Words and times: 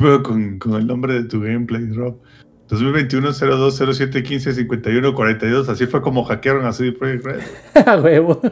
pedo 0.00 0.22
con, 0.22 0.58
con 0.58 0.74
el 0.74 0.86
nombre 0.86 1.14
de 1.14 1.24
tu 1.24 1.40
gameplay, 1.40 1.92
Rob? 1.92 2.18
2021 2.68 3.32
02 3.32 3.96
07 3.96 4.22
15 4.22 4.54
51 4.54 5.14
42. 5.14 5.68
Así 5.68 5.86
fue 5.86 6.00
como 6.00 6.24
hackearon 6.24 6.64
a 6.66 6.72
CD 6.72 6.92
Projekt 6.92 7.24
Red. 7.24 7.40
A 7.86 7.96
huevo. 7.96 8.40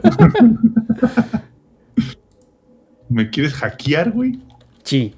¿Me 3.08 3.30
quieres 3.30 3.54
hackear, 3.54 4.10
güey? 4.10 4.40
Sí. 4.82 5.14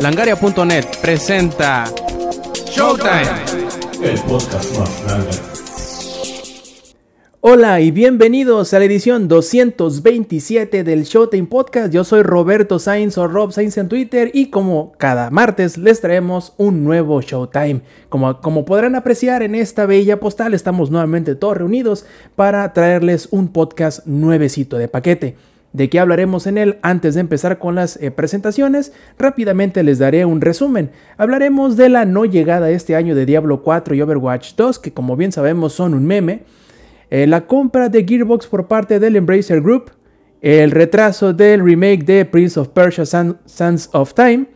Langaria.net 0.00 0.84
presenta 1.02 1.84
Showtime. 2.70 3.22
El 4.02 4.18
podcast 4.20 4.78
más 4.78 5.04
grande. 5.04 5.55
Hola 7.48 7.80
y 7.80 7.92
bienvenidos 7.92 8.74
a 8.74 8.80
la 8.80 8.86
edición 8.86 9.28
227 9.28 10.82
del 10.82 11.04
Showtime 11.04 11.46
Podcast. 11.46 11.92
Yo 11.92 12.02
soy 12.02 12.22
Roberto 12.24 12.80
Sainz 12.80 13.16
o 13.18 13.28
Rob 13.28 13.52
Sainz 13.52 13.78
en 13.78 13.88
Twitter 13.88 14.32
y 14.34 14.50
como 14.50 14.94
cada 14.98 15.30
martes 15.30 15.78
les 15.78 16.00
traemos 16.00 16.54
un 16.56 16.82
nuevo 16.82 17.20
Showtime. 17.20 17.82
Como, 18.08 18.40
como 18.40 18.64
podrán 18.64 18.96
apreciar 18.96 19.44
en 19.44 19.54
esta 19.54 19.86
bella 19.86 20.18
postal 20.18 20.54
estamos 20.54 20.90
nuevamente 20.90 21.36
todos 21.36 21.56
reunidos 21.56 22.04
para 22.34 22.72
traerles 22.72 23.28
un 23.30 23.46
podcast 23.46 24.04
nuevecito 24.06 24.76
de 24.76 24.88
paquete. 24.88 25.36
¿De 25.72 25.88
qué 25.88 26.00
hablaremos 26.00 26.48
en 26.48 26.58
él? 26.58 26.78
Antes 26.82 27.14
de 27.14 27.20
empezar 27.20 27.60
con 27.60 27.76
las 27.76 27.96
eh, 28.02 28.10
presentaciones, 28.10 28.92
rápidamente 29.20 29.84
les 29.84 30.00
daré 30.00 30.24
un 30.24 30.40
resumen. 30.40 30.90
Hablaremos 31.16 31.76
de 31.76 31.90
la 31.90 32.06
no 32.06 32.24
llegada 32.24 32.70
este 32.70 32.96
año 32.96 33.14
de 33.14 33.24
Diablo 33.24 33.62
4 33.62 33.94
y 33.94 34.02
Overwatch 34.02 34.56
2, 34.56 34.80
que 34.80 34.92
como 34.92 35.16
bien 35.16 35.30
sabemos 35.30 35.74
son 35.74 35.94
un 35.94 36.06
meme 36.06 36.42
eh, 37.10 37.26
la 37.26 37.46
compra 37.46 37.88
de 37.88 38.04
Gearbox 38.04 38.46
por 38.46 38.66
parte 38.66 38.98
del 38.98 39.16
Embracer 39.16 39.60
Group, 39.60 39.90
el 40.40 40.70
retraso 40.70 41.32
del 41.32 41.64
remake 41.64 42.04
de 42.04 42.24
Prince 42.24 42.58
of 42.58 42.68
Persia 42.68 43.04
Sands 43.06 43.90
of 43.92 44.14
Time, 44.14 44.46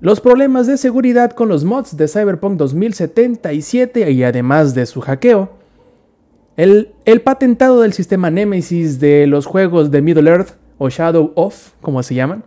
los 0.00 0.20
problemas 0.20 0.66
de 0.66 0.76
seguridad 0.76 1.32
con 1.32 1.48
los 1.48 1.64
mods 1.64 1.96
de 1.96 2.06
Cyberpunk 2.06 2.56
2077 2.56 4.10
y 4.12 4.22
además 4.22 4.74
de 4.74 4.86
su 4.86 5.00
hackeo, 5.00 5.50
el, 6.56 6.92
el, 7.04 7.20
patentado 7.20 7.80
del 7.80 7.92
sistema 7.92 8.30
Nemesis 8.30 9.00
de 9.00 9.26
los 9.26 9.46
juegos 9.46 9.90
de 9.90 10.02
Middle 10.02 10.30
Earth 10.30 10.56
o 10.78 10.88
Shadow 10.88 11.32
of, 11.34 11.72
como 11.80 12.02
se 12.02 12.14
llaman, 12.14 12.44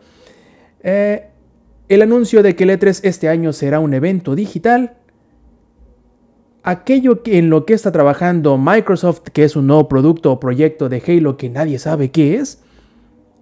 eh, 0.83 1.27
el 1.89 2.01
anuncio 2.01 2.41
de 2.41 2.55
que 2.55 2.63
el 2.63 2.69
E3 2.71 3.01
este 3.03 3.27
año 3.27 3.51
será 3.53 3.79
un 3.79 3.93
evento 3.93 4.35
digital, 4.35 4.93
aquello 6.63 7.21
en 7.25 7.49
lo 7.49 7.65
que 7.65 7.73
está 7.73 7.91
trabajando 7.91 8.57
Microsoft, 8.57 9.21
que 9.33 9.43
es 9.43 9.55
un 9.55 9.67
nuevo 9.67 9.87
producto 9.87 10.31
o 10.31 10.39
proyecto 10.39 10.89
de 10.89 11.01
Halo 11.05 11.37
que 11.37 11.49
nadie 11.49 11.79
sabe 11.79 12.11
qué 12.11 12.35
es. 12.35 12.63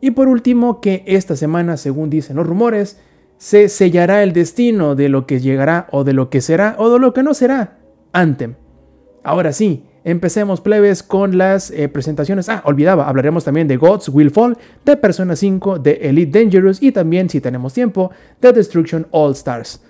Y 0.01 0.11
por 0.11 0.27
último, 0.27 0.79
que 0.79 1.03
esta 1.05 1.35
semana, 1.35 1.77
según 1.77 2.09
dicen 2.09 2.37
los 2.37 2.47
rumores, 2.47 2.99
se 3.37 3.69
sellará 3.69 4.23
el 4.23 4.33
destino 4.33 4.95
de 4.95 5.09
lo 5.09 5.25
que 5.25 5.39
llegará 5.39 5.87
o 5.91 6.03
de 6.03 6.13
lo 6.13 6.29
que 6.29 6.41
será 6.41 6.75
o 6.77 6.89
de 6.89 6.99
lo 6.99 7.13
que 7.13 7.23
no 7.23 7.33
será 7.33 7.79
Anthem. 8.13 8.55
Ahora 9.23 9.51
sí, 9.53 9.85
empecemos 10.03 10.61
plebes 10.61 11.03
con 11.03 11.37
las 11.37 11.71
eh, 11.71 11.89
presentaciones. 11.89 12.49
Ah, 12.49 12.61
olvidaba, 12.65 13.07
hablaremos 13.07 13.43
también 13.43 13.67
de 13.67 13.77
Gods 13.77 14.09
Will 14.09 14.31
Fall, 14.31 14.57
de 14.85 14.97
Persona 14.97 15.35
5, 15.35 15.79
de 15.79 15.93
Elite 16.01 16.39
Dangerous 16.39 16.81
y 16.81 16.91
también, 16.91 17.29
si 17.29 17.41
tenemos 17.41 17.73
tiempo, 17.73 18.11
de 18.41 18.53
Destruction 18.53 19.07
All 19.11 19.33
Stars. 19.33 19.81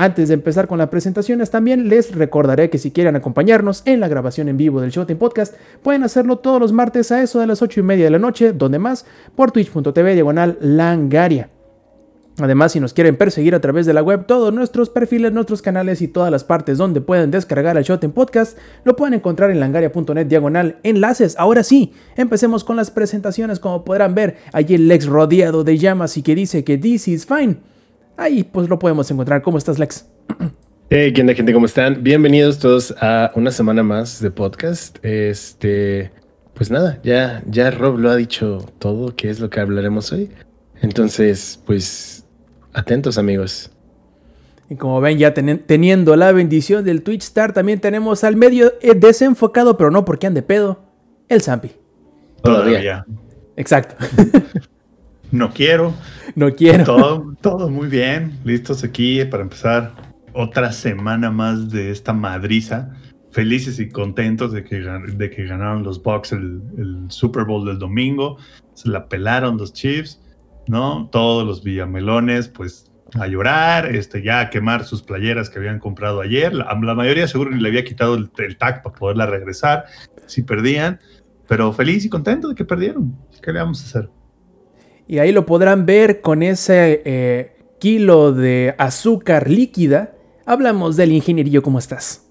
Antes 0.00 0.28
de 0.28 0.34
empezar 0.34 0.68
con 0.68 0.78
las 0.78 0.90
presentaciones, 0.90 1.50
también 1.50 1.88
les 1.88 2.14
recordaré 2.14 2.70
que 2.70 2.78
si 2.78 2.92
quieren 2.92 3.16
acompañarnos 3.16 3.82
en 3.84 3.98
la 3.98 4.06
grabación 4.06 4.48
en 4.48 4.56
vivo 4.56 4.80
del 4.80 4.92
Showtime 4.92 5.18
Podcast, 5.18 5.56
pueden 5.82 6.04
hacerlo 6.04 6.38
todos 6.38 6.60
los 6.60 6.72
martes 6.72 7.10
a 7.10 7.20
eso 7.20 7.40
de 7.40 7.48
las 7.48 7.62
8 7.62 7.80
y 7.80 7.82
media 7.82 8.04
de 8.04 8.12
la 8.12 8.20
noche, 8.20 8.52
donde 8.52 8.78
más, 8.78 9.06
por 9.34 9.50
twitch.tv 9.50 10.14
diagonal 10.14 10.56
langaria. 10.60 11.50
Además, 12.38 12.70
si 12.70 12.78
nos 12.78 12.94
quieren 12.94 13.16
perseguir 13.16 13.56
a 13.56 13.60
través 13.60 13.86
de 13.86 13.92
la 13.92 14.04
web, 14.04 14.24
todos 14.26 14.54
nuestros 14.54 14.88
perfiles, 14.88 15.32
nuestros 15.32 15.62
canales 15.62 16.00
y 16.00 16.06
todas 16.06 16.30
las 16.30 16.44
partes 16.44 16.78
donde 16.78 17.00
pueden 17.00 17.32
descargar 17.32 17.76
el 17.76 17.82
Shot 17.82 18.06
Podcast, 18.12 18.56
lo 18.84 18.94
pueden 18.94 19.14
encontrar 19.14 19.50
en 19.50 19.58
langaria.net 19.58 20.26
diagonal 20.26 20.78
enlaces. 20.84 21.34
Ahora 21.36 21.64
sí, 21.64 21.92
empecemos 22.14 22.62
con 22.62 22.76
las 22.76 22.92
presentaciones. 22.92 23.58
Como 23.58 23.84
podrán 23.84 24.14
ver, 24.14 24.36
allí 24.52 24.76
el 24.76 24.86
Lex 24.86 25.06
rodeado 25.06 25.64
de 25.64 25.76
llamas 25.76 26.16
y 26.16 26.22
que 26.22 26.36
dice 26.36 26.62
que 26.62 26.78
this 26.78 27.08
is 27.08 27.26
fine. 27.26 27.56
Ahí 28.18 28.42
pues 28.42 28.68
lo 28.68 28.80
podemos 28.80 29.08
encontrar. 29.12 29.42
¿Cómo 29.42 29.58
estás, 29.58 29.78
Lex? 29.78 30.04
Hey, 30.90 31.12
¿qué 31.12 31.20
onda, 31.20 31.34
gente? 31.34 31.52
¿Cómo 31.52 31.66
están? 31.66 32.02
Bienvenidos 32.02 32.58
todos 32.58 32.92
a 33.00 33.30
una 33.36 33.52
semana 33.52 33.84
más 33.84 34.20
de 34.20 34.32
podcast. 34.32 34.98
Este, 35.04 36.10
pues 36.52 36.68
nada, 36.68 36.98
ya, 37.04 37.44
ya 37.46 37.70
Rob 37.70 37.96
lo 37.96 38.10
ha 38.10 38.16
dicho 38.16 38.66
todo, 38.80 39.14
que 39.14 39.30
es 39.30 39.38
lo 39.38 39.50
que 39.50 39.60
hablaremos 39.60 40.10
hoy. 40.10 40.30
Entonces, 40.82 41.62
pues, 41.64 42.26
atentos, 42.72 43.18
amigos. 43.18 43.70
Y 44.68 44.74
como 44.74 45.00
ven, 45.00 45.16
ya 45.16 45.32
teniendo 45.32 46.16
la 46.16 46.32
bendición 46.32 46.84
del 46.84 47.04
Twitch 47.04 47.22
Star, 47.22 47.52
también 47.52 47.78
tenemos 47.78 48.24
al 48.24 48.34
medio 48.34 48.72
eh, 48.82 48.94
desenfocado, 48.96 49.76
pero 49.76 49.92
no 49.92 50.04
porque 50.04 50.26
ande 50.26 50.42
pedo, 50.42 50.80
el 51.28 51.40
Zampi. 51.40 51.70
Todavía. 52.42 53.06
Exacto. 53.54 53.94
No 55.30 55.52
quiero. 55.52 55.94
No 56.34 56.54
quiero. 56.54 56.84
Todo, 56.84 57.36
todo 57.40 57.68
muy 57.68 57.88
bien. 57.88 58.38
Listos 58.44 58.82
aquí 58.82 59.24
para 59.24 59.42
empezar 59.42 59.92
otra 60.32 60.72
semana 60.72 61.30
más 61.30 61.70
de 61.70 61.90
esta 61.90 62.12
madriza. 62.12 62.90
Felices 63.30 63.78
y 63.78 63.88
contentos 63.90 64.52
de 64.52 64.64
que, 64.64 64.76
de 64.80 65.30
que 65.30 65.44
ganaron 65.44 65.82
los 65.82 66.02
Bucks 66.02 66.32
el, 66.32 66.62
Super 67.08 67.44
Bowl 67.44 67.66
del 67.66 67.78
domingo. 67.78 68.38
Se 68.74 68.88
la 68.88 69.08
pelaron 69.08 69.58
los 69.58 69.72
Chiefs, 69.72 70.20
¿no? 70.66 71.08
Todos 71.12 71.46
los 71.46 71.62
Villamelones, 71.62 72.48
pues 72.48 72.90
a 73.18 73.26
llorar, 73.26 73.94
este, 73.94 74.22
ya 74.22 74.40
a 74.40 74.50
quemar 74.50 74.84
sus 74.84 75.02
playeras 75.02 75.50
que 75.50 75.58
habían 75.58 75.78
comprado 75.78 76.20
ayer. 76.20 76.54
La, 76.54 76.74
mayoría 76.74 77.28
seguro 77.28 77.50
ni 77.50 77.60
le 77.60 77.68
había 77.68 77.84
quitado 77.84 78.14
el, 78.14 78.30
el 78.38 78.56
tag 78.56 78.82
para 78.82 78.94
poderla 78.94 79.26
regresar 79.26 79.84
si 80.26 80.42
perdían. 80.42 81.00
Pero 81.46 81.72
feliz 81.72 82.04
y 82.04 82.08
contento 82.08 82.48
de 82.48 82.54
que 82.54 82.64
perdieron. 82.64 83.16
¿Qué 83.42 83.52
le 83.52 83.60
vamos 83.60 83.82
a 83.82 83.86
hacer? 83.86 84.17
Y 85.08 85.18
ahí 85.18 85.32
lo 85.32 85.46
podrán 85.46 85.86
ver 85.86 86.20
con 86.20 86.42
ese 86.42 87.02
eh, 87.06 87.56
kilo 87.78 88.32
de 88.32 88.74
azúcar 88.76 89.50
líquida. 89.50 90.12
Hablamos 90.44 90.96
del 90.96 91.12
ingenierillo, 91.12 91.62
¿cómo 91.62 91.78
estás? 91.78 92.26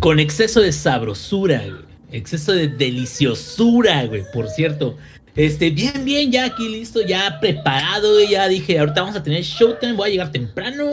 Con 0.00 0.18
exceso 0.18 0.60
de 0.60 0.72
sabrosura, 0.72 1.62
Exceso 2.10 2.52
de 2.52 2.68
deliciosura, 2.68 4.04
güey. 4.06 4.22
Por 4.34 4.48
cierto. 4.48 4.96
Este, 5.34 5.70
bien, 5.70 6.04
bien, 6.04 6.30
ya 6.30 6.44
aquí 6.44 6.68
listo, 6.68 7.00
ya 7.00 7.38
preparado, 7.40 8.20
Ya 8.28 8.48
dije, 8.48 8.78
ahorita 8.78 9.00
vamos 9.00 9.16
a 9.16 9.22
tener 9.22 9.42
showtime, 9.42 9.94
voy 9.94 10.08
a 10.08 10.12
llegar 10.12 10.30
temprano, 10.30 10.84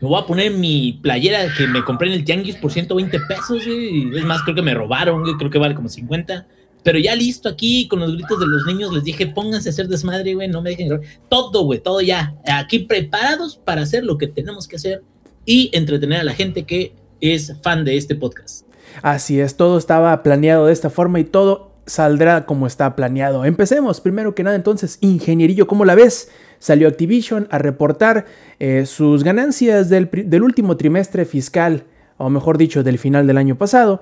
Me 0.00 0.08
voy 0.08 0.22
a 0.22 0.26
poner 0.26 0.52
mi 0.52 1.00
playera 1.02 1.52
que 1.56 1.66
me 1.66 1.82
compré 1.82 2.08
en 2.08 2.14
el 2.14 2.24
Tianguis 2.24 2.56
por 2.56 2.70
120 2.70 3.18
pesos, 3.20 3.64
güey. 3.64 4.16
Es 4.16 4.24
más, 4.24 4.42
creo 4.42 4.54
que 4.54 4.62
me 4.62 4.74
robaron, 4.74 5.22
güey. 5.22 5.34
Creo 5.34 5.50
que 5.50 5.58
vale 5.58 5.74
como 5.74 5.88
50. 5.88 6.46
Pero 6.82 6.98
ya 6.98 7.14
listo 7.14 7.48
aquí, 7.48 7.86
con 7.88 8.00
los 8.00 8.12
gritos 8.14 8.40
de 8.40 8.46
los 8.46 8.66
niños, 8.66 8.92
les 8.92 9.04
dije, 9.04 9.26
pónganse 9.26 9.68
a 9.68 9.72
hacer 9.72 9.88
desmadre, 9.88 10.34
güey, 10.34 10.48
no 10.48 10.62
me 10.62 10.70
dejen 10.70 11.00
Todo, 11.28 11.64
güey, 11.64 11.80
todo 11.80 12.00
ya. 12.00 12.34
Aquí 12.46 12.80
preparados 12.80 13.56
para 13.56 13.82
hacer 13.82 14.04
lo 14.04 14.18
que 14.18 14.26
tenemos 14.26 14.66
que 14.66 14.76
hacer 14.76 15.02
y 15.44 15.70
entretener 15.72 16.20
a 16.20 16.24
la 16.24 16.34
gente 16.34 16.64
que 16.64 16.94
es 17.20 17.54
fan 17.62 17.84
de 17.84 17.96
este 17.96 18.14
podcast. 18.14 18.66
Así 19.02 19.40
es, 19.40 19.56
todo 19.56 19.78
estaba 19.78 20.22
planeado 20.22 20.66
de 20.66 20.72
esta 20.72 20.90
forma 20.90 21.20
y 21.20 21.24
todo 21.24 21.72
saldrá 21.86 22.46
como 22.46 22.66
está 22.66 22.94
planeado. 22.96 23.44
Empecemos, 23.44 24.00
primero 24.00 24.34
que 24.34 24.42
nada, 24.42 24.56
entonces, 24.56 24.98
ingenierillo, 25.00 25.66
¿cómo 25.66 25.84
la 25.84 25.94
ves? 25.94 26.30
Salió 26.58 26.88
Activision 26.88 27.48
a 27.50 27.58
reportar 27.58 28.26
eh, 28.58 28.86
sus 28.86 29.24
ganancias 29.24 29.88
del, 29.88 30.08
del 30.12 30.42
último 30.42 30.76
trimestre 30.76 31.24
fiscal, 31.24 31.84
o 32.18 32.28
mejor 32.28 32.58
dicho, 32.58 32.82
del 32.82 32.98
final 32.98 33.26
del 33.26 33.38
año 33.38 33.56
pasado 33.56 34.00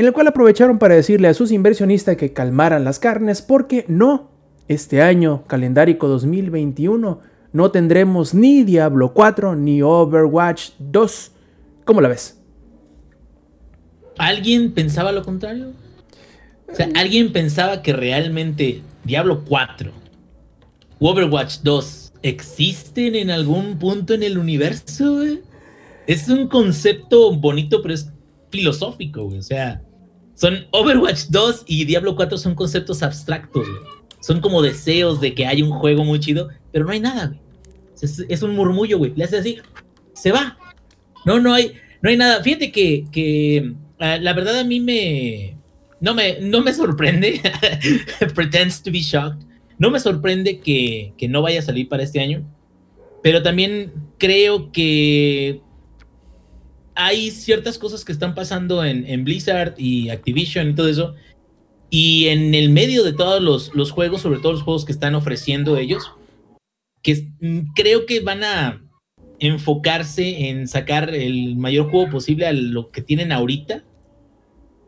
en 0.00 0.06
el 0.06 0.14
cual 0.14 0.28
aprovecharon 0.28 0.78
para 0.78 0.94
decirle 0.94 1.28
a 1.28 1.34
sus 1.34 1.52
inversionistas 1.52 2.16
que 2.16 2.32
calmaran 2.32 2.84
las 2.84 2.98
carnes 2.98 3.42
porque 3.42 3.84
no, 3.86 4.30
este 4.66 5.02
año 5.02 5.44
calendárico 5.46 6.08
2021 6.08 7.20
no 7.52 7.70
tendremos 7.70 8.32
ni 8.32 8.64
Diablo 8.64 9.12
4 9.12 9.56
ni 9.56 9.82
Overwatch 9.82 10.70
2. 10.78 11.32
¿Cómo 11.84 12.00
la 12.00 12.08
ves? 12.08 12.40
¿Alguien 14.16 14.72
pensaba 14.72 15.12
lo 15.12 15.22
contrario? 15.22 15.74
O 16.72 16.74
sea, 16.74 16.88
¿alguien 16.94 17.30
pensaba 17.30 17.82
que 17.82 17.92
realmente 17.92 18.80
Diablo 19.04 19.44
4 19.44 19.92
u 20.98 21.06
Overwatch 21.08 21.58
2 21.62 22.12
existen 22.22 23.16
en 23.16 23.30
algún 23.30 23.78
punto 23.78 24.14
en 24.14 24.22
el 24.22 24.38
universo? 24.38 25.20
Es 26.06 26.26
un 26.30 26.48
concepto 26.48 27.36
bonito, 27.36 27.82
pero 27.82 27.92
es 27.92 28.10
filosófico, 28.48 29.26
O 29.26 29.42
sea, 29.42 29.82
son 30.40 30.66
Overwatch 30.70 31.26
2 31.28 31.64
y 31.66 31.84
Diablo 31.84 32.16
4 32.16 32.38
son 32.38 32.54
conceptos 32.54 33.02
abstractos, 33.02 33.66
Son 34.20 34.40
como 34.40 34.62
deseos 34.62 35.20
de 35.20 35.34
que 35.34 35.46
haya 35.46 35.62
un 35.62 35.70
juego 35.70 36.02
muy 36.02 36.18
chido, 36.18 36.48
pero 36.72 36.86
no 36.86 36.92
hay 36.92 37.00
nada, 37.00 37.26
güey. 37.26 37.40
Es, 38.00 38.42
un 38.42 38.54
murmullo, 38.54 38.96
güey. 38.96 39.12
Le 39.14 39.24
hace 39.24 39.36
así, 39.36 39.58
se 40.14 40.32
va. 40.32 40.56
No, 41.26 41.40
no 41.40 41.52
hay, 41.52 41.74
no 42.00 42.08
hay 42.08 42.16
nada. 42.16 42.42
Fíjate 42.42 42.72
que, 42.72 43.04
que 43.12 43.74
ah, 43.98 44.16
la 44.16 44.32
verdad 44.32 44.58
a 44.60 44.64
mí 44.64 44.80
me, 44.80 45.58
no 46.00 46.14
me, 46.14 46.40
no 46.40 46.62
me 46.62 46.72
sorprende. 46.72 47.42
Pretends 48.34 48.82
to 48.82 48.90
be 48.90 49.00
shocked. 49.00 49.44
No 49.78 49.90
me 49.90 50.00
sorprende 50.00 50.60
que, 50.60 51.12
que 51.18 51.28
no 51.28 51.42
vaya 51.42 51.58
a 51.58 51.62
salir 51.62 51.86
para 51.86 52.02
este 52.02 52.18
año. 52.18 52.46
pero 53.22 53.42
también 53.42 53.92
creo 54.16 54.72
que 54.72 55.60
hay 56.94 57.30
ciertas 57.30 57.78
cosas 57.78 58.04
que 58.04 58.12
están 58.12 58.34
pasando 58.34 58.84
en, 58.84 59.24
Blizzard 59.24 59.74
y 59.78 60.10
Activision 60.10 60.70
y 60.70 60.74
todo 60.74 60.88
eso. 60.88 61.14
Y 61.88 62.28
en 62.28 62.54
el 62.54 62.70
medio 62.70 63.02
de 63.04 63.12
todos 63.12 63.42
los, 63.42 63.90
juegos, 63.90 64.22
sobre 64.22 64.40
todo 64.40 64.52
los 64.52 64.62
juegos 64.62 64.84
que 64.84 64.92
están 64.92 65.14
ofreciendo 65.14 65.76
ellos, 65.76 66.12
que 67.02 67.28
creo 67.74 68.06
que 68.06 68.20
van 68.20 68.44
a 68.44 68.82
enfocarse 69.38 70.48
en 70.48 70.68
sacar 70.68 71.14
el 71.14 71.56
mayor 71.56 71.90
juego 71.90 72.10
posible 72.10 72.46
a 72.46 72.52
lo 72.52 72.90
que 72.90 73.02
tienen 73.02 73.32
ahorita. 73.32 73.84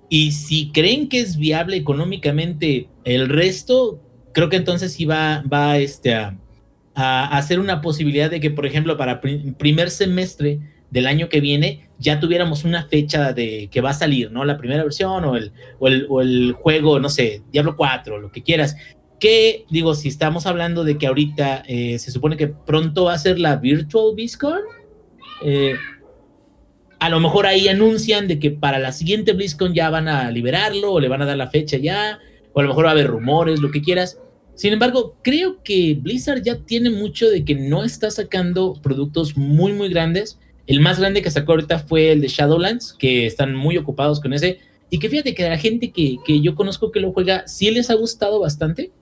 Y 0.08 0.32
si 0.32 0.70
creen 0.72 1.08
que 1.08 1.20
es 1.20 1.38
viable 1.38 1.76
económicamente 1.76 2.88
el 3.04 3.30
resto, 3.30 4.00
creo 4.34 4.50
que 4.50 4.56
entonces 4.56 4.92
sí 4.92 5.06
va, 5.06 5.42
va 5.50 5.78
este, 5.78 6.14
a, 6.14 6.36
a 6.94 7.38
hacer 7.38 7.58
una 7.58 7.80
posibilidad 7.80 8.30
de 8.30 8.40
que, 8.40 8.50
por 8.50 8.66
ejemplo, 8.66 8.98
para 8.98 9.20
primer 9.20 9.90
semestre 9.90 10.60
del 10.90 11.06
año 11.06 11.30
que 11.30 11.40
viene 11.40 11.88
ya 12.02 12.18
tuviéramos 12.18 12.64
una 12.64 12.84
fecha 12.86 13.32
de 13.32 13.68
que 13.70 13.80
va 13.80 13.90
a 13.90 13.94
salir, 13.94 14.30
¿no? 14.30 14.44
La 14.44 14.58
primera 14.58 14.82
versión 14.82 15.24
o 15.24 15.36
el, 15.36 15.52
o 15.78 15.86
el, 15.86 16.06
o 16.10 16.20
el 16.20 16.52
juego, 16.52 16.98
no 16.98 17.08
sé, 17.08 17.42
Diablo 17.52 17.76
4, 17.76 18.18
lo 18.18 18.32
que 18.32 18.42
quieras. 18.42 18.76
Que, 19.20 19.64
digo, 19.70 19.94
si 19.94 20.08
estamos 20.08 20.46
hablando 20.46 20.82
de 20.82 20.98
que 20.98 21.06
ahorita 21.06 21.62
eh, 21.68 21.98
se 22.00 22.10
supone 22.10 22.36
que 22.36 22.48
pronto 22.48 23.04
va 23.04 23.14
a 23.14 23.18
ser 23.18 23.38
la 23.38 23.56
Virtual 23.56 24.14
BlizzCon, 24.14 24.60
eh, 25.44 25.74
a 26.98 27.08
lo 27.08 27.20
mejor 27.20 27.46
ahí 27.46 27.68
anuncian 27.68 28.26
de 28.26 28.40
que 28.40 28.50
para 28.50 28.80
la 28.80 28.90
siguiente 28.90 29.32
BlizzCon 29.32 29.72
ya 29.72 29.88
van 29.90 30.08
a 30.08 30.30
liberarlo 30.30 30.92
o 30.92 31.00
le 31.00 31.08
van 31.08 31.22
a 31.22 31.26
dar 31.26 31.36
la 31.36 31.50
fecha 31.50 31.76
ya, 31.76 32.18
o 32.52 32.60
a 32.60 32.62
lo 32.64 32.68
mejor 32.70 32.86
va 32.86 32.90
a 32.90 32.92
haber 32.92 33.06
rumores, 33.06 33.60
lo 33.60 33.70
que 33.70 33.80
quieras. 33.80 34.18
Sin 34.56 34.72
embargo, 34.72 35.16
creo 35.22 35.62
que 35.62 35.96
Blizzard 36.00 36.42
ya 36.42 36.58
tiene 36.58 36.90
mucho 36.90 37.30
de 37.30 37.44
que 37.44 37.54
no 37.54 37.84
está 37.84 38.10
sacando 38.10 38.74
productos 38.82 39.36
muy, 39.36 39.72
muy 39.72 39.88
grandes 39.88 40.38
el 40.66 40.80
más 40.80 40.98
grande 40.98 41.22
que 41.22 41.30
sacó 41.30 41.52
ahorita 41.52 41.80
fue 41.80 42.12
el 42.12 42.20
de 42.20 42.28
Shadowlands, 42.28 42.94
que 42.94 43.26
están 43.26 43.54
muy 43.54 43.76
ocupados 43.76 44.20
con 44.20 44.32
ese. 44.32 44.60
Y 44.90 44.98
que 44.98 45.08
fíjate 45.08 45.34
que 45.34 45.48
la 45.48 45.58
gente 45.58 45.90
que, 45.90 46.18
yo 46.40 46.54
conozco 46.54 46.92
que 46.92 47.00
lo 47.00 47.12
juega, 47.12 47.46
sí 47.46 47.70
les 47.70 47.90
ha 47.90 47.94
gustado 47.94 48.40
bastante. 48.40 48.92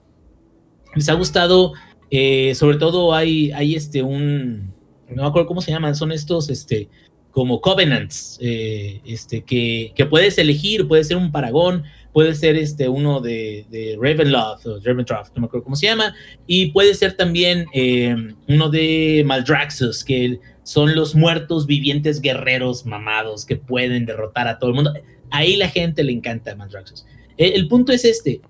Les 0.95 1.09
ha 1.09 1.13
gustado, 1.13 1.73
eh, 2.09 2.55
sobre 2.55 2.77
todo 2.77 3.13
hay, 3.13 3.51
hay 3.51 3.75
este 3.75 4.01
un, 4.01 4.73
no 5.09 5.23
me 5.23 5.27
acuerdo 5.27 5.47
cómo 5.47 5.61
se 5.61 5.71
llaman, 5.71 5.95
son 5.95 6.11
estos, 6.11 6.49
este, 6.49 6.89
como 7.31 7.61
covenants, 7.61 8.37
eh, 8.41 9.01
este, 9.05 9.43
que, 9.43 9.93
que, 9.95 10.05
puedes 10.05 10.37
elegir, 10.37 10.87
puede 10.87 11.03
ser 11.03 11.17
un 11.17 11.31
paragón, 11.31 11.83
puede 12.13 12.35
ser 12.35 12.55
este, 12.55 12.89
uno 12.89 13.21
de, 13.21 13.65
de 13.69 13.97
Ravenloft 13.99 14.65
o 14.67 14.79
Raventroft, 14.79 15.33
no 15.35 15.41
me 15.41 15.47
acuerdo 15.47 15.63
cómo 15.63 15.75
se 15.75 15.87
llama, 15.87 16.13
y 16.47 16.71
puede 16.71 16.93
ser 16.93 17.13
también 17.13 17.65
eh, 17.73 18.15
uno 18.47 18.69
de 18.69 19.23
Maldraxxus, 19.25 20.03
que 20.03 20.39
son 20.63 20.95
los 20.95 21.15
muertos 21.15 21.65
vivientes 21.65 22.21
guerreros 22.21 22.85
mamados 22.85 23.45
que 23.45 23.55
pueden 23.55 24.05
derrotar 24.05 24.47
a 24.47 24.59
todo 24.59 24.69
el 24.69 24.75
mundo. 24.75 24.93
Ahí 25.29 25.55
la 25.55 25.69
gente 25.69 26.03
le 26.03 26.11
encanta 26.11 26.55
Mandraxxus. 26.55 27.05
El, 27.37 27.53
el 27.53 27.67
punto 27.67 27.91
es 27.91 28.05
este. 28.05 28.41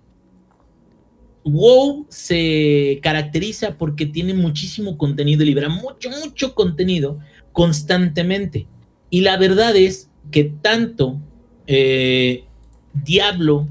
WoW 1.44 2.06
se 2.10 3.00
caracteriza 3.02 3.78
porque 3.78 4.06
tiene 4.06 4.34
muchísimo 4.34 4.98
contenido, 4.98 5.44
libera 5.44 5.70
mucho, 5.70 6.10
mucho 6.10 6.54
contenido 6.54 7.20
constantemente. 7.52 8.68
Y 9.10 9.22
la 9.22 9.38
verdad 9.38 9.76
es 9.76 10.10
que 10.32 10.46
tanto 10.62 11.20
eh, 11.68 12.46
Diablo 12.94 13.68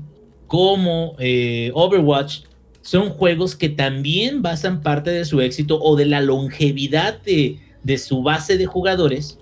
como 0.46 1.14
eh, 1.18 1.70
Overwatch 1.74 2.42
son 2.82 3.10
juegos 3.10 3.56
que 3.56 3.68
también 3.68 4.42
basan 4.42 4.82
parte 4.82 5.10
de 5.10 5.24
su 5.24 5.40
éxito 5.40 5.78
o 5.80 5.96
de 5.96 6.06
la 6.06 6.20
longevidad 6.20 7.20
de, 7.22 7.58
su 7.98 8.22
base 8.22 8.56
de 8.56 8.66
jugadores 8.66 9.38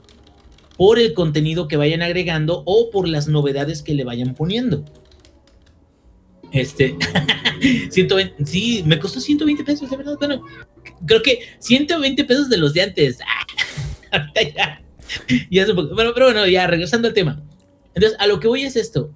por 0.77 0.99
el 0.99 1.15
contenido 1.15 1.69
que 1.69 1.77
vayan 1.77 2.03
agregando 2.03 2.63
o 2.67 2.91
por 2.91 3.09
las 3.09 3.29
novedades 3.29 3.83
que 3.83 3.95
le 3.95 4.05
vayan 4.05 4.35
poniendo. 4.35 4.85
Este, 6.53 6.97
120, 7.91 8.47
sí, 8.47 8.83
me 8.87 8.99
costó 8.99 9.21
120 9.21 9.65
pesos, 9.65 9.91
de 9.91 9.97
verdad. 9.97 10.17
Bueno, 10.19 10.43
creo 11.07 11.23
que 11.23 11.41
120 11.59 12.25
pesos 12.25 12.49
de 12.49 12.57
los 12.57 12.75
de 12.75 12.83
antes. 12.83 13.19
ya, 14.57 14.83
ya 15.51 15.67
pero 15.67 16.13
bueno, 16.15 16.47
ya 16.47 16.67
regresando 16.67 17.09
al 17.09 17.15
tema. 17.15 17.43
Entonces, 17.95 18.19
a 18.21 18.27
lo 18.27 18.41
que 18.41 18.49
voy 18.49 18.63
es 18.63 18.77
esto. 18.77 19.11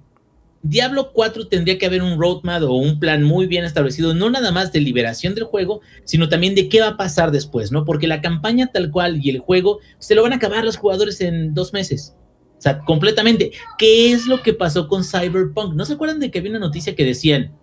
Diablo 0.65 1.11
4 1.11 1.47
tendría 1.49 1.77
que 1.77 1.85
haber 1.85 2.01
un 2.01 2.17
roadmap 2.17 2.63
o 2.63 2.75
un 2.75 2.97
plan 2.97 3.21
muy 3.21 3.47
bien 3.47 3.65
establecido, 3.65 4.13
no 4.13 4.29
nada 4.29 4.51
más 4.53 4.71
de 4.71 4.79
liberación 4.79 5.35
del 5.35 5.43
juego, 5.43 5.81
sino 6.05 6.29
también 6.29 6.55
de 6.55 6.69
qué 6.69 6.79
va 6.79 6.87
a 6.87 6.97
pasar 6.97 7.31
después, 7.31 7.73
¿no? 7.73 7.83
Porque 7.83 8.07
la 8.07 8.21
campaña 8.21 8.71
tal 8.71 8.89
cual 8.89 9.19
y 9.21 9.29
el 9.29 9.39
juego 9.39 9.79
se 9.99 10.15
lo 10.15 10.23
van 10.23 10.31
a 10.31 10.37
acabar 10.37 10.63
los 10.63 10.77
jugadores 10.77 11.19
en 11.19 11.53
dos 11.53 11.73
meses. 11.73 12.15
O 12.57 12.61
sea, 12.63 12.79
completamente. 12.79 13.51
¿Qué 13.77 14.13
es 14.13 14.25
lo 14.25 14.41
que 14.41 14.53
pasó 14.53 14.87
con 14.87 15.03
Cyberpunk? 15.03 15.73
¿No 15.73 15.83
se 15.83 15.93
acuerdan 15.93 16.21
de 16.21 16.31
que 16.31 16.39
había 16.39 16.51
una 16.51 16.59
noticia 16.59 16.95
que 16.95 17.03
decían, 17.03 17.53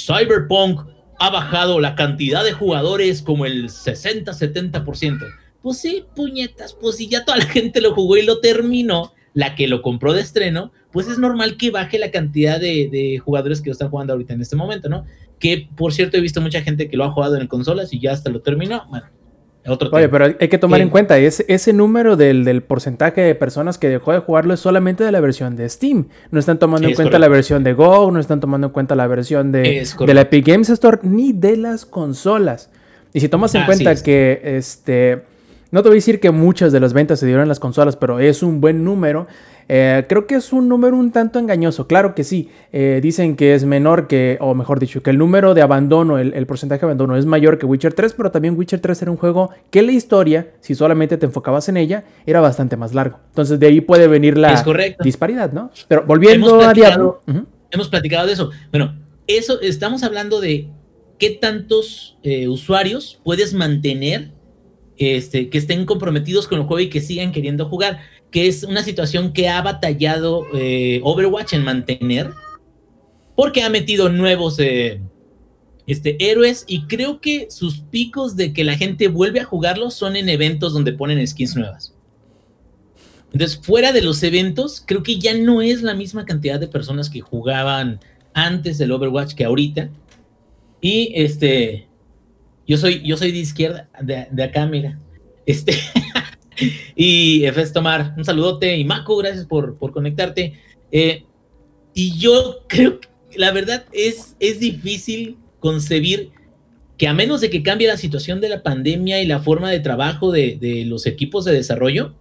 Cyberpunk 0.00 0.80
ha 1.18 1.30
bajado 1.30 1.80
la 1.80 1.96
cantidad 1.96 2.44
de 2.44 2.52
jugadores 2.52 3.20
como 3.20 3.46
el 3.46 3.68
60-70%? 3.68 5.26
Pues 5.60 5.78
sí, 5.78 6.04
puñetas, 6.14 6.72
pues 6.72 6.96
si 6.98 7.08
ya 7.08 7.24
toda 7.24 7.38
la 7.38 7.46
gente 7.46 7.80
lo 7.80 7.94
jugó 7.94 8.16
y 8.16 8.22
lo 8.22 8.38
terminó, 8.38 9.12
la 9.34 9.56
que 9.56 9.68
lo 9.68 9.82
compró 9.82 10.12
de 10.12 10.20
estreno, 10.20 10.72
pues 10.92 11.08
es 11.08 11.18
normal 11.18 11.56
que 11.56 11.70
baje 11.70 11.98
la 11.98 12.10
cantidad 12.10 12.58
de, 12.58 13.20
jugadores 13.22 13.60
que 13.60 13.68
lo 13.68 13.72
están 13.72 13.90
jugando 13.90 14.12
ahorita 14.12 14.32
en 14.32 14.40
este 14.40 14.56
momento, 14.56 14.88
¿no? 14.88 15.04
Que 15.38 15.68
por 15.76 15.92
cierto 15.92 16.16
he 16.16 16.20
visto 16.20 16.40
mucha 16.40 16.62
gente 16.62 16.88
que 16.88 16.96
lo 16.96 17.04
ha 17.04 17.10
jugado 17.10 17.36
en 17.36 17.46
consolas 17.48 17.92
y 17.92 18.00
ya 18.00 18.12
hasta 18.12 18.30
lo 18.30 18.40
terminó. 18.40 18.86
Bueno, 18.88 19.06
otro 19.66 19.88
Oye, 19.92 20.08
pero 20.08 20.26
hay 20.38 20.48
que 20.48 20.58
tomar 20.58 20.80
en 20.80 20.90
cuenta, 20.90 21.18
ese, 21.18 21.44
ese 21.48 21.72
número 21.72 22.16
del, 22.16 22.62
porcentaje 22.62 23.22
de 23.22 23.34
personas 23.34 23.76
que 23.76 23.88
dejó 23.88 24.12
de 24.12 24.20
jugarlo 24.20 24.54
es 24.54 24.60
solamente 24.60 25.02
de 25.02 25.10
la 25.10 25.20
versión 25.20 25.56
de 25.56 25.68
Steam. 25.68 26.06
No 26.30 26.38
están 26.38 26.58
tomando 26.58 26.86
en 26.86 26.94
cuenta 26.94 27.18
la 27.18 27.28
versión 27.28 27.64
de 27.64 27.72
Go, 27.72 28.10
no 28.12 28.20
están 28.20 28.38
tomando 28.40 28.68
en 28.68 28.72
cuenta 28.72 28.94
la 28.94 29.08
versión 29.08 29.50
de, 29.50 29.86
de 29.98 30.14
la 30.14 30.20
Epic 30.20 30.46
Games 30.46 30.70
Store, 30.70 30.98
ni 31.02 31.32
de 31.32 31.56
las 31.56 31.84
consolas. 31.84 32.70
Y 33.12 33.20
si 33.20 33.28
tomas 33.28 33.54
en 33.54 33.64
cuenta 33.64 33.94
que 33.96 34.40
este 34.44 35.22
no 35.74 35.82
te 35.82 35.88
voy 35.88 35.96
a 35.96 35.98
decir 35.98 36.20
que 36.20 36.30
muchas 36.30 36.70
de 36.70 36.78
las 36.78 36.92
ventas 36.92 37.18
se 37.18 37.26
dieron 37.26 37.42
en 37.42 37.48
las 37.48 37.58
consolas, 37.58 37.96
pero 37.96 38.20
es 38.20 38.44
un 38.44 38.60
buen 38.60 38.84
número. 38.84 39.26
Eh, 39.68 40.04
creo 40.08 40.24
que 40.28 40.36
es 40.36 40.52
un 40.52 40.68
número 40.68 40.96
un 40.96 41.10
tanto 41.10 41.40
engañoso. 41.40 41.88
Claro 41.88 42.14
que 42.14 42.22
sí. 42.22 42.48
Eh, 42.72 43.00
dicen 43.02 43.34
que 43.34 43.56
es 43.56 43.64
menor 43.64 44.06
que, 44.06 44.38
o 44.40 44.54
mejor 44.54 44.78
dicho, 44.78 45.02
que 45.02 45.10
el 45.10 45.18
número 45.18 45.52
de 45.52 45.62
abandono, 45.62 46.20
el, 46.20 46.46
porcentaje 46.46 46.82
de 46.82 46.86
abandono 46.86 47.16
es 47.16 47.26
mayor 47.26 47.58
que 47.58 47.66
Witcher 47.66 47.92
3, 47.92 48.14
pero 48.16 48.30
también 48.30 48.56
Witcher 48.56 48.78
3 48.78 49.02
era 49.02 49.10
un 49.10 49.16
juego 49.16 49.50
que 49.72 49.82
la 49.82 49.90
historia, 49.90 50.52
si 50.60 50.76
solamente 50.76 51.16
te 51.16 51.26
enfocabas 51.26 51.68
en 51.68 51.76
ella, 51.76 52.04
era 52.24 52.40
bastante 52.40 52.76
más 52.76 52.94
largo. 52.94 53.18
Entonces 53.30 53.58
de 53.58 53.66
ahí 53.66 53.80
puede 53.80 54.06
venir 54.06 54.38
la 54.38 54.64
disparidad, 55.02 55.52
¿no? 55.52 55.72
Pero 55.88 56.04
volviendo 56.06 56.60
a 56.60 56.72
Diablo. 56.72 57.20
Hemos 57.72 57.88
platicado 57.88 58.28
de 58.28 58.34
eso. 58.34 58.50
Bueno, 58.70 58.94
eso 59.26 59.60
estamos 59.60 60.04
hablando 60.04 60.40
de 60.40 60.68
qué 61.18 61.30
tantos 61.30 62.16
eh, 62.22 62.46
usuarios 62.46 63.20
puedes 63.24 63.54
mantener 63.54 64.33
este, 64.98 65.48
que 65.48 65.58
estén 65.58 65.86
comprometidos 65.86 66.46
con 66.46 66.60
el 66.60 66.66
juego 66.66 66.80
y 66.80 66.90
que 66.90 67.00
sigan 67.00 67.32
queriendo 67.32 67.66
jugar, 67.66 68.00
que 68.30 68.46
es 68.46 68.64
una 68.64 68.82
situación 68.82 69.32
que 69.32 69.48
ha 69.48 69.60
batallado 69.62 70.46
eh, 70.54 71.00
Overwatch 71.02 71.54
en 71.54 71.64
mantener, 71.64 72.30
porque 73.36 73.62
ha 73.62 73.70
metido 73.70 74.08
nuevos 74.08 74.58
eh, 74.58 75.00
este, 75.86 76.16
héroes 76.20 76.64
y 76.66 76.86
creo 76.86 77.20
que 77.20 77.48
sus 77.50 77.80
picos 77.80 78.36
de 78.36 78.52
que 78.52 78.64
la 78.64 78.76
gente 78.76 79.08
vuelve 79.08 79.40
a 79.40 79.44
jugarlo 79.44 79.90
son 79.90 80.16
en 80.16 80.28
eventos 80.28 80.72
donde 80.72 80.92
ponen 80.92 81.24
skins 81.26 81.56
nuevas. 81.56 81.94
Entonces, 83.32 83.58
fuera 83.60 83.92
de 83.92 84.00
los 84.00 84.22
eventos, 84.22 84.82
creo 84.86 85.02
que 85.02 85.18
ya 85.18 85.34
no 85.34 85.60
es 85.60 85.82
la 85.82 85.94
misma 85.94 86.24
cantidad 86.24 86.60
de 86.60 86.68
personas 86.68 87.10
que 87.10 87.20
jugaban 87.20 87.98
antes 88.32 88.78
del 88.78 88.92
Overwatch 88.92 89.34
que 89.34 89.44
ahorita. 89.44 89.90
Y 90.80 91.12
este, 91.16 91.88
yo 92.66 92.76
soy, 92.76 93.02
yo 93.04 93.16
soy 93.16 93.32
de 93.32 93.38
izquierda, 93.38 93.88
de, 94.00 94.42
acá, 94.42 94.66
mira. 94.66 94.98
Este. 95.46 95.74
y 96.96 97.44
Efes 97.44 97.72
Tomar, 97.72 98.14
un 98.16 98.24
saludote. 98.24 98.76
Y 98.76 98.84
Maco, 98.84 99.16
gracias 99.16 99.46
por, 99.46 99.76
por 99.76 99.92
conectarte. 99.92 100.54
Eh, 100.90 101.24
y 101.92 102.18
yo 102.18 102.64
creo 102.68 103.00
la 103.36 103.52
verdad 103.52 103.84
es, 103.92 104.36
es 104.40 104.60
difícil 104.60 105.38
concebir 105.60 106.30
que 106.96 107.08
a 107.08 107.14
menos 107.14 107.40
de 107.40 107.50
que 107.50 107.62
cambie 107.62 107.88
la 107.88 107.96
situación 107.96 108.40
de 108.40 108.48
la 108.48 108.62
pandemia 108.62 109.20
y 109.20 109.26
la 109.26 109.40
forma 109.40 109.70
de 109.70 109.80
trabajo 109.80 110.30
de, 110.30 110.56
de 110.60 110.84
los 110.84 111.06
equipos 111.06 111.44
de 111.44 111.52
desarrollo, 111.52 112.14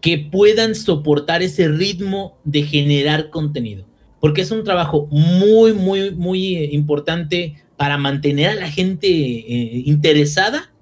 que 0.00 0.18
puedan 0.18 0.74
soportar 0.74 1.42
ese 1.42 1.68
ritmo 1.68 2.38
de 2.44 2.62
generar 2.62 3.30
contenido. 3.30 3.86
Porque 4.20 4.40
es 4.40 4.50
un 4.50 4.64
trabajo 4.64 5.06
muy, 5.10 5.72
muy, 5.72 6.10
muy 6.10 6.56
importante 6.72 7.61
para 7.76 7.98
mantener 7.98 8.50
a 8.50 8.54
la 8.54 8.70
gente 8.70 9.08
eh, 9.08 9.82
interesada. 9.86 10.72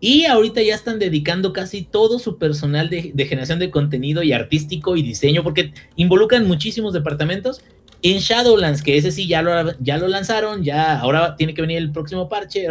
Y 0.00 0.26
ahorita 0.26 0.60
ya 0.62 0.74
están 0.74 0.98
dedicando 0.98 1.52
casi 1.52 1.82
todo 1.82 2.18
su 2.18 2.38
personal 2.38 2.90
de, 2.90 3.26
generación 3.26 3.58
de 3.58 3.70
contenido 3.70 4.22
y 4.22 4.32
artístico 4.32 4.96
y 4.96 5.02
diseño, 5.02 5.42
porque 5.42 5.72
involucran 5.96 6.46
muchísimos 6.46 6.92
departamentos. 6.92 7.62
En 8.02 8.18
Shadowlands, 8.18 8.82
que 8.82 8.98
ese 8.98 9.10
sí 9.10 9.26
ya 9.26 9.40
lo, 9.40 9.78
ya 9.80 9.96
lo 9.96 10.08
lanzaron, 10.08 10.62
ya 10.62 11.00
ahora 11.00 11.36
tiene 11.36 11.54
que 11.54 11.62
venir 11.62 11.78
el 11.78 11.90
próximo 11.90 12.28
parche. 12.28 12.66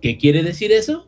¿Qué 0.00 0.16
quiere 0.16 0.42
decir 0.42 0.72
eso? 0.72 1.06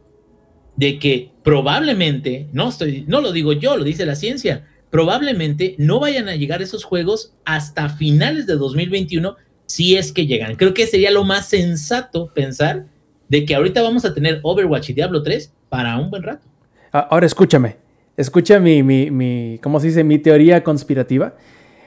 de 0.78 1.00
que 1.00 1.32
probablemente, 1.42 2.48
no, 2.52 2.68
estoy, 2.68 3.04
no 3.08 3.20
lo 3.20 3.32
digo 3.32 3.52
yo, 3.52 3.76
lo 3.76 3.82
dice 3.82 4.06
la 4.06 4.14
ciencia, 4.14 4.68
probablemente 4.90 5.75
no 5.76 5.98
vayan 5.98 6.28
a 6.28 6.37
llegar 6.37 6.62
esos 6.62 6.84
juegos 6.84 7.34
hasta 7.44 7.88
finales 7.88 8.46
de 8.46 8.54
2021 8.54 9.37
si 9.68 9.96
es 9.96 10.12
que 10.12 10.26
llegan. 10.26 10.56
Creo 10.56 10.75
que 10.75 10.87
sería 10.87 11.10
lo 11.10 11.25
más 11.25 11.48
sensato 11.48 12.32
pensar 12.34 12.87
de 13.28 13.44
que 13.44 13.54
ahorita 13.54 13.82
vamos 13.82 14.04
a 14.04 14.14
tener 14.14 14.40
Overwatch 14.42 14.90
y 14.90 14.94
Diablo 14.94 15.22
3 15.22 15.52
para 15.68 15.98
un 15.98 16.10
buen 16.10 16.22
rato. 16.22 16.46
Ahora 16.90 17.26
escúchame, 17.26 17.76
escucha 18.16 18.58
mi, 18.58 18.82
mi, 18.82 19.10
mi 19.10 19.60
¿cómo 19.62 19.78
se 19.78 19.88
dice? 19.88 20.02
Mi 20.02 20.18
teoría 20.18 20.64
conspirativa. 20.64 21.34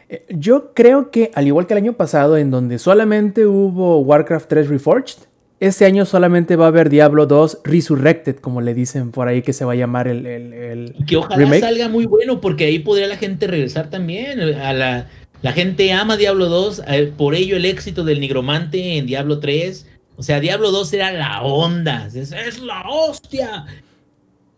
Eh, 0.10 0.26
yo 0.30 0.74
creo 0.74 1.10
que, 1.10 1.32
al 1.34 1.48
igual 1.48 1.66
que 1.66 1.74
el 1.74 1.80
año 1.80 1.94
pasado, 1.94 2.38
en 2.38 2.52
donde 2.52 2.78
solamente 2.78 3.48
hubo 3.48 4.00
Warcraft 4.00 4.48
3 4.48 4.70
Reforged, 4.70 5.18
este 5.60 5.86
año 5.86 6.06
solamente 6.06 6.56
va 6.56 6.66
a 6.66 6.68
haber 6.68 6.90
Diablo 6.90 7.26
2 7.26 7.62
Resurrected, 7.64 8.36
como 8.38 8.62
le 8.62 8.74
dicen 8.74 9.12
por 9.12 9.28
ahí 9.28 9.42
que 9.42 9.54
se 9.54 9.66
va 9.66 9.74
a 9.74 9.76
llamar 9.76 10.08
el, 10.08 10.26
el, 10.26 10.96
Que 11.08 11.18
ojalá 11.18 11.60
salga 11.60 11.88
muy 11.88 12.06
bueno, 12.06 12.42
porque 12.42 12.66
ahí 12.66 12.80
podría 12.80 13.08
la 13.08 13.18
gente 13.18 13.48
regresar 13.48 13.90
también. 13.90 14.40
A 14.40 14.74
la, 14.74 15.08
la 15.42 15.54
gente 15.54 15.92
ama 15.92 16.18
Diablo 16.18 16.50
2, 16.50 16.84
eh, 16.88 17.14
por 17.18 17.36
ello 17.36 17.56
el 17.56 17.66
éxito 17.66 18.04
del 18.04 18.20
Nigromante 18.20 18.98
en 18.98 19.06
Diablo 19.08 19.40
3. 19.40 19.88
O 20.16 20.24
sea, 20.24 20.40
Diablo 20.40 20.72
2 20.72 20.94
era 20.94 21.12
la 21.12 21.42
onda, 21.42 22.08
es, 22.08 22.16
es 22.16 22.60
la 22.60 22.84
hostia. 22.88 23.66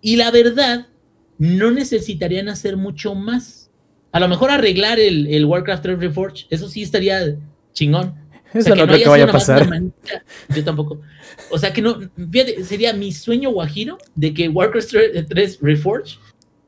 Y 0.02 0.18
la 0.18 0.32
verdad, 0.32 0.88
no 1.38 1.72
necesitarían 1.72 2.50
hacer 2.50 2.76
mucho 2.76 3.16
más. 3.16 3.70
A 4.12 4.20
lo 4.20 4.28
mejor 4.28 4.52
arreglar 4.52 5.00
el, 5.00 5.28
el 5.28 5.46
Warcraft 5.46 5.84
3 5.84 6.00
Reforged, 6.00 6.46
eso 6.50 6.68
sí 6.68 6.84
estaría 6.84 7.38
chingón. 7.74 8.16
Eso 8.54 8.76
no 8.76 8.86
creo 8.86 9.00
que 9.00 9.10
vaya 9.10 9.24
a 9.24 9.32
pasar. 9.32 9.68
yo 10.56 10.64
tampoco. 10.64 11.02
O 11.50 11.58
sea 11.58 11.74
que 11.74 11.82
no, 11.82 12.00
fíjate, 12.32 12.64
sería 12.64 12.94
mi 12.94 13.12
sueño 13.12 13.50
guajiro 13.52 13.98
de 14.16 14.34
que 14.34 14.48
Warcraft 14.48 14.94
3 15.30 15.60
Reforged 15.62 16.18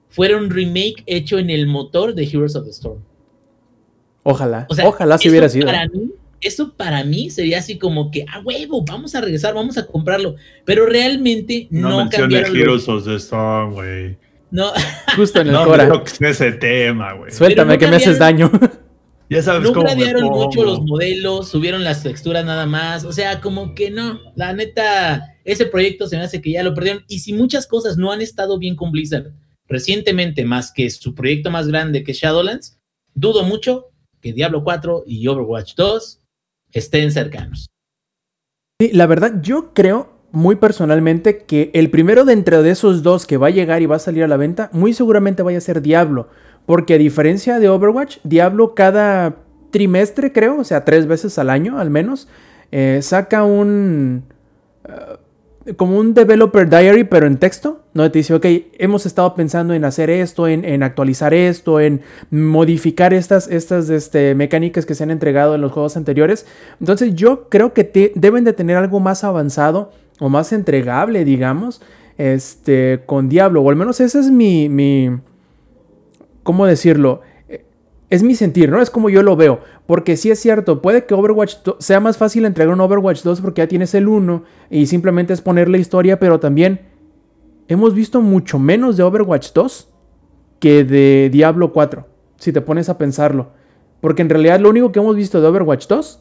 fuera 0.10 0.38
un 0.38 0.50
remake 0.50 1.04
hecho 1.06 1.38
en 1.38 1.50
el 1.50 1.68
motor 1.68 2.16
de 2.16 2.24
Heroes 2.24 2.56
of 2.56 2.66
the 2.66 2.72
Storm. 2.72 3.02
Ojalá, 4.28 4.66
ojalá 4.84 5.20
si 5.20 5.30
hubiera 5.30 5.48
sido. 5.48 5.68
Para 5.68 5.88
mí, 5.88 6.10
eso 6.42 6.74
para 6.74 7.04
mí 7.04 7.30
sería 7.30 7.60
así 7.60 7.78
como 7.78 8.10
que, 8.10 8.26
a 8.28 8.40
huevo, 8.40 8.84
vamos 8.84 9.14
a 9.14 9.22
regresar, 9.22 9.54
vamos 9.54 9.78
a 9.78 9.86
comprarlo. 9.86 10.36
Pero 10.66 10.88
realmente 10.88 11.68
no, 11.70 12.04
no 12.04 12.10
cambiaron. 12.10 12.56
Heroes 12.56 12.90
of 12.90 13.06
the 13.06 13.18
Storm, 13.18 13.74
güey. 13.74 14.18
No. 14.50 14.72
Justo 15.16 15.42
en 15.42 15.48
el 15.48 15.54
no, 15.54 15.66
Cora. 15.66 16.04
ese 16.22 16.54
tema, 16.54 17.14
güey. 17.14 17.32
Suéltame 17.32 17.78
que 17.78 17.88
me 17.88 17.98
haces 17.98 18.18
daño. 18.20 18.52
Ya 19.28 19.42
sabes 19.42 19.64
no 19.64 19.74
cómo 19.74 19.90
mucho 20.46 20.64
los 20.64 20.82
modelos, 20.82 21.50
subieron 21.50 21.84
las 21.84 22.04
texturas 22.04 22.46
nada 22.46 22.68
más. 22.68 23.06
O 23.06 23.12
sea, 23.12 23.42
como 23.42 23.74
que 23.74 23.90
no. 23.90 24.20
La 24.36 24.54
neta, 24.54 25.36
ese 25.44 25.66
proyecto 25.66 26.08
se 26.08 26.16
me 26.16 26.22
hace 26.22 26.44
que 26.44 26.52
ya 26.52 26.62
lo 26.62 26.76
perdieron. 26.76 27.04
Y 27.08 27.18
si 27.18 27.34
muchas 27.34 27.66
cosas 27.66 27.98
no 27.98 28.12
han 28.12 28.22
estado 28.22 28.60
bien 28.60 28.76
con 28.76 28.92
Blizzard 28.92 29.34
recientemente, 29.68 30.46
más 30.46 30.72
que 30.72 30.92
su 30.92 31.16
proyecto 31.16 31.50
más 31.50 31.68
grande 31.68 32.04
que 32.04 32.14
Shadowlands, 32.14 32.78
dudo 33.16 33.44
mucho 33.44 33.88
que 34.26 34.34
Diablo 34.34 34.64
4 34.64 35.04
y 35.06 35.28
Overwatch 35.28 35.76
2 35.76 36.20
estén 36.72 37.12
cercanos. 37.12 37.68
Sí, 38.82 38.90
la 38.92 39.06
verdad, 39.06 39.40
yo 39.44 39.72
creo 39.76 40.10
muy 40.32 40.56
personalmente 40.56 41.44
que 41.44 41.70
el 41.76 41.92
primero 41.92 42.26
de 42.26 42.34
entre 42.34 42.64
de 42.64 42.72
esos 42.72 43.04
dos 43.04 43.28
que 43.28 43.38
va 43.38 43.48
a 43.48 43.52
llegar 43.52 43.84
y 43.84 43.86
va 43.86 43.98
a 43.98 44.00
salir 44.00 44.24
a 44.24 44.28
la 44.28 44.36
venta, 44.36 44.72
muy 44.74 44.94
seguramente 44.94 45.44
vaya 45.44 45.60
a 45.60 45.62
ser 45.62 45.84
Diablo. 45.84 46.28
Porque 46.66 46.96
a 46.96 46.98
diferencia 46.98 47.60
de 47.60 47.70
Overwatch, 47.70 48.18
Diablo 48.24 48.74
cada 48.74 49.36
trimestre, 49.70 50.34
creo, 50.34 50.58
o 50.58 50.64
sea, 50.64 50.86
tres 50.86 51.06
veces 51.06 51.38
al 51.38 51.52
año 51.52 51.78
al 51.78 51.92
menos, 51.92 52.28
eh, 52.72 53.02
saca 53.04 53.44
un... 53.44 54.24
como 55.78 55.98
un 55.98 56.14
developer 56.14 56.70
diary, 56.70 57.04
pero 57.06 57.26
en 57.26 57.38
texto, 57.38 57.82
¿no? 57.94 58.10
Te 58.12 58.20
dice, 58.20 58.36
ok, 58.36 58.46
hemos 58.78 59.06
estado 59.06 59.34
pensando 59.34 59.74
en 59.74 59.84
hacer 59.84 60.10
esto, 60.12 60.48
en, 60.48 60.84
actualizar 60.84 61.34
esto, 61.34 61.80
en 61.80 62.02
modificar 62.30 63.14
estas, 63.14 63.48
estas 63.48 63.90
este, 63.90 64.36
mecánicas 64.36 64.86
que 64.86 64.94
se 64.94 65.04
han 65.04 65.12
entregado 65.12 65.56
en 65.56 65.62
los 65.62 65.72
juegos 65.72 65.98
anteriores. 65.98 66.46
Entonces 66.80 67.16
yo 67.16 67.50
creo 67.50 67.74
que 67.74 68.12
deben 68.16 68.44
de 68.44 68.54
tener 68.54 68.78
algo 68.78 69.00
más 69.00 69.24
avanzado 69.24 69.92
o 70.20 70.30
más 70.30 70.54
entregable, 70.54 71.26
digamos, 71.26 71.82
este, 72.18 73.02
con 73.06 73.28
Diablo, 73.28 73.62
o 73.62 73.70
al 73.70 73.76
menos 73.76 74.00
ese 74.00 74.20
es 74.20 74.30
mi, 74.30 74.70
mi 74.70 75.10
¿cómo 76.44 76.68
decirlo? 76.68 77.22
Es 78.10 78.22
mi 78.22 78.36
sentir, 78.36 78.70
¿no? 78.70 78.82
Es 78.82 78.90
como 78.90 79.10
yo 79.10 79.24
lo 79.24 79.36
veo. 79.36 79.60
Porque 79.88 80.16
sí 80.16 80.30
es 80.30 80.40
cierto, 80.40 80.82
puede 80.82 81.06
que 81.06 81.14
Overwatch 81.14 81.56
sea 81.80 82.00
más 82.00 82.18
fácil 82.18 82.46
entregar 82.46 82.74
un 82.74 82.82
Overwatch 82.82 83.24
2 83.24 83.42
porque 83.42 83.62
ya 83.62 83.68
tienes 83.68 83.94
el 83.96 84.08
1 84.08 84.44
y 84.70 84.86
simplemente 84.86 85.34
es 85.34 85.42
ponerle 85.42 85.80
historia, 85.80 86.20
pero 86.20 86.40
también 86.40 86.82
hemos 87.68 87.94
visto 87.96 88.22
mucho 88.22 88.60
menos 88.60 88.98
de 88.98 89.04
Overwatch 89.04 89.54
2 89.54 89.90
que 90.60 90.84
de 90.84 91.30
Diablo 91.32 91.74
4, 91.74 92.08
si 92.38 92.52
te 92.52 92.62
pones 92.62 92.90
a 92.90 92.98
pensarlo. 92.98 93.52
Porque 94.02 94.22
en 94.22 94.30
realidad 94.30 94.60
lo 94.60 94.70
único 94.70 94.92
que 94.92 95.00
hemos 95.00 95.16
visto 95.16 95.42
de 95.42 95.48
Overwatch 95.48 95.88
2 95.88 96.20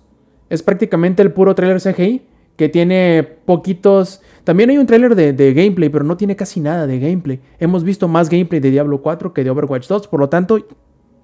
es 0.50 0.62
prácticamente 0.62 1.22
el 1.22 1.32
puro 1.32 1.54
trailer 1.54 1.80
CGI, 1.80 2.22
que 2.56 2.68
tiene 2.68 3.22
poquitos... 3.44 4.22
También 4.44 4.70
hay 4.70 4.78
un 4.78 4.86
trailer 4.86 5.14
de, 5.14 5.32
de, 5.32 5.52
gameplay, 5.52 5.88
pero 5.88 6.04
no 6.04 6.16
tiene 6.16 6.36
casi 6.36 6.60
nada 6.60 6.86
de 6.86 6.98
gameplay. 6.98 7.40
Hemos 7.58 7.82
visto 7.82 8.06
más 8.06 8.28
gameplay 8.28 8.60
de 8.60 8.70
Diablo 8.70 9.02
4 9.02 9.34
que 9.34 9.42
de 9.42 9.50
Overwatch 9.50 9.88
2, 9.88 10.08
por 10.08 10.20
lo 10.20 10.28
tanto, 10.28 10.58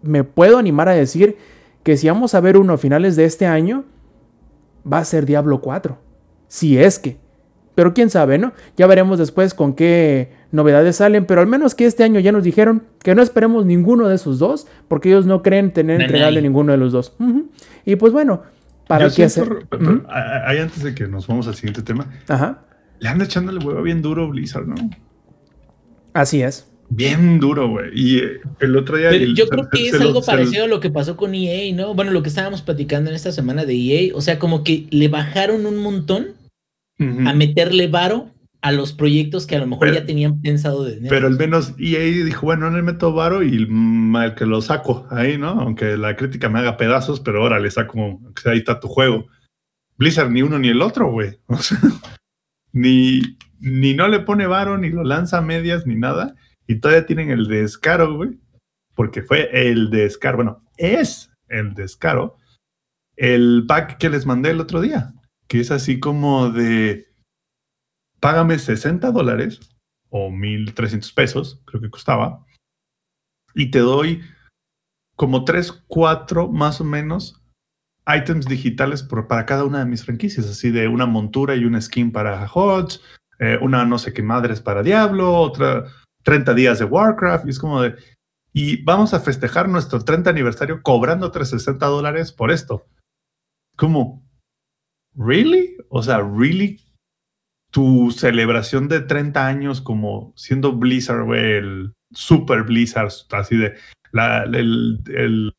me 0.02 0.24
puedo 0.24 0.58
animar 0.58 0.88
a 0.88 0.92
decir 0.92 1.36
que 1.82 1.96
si 1.96 2.08
vamos 2.08 2.34
a 2.34 2.40
ver 2.40 2.56
uno 2.56 2.74
a 2.74 2.78
finales 2.78 3.16
de 3.16 3.24
este 3.24 3.46
año, 3.46 3.84
va 4.90 4.98
a 4.98 5.04
ser 5.04 5.26
Diablo 5.26 5.60
4. 5.60 5.98
Si 6.48 6.78
es 6.78 6.98
que. 6.98 7.18
Pero 7.74 7.94
quién 7.94 8.10
sabe, 8.10 8.36
¿no? 8.36 8.52
Ya 8.76 8.86
veremos 8.86 9.18
después 9.18 9.54
con 9.54 9.74
qué 9.74 10.32
novedades 10.52 10.96
salen, 10.96 11.24
pero 11.24 11.40
al 11.40 11.46
menos 11.46 11.74
que 11.74 11.86
este 11.86 12.02
año 12.04 12.20
ya 12.20 12.32
nos 12.32 12.44
dijeron 12.44 12.82
que 13.02 13.14
no 13.14 13.22
esperemos 13.22 13.64
ninguno 13.64 14.08
de 14.08 14.16
esos 14.16 14.38
dos, 14.38 14.66
porque 14.88 15.08
ellos 15.08 15.24
no 15.24 15.42
creen 15.42 15.72
tener 15.72 16.00
entregable 16.00 16.42
ninguno 16.42 16.72
de 16.72 16.78
los 16.78 16.92
dos. 16.92 17.16
Y 17.84 17.96
pues 17.96 18.12
bueno, 18.12 18.42
¿para 18.86 19.08
qué 19.08 19.24
hacer? 19.24 19.66
Ahí 20.08 20.58
antes 20.58 20.82
de 20.82 20.94
que 20.94 21.06
nos 21.06 21.26
vamos 21.26 21.46
al 21.46 21.54
siguiente 21.54 21.82
tema, 21.82 22.06
Ajá. 22.28 22.64
le 22.98 23.08
anda 23.08 23.24
echándole 23.24 23.64
huevo 23.64 23.82
bien 23.82 24.02
duro 24.02 24.28
Blizzard, 24.28 24.66
¿no? 24.66 24.74
Así 26.12 26.42
es. 26.42 26.69
Bien 26.90 27.38
duro, 27.38 27.68
güey. 27.68 27.90
Y 27.94 28.18
eh, 28.18 28.40
el 28.58 28.76
otro 28.76 28.96
día. 28.96 29.12
yo 29.34 29.48
creo 29.48 29.68
que 29.70 29.88
es 29.88 30.00
algo 30.00 30.22
parecido 30.22 30.64
a 30.64 30.68
lo 30.68 30.80
que 30.80 30.90
pasó 30.90 31.16
con 31.16 31.34
EA, 31.34 31.74
¿no? 31.74 31.94
Bueno, 31.94 32.10
lo 32.10 32.22
que 32.22 32.28
estábamos 32.28 32.62
platicando 32.62 33.10
en 33.10 33.16
esta 33.16 33.30
semana 33.32 33.64
de 33.64 33.74
EA. 33.74 34.14
O 34.14 34.20
sea, 34.20 34.38
como 34.38 34.64
que 34.64 34.86
le 34.90 35.08
bajaron 35.08 35.66
un 35.66 35.78
montón 35.78 36.34
a 36.98 37.32
meterle 37.32 37.86
varo 37.86 38.30
a 38.60 38.72
los 38.72 38.92
proyectos 38.92 39.46
que 39.46 39.56
a 39.56 39.58
lo 39.58 39.66
mejor 39.66 39.94
ya 39.94 40.04
tenían 40.04 40.42
pensado 40.42 40.84
de 40.84 41.00
Pero 41.08 41.28
al 41.28 41.38
menos 41.38 41.72
EA 41.78 42.00
dijo, 42.24 42.44
bueno, 42.44 42.68
no 42.68 42.76
le 42.76 42.82
meto 42.82 43.12
varo 43.12 43.42
y 43.42 43.66
mal 43.66 44.34
que 44.34 44.44
lo 44.44 44.60
saco 44.60 45.06
ahí, 45.10 45.38
¿no? 45.38 45.48
Aunque 45.48 45.96
la 45.96 46.14
crítica 46.16 46.50
me 46.50 46.58
haga 46.58 46.76
pedazos, 46.76 47.20
pero 47.20 47.42
ahora 47.42 47.58
le 47.58 47.70
saco, 47.70 48.20
ahí 48.44 48.58
está 48.58 48.80
tu 48.80 48.88
juego. 48.88 49.28
Blizzard 49.96 50.30
ni 50.30 50.42
uno 50.42 50.58
ni 50.58 50.68
el 50.68 50.82
otro, 50.82 51.10
güey. 51.10 51.38
O 51.46 51.56
sea, 51.56 51.78
ni, 52.72 53.22
ni 53.60 53.94
no 53.94 54.08
le 54.08 54.20
pone 54.20 54.46
varo, 54.46 54.76
ni 54.76 54.90
lo 54.90 55.04
lanza 55.04 55.38
a 55.38 55.42
medias, 55.42 55.86
ni 55.86 55.94
nada. 55.94 56.34
Y 56.70 56.76
todavía 56.76 57.04
tienen 57.04 57.32
el 57.32 57.48
descaro, 57.48 58.14
güey, 58.14 58.38
porque 58.94 59.24
fue 59.24 59.50
el 59.52 59.90
descaro, 59.90 60.36
bueno, 60.36 60.60
es 60.76 61.32
el 61.48 61.74
descaro, 61.74 62.36
el 63.16 63.64
pack 63.66 63.98
que 63.98 64.08
les 64.08 64.24
mandé 64.24 64.50
el 64.50 64.60
otro 64.60 64.80
día, 64.80 65.12
que 65.48 65.58
es 65.58 65.72
así 65.72 65.98
como 65.98 66.50
de, 66.50 67.12
págame 68.20 68.56
60 68.56 69.10
dólares 69.10 69.58
o 70.10 70.30
1.300 70.30 71.12
pesos, 71.12 71.60
creo 71.64 71.80
que 71.80 71.90
costaba, 71.90 72.46
y 73.52 73.72
te 73.72 73.80
doy 73.80 74.22
como 75.16 75.44
3, 75.44 75.72
4 75.88 76.46
más 76.52 76.80
o 76.80 76.84
menos 76.84 77.42
items 78.06 78.46
digitales 78.46 79.02
por, 79.02 79.26
para 79.26 79.44
cada 79.44 79.64
una 79.64 79.80
de 79.80 79.86
mis 79.86 80.04
franquicias, 80.04 80.46
así 80.46 80.70
de 80.70 80.86
una 80.86 81.06
montura 81.06 81.56
y 81.56 81.64
una 81.64 81.80
skin 81.80 82.12
para 82.12 82.48
HOTS, 82.48 83.02
eh, 83.40 83.58
una 83.60 83.84
no 83.84 83.98
sé 83.98 84.12
qué 84.12 84.22
madres 84.22 84.60
para 84.60 84.84
Diablo, 84.84 85.34
otra 85.34 85.86
30 86.22 86.54
días 86.54 86.78
de 86.78 86.84
Warcraft, 86.84 87.46
y 87.46 87.50
es 87.50 87.58
como 87.58 87.82
de, 87.82 87.96
y 88.52 88.82
vamos 88.82 89.14
a 89.14 89.20
festejar 89.20 89.68
nuestro 89.68 90.04
30 90.04 90.30
aniversario 90.30 90.82
cobrando 90.82 91.30
360 91.30 91.86
dólares 91.86 92.32
por 92.32 92.50
esto. 92.50 92.86
Como, 93.76 94.22
¿really? 95.14 95.76
O 95.88 96.02
sea, 96.02 96.20
¿really? 96.20 96.80
Tu 97.70 98.10
celebración 98.10 98.88
de 98.88 99.00
30 99.00 99.46
años 99.46 99.80
como 99.80 100.32
siendo 100.36 100.72
Blizzard, 100.72 101.24
güey, 101.24 101.52
el 101.52 101.94
super 102.12 102.64
Blizzard, 102.64 103.12
así 103.30 103.56
de, 103.56 103.76
el, 104.12 105.00
el, 105.06 105.52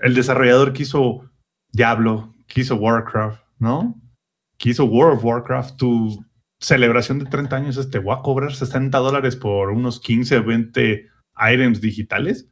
el 0.00 0.14
desarrollador 0.14 0.72
que 0.72 0.84
hizo 0.84 1.30
Diablo, 1.72 2.34
que 2.46 2.62
hizo 2.62 2.76
Warcraft, 2.76 3.42
¿no? 3.58 4.00
Que 4.56 4.70
hizo 4.70 4.86
World 4.86 5.18
of 5.18 5.24
Warcraft, 5.24 5.76
tu 5.76 6.24
celebración 6.62 7.18
de 7.18 7.26
30 7.26 7.56
años 7.56 7.76
este, 7.76 7.98
voy 7.98 8.14
a 8.16 8.22
cobrar 8.22 8.54
60 8.54 8.96
dólares 8.98 9.36
por 9.36 9.70
unos 9.70 10.00
15 10.00 10.38
o 10.38 10.44
20 10.44 11.08
items 11.52 11.80
digitales. 11.80 12.48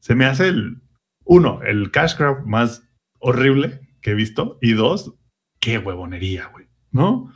Se 0.00 0.14
me 0.14 0.26
hace 0.26 0.48
el, 0.48 0.82
uno, 1.24 1.62
el 1.62 1.90
cash 1.90 2.16
grab 2.16 2.46
más 2.46 2.86
horrible 3.18 3.80
que 4.02 4.10
he 4.10 4.14
visto. 4.14 4.58
Y 4.60 4.72
dos, 4.74 5.14
qué 5.60 5.78
huevonería, 5.78 6.48
güey, 6.48 6.66
¿no? 6.90 7.32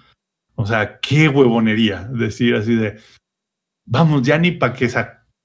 O 0.55 0.67
sea, 0.67 1.01
qué 1.01 1.29
huevonería 1.29 2.05
decir 2.05 2.55
así 2.55 2.75
de, 2.75 3.01
vamos, 3.87 4.23
ya 4.23 4.39
ni 4.39 4.51
para 4.51 4.75
que 4.75 4.91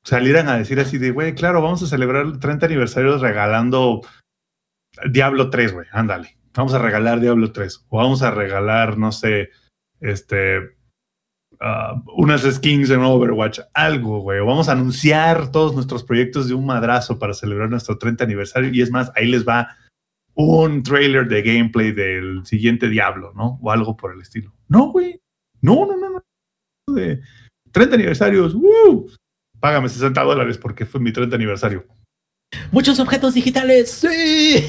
salieran 0.04 0.50
a 0.50 0.58
decir 0.58 0.80
así 0.80 0.98
de, 0.98 1.12
güey, 1.12 1.34
claro, 1.34 1.62
vamos 1.62 1.82
a 1.84 1.88
celebrar 1.88 2.26
el 2.26 2.40
30 2.40 2.66
aniversario 2.66 3.18
regalando 3.18 4.02
Diablo 5.10 5.50
3, 5.50 5.74
güey, 5.74 5.88
ándale. 5.92 6.38
Vamos 6.54 6.74
a 6.74 6.80
regalar 6.80 7.22
Diablo 7.22 7.54
3. 7.54 7.86
O 7.90 7.98
vamos 7.98 8.22
a 8.22 8.32
regalar, 8.32 8.98
no 8.98 9.12
sé, 9.14 9.52
este, 10.02 10.60
uh, 10.60 12.02
unas 12.18 12.42
skins 12.42 12.90
en 12.90 13.02
Overwatch, 13.02 13.60
algo, 13.74 14.20
güey. 14.20 14.40
O 14.40 14.46
vamos 14.46 14.68
a 14.68 14.74
anunciar 14.74 15.52
todos 15.52 15.74
nuestros 15.74 16.04
proyectos 16.04 16.48
de 16.48 16.54
un 16.54 16.66
madrazo 16.66 17.20
para 17.20 17.34
celebrar 17.34 17.70
nuestro 17.70 17.98
30 17.98 18.24
aniversario. 18.24 18.72
Y 18.74 18.82
es 18.82 18.92
más, 18.92 19.12
ahí 19.16 19.28
les 19.28 19.48
va 19.48 19.76
un 20.34 20.84
trailer 20.84 21.28
de 21.28 21.42
gameplay 21.42 21.92
del 21.92 22.46
siguiente 22.46 22.90
Diablo, 22.90 23.34
¿no? 23.36 23.60
O 23.62 23.72
algo 23.72 23.96
por 23.96 24.14
el 24.14 24.22
estilo. 24.22 24.54
No, 24.68 24.92
güey. 24.92 25.22
No, 25.62 25.86
no, 25.86 25.98
no, 25.98 26.10
no. 26.10 26.94
De 26.94 27.22
30 27.72 27.96
aniversarios. 27.96 28.56
¡Woo! 28.56 29.08
Págame 29.60 29.90
60 29.90 30.22
dólares 30.24 30.58
porque 30.58 30.86
fue 30.86 31.00
mi 31.00 31.12
30 31.12 31.36
aniversario. 31.36 31.86
Muchos 32.72 33.00
objetos 33.00 33.34
digitales, 33.34 33.92
sí. 33.92 34.66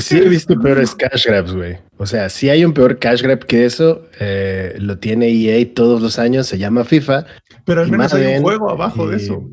Sí, 0.00 0.18
he 0.18 0.28
visto 0.28 0.58
peores 0.60 0.94
cash 0.94 1.26
grabs, 1.26 1.52
güey. 1.52 1.78
O 1.96 2.06
sea, 2.06 2.28
si 2.28 2.50
hay 2.50 2.64
un 2.64 2.72
peor 2.72 2.98
cash 2.98 3.22
grab 3.22 3.46
que 3.46 3.64
eso, 3.64 4.08
eh, 4.18 4.74
lo 4.78 4.98
tiene 4.98 5.28
EA 5.28 5.74
todos 5.74 6.02
los 6.02 6.18
años, 6.18 6.46
se 6.46 6.58
llama 6.58 6.84
FIFA. 6.84 7.24
Pero 7.64 7.82
al 7.82 7.90
menos 7.90 8.12
hay 8.12 8.36
un 8.36 8.42
juego 8.42 8.70
abajo 8.70 9.08
de 9.08 9.16
eso. 9.16 9.48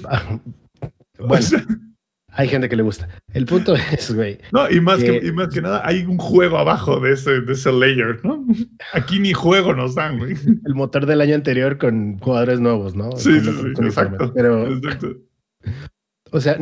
bueno, 1.18 1.46
hay 2.28 2.48
gente 2.48 2.70
que 2.70 2.76
le 2.76 2.82
gusta. 2.82 3.08
El 3.34 3.44
punto 3.44 3.74
es, 3.92 4.14
güey. 4.14 4.38
No, 4.50 4.70
y 4.70 4.80
más 4.80 5.02
que, 5.02 5.20
y 5.22 5.32
más 5.32 5.48
que 5.52 5.60
nada, 5.60 5.82
hay 5.84 6.04
un 6.04 6.16
juego 6.16 6.56
abajo 6.56 7.00
de 7.00 7.12
ese, 7.12 7.42
de 7.42 7.52
ese 7.52 7.70
layer, 7.70 8.24
¿no? 8.24 8.46
Aquí 8.94 9.18
ni 9.18 9.34
juego 9.34 9.74
nos 9.74 9.94
dan, 9.94 10.18
güey. 10.18 10.36
El 10.64 10.74
motor 10.74 11.04
del 11.04 11.20
año 11.20 11.34
anterior 11.34 11.76
con 11.76 12.18
jugadores 12.18 12.60
nuevos, 12.60 12.94
¿no? 12.94 13.12
Sí, 13.12 13.40
sí, 13.40 13.50
sí, 13.50 13.84
exacto. 13.84 14.32
Pero, 14.34 14.68
O 16.30 16.40
sea, 16.40 16.58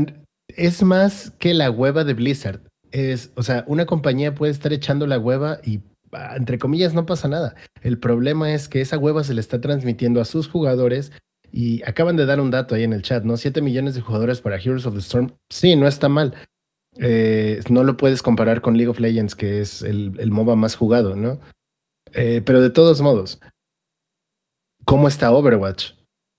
es 0.49 0.83
más 0.83 1.31
que 1.39 1.55
la 1.55 1.71
hueva 1.71 2.03
de 2.03 2.15
Blizzard. 2.15 2.61
Es, 2.93 3.33
o 3.37 3.43
sea, 3.43 3.65
una 3.67 3.87
compañía 3.87 4.35
puede 4.35 4.53
estar 4.53 4.73
echando 4.73 5.07
la 5.07 5.19
hueva 5.19 5.59
y 5.65 5.81
ah, 6.13 6.35
entre 6.37 6.59
comillas 6.59 6.95
no 6.95 7.07
pasa 7.07 7.27
nada. 7.29 7.55
El 7.83 7.99
problema 7.99 8.53
es 8.53 8.69
que 8.69 8.81
esa 8.81 8.99
hueva 8.99 9.25
se 9.25 9.35
le 9.35 9.41
está 9.41 9.61
transmitiendo 9.61 10.21
a 10.21 10.25
sus 10.25 10.47
jugadores 10.49 11.11
y 11.51 11.83
acaban 11.83 12.17
de 12.17 12.27
dar 12.27 12.41
un 12.41 12.51
dato 12.51 12.75
ahí 12.75 12.85
en 12.85 12.93
el 12.93 13.03
chat, 13.03 13.25
¿no? 13.25 13.37
7 13.37 13.61
millones 13.61 13.95
de 13.95 14.01
jugadores 14.01 14.41
para 14.41 14.57
Heroes 14.57 14.87
of 14.87 14.95
the 14.95 15.01
Storm. 15.01 15.33
Sí, 15.51 15.77
no 15.77 15.87
está 15.87 16.09
mal. 16.09 16.35
Eh, 16.99 17.61
no 17.71 17.85
lo 17.85 17.97
puedes 17.97 18.23
comparar 18.23 18.61
con 18.61 18.77
League 18.77 18.91
of 18.91 19.01
Legends, 19.01 19.35
que 19.35 19.61
es 19.61 19.83
el, 19.83 20.15
el 20.19 20.31
MOBA 20.31 20.57
más 20.57 20.77
jugado, 20.77 21.17
¿no? 21.17 21.41
Eh, 22.15 22.43
pero 22.45 22.61
de 22.61 22.71
todos 22.71 23.01
modos, 23.01 23.41
¿cómo 24.85 25.09
está 25.09 25.33
Overwatch? 25.33 25.93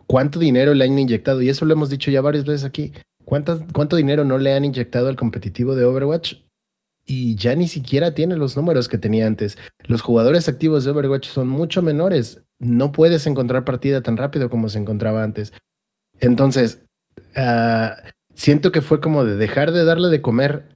¿Cuánto 0.06 0.40
dinero 0.40 0.74
le 0.74 0.86
han 0.86 0.98
inyectado? 0.98 1.42
Y 1.42 1.50
eso 1.50 1.66
lo 1.66 1.74
hemos 1.74 1.90
dicho 1.90 2.12
ya 2.12 2.22
varias 2.22 2.46
veces 2.46 2.64
aquí. 2.64 2.94
¿Cuánto 3.26 3.96
dinero 3.96 4.26
no 4.26 4.38
le 4.38 4.54
han 4.54 4.66
inyectado 4.66 5.08
al 5.08 5.16
competitivo 5.16 5.76
de 5.76 5.86
Overwatch? 5.86 6.36
Y 7.06 7.36
ya 7.36 7.56
ni 7.56 7.68
siquiera 7.68 8.14
tiene 8.14 8.38
los 8.38 8.56
números 8.56 8.88
que 8.88 8.98
tenía 8.98 9.28
antes. 9.28 9.58
Los 9.80 10.02
jugadores 10.02 10.48
activos 10.48 10.86
de 10.86 10.92
Overwatch 10.92 11.28
son 11.28 11.50
mucho 11.50 11.82
menores 11.82 12.42
no 12.64 12.92
puedes 12.92 13.28
encontrar 13.28 13.66
partida 13.66 14.02
tan 14.02 14.18
rápido 14.18 14.50
como 14.50 14.70
se 14.70 14.80
encontraba 14.80 15.24
antes. 15.24 15.54
Entonces, 16.20 16.84
ah, 17.36 17.96
siento 18.34 18.72
que 18.72 18.82
fue 18.82 19.02
como 19.02 19.26
de 19.26 19.36
dejar 19.36 19.72
de 19.72 19.84
darle 19.84 20.10
de 20.10 20.22
comer 20.22 20.76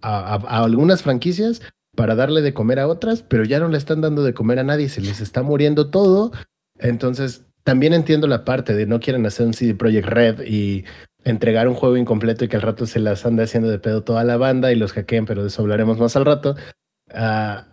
a, 0.00 0.34
algunas 0.64 1.02
franquicias 1.02 1.60
para 1.96 2.14
darle 2.14 2.40
de 2.40 2.54
comer 2.54 2.78
a 2.78 2.88
otras, 2.88 3.22
pero 3.22 3.44
ya 3.44 3.58
no 3.58 3.68
le 3.68 3.78
están 3.78 4.00
dando 4.00 4.22
de 4.22 4.34
comer 4.34 4.58
a 4.58 4.64
nadie, 4.64 4.88
se 4.88 5.00
les 5.00 5.20
está 5.20 5.42
muriendo 5.42 5.90
todo. 5.90 6.32
Entonces, 6.78 7.44
también 7.64 7.92
entiendo 7.92 8.26
la 8.26 8.44
parte 8.44 8.74
de 8.74 8.86
no 8.86 9.00
quieren 9.00 9.26
hacer 9.26 9.46
un 9.46 9.54
CD 9.54 9.74
Projekt 9.74 10.06
Red 10.06 10.40
y 10.46 10.84
entregar 11.30 11.68
un 11.68 11.74
juego 11.74 11.96
incompleto 11.96 12.44
y 12.44 12.48
que 12.48 12.56
al 12.56 12.62
rato 12.62 12.86
se 12.86 13.00
las 13.00 13.24
anda 13.26 13.44
haciendo 13.44 13.68
de 13.68 13.78
pedo 13.78 14.02
toda 14.02 14.24
la 14.24 14.36
banda 14.36 14.72
y 14.72 14.76
los 14.76 14.92
hackeen, 14.92 15.26
pero 15.26 15.42
de 15.42 15.48
eso 15.48 15.62
hablaremos 15.62 15.98
más 15.98 16.16
al 16.16 16.24
rato. 16.24 16.56
Ah, 17.12 17.66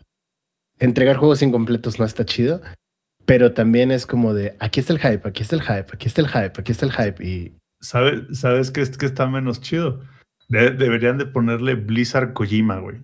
entregar 0.80 1.18
juegos 1.18 1.42
incompletos 1.42 2.00
no 2.00 2.06
está 2.06 2.26
chido, 2.26 2.62
pero 3.26 3.54
también 3.54 3.92
es 3.92 4.06
como 4.06 4.34
de, 4.34 4.56
aquí 4.60 4.80
está 4.80 4.94
el 4.94 5.00
hype, 5.00 5.28
aquí 5.28 5.44
está 5.44 5.56
el 5.56 5.62
hype, 5.62 5.88
aquí 5.94 6.08
está 6.08 6.22
el 6.22 6.28
hype, 6.28 6.60
aquí 6.60 6.72
está 6.72 6.86
el 6.86 6.92
hype. 6.92 7.24
Y... 7.24 7.58
¿Sabes, 7.82 8.40
¿sabes 8.40 8.72
qué, 8.72 8.82
es, 8.82 8.98
que 8.98 9.06
está 9.06 9.28
menos 9.28 9.62
chido? 9.62 10.02
deberían 10.48 11.18
de 11.18 11.26
ponerle 11.26 11.74
Blizzard 11.74 12.34
Kojima, 12.34 12.78
güey. 12.80 13.02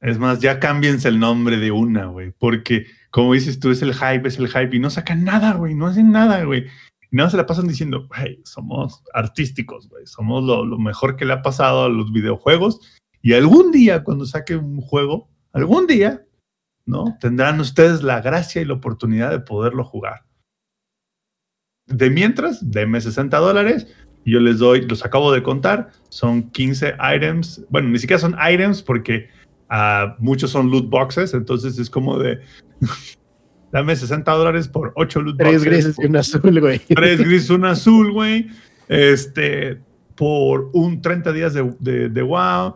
Es 0.00 0.18
más, 0.18 0.40
ya 0.40 0.58
cámbiense 0.58 1.08
el 1.08 1.20
nombre 1.20 1.58
de 1.58 1.70
una, 1.70 2.06
güey. 2.06 2.32
Porque, 2.32 2.86
como 3.10 3.34
dices 3.34 3.60
tú, 3.60 3.70
es 3.70 3.82
el 3.82 3.94
hype, 3.94 4.26
es 4.26 4.38
el 4.38 4.48
hype. 4.48 4.74
Y 4.74 4.78
no 4.80 4.90
sacan 4.90 5.24
nada, 5.24 5.52
güey. 5.52 5.74
No 5.74 5.86
hacen 5.86 6.10
nada, 6.10 6.42
güey. 6.44 6.66
Y 7.10 7.16
nada 7.16 7.30
se 7.30 7.36
la 7.36 7.46
pasan 7.46 7.66
diciendo, 7.66 8.08
somos 8.44 9.02
artísticos. 9.12 9.88
Somos 10.04 10.44
lo, 10.44 10.78
mejor 10.78 11.16
que 11.16 11.24
le 11.24 11.32
ha 11.32 11.42
pasado 11.42 11.84
a 11.84 11.88
los 11.88 12.12
videojuegos. 12.12 12.80
Y 13.22 13.34
algún 13.34 13.72
día, 13.72 14.04
cuando 14.04 14.24
saque 14.26 14.56
un 14.56 14.80
juego, 14.80 15.28
algún 15.52 15.86
día 15.86 16.24
¿no? 16.86 17.16
Tendrán 17.20 17.60
ustedes 17.60 18.02
la 18.02 18.20
gracia 18.20 18.60
y 18.60 18.64
la 18.64 18.74
oportunidad 18.74 19.30
de 19.30 19.40
poderlo 19.40 19.84
jugar. 19.84 20.24
De 21.86 22.10
mientras, 22.10 22.70
denme 22.70 23.00
60 23.00 23.36
dólares 23.38 23.86
yo 24.26 24.38
les 24.38 24.58
doy, 24.58 24.82
los 24.82 25.04
acabo 25.04 25.32
de 25.32 25.42
contar, 25.42 25.90
son 26.10 26.50
15 26.50 26.94
items, 27.16 27.64
bueno, 27.70 27.88
ni 27.88 27.98
siquiera 27.98 28.20
son 28.20 28.36
items 28.38 28.82
porque 28.82 29.28
uh, 29.70 30.12
muchos 30.18 30.50
son 30.50 30.70
loot 30.70 30.90
boxes, 30.90 31.32
entonces 31.32 31.78
es 31.78 31.88
como 31.88 32.18
de, 32.18 32.38
dame 33.72 33.96
60 33.96 34.30
dólares 34.32 34.68
por 34.68 34.92
8 34.96 35.20
loot 35.22 35.38
boxes. 35.38 35.62
Tres 35.62 35.64
grises 35.64 35.96
y 35.98 36.06
un 36.06 36.16
azul, 36.16 36.60
güey. 36.60 36.78
Tres 36.78 37.20
grises, 37.20 37.50
un 37.50 37.64
azul, 37.64 38.12
güey. 38.12 38.48
Este, 38.88 39.78
por 40.14 40.70
un 40.72 41.00
30 41.00 41.32
días 41.32 41.54
de, 41.54 42.08
de, 42.08 42.22
WoW 42.22 42.74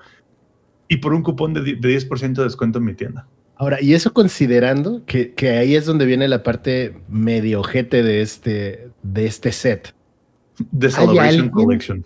y 0.89 0.97
por 0.99 1.13
un 1.13 1.23
cupón 1.23 1.55
de, 1.55 1.63
de 1.63 1.77
10% 1.77 2.35
de 2.35 2.45
descuento 2.45 2.79
en 2.79 2.85
mi 2.85 2.95
tienda. 2.95 3.27
Ahora, 3.57 3.81
y 3.81 3.95
eso 3.95 4.13
considerando 4.13 5.05
que, 5.05 5.33
que, 5.33 5.51
ahí 5.51 5.77
es 5.77 5.87
donde 5.87 6.07
viene 6.07 6.27
la 6.27 6.43
parte 6.43 6.97
medio 7.09 7.61
ojete 7.61 8.03
de 8.03 8.23
este, 8.23 8.89
de 9.03 9.27
este 9.27 9.53
set. 9.53 9.95
The 10.77 10.91
Celebration 10.91 11.51
Collection. 11.51 12.05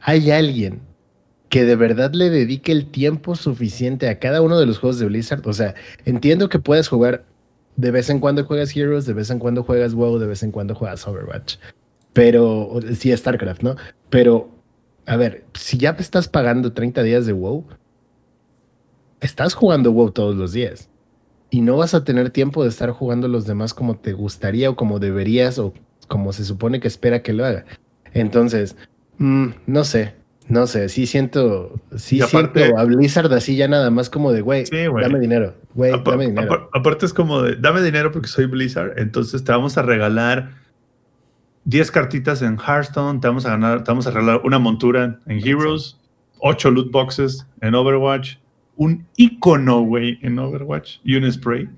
¿Hay 0.00 0.30
alguien 0.30 0.80
que 1.48 1.64
de 1.64 1.76
verdad 1.76 2.12
le 2.14 2.30
dedique 2.30 2.72
el 2.72 2.86
tiempo 2.86 3.36
suficiente 3.36 4.08
a 4.08 4.18
cada 4.18 4.40
uno 4.40 4.58
de 4.58 4.66
los 4.66 4.78
juegos 4.78 4.98
de 4.98 5.06
Blizzard? 5.06 5.46
O 5.46 5.52
sea, 5.52 5.74
entiendo 6.04 6.48
que 6.48 6.58
puedes 6.58 6.88
jugar, 6.88 7.24
de 7.80 7.90
vez 7.90 8.10
en 8.10 8.20
cuando 8.20 8.44
juegas 8.44 8.76
Heroes, 8.76 9.06
de 9.06 9.14
vez 9.14 9.30
en 9.30 9.38
cuando 9.38 9.62
juegas 9.62 9.94
WoW, 9.94 10.18
de 10.18 10.26
vez 10.26 10.42
en 10.42 10.52
cuando 10.52 10.74
juegas 10.74 11.06
Overwatch. 11.08 11.56
Pero, 12.12 12.78
sí, 12.94 13.16
StarCraft, 13.16 13.62
¿no? 13.62 13.76
Pero, 14.10 14.50
a 15.06 15.16
ver, 15.16 15.44
si 15.54 15.78
ya 15.78 15.90
estás 15.98 16.28
pagando 16.28 16.74
30 16.74 17.02
días 17.02 17.24
de 17.24 17.32
WoW, 17.32 17.64
estás 19.20 19.54
jugando 19.54 19.92
WoW 19.92 20.10
todos 20.10 20.36
los 20.36 20.52
días 20.52 20.90
y 21.48 21.62
no 21.62 21.78
vas 21.78 21.94
a 21.94 22.04
tener 22.04 22.30
tiempo 22.30 22.62
de 22.62 22.68
estar 22.68 22.90
jugando 22.90 23.28
los 23.28 23.46
demás 23.46 23.72
como 23.72 23.96
te 23.96 24.12
gustaría 24.12 24.68
o 24.68 24.76
como 24.76 24.98
deberías 24.98 25.58
o 25.58 25.72
como 26.06 26.32
se 26.34 26.44
supone 26.44 26.80
que 26.80 26.88
espera 26.88 27.22
que 27.22 27.32
lo 27.32 27.46
haga. 27.46 27.64
Entonces, 28.12 28.76
mm, 29.18 29.48
no 29.66 29.84
sé, 29.84 30.14
no 30.50 30.66
sé, 30.66 30.88
sí 30.88 31.06
siento, 31.06 31.80
sí 31.96 32.20
siento 32.20 32.60
a 32.76 32.84
Blizzard 32.84 33.32
así 33.32 33.56
ya 33.56 33.68
nada 33.68 33.90
más 33.90 34.10
como 34.10 34.32
de, 34.32 34.40
güey, 34.40 34.64
dame 34.70 35.20
dinero, 35.20 35.54
güey, 35.74 35.92
dame 36.04 36.26
dinero. 36.26 36.68
Aparte 36.74 37.06
es 37.06 37.14
como 37.14 37.42
de, 37.42 37.56
dame 37.56 37.82
dinero 37.82 38.10
porque 38.10 38.28
soy 38.28 38.46
Blizzard, 38.46 38.98
entonces 38.98 39.44
te 39.44 39.52
vamos 39.52 39.78
a 39.78 39.82
regalar 39.82 40.50
10 41.64 41.90
cartitas 41.90 42.42
en 42.42 42.58
Hearthstone, 42.58 43.20
te 43.20 43.28
vamos 43.28 43.46
a 43.46 43.50
ganar, 43.50 43.84
te 43.84 43.90
vamos 43.90 44.06
a 44.06 44.10
regalar 44.10 44.40
una 44.44 44.58
montura 44.58 45.20
en 45.26 45.38
Heroes, 45.38 45.98
8 46.38 46.70
loot 46.70 46.90
boxes 46.90 47.46
en 47.60 47.74
Overwatch, 47.74 48.36
un 48.76 49.06
icono, 49.16 49.82
güey, 49.82 50.18
en 50.22 50.38
Overwatch 50.38 50.98
y 51.04 51.14
un 51.14 51.30
spray. 51.30 51.68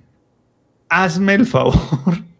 Hazme 0.88 1.34
el 1.34 1.46
favor. 1.46 1.74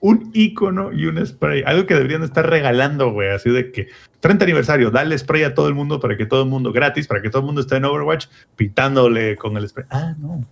un 0.00 0.30
icono 0.32 0.92
y 0.92 1.06
un 1.06 1.24
spray. 1.24 1.62
Algo 1.66 1.86
que 1.86 1.94
deberían 1.94 2.22
estar 2.22 2.48
regalando, 2.48 3.12
güey. 3.12 3.30
Así 3.30 3.50
de 3.50 3.72
que 3.72 3.88
30 4.20 4.44
aniversario, 4.44 4.90
dale 4.90 5.16
spray 5.18 5.44
a 5.44 5.54
todo 5.54 5.68
el 5.68 5.74
mundo 5.74 6.00
para 6.00 6.16
que 6.16 6.26
todo 6.26 6.42
el 6.42 6.48
mundo 6.48 6.72
gratis, 6.72 7.06
para 7.06 7.22
que 7.22 7.30
todo 7.30 7.40
el 7.40 7.46
mundo 7.46 7.60
esté 7.60 7.76
en 7.76 7.84
Overwatch 7.84 8.26
pitándole 8.56 9.36
con 9.36 9.56
el 9.56 9.68
spray. 9.68 9.86
Ah, 9.90 10.14
no. 10.18 10.44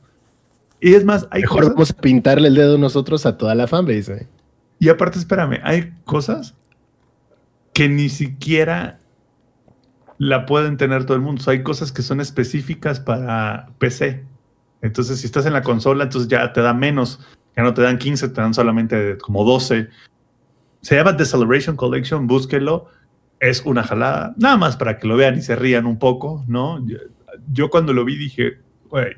Y 0.81 0.95
es 0.95 1.05
más, 1.05 1.27
hay 1.31 1.43
Mejor 1.43 1.71
vamos 1.71 1.91
a 1.91 1.95
pintarle 1.95 2.49
el 2.49 2.55
dedo 2.55 2.77
nosotros 2.79 3.25
a 3.27 3.39
toda 3.39 3.55
la 3.55 3.67
fanbase. 3.67 4.29
Y 4.79 4.89
aparte, 4.89 5.19
espérame, 5.19 5.61
hay 5.63 5.93
cosas 6.05 6.55
que 7.73 7.89
ni 7.89 8.09
siquiera 8.09 9.01
la 10.19 10.47
pueden 10.47 10.77
tener 10.77 11.05
todo 11.05 11.17
el 11.17 11.23
mundo. 11.23 11.43
hay 11.47 11.63
cosas 11.63 11.93
que 11.93 12.03
son 12.03 12.21
específicas 12.21 13.01
para 13.01 13.69
PC. 13.79 14.25
Entonces, 14.83 15.21
si 15.21 15.27
estás 15.27 15.47
en 15.47 15.53
la 15.53 15.63
consola, 15.63 16.05
entonces 16.05 16.29
ya 16.29 16.53
te 16.53 16.61
da 16.61 16.75
menos. 16.75 17.21
Ya 17.57 17.63
no 17.63 17.75
te 17.75 17.83
dan 17.83 17.99
15, 17.99 18.29
te 18.29 18.41
dan 18.41 18.55
solamente 18.55 19.17
como 19.19 19.45
12. 19.45 19.89
Se 20.83 20.95
llama 20.95 21.17
The 21.17 21.25
Celebration 21.25 21.77
Collection, 21.77 22.27
búsquelo. 22.27 22.89
Es 23.41 23.63
una 23.65 23.83
jalada. 23.83 24.35
Nada 24.37 24.57
más 24.57 24.77
para 24.77 24.99
que 24.99 25.07
lo 25.07 25.17
vean 25.17 25.39
y 25.39 25.43
se 25.43 25.57
rían 25.57 25.87
un 25.87 25.99
poco, 25.99 26.45
¿no? 26.47 26.85
Yo, 27.53 27.71
cuando 27.71 27.93
lo 27.93 28.05
vi 28.05 28.17
dije, 28.17 28.59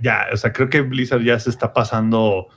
ya, 0.00 0.26
o 0.32 0.36
sea, 0.36 0.52
creo 0.52 0.68
que 0.68 0.80
Blizzard 0.80 1.22
ya 1.22 1.38
se 1.38 1.50
está 1.50 1.72
pasando 1.72 2.48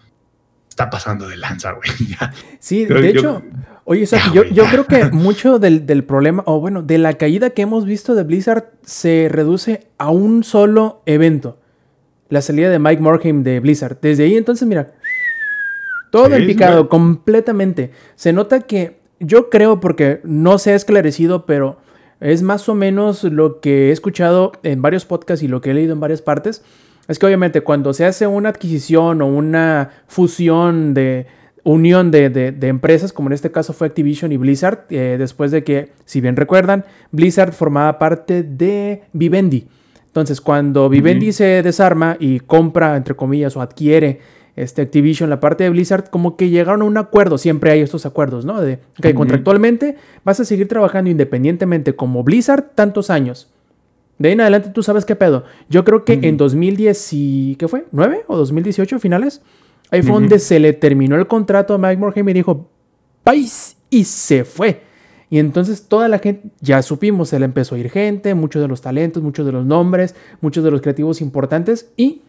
está 0.70 0.89
pasando 0.89 1.28
de 1.28 1.36
lanza, 1.36 1.74
güey. 1.74 1.89
sí, 2.60 2.86
de 2.86 3.10
hecho, 3.10 3.44
oye, 3.84 4.06
yo, 4.34 4.46
yo, 4.46 4.65
creo 4.65 4.88
que 4.88 5.06
mucho 5.12 5.60
del, 5.60 5.86
del, 5.86 6.06
problema, 6.06 6.44
o 6.46 6.62
bueno, 6.62 6.82
de 6.82 6.98
la 6.98 7.13
caída 7.15 7.50
que 7.50 7.63
hemos 7.63 7.86
visto 7.86 8.15
de 8.15 8.24
Blizzard 8.24 8.72
se 8.84 9.28
reduce 9.30 9.88
a 9.98 10.10
un 10.12 10.44
solo 10.44 11.04
evento. 11.06 11.60
La 12.30 12.41
salida 12.41 12.70
de 12.70 12.80
Mike 12.80 13.02
Morhaime 13.02 13.44
de 13.44 13.60
Blizzard. 13.60 14.00
Desde 14.00 14.24
ahí 14.24 14.38
entonces, 14.38 14.65
mira, 14.65 14.94
todo 16.12 16.36
en 16.36 16.45
picado, 16.45 16.89
completamente. 16.89 17.91
Se 18.15 18.34
nota 18.34 18.62
que 18.62 18.97
yo 19.19 19.50
creo, 19.50 19.80
porque 19.80 20.19
no 20.24 20.58
se 20.58 20.71
ha 20.71 20.76
esclarecido, 20.76 21.45
pero 21.45 21.78
es 22.19 22.43
más 22.43 22.69
o 22.69 22.76
menos 22.76 23.24
lo 23.24 23.60
que 23.60 23.89
he 23.89 23.91
escuchado 23.91 24.52
en 24.63 24.82
varios 24.82 25.06
podcasts 25.06 25.43
y 25.43 25.47
lo 25.47 25.62
que 25.62 25.71
he 25.71 25.74
leído 25.74 25.93
en 25.93 26.00
varias 26.00 26.21
partes. 26.21 26.63
Es 27.08 27.17
que 27.17 27.26
obviamente 27.26 27.62
cuando 27.62 27.93
se 27.93 28.06
hace 28.06 28.28
una 28.28 28.50
adquisición 28.50 29.21
o 29.21 29.28
una 29.28 29.89
fusión 30.08 30.93
de 30.93 31.26
unión 31.63 32.12
de, 32.12 32.56
empresas, 32.62 33.13
como 33.13 33.30
en 33.30 33.34
este 33.34 33.52
caso 33.52 33.74
fue 33.74 33.88
Activision 33.88 34.32
y 34.32 34.38
Blizzard, 34.38 34.86
eh, 34.89 35.15
después 35.17 35.52
de 35.52 35.63
que, 35.63 35.89
si 36.06 36.21
bien 36.21 36.36
recuerdan, 36.36 36.86
Blizzard 37.12 37.54
formaba 37.54 38.00
parte 38.00 38.43
de 38.43 39.04
Vivendi. 39.13 39.67
Entonces, 40.08 40.41
cuando 40.41 40.89
Vivendi 40.89 41.32
se 41.32 41.63
desarma 41.63 42.17
y 42.19 42.41
compra, 42.41 42.97
entre 42.97 43.15
comillas, 43.15 43.56
o 43.56 43.62
adquiere 43.62 44.19
este 44.56 44.82
Activision, 44.82 45.30
la 45.30 45.40
parte 45.40 45.64
de 45.64 45.70
Blizzard, 45.70 46.10
como 46.10 46.36
que 46.36 46.50
llegaron 46.50 46.82
a 46.82 46.86
un 46.86 46.98
acuerdo, 46.98 47.38
siempre 47.38 47.72
hay 47.72 47.82
estos 47.82 48.06
acuerdos, 48.06 48.46
¿no? 48.46 48.62
De 48.62 48.80
que 49.02 49.14
contractualmente 49.14 49.96
vas 50.24 50.40
a 50.40 50.46
seguir 50.46 50.68
trabajando 50.68 51.10
independientemente 51.10 51.96
como 51.96 52.24
Blizzard 52.24 52.72
tantos 52.76 53.10
años. 53.10 53.50
De 54.18 54.30
ahí 54.30 54.34
en 54.34 54.42
adelante 54.42 54.70
tú 54.70 54.84
sabes 54.84 55.06
qué 55.06 55.16
pedo. 55.16 55.46
Yo 55.70 55.84
creo 55.84 56.06
que 56.06 56.20
en 56.22 56.38
2010 56.38 57.14
y 57.14 57.56
¿qué 57.56 57.68
fue? 57.68 57.86
¿9 57.94 58.24
o 58.28 58.38
2018 58.38 59.00
finales? 59.00 59.42
Ahí 59.90 60.04
fue 60.04 60.14
donde 60.14 60.40
se 60.40 60.60
le 60.60 60.74
terminó 60.74 61.16
el 61.16 61.28
contrato 61.28 61.74
a 61.74 61.78
Mike 61.78 61.98
Morhaime 61.98 62.32
y 62.32 62.36
dijo, 62.36 62.70
país, 63.24 63.78
y 63.90 64.06
se 64.06 64.46
fue. 64.46 64.84
Y 65.30 65.40
entonces 65.40 65.88
toda 65.88 66.08
la 66.08 66.20
gente, 66.20 66.50
ya 66.60 66.82
supimos, 66.82 67.30
se 67.30 67.40
le 67.40 67.46
empezó 67.46 67.76
a 67.76 67.80
ir 67.80 67.90
gente, 67.90 68.34
muchos 68.36 68.62
de 68.62 68.68
los 68.68 68.82
talentos, 68.82 69.24
muchos 69.24 69.46
de 69.46 69.54
los 69.54 69.66
nombres, 69.66 70.14
muchos 70.42 70.64
de 70.64 70.72
los 70.72 70.82
creativos 70.82 71.22
importantes 71.22 71.90
y 71.96 72.22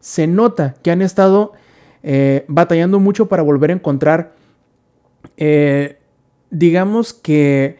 se 0.00 0.26
nota 0.26 0.74
que 0.82 0.90
han 0.90 1.00
estado 1.02 1.52
eh, 2.02 2.44
batallando 2.48 2.98
mucho 2.98 3.26
para 3.26 3.42
volver 3.42 3.70
a 3.70 3.74
encontrar, 3.74 4.34
eh, 5.36 5.98
digamos 6.50 7.12
que 7.12 7.78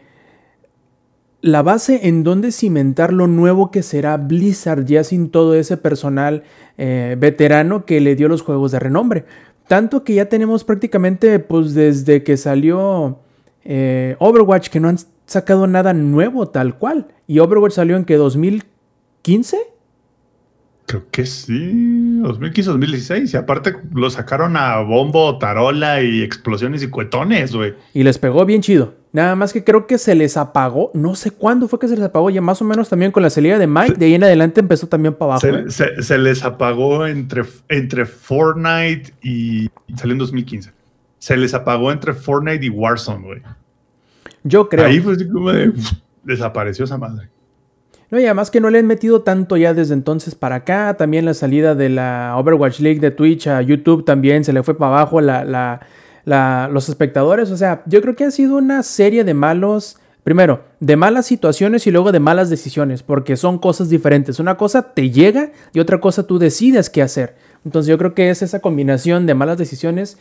la 1.41 1.63
base 1.63 2.07
en 2.07 2.23
donde 2.23 2.51
cimentar 2.51 3.11
lo 3.13 3.25
nuevo 3.25 3.71
que 3.71 3.81
será 3.81 4.17
Blizzard 4.17 4.85
ya 4.85 5.03
sin 5.03 5.31
todo 5.31 5.55
ese 5.55 5.75
personal 5.75 6.43
eh, 6.77 7.15
veterano 7.17 7.85
que 7.85 7.99
le 7.99 8.15
dio 8.15 8.27
los 8.27 8.43
juegos 8.43 8.71
de 8.71 8.79
renombre. 8.79 9.25
Tanto 9.67 10.03
que 10.03 10.13
ya 10.15 10.25
tenemos 10.29 10.63
prácticamente, 10.63 11.39
pues 11.39 11.73
desde 11.73 12.23
que 12.23 12.37
salió 12.37 13.19
Overwatch, 14.19 14.69
que 14.69 14.79
no 14.79 14.89
han 14.89 14.97
sacado 15.25 15.65
nada 15.65 15.93
nuevo 15.93 16.49
tal 16.49 16.77
cual. 16.77 17.07
Y 17.25 17.39
Overwatch 17.39 17.73
salió 17.73 17.95
en 17.95 18.05
que 18.05 18.17
2015. 18.17 19.57
Creo 20.85 21.05
que 21.09 21.25
sí, 21.25 21.53
2015-2016. 22.21 23.33
Y 23.33 23.37
aparte 23.37 23.75
lo 23.93 24.09
sacaron 24.09 24.57
a 24.57 24.79
bombo, 24.81 25.37
tarola 25.37 26.01
y 26.01 26.21
explosiones 26.21 26.83
y 26.83 26.87
cuetones, 26.89 27.55
güey. 27.55 27.75
Y 27.93 28.03
les 28.03 28.17
pegó 28.17 28.45
bien 28.45 28.61
chido. 28.61 28.95
Nada 29.13 29.35
más 29.35 29.51
que 29.51 29.63
creo 29.63 29.87
que 29.87 29.97
se 29.97 30.15
les 30.15 30.37
apagó. 30.37 30.91
No 30.93 31.15
sé 31.15 31.31
cuándo 31.31 31.67
fue 31.67 31.79
que 31.79 31.87
se 31.87 31.95
les 31.95 32.03
apagó. 32.03 32.29
Ya 32.29 32.41
más 32.41 32.61
o 32.61 32.65
menos 32.65 32.87
también 32.89 33.11
con 33.11 33.23
la 33.23 33.29
salida 33.29 33.57
de 33.57 33.67
Mike. 33.67 33.95
de 33.95 34.05
ahí 34.05 34.15
en 34.15 34.23
adelante 34.23 34.61
empezó 34.61 34.87
también 34.87 35.13
para 35.13 35.33
abajo. 35.33 35.69
Se, 35.69 35.83
¿eh? 35.85 36.17
les 36.17 36.43
apagó 36.43 37.05
entre, 37.05 37.43
entre 37.67 38.05
Fortnite 38.05 39.13
y. 39.21 39.69
Salió 39.95 40.13
en 40.13 40.19
2015. 40.19 40.71
Se 41.19 41.37
les 41.37 41.53
apagó 41.53 41.91
entre 41.91 42.13
Fortnite 42.13 42.65
y 42.65 42.69
Warzone, 42.69 43.25
güey. 43.25 43.41
Yo 44.43 44.69
creo. 44.69 44.85
Ahí 44.85 44.99
fue 44.99 45.13
así 45.13 45.27
como 45.27 45.51
de. 45.51 45.73
Desapareció 46.23 46.85
esa 46.85 46.97
madre. 46.97 47.30
No, 48.11 48.19
y 48.19 48.25
además 48.25 48.51
que 48.51 48.59
no 48.59 48.69
le 48.69 48.79
han 48.79 48.87
metido 48.87 49.21
tanto 49.21 49.55
ya 49.55 49.73
desde 49.73 49.93
entonces 49.93 50.35
para 50.35 50.55
acá. 50.55 50.95
También 50.97 51.23
la 51.23 51.33
salida 51.33 51.75
de 51.75 51.87
la 51.87 52.35
Overwatch 52.37 52.81
League 52.81 52.99
de 52.99 53.09
Twitch 53.09 53.47
a 53.47 53.61
YouTube 53.61 54.03
también 54.03 54.43
se 54.43 54.51
le 54.51 54.63
fue 54.63 54.77
para 54.77 54.99
abajo 54.99 55.21
los 55.21 56.89
espectadores. 56.89 57.51
O 57.51 57.57
sea, 57.57 57.83
yo 57.85 58.01
creo 58.01 58.17
que 58.17 58.25
ha 58.25 58.31
sido 58.31 58.57
una 58.57 58.83
serie 58.83 59.23
de 59.23 59.33
malos. 59.33 59.97
Primero, 60.25 60.65
de 60.79 60.97
malas 60.97 61.25
situaciones 61.25 61.87
y 61.87 61.91
luego 61.91 62.11
de 62.11 62.19
malas 62.19 62.49
decisiones, 62.51 63.01
porque 63.01 63.37
son 63.37 63.57
cosas 63.57 63.89
diferentes. 63.89 64.39
Una 64.39 64.55
cosa 64.55 64.93
te 64.93 65.09
llega 65.09 65.51
y 65.73 65.79
otra 65.79 65.99
cosa 65.99 66.27
tú 66.27 66.37
decides 66.37 66.91
qué 66.91 67.01
hacer. 67.01 67.35
Entonces 67.65 67.89
yo 67.89 67.97
creo 67.97 68.13
que 68.13 68.29
es 68.29 68.43
esa 68.43 68.59
combinación 68.59 69.25
de 69.25 69.33
malas 69.33 69.57
decisiones 69.57 70.17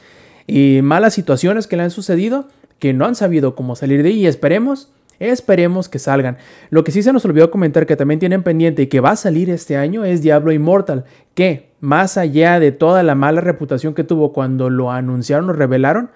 y 0.47 0.81
malas 0.83 1.13
situaciones 1.13 1.67
que 1.67 1.77
le 1.77 1.83
han 1.83 1.91
sucedido 1.91 2.47
que 2.79 2.95
no 2.95 3.05
han 3.05 3.15
sabido 3.15 3.55
cómo 3.55 3.77
salir 3.77 4.03
de 4.03 4.09
ahí 4.09 4.21
y 4.21 4.27
esperemos 4.27 4.91
Esperemos 5.21 5.91
que 5.91 5.99
salgan. 5.99 6.39
Lo 6.71 6.83
que 6.83 6.93
sí 6.93 7.03
se 7.03 7.13
nos 7.13 7.25
olvidó 7.27 7.51
comentar 7.51 7.87
que 7.87 7.95
también 7.95 8.19
tienen 8.19 8.43
pendiente 8.43 8.83
y 8.83 8.87
que 8.87 9.01
va 9.01 9.11
a 9.11 9.17
salir 9.17 9.51
este 9.51 9.77
año 9.77 10.05
es 10.05 10.23
Diablo 10.23 10.51
Immortal, 10.51 11.05
que 11.35 11.71
más 11.81 12.17
allá 12.17 12.59
de 12.59 12.73
toda 12.73 13.03
la 13.03 13.15
mala 13.15 13.43
reputación 13.43 13.95
que 13.95 14.03
tuvo 14.03 14.33
cuando 14.33 14.71
lo 14.71 14.91
anunciaron 14.91 15.51
o 15.51 15.53
revelaron, 15.53 16.11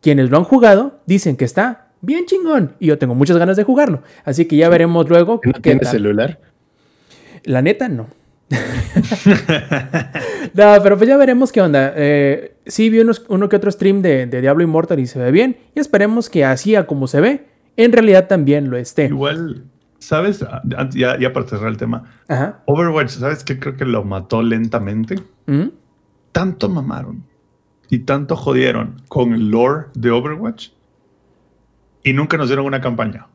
quienes 0.00 0.30
lo 0.30 0.38
han 0.38 0.44
jugado 0.44 1.00
dicen 1.06 1.36
que 1.36 1.44
está 1.44 1.92
bien 2.00 2.26
chingón 2.26 2.72
y 2.80 2.86
yo 2.86 2.98
tengo 2.98 3.14
muchas 3.14 3.36
ganas 3.36 3.56
de 3.56 3.62
jugarlo. 3.62 4.02
Así 4.24 4.46
que 4.46 4.56
ya 4.56 4.68
veremos 4.68 5.08
luego. 5.08 5.40
¿No 5.44 5.52
tiene 5.52 5.84
celular? 5.84 6.40
La 7.44 7.62
neta, 7.62 7.88
no. 7.88 8.08
no, 10.54 10.82
pero 10.82 10.98
pues 10.98 11.08
ya 11.08 11.16
veremos 11.16 11.52
qué 11.52 11.60
onda. 11.62 11.92
Eh, 11.94 12.56
sí 12.66 12.90
vi 12.90 13.00
uno 13.00 13.48
que 13.48 13.56
otro 13.56 13.70
stream 13.70 14.02
de, 14.02 14.26
de, 14.26 14.40
Diablo 14.40 14.64
Immortal 14.64 14.98
y 14.98 15.06
se 15.06 15.20
ve 15.20 15.30
bien. 15.30 15.56
Y 15.74 15.80
esperemos 15.80 16.28
que 16.28 16.44
así 16.44 16.74
a 16.74 16.86
como 16.86 17.06
se 17.06 17.20
ve, 17.20 17.44
en 17.84 17.92
realidad 17.92 18.28
también 18.28 18.70
lo 18.70 18.76
esté. 18.76 19.06
Igual, 19.06 19.64
¿sabes? 19.98 20.44
Ya, 20.90 21.18
ya 21.18 21.32
para 21.32 21.46
cerrar 21.46 21.68
el 21.68 21.76
tema. 21.76 22.04
Overwatch, 22.66 23.10
¿sabes 23.10 23.44
qué? 23.44 23.58
Creo 23.58 23.76
que 23.76 23.84
lo 23.84 24.04
mató 24.04 24.42
lentamente. 24.42 25.16
¿Mm? 25.46 25.68
Tanto 26.32 26.68
mamaron 26.68 27.24
y 27.88 28.00
tanto 28.00 28.36
jodieron 28.36 29.02
con 29.08 29.34
el 29.34 29.50
lore 29.50 29.86
de 29.94 30.10
Overwatch 30.10 30.68
y 32.04 32.12
nunca 32.12 32.36
nos 32.36 32.48
dieron 32.48 32.66
una 32.66 32.80
campaña. 32.80 33.26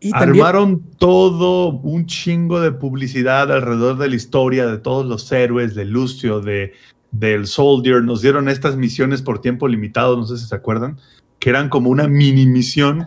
Y 0.00 0.10
Armaron 0.12 0.82
todo 0.98 1.68
un 1.68 2.06
chingo 2.06 2.60
de 2.60 2.72
publicidad 2.72 3.50
alrededor 3.50 3.96
de 3.96 4.08
la 4.08 4.16
historia 4.16 4.66
de 4.66 4.76
todos 4.76 5.06
los 5.06 5.30
héroes, 5.32 5.74
de 5.74 5.84
Lucio, 5.86 6.40
de 6.40 6.74
del 7.10 7.46
Soldier. 7.46 8.02
Nos 8.02 8.20
dieron 8.20 8.48
estas 8.48 8.76
misiones 8.76 9.22
por 9.22 9.40
tiempo 9.40 9.68
limitado, 9.68 10.16
no 10.16 10.26
sé 10.26 10.36
si 10.36 10.46
se 10.46 10.54
acuerdan 10.54 10.98
que 11.38 11.50
eran 11.50 11.68
como 11.68 11.90
una 11.90 12.08
mini 12.08 12.46
misión. 12.46 13.06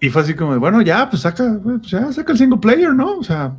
Y 0.00 0.08
fue 0.10 0.22
así 0.22 0.34
como, 0.34 0.58
bueno, 0.58 0.82
ya, 0.82 1.08
pues 1.10 1.22
saca, 1.22 1.60
pues 1.62 1.82
ya 1.82 2.12
saca 2.12 2.32
el 2.32 2.38
single 2.38 2.58
player, 2.58 2.94
¿no? 2.94 3.18
O 3.18 3.24
sea, 3.24 3.56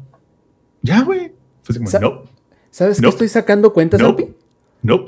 ya, 0.81 1.01
güey. 1.03 1.33
Fue 1.63 1.75
así 1.75 1.79
como, 1.83 1.99
no. 1.99 2.23
¿Sabes 2.71 3.01
qué 3.01 3.07
estoy 3.07 3.27
sacando 3.27 3.73
cuentas, 3.73 3.99
no. 4.01 4.15
No. 4.81 5.05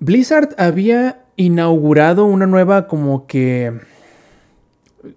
Blizzard 0.00 0.54
había 0.58 1.24
inaugurado 1.36 2.26
una 2.26 2.46
nueva 2.46 2.86
como 2.86 3.26
que 3.26 3.80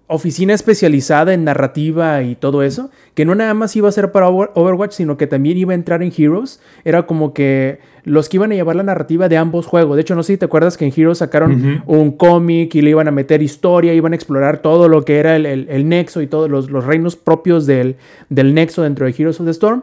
oficina 0.06 0.54
especializada 0.54 1.34
en 1.34 1.44
narrativa 1.44 2.22
y 2.22 2.36
todo 2.36 2.62
eso, 2.62 2.90
que 3.14 3.24
no 3.24 3.34
nada 3.34 3.52
más 3.54 3.76
iba 3.76 3.88
a 3.88 3.92
ser 3.92 4.12
para 4.12 4.28
Overwatch, 4.28 4.92
sino 4.92 5.16
que 5.16 5.26
también 5.26 5.58
iba 5.58 5.72
a 5.72 5.74
entrar 5.74 6.02
en 6.02 6.12
Heroes. 6.16 6.60
Era 6.84 7.06
como 7.06 7.34
que 7.34 7.80
los 8.04 8.28
que 8.28 8.38
iban 8.38 8.52
a 8.52 8.54
llevar 8.54 8.76
la 8.76 8.82
narrativa 8.82 9.28
de 9.28 9.36
ambos 9.36 9.66
juegos. 9.66 9.96
De 9.96 10.02
hecho, 10.02 10.14
no 10.14 10.22
sé 10.22 10.34
si 10.34 10.38
te 10.38 10.46
acuerdas 10.46 10.76
que 10.76 10.86
en 10.86 10.92
Heroes 10.96 11.18
sacaron 11.18 11.82
un 11.86 12.12
cómic 12.12 12.74
y 12.74 12.82
le 12.82 12.90
iban 12.90 13.08
a 13.08 13.10
meter 13.10 13.42
historia, 13.42 13.92
iban 13.92 14.12
a 14.12 14.16
explorar 14.16 14.58
todo 14.58 14.88
lo 14.88 15.04
que 15.04 15.18
era 15.18 15.36
el, 15.36 15.88
nexo 15.88 16.22
y 16.22 16.26
todos 16.26 16.48
los, 16.48 16.84
reinos 16.84 17.16
propios 17.16 17.66
del, 17.66 17.96
del, 18.30 18.54
nexo 18.54 18.82
dentro 18.82 19.06
de 19.06 19.14
Heroes 19.16 19.40
of 19.40 19.46
the 19.46 19.52
Storm. 19.52 19.82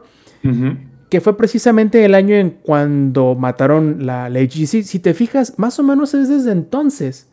Que 1.10 1.22
fue 1.22 1.38
precisamente 1.38 2.06
el 2.06 2.16
año 2.16 2.36
en 2.36 2.52
cuando 2.52 3.36
mataron 3.36 4.06
la, 4.06 4.30
la 4.30 4.40
HGC. 4.40 4.84
Si 4.84 5.00
te 5.00 5.14
fijas, 5.14 5.60
más 5.60 5.78
o 5.78 5.84
menos 5.84 6.14
es 6.14 6.30
desde 6.30 6.52
entonces 6.54 7.28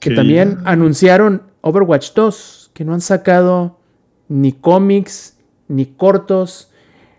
que 0.00 0.14
también 0.14 0.58
anunciaron 0.64 1.42
Overwatch 1.62 2.12
2, 2.14 2.70
que 2.74 2.84
no 2.84 2.94
han 2.94 3.00
sacado 3.00 3.78
ni 4.28 4.52
cómics, 4.52 5.38
ni 5.68 5.86
cortos, 5.86 6.72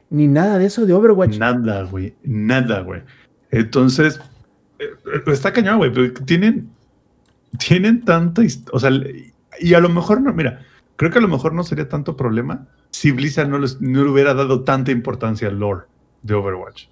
ni 0.10 0.28
nada 0.28 0.58
de 0.58 0.66
eso 0.66 0.86
de 0.86 0.94
Overwatch. 0.94 1.38
Nada, 1.38 1.84
güey, 1.84 2.16
nada, 2.24 2.82
güey. 2.82 3.02
Entonces, 3.50 4.20
eh, 4.80 4.86
eh, 5.06 5.22
está 5.28 5.54
cañón, 5.54 5.78
güey, 5.78 5.92
tienen, 6.26 6.70
tienen 7.58 8.04
tanta, 8.04 8.42
o 8.72 8.80
sea, 8.80 8.92
y 9.60 9.74
a 9.74 9.80
lo 9.80 9.90
mejor 9.90 10.22
no, 10.22 10.34
mira, 10.34 10.66
creo 10.96 11.12
que 11.12 11.20
a 11.20 11.22
lo 11.22 11.28
mejor 11.28 11.54
no 11.54 11.64
sería 11.64 11.90
tanto 11.90 12.16
problema 12.16 12.68
si 12.90 13.12
Blizzard 13.12 13.50
no, 13.50 13.58
les, 13.58 13.82
no 13.82 14.04
le 14.04 14.10
hubiera 14.10 14.34
dado 14.34 14.64
tanta 14.64 14.92
importancia 14.92 15.48
al 15.48 15.60
lore 15.60 15.86
de 16.22 16.34
Overwatch. 16.34 16.88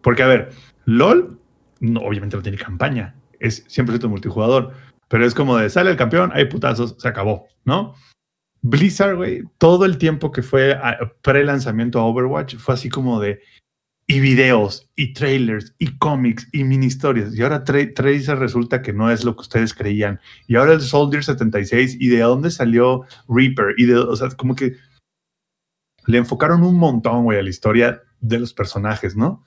Porque, 0.00 0.22
a 0.22 0.26
ver, 0.26 0.50
LOL, 0.84 1.38
no, 1.80 2.00
obviamente 2.00 2.36
no 2.36 2.42
tiene 2.42 2.58
campaña, 2.58 3.14
es 3.40 3.66
100% 3.68 4.08
multijugador. 4.08 4.72
Pero 5.08 5.24
es 5.24 5.34
como 5.34 5.56
de 5.56 5.70
sale 5.70 5.90
el 5.90 5.96
campeón, 5.96 6.30
hay 6.34 6.46
putazos, 6.46 6.96
se 6.98 7.08
acabó, 7.08 7.46
¿no? 7.64 7.94
Blizzard, 8.62 9.16
güey, 9.16 9.42
todo 9.58 9.84
el 9.84 9.98
tiempo 9.98 10.32
que 10.32 10.42
fue 10.42 10.76
pre-lanzamiento 11.22 12.00
a 12.00 12.04
Overwatch 12.06 12.56
fue 12.56 12.74
así 12.74 12.88
como 12.88 13.20
de 13.20 13.40
y 14.08 14.20
videos, 14.20 14.88
y 14.94 15.12
trailers, 15.12 15.74
y 15.78 15.98
cómics, 15.98 16.48
y 16.52 16.62
mini 16.62 16.86
historias. 16.86 17.34
Y 17.34 17.42
ahora 17.42 17.64
Tra 17.64 17.92
Tracer 17.92 18.38
resulta 18.38 18.80
que 18.80 18.92
no 18.92 19.10
es 19.10 19.24
lo 19.24 19.34
que 19.34 19.42
ustedes 19.42 19.74
creían. 19.74 20.20
Y 20.46 20.54
ahora 20.54 20.74
el 20.74 20.80
Soldier 20.80 21.24
76, 21.24 21.96
y 21.98 22.08
de 22.08 22.20
dónde 22.20 22.52
salió 22.52 23.02
Reaper, 23.28 23.74
y 23.76 23.86
de, 23.86 23.98
o 23.98 24.14
sea, 24.14 24.28
como 24.30 24.54
que 24.54 24.76
le 26.06 26.18
enfocaron 26.18 26.62
un 26.62 26.78
montón, 26.78 27.24
güey, 27.24 27.38
a 27.38 27.42
la 27.42 27.50
historia 27.50 28.02
de 28.20 28.38
los 28.38 28.54
personajes, 28.54 29.16
¿no? 29.16 29.42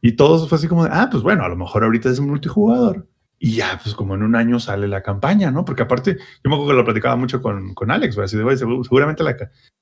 Y 0.00 0.12
todo 0.12 0.46
fue 0.48 0.58
así 0.58 0.66
como 0.66 0.84
de, 0.84 0.90
ah, 0.92 1.08
pues 1.10 1.22
bueno, 1.22 1.44
a 1.44 1.48
lo 1.48 1.56
mejor 1.56 1.84
ahorita 1.84 2.08
es 2.10 2.18
multijugador. 2.18 3.08
Y 3.38 3.56
ya, 3.56 3.78
pues 3.82 3.94
como 3.94 4.14
en 4.14 4.22
un 4.22 4.34
año 4.34 4.58
sale 4.58 4.88
la 4.88 5.02
campaña, 5.02 5.50
¿no? 5.50 5.64
Porque 5.64 5.82
aparte, 5.82 6.16
yo 6.16 6.50
me 6.50 6.54
acuerdo 6.54 6.72
que 6.72 6.76
lo 6.76 6.84
platicaba 6.84 7.16
mucho 7.16 7.40
con, 7.40 7.72
con 7.74 7.90
Alex, 7.90 8.16
güey, 8.16 8.24
así 8.24 8.36
de, 8.36 8.42
güey, 8.42 8.56
seguramente 8.56 9.22
la, 9.22 9.36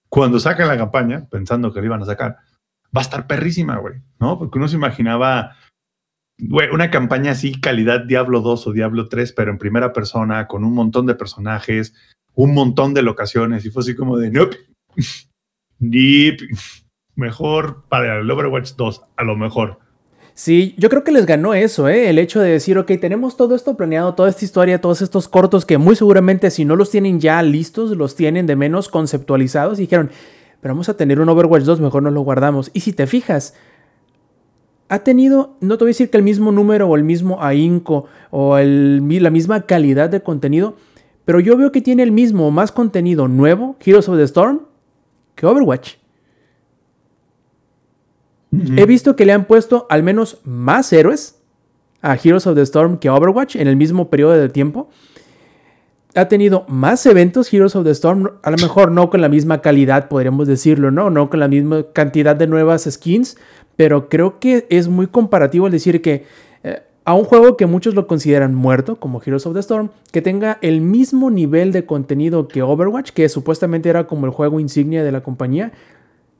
cuando 0.08 0.38
sacan 0.38 0.68
la 0.68 0.76
campaña, 0.76 1.26
pensando 1.30 1.72
que 1.72 1.80
la 1.80 1.86
iban 1.86 2.02
a 2.02 2.06
sacar, 2.06 2.36
va 2.94 3.00
a 3.00 3.02
estar 3.02 3.26
perrísima, 3.26 3.78
güey, 3.78 4.02
¿no? 4.20 4.38
Porque 4.38 4.58
uno 4.58 4.68
se 4.68 4.76
imaginaba, 4.76 5.56
güey, 6.38 6.68
una 6.70 6.90
campaña 6.90 7.32
así, 7.32 7.58
calidad 7.58 8.04
Diablo 8.04 8.42
2 8.42 8.66
o 8.66 8.72
Diablo 8.72 9.08
3, 9.08 9.32
pero 9.32 9.50
en 9.50 9.58
primera 9.58 9.92
persona, 9.94 10.46
con 10.46 10.62
un 10.62 10.74
montón 10.74 11.06
de 11.06 11.14
personajes, 11.14 11.94
un 12.34 12.52
montón 12.52 12.92
de 12.92 13.02
locaciones, 13.02 13.64
y 13.64 13.70
fue 13.70 13.80
así 13.80 13.96
como 13.96 14.18
de, 14.18 14.30
nope, 14.30 14.58
Deep, 15.78 16.40
mejor 17.14 17.86
para 17.88 18.20
el 18.20 18.30
Overwatch 18.30 18.72
2, 18.76 19.02
a 19.16 19.24
lo 19.24 19.36
mejor. 19.36 19.80
Sí, 20.38 20.74
yo 20.76 20.90
creo 20.90 21.02
que 21.02 21.12
les 21.12 21.24
ganó 21.24 21.54
eso, 21.54 21.88
¿eh? 21.88 22.10
El 22.10 22.18
hecho 22.18 22.40
de 22.40 22.50
decir, 22.50 22.76
ok, 22.76 22.92
tenemos 23.00 23.38
todo 23.38 23.54
esto 23.54 23.74
planeado, 23.74 24.12
toda 24.12 24.28
esta 24.28 24.44
historia, 24.44 24.82
todos 24.82 25.00
estos 25.00 25.28
cortos 25.28 25.64
que 25.64 25.78
muy 25.78 25.96
seguramente 25.96 26.50
si 26.50 26.66
no 26.66 26.76
los 26.76 26.90
tienen 26.90 27.20
ya 27.20 27.42
listos, 27.42 27.96
los 27.96 28.16
tienen 28.16 28.46
de 28.46 28.54
menos 28.54 28.90
conceptualizados 28.90 29.78
y 29.78 29.82
dijeron, 29.84 30.10
pero 30.60 30.74
vamos 30.74 30.90
a 30.90 30.96
tener 30.98 31.20
un 31.20 31.30
Overwatch 31.30 31.62
2, 31.62 31.80
mejor 31.80 32.02
nos 32.02 32.12
lo 32.12 32.20
guardamos. 32.20 32.70
Y 32.74 32.80
si 32.80 32.92
te 32.92 33.06
fijas, 33.06 33.54
ha 34.90 34.98
tenido, 34.98 35.56
no 35.62 35.78
te 35.78 35.84
voy 35.84 35.88
a 35.88 35.94
decir 35.94 36.10
que 36.10 36.18
el 36.18 36.22
mismo 36.22 36.52
número 36.52 36.86
o 36.86 36.96
el 36.96 37.04
mismo 37.04 37.42
ahínco 37.42 38.04
o 38.30 38.58
la 38.58 39.30
misma 39.30 39.62
calidad 39.62 40.10
de 40.10 40.22
contenido, 40.22 40.76
pero 41.24 41.40
yo 41.40 41.56
veo 41.56 41.72
que 41.72 41.80
tiene 41.80 42.02
el 42.02 42.12
mismo, 42.12 42.50
más 42.50 42.72
contenido 42.72 43.26
nuevo, 43.26 43.76
Heroes 43.82 44.06
of 44.10 44.18
the 44.18 44.24
Storm, 44.24 44.66
que 45.34 45.46
Overwatch. 45.46 45.94
He 48.76 48.86
visto 48.86 49.16
que 49.16 49.26
le 49.26 49.32
han 49.32 49.44
puesto 49.44 49.86
al 49.90 50.02
menos 50.02 50.40
más 50.44 50.92
héroes 50.92 51.36
a 52.02 52.14
Heroes 52.14 52.46
of 52.46 52.54
the 52.54 52.62
Storm 52.62 52.98
que 52.98 53.10
Overwatch 53.10 53.56
en 53.56 53.68
el 53.68 53.76
mismo 53.76 54.10
periodo 54.10 54.32
de 54.32 54.48
tiempo. 54.48 54.88
Ha 56.14 56.28
tenido 56.28 56.64
más 56.68 57.04
eventos 57.04 57.52
Heroes 57.52 57.76
of 57.76 57.84
the 57.84 57.90
Storm, 57.90 58.30
a 58.42 58.50
lo 58.50 58.56
mejor 58.56 58.90
no 58.90 59.10
con 59.10 59.20
la 59.20 59.28
misma 59.28 59.60
calidad, 59.60 60.08
podríamos 60.08 60.46
decirlo, 60.46 60.90
¿no? 60.90 61.10
No 61.10 61.28
con 61.28 61.40
la 61.40 61.48
misma 61.48 61.84
cantidad 61.92 62.34
de 62.34 62.46
nuevas 62.46 62.88
skins, 62.90 63.36
pero 63.76 64.08
creo 64.08 64.38
que 64.38 64.66
es 64.70 64.88
muy 64.88 65.08
comparativo 65.08 65.66
el 65.66 65.72
decir 65.72 66.00
que 66.00 66.24
eh, 66.62 66.82
a 67.04 67.14
un 67.14 67.24
juego 67.24 67.56
que 67.58 67.66
muchos 67.66 67.94
lo 67.94 68.06
consideran 68.06 68.54
muerto, 68.54 68.96
como 68.96 69.20
Heroes 69.20 69.46
of 69.46 69.54
the 69.54 69.60
Storm, 69.60 69.90
que 70.10 70.22
tenga 70.22 70.58
el 70.62 70.80
mismo 70.80 71.30
nivel 71.30 71.70
de 71.72 71.84
contenido 71.84 72.48
que 72.48 72.62
Overwatch, 72.62 73.10
que 73.10 73.28
supuestamente 73.28 73.90
era 73.90 74.06
como 74.06 74.24
el 74.24 74.32
juego 74.32 74.58
insignia 74.58 75.04
de 75.04 75.12
la 75.12 75.22
compañía, 75.22 75.72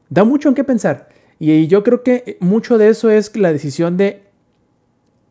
da 0.08 0.24
mucho 0.24 0.48
en 0.48 0.54
qué 0.54 0.64
pensar. 0.64 1.08
Y 1.38 1.66
yo 1.66 1.82
creo 1.82 2.02
que 2.02 2.38
mucho 2.40 2.78
de 2.78 2.88
eso 2.88 3.10
es 3.10 3.36
la 3.36 3.52
decisión 3.52 3.96
de... 3.96 4.22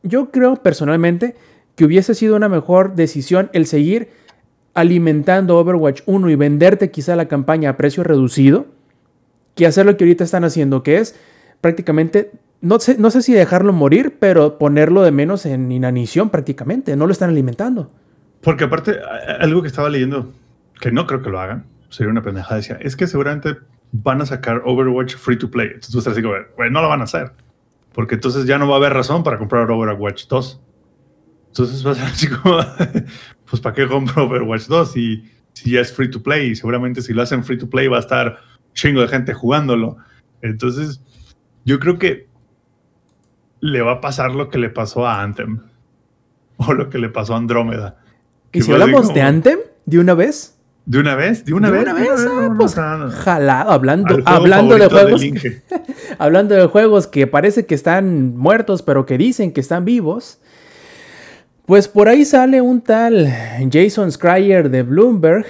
Yo 0.04 0.30
creo 0.30 0.56
personalmente 0.58 1.36
que 1.76 1.86
hubiese 1.86 2.14
sido 2.14 2.36
una 2.36 2.50
mejor 2.50 2.96
decisión 2.96 3.50
el 3.54 3.66
seguir 3.66 4.10
alimentando 4.76 5.58
Overwatch 5.58 6.02
1 6.06 6.30
y 6.30 6.36
venderte 6.36 6.92
quizá 6.92 7.16
la 7.16 7.28
campaña 7.28 7.72
a 7.72 7.78
precio 7.78 8.04
reducido, 8.04 8.68
que 9.56 9.66
hacer 9.66 9.86
lo 9.86 9.98
que 9.98 10.04
ahorita 10.04 10.24
están 10.24 10.44
haciendo, 10.44 10.84
que 10.84 10.98
es 10.98 11.16
prácticamente, 11.62 12.32
no 12.62 12.80
sé, 12.80 12.98
no 12.98 13.10
sé 13.10 13.22
si 13.22 13.34
dejarlo 13.34 13.74
morir, 13.74 14.18
pero 14.20 14.58
ponerlo 14.58 15.02
de 15.02 15.12
menos 15.12 15.46
en 15.46 15.72
inanición 15.72 16.30
prácticamente, 16.30 16.96
no 16.96 17.08
lo 17.08 17.14
están 17.14 17.30
alimentando. 17.30 17.90
Porque 18.42 18.66
aparte, 18.66 18.98
algo 19.40 19.62
que 19.62 19.70
estaba 19.70 19.90
leyendo, 19.90 20.32
que 20.80 20.92
no 20.92 21.08
creo 21.08 21.22
que 21.22 21.30
lo 21.30 21.40
hagan, 21.40 21.66
sería 21.90 22.12
una 22.12 22.22
pendejada, 22.22 22.58
decía, 22.58 22.78
es 22.82 22.96
que 22.96 23.08
seguramente 23.08 23.56
van 24.04 24.22
a 24.22 24.26
sacar 24.26 24.62
Overwatch 24.66 25.16
free 25.16 25.38
to 25.38 25.50
play. 25.50 25.68
Entonces 25.68 25.92
tú 25.92 26.00
estás 26.00 26.14
así 26.14 26.22
como, 26.22 26.36
no 26.70 26.82
lo 26.82 26.90
van 26.90 27.02
a 27.02 27.06
hacer. 27.06 27.32
Porque 27.94 28.16
entonces 28.16 28.46
ya 28.46 28.58
no 28.58 28.68
va 28.68 28.76
a 28.76 28.78
haber 28.78 28.94
razón 28.94 29.24
para 29.24 29.38
comprar 29.38 29.70
Overwatch 29.70 30.28
2. 30.28 30.62
Entonces 31.48 31.86
va 31.86 31.92
a 31.92 31.96
ser 31.96 32.04
así 32.06 32.28
como, 32.28 32.60
pues 33.50 33.62
¿para 33.62 33.76
qué 33.76 33.88
compro 33.88 34.26
Overwatch 34.26 34.68
2 34.68 34.92
si, 34.92 35.24
si 35.54 35.72
ya 35.72 35.82
es 35.82 35.94
free 35.94 36.10
to 36.10 36.22
play? 36.22 36.52
Y 36.52 36.56
seguramente 36.56 37.02
si 37.02 37.14
lo 37.14 37.22
hacen 37.22 37.44
free 37.44 37.58
to 37.58 37.70
play 37.70 37.88
va 37.88 37.98
a 37.98 38.02
estar 38.02 38.40
chingo 38.74 39.02
de 39.02 39.08
gente 39.08 39.34
jugándolo. 39.34 39.98
Entonces, 40.42 41.02
yo 41.64 41.80
creo 41.80 41.98
que 41.98 42.28
le 43.62 43.82
va 43.82 43.94
a 43.94 44.02
pasar 44.02 44.36
lo 44.36 44.50
que 44.50 44.58
le 44.58 44.70
pasó 44.70 45.08
a 45.08 45.22
Anthem. 45.22 45.62
O 46.58 46.74
lo 46.74 46.90
que 46.90 47.00
le 47.00 47.10
pasó 47.10 47.34
a 47.34 47.38
Andrómeda. 47.38 47.98
¿Y 48.54 48.62
si 48.62 48.72
hablamos 48.72 49.14
de 49.14 49.22
Anthem 49.22 49.60
de 49.86 50.00
una 50.00 50.14
vez? 50.14 50.55
¿De 50.86 51.00
una 51.00 51.16
vez? 51.16 51.46
¿De 51.46 51.54
una 51.54 51.72
vez? 51.72 51.82
Una 51.82 51.94
vez? 51.94 52.10
Ah, 52.30 52.54
pues, 52.56 52.76
jalado, 52.76 53.72
hablando, 53.72 54.20
hablando 54.26 54.78
de 54.78 54.88
juegos. 54.88 55.22
hablando 56.20 56.54
de 56.54 56.68
juegos 56.68 57.08
que 57.08 57.26
parece 57.26 57.66
que 57.66 57.74
están 57.74 58.38
muertos, 58.38 58.84
pero 58.84 59.06
que 59.06 59.18
dicen 59.18 59.52
que 59.52 59.62
están 59.62 59.84
vivos. 59.84 60.38
Pues 61.66 61.88
por 61.88 62.08
ahí 62.08 62.24
sale 62.26 62.62
un 62.62 62.82
tal 62.82 63.28
Jason 63.72 64.12
Schreier 64.12 64.70
de 64.70 64.84
Bloomberg, 64.84 65.48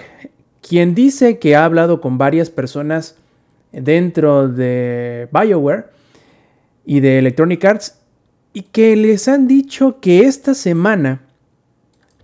quien 0.61 0.95
dice 0.95 1.37
que 1.37 1.57
ha 1.57 1.65
hablado 1.65 1.99
con 1.99 2.17
varias 2.17 2.49
personas 2.49 3.17
dentro 3.73 4.47
de 4.47 5.27
BioWare 5.33 5.87
y 6.85 7.01
de 7.01 7.19
Electronic 7.19 7.65
Arts 7.65 7.99
y 8.53 8.61
que 8.61 8.95
les 8.95 9.27
han 9.27 9.49
dicho 9.49 9.99
que 9.99 10.21
esta 10.21 10.53
semana 10.53 11.23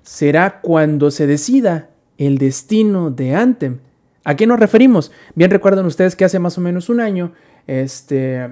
será 0.04 0.62
cuando 0.62 1.12
se 1.12 1.28
decida 1.28 1.90
el 2.27 2.38
destino 2.38 3.10
de 3.10 3.36
Anthem. 3.36 3.79
¿A 4.23 4.36
qué 4.36 4.45
nos 4.45 4.60
referimos? 4.60 5.12
Bien 5.34 5.49
recuerdan 5.49 5.88
ustedes 5.88 6.15
que 6.15 6.23
hace 6.23 6.38
más 6.38 6.55
o 6.57 6.62
menos 6.62 6.89
un 6.89 6.99
año, 6.99 7.31
este, 7.65 8.47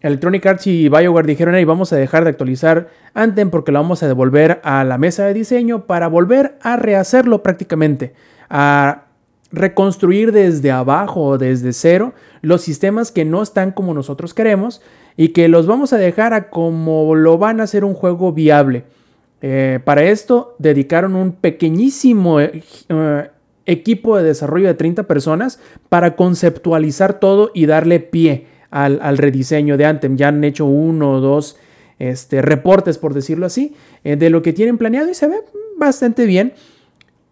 Electronic 0.00 0.46
Arts 0.46 0.68
y 0.68 0.88
BioWare 0.88 1.26
dijeron, 1.26 1.56
ahí 1.56 1.64
vamos 1.64 1.92
a 1.92 1.96
dejar 1.96 2.22
de 2.22 2.30
actualizar 2.30 2.90
Anthem 3.12 3.50
porque 3.50 3.72
lo 3.72 3.80
vamos 3.80 4.04
a 4.04 4.06
devolver 4.06 4.60
a 4.62 4.84
la 4.84 4.98
mesa 4.98 5.24
de 5.24 5.34
diseño 5.34 5.86
para 5.86 6.06
volver 6.06 6.56
a 6.62 6.76
rehacerlo 6.76 7.42
prácticamente, 7.42 8.14
a 8.48 9.06
reconstruir 9.50 10.30
desde 10.30 10.70
abajo 10.70 11.24
o 11.24 11.38
desde 11.38 11.72
cero 11.72 12.14
los 12.40 12.62
sistemas 12.62 13.10
que 13.10 13.24
no 13.24 13.42
están 13.42 13.72
como 13.72 13.94
nosotros 13.94 14.32
queremos 14.32 14.80
y 15.16 15.30
que 15.30 15.48
los 15.48 15.66
vamos 15.66 15.92
a 15.92 15.98
dejar 15.98 16.34
a 16.34 16.50
como 16.50 17.16
lo 17.16 17.36
van 17.36 17.60
a 17.60 17.64
hacer 17.64 17.84
un 17.84 17.94
juego 17.94 18.32
viable. 18.32 18.84
Eh, 19.42 19.80
para 19.84 20.04
esto 20.04 20.54
dedicaron 20.58 21.16
un 21.16 21.32
pequeñísimo 21.32 22.40
eh, 22.40 22.62
eh, 22.88 23.30
equipo 23.66 24.16
de 24.16 24.22
desarrollo 24.22 24.68
de 24.68 24.74
30 24.74 25.02
personas 25.02 25.58
para 25.88 26.14
conceptualizar 26.14 27.18
todo 27.18 27.50
y 27.52 27.66
darle 27.66 27.98
pie 27.98 28.46
al, 28.70 29.18
rediseño 29.18 29.76
de 29.76 29.84
Anthem. 29.84 30.16
Ya 30.16 30.28
han 30.28 30.42
hecho 30.44 30.64
uno 30.64 31.14
o 31.14 31.20
dos 31.20 31.56
este, 31.98 32.40
reportes, 32.40 32.98
por 32.98 33.14
decirlo 33.14 33.44
así, 33.44 33.74
de 34.02 34.30
lo 34.30 34.42
que 34.42 34.52
tienen 34.52 34.78
planeado 34.78 35.10
y 35.10 35.14
se 35.14 35.28
ve 35.28 35.36
bastante 35.76 36.24
bien. 36.24 36.54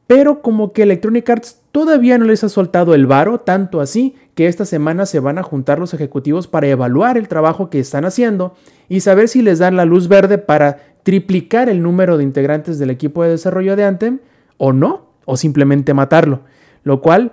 Pero 0.07 0.43
como 0.43 0.73
que 0.73 0.83
Electronic 0.83 1.31
Arts 1.31 1.61
todavía 1.71 2.19
no 2.19 2.25
les 2.25 2.43
ha 2.43 2.49
soltado 2.49 2.95
el 2.95 3.07
varo, 3.07 3.39
tanto 3.39 3.81
así 3.81 4.17
que 4.35 4.49
esta 4.49 4.65
semana 4.65 5.07
se 5.07 5.21
van 5.21 5.39
a 5.39 5.45
juntar 5.45 5.79
los 5.79 5.95
ejecutivos 5.95 6.49
para 6.49 6.67
evaluar 6.67 7.17
el 7.17 7.29
trabajo 7.29 7.71
que 7.71 7.79
están 7.79 8.05
haciendo 8.05 8.55
y 8.89 9.01
saber 9.01 9.29
si 9.29 9.41
les 9.41 9.61
dan 9.61 9.77
la 9.77 9.85
luz 9.85 10.09
verde 10.09 10.39
para 10.39 10.90
triplicar 11.11 11.69
el 11.69 11.83
número 11.83 12.17
de 12.17 12.23
integrantes 12.23 12.79
del 12.79 12.89
equipo 12.89 13.25
de 13.25 13.31
desarrollo 13.31 13.75
de 13.75 13.83
Anthem 13.83 14.21
o 14.59 14.73
no, 14.73 15.07
o 15.25 15.37
simplemente 15.37 15.93
matarlo. 15.93 16.43
Lo 16.85 17.01
cual, 17.03 17.33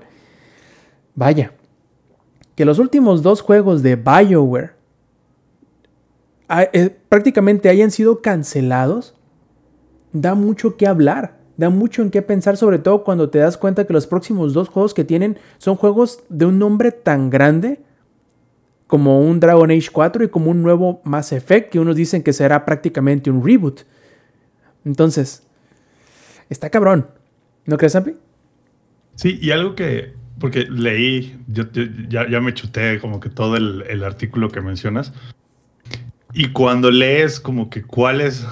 vaya, 1.13 1.51
que 2.55 2.65
los 2.65 2.79
últimos 2.79 3.21
dos 3.21 3.41
juegos 3.41 3.83
de 3.83 3.95
BioWare 3.95 4.71
eh, 6.73 6.89
prácticamente 7.07 7.69
hayan 7.69 7.91
sido 7.91 8.23
cancelados, 8.23 9.13
da 10.11 10.33
mucho 10.33 10.75
que 10.75 10.87
hablar, 10.87 11.37
da 11.55 11.69
mucho 11.69 12.01
en 12.01 12.09
qué 12.09 12.23
pensar, 12.23 12.57
sobre 12.57 12.79
todo 12.79 13.03
cuando 13.03 13.29
te 13.29 13.37
das 13.37 13.57
cuenta 13.57 13.85
que 13.85 13.93
los 13.93 14.07
próximos 14.07 14.53
dos 14.53 14.69
juegos 14.69 14.95
que 14.95 15.03
tienen 15.03 15.37
son 15.59 15.75
juegos 15.75 16.23
de 16.29 16.47
un 16.47 16.57
nombre 16.57 16.91
tan 16.91 17.29
grande 17.29 17.79
como 18.87 19.19
un 19.19 19.39
Dragon 19.39 19.69
Age 19.69 19.89
4 19.91 20.23
y 20.23 20.29
como 20.29 20.49
un 20.49 20.63
nuevo 20.63 21.01
Mass 21.03 21.33
Effect 21.33 21.71
que 21.71 21.79
unos 21.79 21.95
dicen 21.95 22.23
que 22.23 22.33
será 22.33 22.65
prácticamente 22.65 23.29
un 23.29 23.45
reboot. 23.45 23.81
Entonces, 24.85 25.45
está 26.49 26.69
cabrón. 26.69 27.07
¿No 27.65 27.77
crees, 27.77 27.95
Ampi? 27.97 28.13
Sí, 29.15 29.37
y 29.41 29.51
algo 29.51 29.75
que, 29.75 30.13
porque 30.39 30.61
leí, 30.69 31.37
yo, 31.47 31.65
ya, 32.07 32.39
me 32.39 32.53
chuté 32.53 32.99
como 32.99 33.19
que 33.19 33.29
todo 33.29 33.57
el, 33.57 33.83
el, 33.89 34.03
artículo 34.05 34.49
que 34.49 34.61
mencionas. 34.61 35.13
Y 36.33 36.49
cuando 36.49 36.89
lees 36.89 37.41
como 37.41 37.69
que 37.69 37.83
cuáles, 37.83 38.47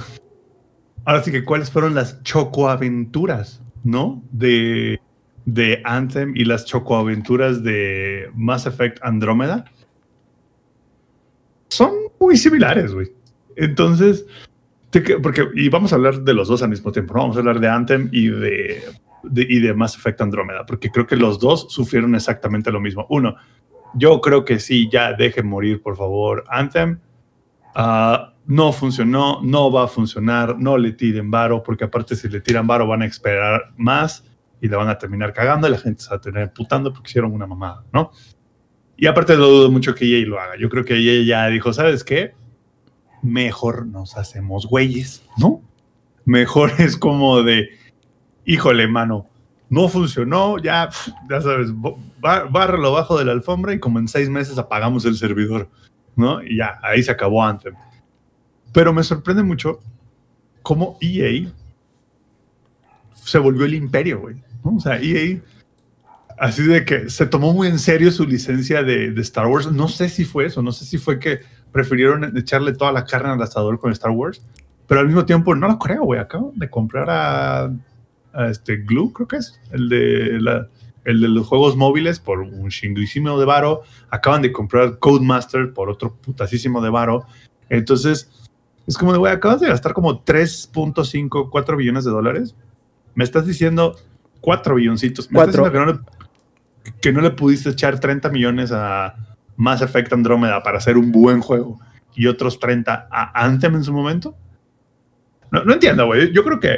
ahora 1.06 1.24
sí 1.24 1.32
que 1.32 1.46
cuáles 1.46 1.72
fueron 1.72 1.96
las 1.96 2.22
chocoaventuras, 2.24 3.62
¿no? 3.84 4.22
De, 4.32 5.00
de 5.46 5.82
Anthem 5.86 6.36
y 6.36 6.44
las 6.44 6.66
chocoaventuras 6.66 7.64
de 7.64 8.30
Mass 8.34 8.66
Effect 8.66 9.00
Andrómeda 9.02 9.66
son 11.76 11.94
muy 12.20 12.38
similares, 12.38 12.94
güey. 12.94 13.12
Entonces, 13.56 14.26
porque, 15.22 15.48
y 15.56 15.70
vamos 15.70 15.92
a 15.92 15.96
hablar 15.96 16.22
de 16.22 16.34
los 16.34 16.48
dos 16.48 16.64
al 16.64 16.70
mismo 16.70 16.92
tiempo, 16.92 17.14
¿no? 17.14 17.22
Vamos 17.22 17.36
a 17.36 17.40
hablar 17.40 17.60
de 17.60 17.68
Anthem 17.68 18.10
y 18.12 18.30
de, 18.30 18.84
y 19.36 19.60
de 19.60 19.74
Mass 19.74 19.96
Effect 19.96 20.22
Andrómeda, 20.22 20.66
porque 20.66 20.90
creo 20.90 21.06
que 21.06 21.16
los 21.16 21.40
dos 21.40 21.68
sufrieron 21.70 22.16
exactamente 22.16 22.72
lo 22.72 22.80
mismo. 22.80 23.06
Uno, 23.10 23.36
yo 23.94 24.22
creo 24.22 24.46
que 24.46 24.60
sí, 24.60 24.90
ya 24.92 25.14
dejen 25.14 25.48
morir, 25.48 25.82
por 25.82 25.98
favor, 25.98 26.44
Anthem. 26.50 27.00
Ah, 27.76 28.34
no 28.48 28.72
funcionó, 28.72 29.42
no 29.42 29.72
va 29.72 29.86
a 29.86 29.88
funcionar, 29.88 30.58
no 30.58 30.78
le 30.78 30.92
tiren 30.92 31.32
varo, 31.32 31.64
porque 31.64 31.86
aparte 31.86 32.16
si 32.16 32.30
le 32.30 32.42
tiran 32.42 32.68
varo 32.68 32.88
van 32.88 33.02
a 33.02 33.06
esperar 33.06 33.74
más 33.76 34.24
y 34.62 34.68
le 34.68 34.76
van 34.76 34.88
a 34.88 34.98
terminar 34.98 35.34
cagando 35.34 35.68
y 35.68 35.72
la 35.72 35.78
gente 35.78 36.04
se 36.04 36.10
va 36.10 36.18
a 36.18 36.22
tener 36.22 36.54
putando 36.54 36.94
porque 36.94 37.10
hicieron 37.10 37.34
una 37.34 37.48
mamada, 37.48 37.84
¿no? 37.92 38.12
Y 38.98 39.08
aparte 39.08 39.36
lo 39.36 39.48
dudo 39.48 39.72
mucho 39.72 39.94
que 39.94 40.06
EA 40.06 40.26
lo 40.26 40.40
haga. 40.40 40.56
Yo 40.58 40.70
creo 40.70 40.86
que 40.86 40.96
EA 40.96 41.26
ya 41.26 41.48
dijo, 41.48 41.74
¿sabes 41.74 42.04
qué? 42.04 42.34
Mejor 43.22 43.86
nos 43.86 44.18
hacemos 44.18 44.68
güeyes, 44.68 45.24
¿no? 45.38 45.62
Mejor 46.24 46.72
es 46.80 46.98
como 46.98 47.44
de, 47.44 47.70
híjole, 48.46 48.88
mano, 48.88 49.28
no 49.70 49.90
funcionó, 49.90 50.58
ya, 50.60 50.90
ya 51.30 51.42
sabes, 51.42 51.70
bárrelo 52.22 52.92
bajo 52.92 53.18
de 53.18 53.26
la 53.26 53.32
alfombra 53.32 53.74
y 53.74 53.80
como 53.80 54.00
en 54.00 54.08
seis 54.08 54.30
meses 54.30 54.58
apagamos 54.58 55.06
el 55.06 55.18
servidor, 55.18 55.70
¿no? 56.16 56.42
Y 56.44 56.58
ya, 56.58 56.80
ahí 56.84 57.04
se 57.04 57.12
acabó 57.12 57.44
Anthem. 57.44 57.76
Pero 58.72 58.94
me 58.94 59.04
sorprende 59.04 59.44
mucho 59.44 59.80
cómo 60.62 60.98
EA 61.02 61.50
se 63.14 63.40
volvió 63.40 63.66
el 63.66 63.74
imperio, 63.74 64.22
güey. 64.22 64.36
O 64.64 64.80
sea, 64.80 65.00
EA, 65.02 65.40
así 66.38 66.64
de 66.64 66.86
que 66.86 67.10
se 67.10 67.26
tomó 67.26 67.54
muy 67.54 67.68
en 67.68 67.80
serio 67.80 68.12
su 68.12 68.26
licencia 68.26 68.84
de, 68.84 69.14
Star 69.22 69.48
Wars. 69.48 69.72
No 69.72 69.88
sé 69.88 70.10
si 70.10 70.26
fue 70.26 70.46
eso, 70.46 70.62
no 70.62 70.72
sé 70.72 70.86
si 70.86 70.98
fue 70.98 71.20
que 71.20 71.40
prefirieron 71.72 72.38
echarle 72.38 72.74
toda 72.74 72.92
la 72.92 73.06
carne 73.06 73.30
al 73.30 73.42
asador 73.42 73.80
con 73.80 73.92
Star 73.92 74.12
Wars, 74.12 74.42
pero 74.88 75.02
al 75.02 75.08
mismo 75.08 75.26
tiempo 75.26 75.56
no 75.56 75.68
lo 75.68 75.80
creo, 75.80 76.04
güey. 76.04 76.20
Acabo 76.20 76.54
de 76.56 76.70
comprar 76.70 77.10
a, 77.10 77.72
este 78.50 78.78
Glue, 78.78 79.14
creo 79.14 79.28
que 79.28 79.38
es, 79.38 79.62
el 79.72 79.88
de, 79.90 80.68
el 81.06 81.22
de 81.22 81.28
los 81.28 81.48
juegos 81.48 81.78
móviles 81.78 82.20
por 82.20 82.40
un 82.40 82.70
chinguísimo 82.70 83.40
de 83.40 83.46
varo. 83.46 83.82
Acaban 84.10 84.42
de 84.42 84.52
comprar 84.52 85.00
Codemaster 85.00 85.74
por 85.74 85.90
otro 85.90 86.16
putasísimo 86.16 86.82
de 86.82 86.90
varo. 86.90 87.26
Entonces, 87.70 88.30
es 88.86 88.98
como 88.98 89.14
de, 89.14 89.18
güey, 89.18 89.34
acabas 89.34 89.62
de 89.62 89.68
gastar 89.68 89.94
como 89.94 90.24
3.5, 90.24 91.50
4 91.50 91.78
billones 91.78 92.04
de 92.04 92.12
dólares 92.12 92.56
me 93.16 93.24
estás 93.24 93.48
diciendo 93.48 93.96
cuatro 94.42 94.76
billoncitos. 94.76 95.32
Me 95.32 95.40
estás 95.40 95.56
diciendo 95.56 95.72
que 95.72 95.80
no, 95.80 95.86
le, 95.94 96.00
pudiste 97.36 97.70
echar 97.70 98.00
30 98.00 98.30
millones 98.30 98.72
a 98.72 99.16
Mass 99.56 99.82
Effect 99.82 100.14
Andrómeda 100.14 100.62
para 100.64 100.78
hacer 100.78 100.98
un 100.98 101.12
buen 101.12 101.42
juego 101.42 101.80
y 102.16 102.28
otros 102.28 102.60
30 102.60 103.08
a 103.12 103.46
Anthem 103.46 103.76
en 103.76 103.84
su 103.84 103.94
momento. 103.94 104.36
No, 105.52 105.64
no 105.64 105.74
entiendo, 105.74 106.06
güey. 106.06 106.32
Yo 106.32 106.44
creo 106.44 106.60
que. 106.60 106.78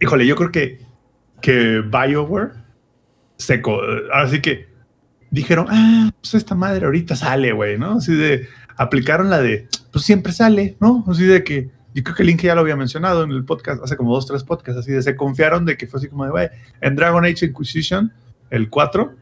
Híjole, 0.00 0.26
yo 0.26 0.36
creo 0.36 0.52
que, 0.52 0.80
que 1.40 1.80
BioWare 1.80 2.52
seco. 3.36 3.80
Así 4.12 4.40
que 4.40 4.68
dijeron, 5.30 5.66
ah, 5.68 6.10
pues 6.20 6.34
esta 6.34 6.54
madre 6.54 6.86
ahorita 6.86 7.16
sale, 7.16 7.52
güey, 7.52 7.78
¿no? 7.78 7.98
Así 7.98 8.14
de. 8.14 8.48
Aplicaron 8.76 9.28
la 9.28 9.40
de, 9.40 9.66
pues 9.90 10.04
siempre 10.04 10.32
sale, 10.32 10.76
¿no? 10.78 11.04
Así 11.08 11.24
de 11.24 11.42
que 11.42 11.70
y 11.94 12.02
creo 12.02 12.14
que 12.14 12.22
Link 12.22 12.42
ya 12.42 12.54
lo 12.54 12.60
había 12.60 12.76
mencionado 12.76 13.24
en 13.24 13.32
el 13.32 13.44
podcast, 13.44 13.82
hace 13.82 13.96
como 13.96 14.14
dos, 14.14 14.24
tres 14.24 14.44
podcasts, 14.44 14.78
así 14.78 14.92
de 14.92 15.02
se 15.02 15.16
confiaron 15.16 15.64
de 15.64 15.76
que 15.76 15.88
fue 15.88 15.98
así 15.98 16.08
como 16.08 16.24
de, 16.24 16.30
güey, 16.30 16.48
en 16.80 16.94
Dragon 16.94 17.24
Age 17.24 17.46
Inquisition, 17.46 18.12
el 18.50 18.70
4, 18.70 19.14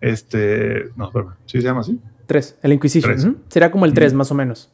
este, 0.00 0.90
no, 0.96 1.10
perdón, 1.10 1.34
¿sí 1.46 1.60
se 1.60 1.66
llama 1.66 1.80
así? 1.80 2.00
3, 2.26 2.58
el 2.62 2.72
Inquisition. 2.72 3.42
Será 3.48 3.70
como 3.70 3.84
el 3.84 3.92
3, 3.92 4.14
más 4.14 4.30
o 4.30 4.34
menos. 4.34 4.72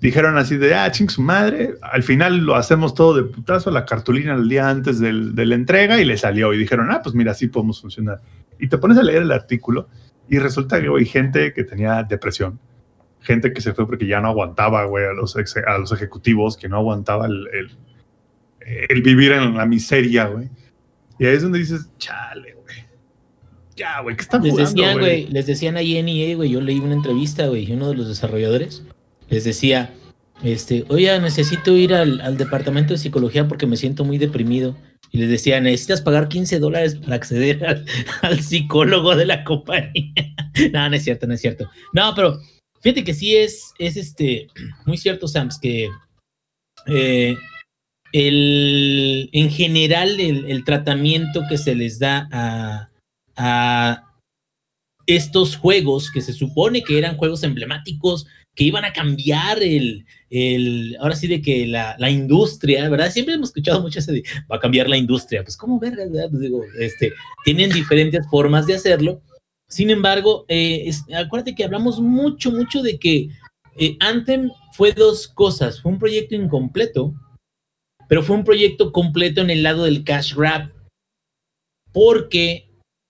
Dijeron 0.00 0.36
así 0.36 0.56
de, 0.56 0.74
ah, 0.74 0.90
ching 0.90 1.08
su 1.08 1.22
madre. 1.22 1.74
Al 1.82 2.02
final 2.02 2.38
lo 2.38 2.56
hacemos 2.56 2.94
todo 2.94 3.14
de 3.14 3.22
putazo, 3.22 3.70
la 3.70 3.84
cartulina 3.84 4.34
el 4.34 4.48
día 4.48 4.68
antes 4.68 4.98
del, 4.98 5.34
de 5.34 5.46
la 5.46 5.54
entrega 5.54 6.00
y 6.00 6.04
le 6.04 6.18
salió. 6.18 6.52
Y 6.52 6.58
dijeron, 6.58 6.90
ah, 6.90 7.00
pues 7.02 7.14
mira, 7.14 7.30
así 7.30 7.46
podemos 7.46 7.80
funcionar. 7.80 8.20
Y 8.58 8.68
te 8.68 8.78
pones 8.78 8.98
a 8.98 9.02
leer 9.02 9.22
el 9.22 9.30
artículo 9.30 9.88
y 10.28 10.38
resulta 10.38 10.80
que 10.80 10.88
hay 10.88 11.04
gente 11.04 11.52
que 11.52 11.64
tenía 11.64 12.02
depresión, 12.02 12.58
gente 13.20 13.52
que 13.52 13.60
se 13.60 13.74
fue 13.74 13.86
porque 13.86 14.06
ya 14.06 14.20
no 14.20 14.28
aguantaba, 14.28 14.84
güey, 14.84 15.04
a 15.04 15.12
los, 15.12 15.36
a 15.36 15.78
los 15.78 15.92
ejecutivos, 15.92 16.56
que 16.56 16.68
no 16.68 16.78
aguantaba 16.78 17.26
el, 17.26 17.46
el, 18.88 19.02
vivir 19.02 19.32
en 19.32 19.56
la 19.56 19.66
miseria, 19.66 20.26
güey. 20.26 20.48
Y 21.18 21.26
ahí 21.26 21.36
es 21.36 21.42
donde 21.42 21.58
dices, 21.58 21.90
chale, 21.98 22.53
güey. 22.53 22.53
Ya, 23.76 24.00
güey, 24.00 24.16
¿qué 24.16 24.22
están 24.22 24.42
les 24.42 24.56
decían, 24.56 24.98
güey? 24.98 25.26
Les 25.28 25.46
decían 25.46 25.76
ahí 25.76 25.96
en 25.96 26.08
EA, 26.08 26.36
güey, 26.36 26.50
yo 26.50 26.60
leí 26.60 26.78
una 26.78 26.94
entrevista, 26.94 27.46
güey, 27.46 27.68
y 27.68 27.72
uno 27.72 27.88
de 27.88 27.96
los 27.96 28.08
desarrolladores 28.08 28.82
les 29.28 29.44
decía, 29.44 29.92
este, 30.42 30.84
oye, 30.88 31.18
necesito 31.20 31.72
ir 31.72 31.94
al, 31.94 32.20
al, 32.20 32.36
departamento 32.36 32.92
de 32.92 32.98
psicología 32.98 33.48
porque 33.48 33.66
me 33.66 33.76
siento 33.76 34.04
muy 34.04 34.18
deprimido. 34.18 34.76
Y 35.10 35.18
les 35.18 35.28
decía, 35.28 35.60
necesitas 35.60 36.02
pagar 36.02 36.28
15 36.28 36.58
dólares 36.58 36.96
para 36.96 37.16
acceder 37.16 37.64
al, 37.64 37.84
al 38.22 38.40
psicólogo 38.40 39.14
de 39.14 39.26
la 39.26 39.44
compañía. 39.44 40.12
no, 40.72 40.88
no 40.88 40.96
es 40.96 41.04
cierto, 41.04 41.26
no 41.26 41.34
es 41.34 41.40
cierto. 41.40 41.70
No, 41.92 42.14
pero 42.14 42.40
Fíjate 42.84 43.02
que 43.02 43.14
sí 43.14 43.34
es, 43.34 43.72
es 43.78 43.96
este, 43.96 44.48
muy 44.84 44.98
cierto, 44.98 45.26
Sams, 45.26 45.58
que 45.58 45.88
eh, 46.86 47.34
el, 48.12 49.30
en 49.32 49.48
general 49.48 50.20
el, 50.20 50.64
tratamiento 50.64 51.44
que 51.48 51.56
se 51.56 51.74
les 51.74 51.98
da 51.98 52.28
a, 52.30 52.90
a, 53.36 54.10
estos 55.06 55.56
juegos 55.56 56.10
que 56.10 56.22
se 56.22 56.32
supone 56.32 56.82
que 56.82 56.96
eran 56.96 57.18
juegos 57.18 57.42
emblemáticos, 57.42 58.26
que 58.54 58.64
iban 58.64 58.86
a 58.86 58.92
cambiar 58.92 59.62
el, 59.62 60.06
el 60.30 60.96
ahora 60.98 61.14
sí 61.14 61.26
de 61.26 61.42
que 61.42 61.66
la, 61.66 61.94
la, 61.98 62.08
industria, 62.08 62.88
¿verdad? 62.88 63.10
Siempre 63.10 63.34
hemos 63.34 63.50
escuchado 63.50 63.82
mucho 63.82 63.98
ese 63.98 64.12
de, 64.12 64.22
va 64.50 64.56
a 64.56 64.60
cambiar 64.60 64.88
la 64.88 64.96
industria, 64.96 65.42
pues 65.42 65.58
cómo 65.58 65.78
verga, 65.78 66.06
¿verdad? 66.06 66.30
Pues 66.30 66.40
digo, 66.40 66.62
este, 66.80 67.12
tienen 67.44 67.70
diferentes 67.70 68.26
formas 68.30 68.66
de 68.66 68.76
hacerlo 68.76 69.20
sin 69.68 69.90
embargo, 69.90 70.44
eh, 70.48 70.90
acuérdate 71.16 71.54
que 71.54 71.64
hablamos 71.64 72.00
mucho, 72.00 72.52
mucho 72.52 72.82
de 72.82 72.98
que 72.98 73.30
eh, 73.76 73.96
Anthem 74.00 74.50
fue 74.72 74.92
dos 74.92 75.26
cosas. 75.26 75.80
Fue 75.80 75.90
un 75.90 75.98
proyecto 75.98 76.34
incompleto, 76.34 77.14
pero 78.08 78.22
fue 78.22 78.36
un 78.36 78.44
proyecto 78.44 78.92
completo 78.92 79.40
en 79.40 79.50
el 79.50 79.62
lado 79.62 79.84
del 79.84 80.04
cash 80.04 80.34
grab. 80.34 80.72
Porque 81.92 82.63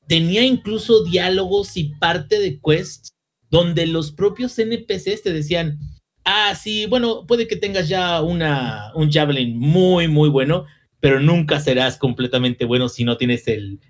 tenía 0.06 0.42
incluso 0.42 1.04
diálogos 1.04 1.76
y 1.76 1.94
parte 2.00 2.38
de 2.38 2.60
quests 2.60 3.10
donde 3.50 3.86
los 3.86 4.12
propios 4.12 4.58
NPCs 4.58 5.22
te 5.22 5.32
decían, 5.32 5.78
ah, 6.24 6.54
sí, 6.54 6.86
bueno, 6.86 7.26
puede 7.26 7.46
que 7.46 7.56
tengas 7.56 7.88
ya 7.88 8.20
una, 8.22 8.92
un 8.94 9.10
Javelin 9.10 9.56
muy, 9.58 10.08
muy 10.08 10.28
bueno, 10.28 10.66
pero 11.00 11.20
nunca 11.20 11.60
serás 11.60 11.96
completamente 11.96 12.64
bueno 12.64 12.88
si 12.88 13.04
no 13.04 13.16
tienes 13.16 13.46
el, 13.46 13.80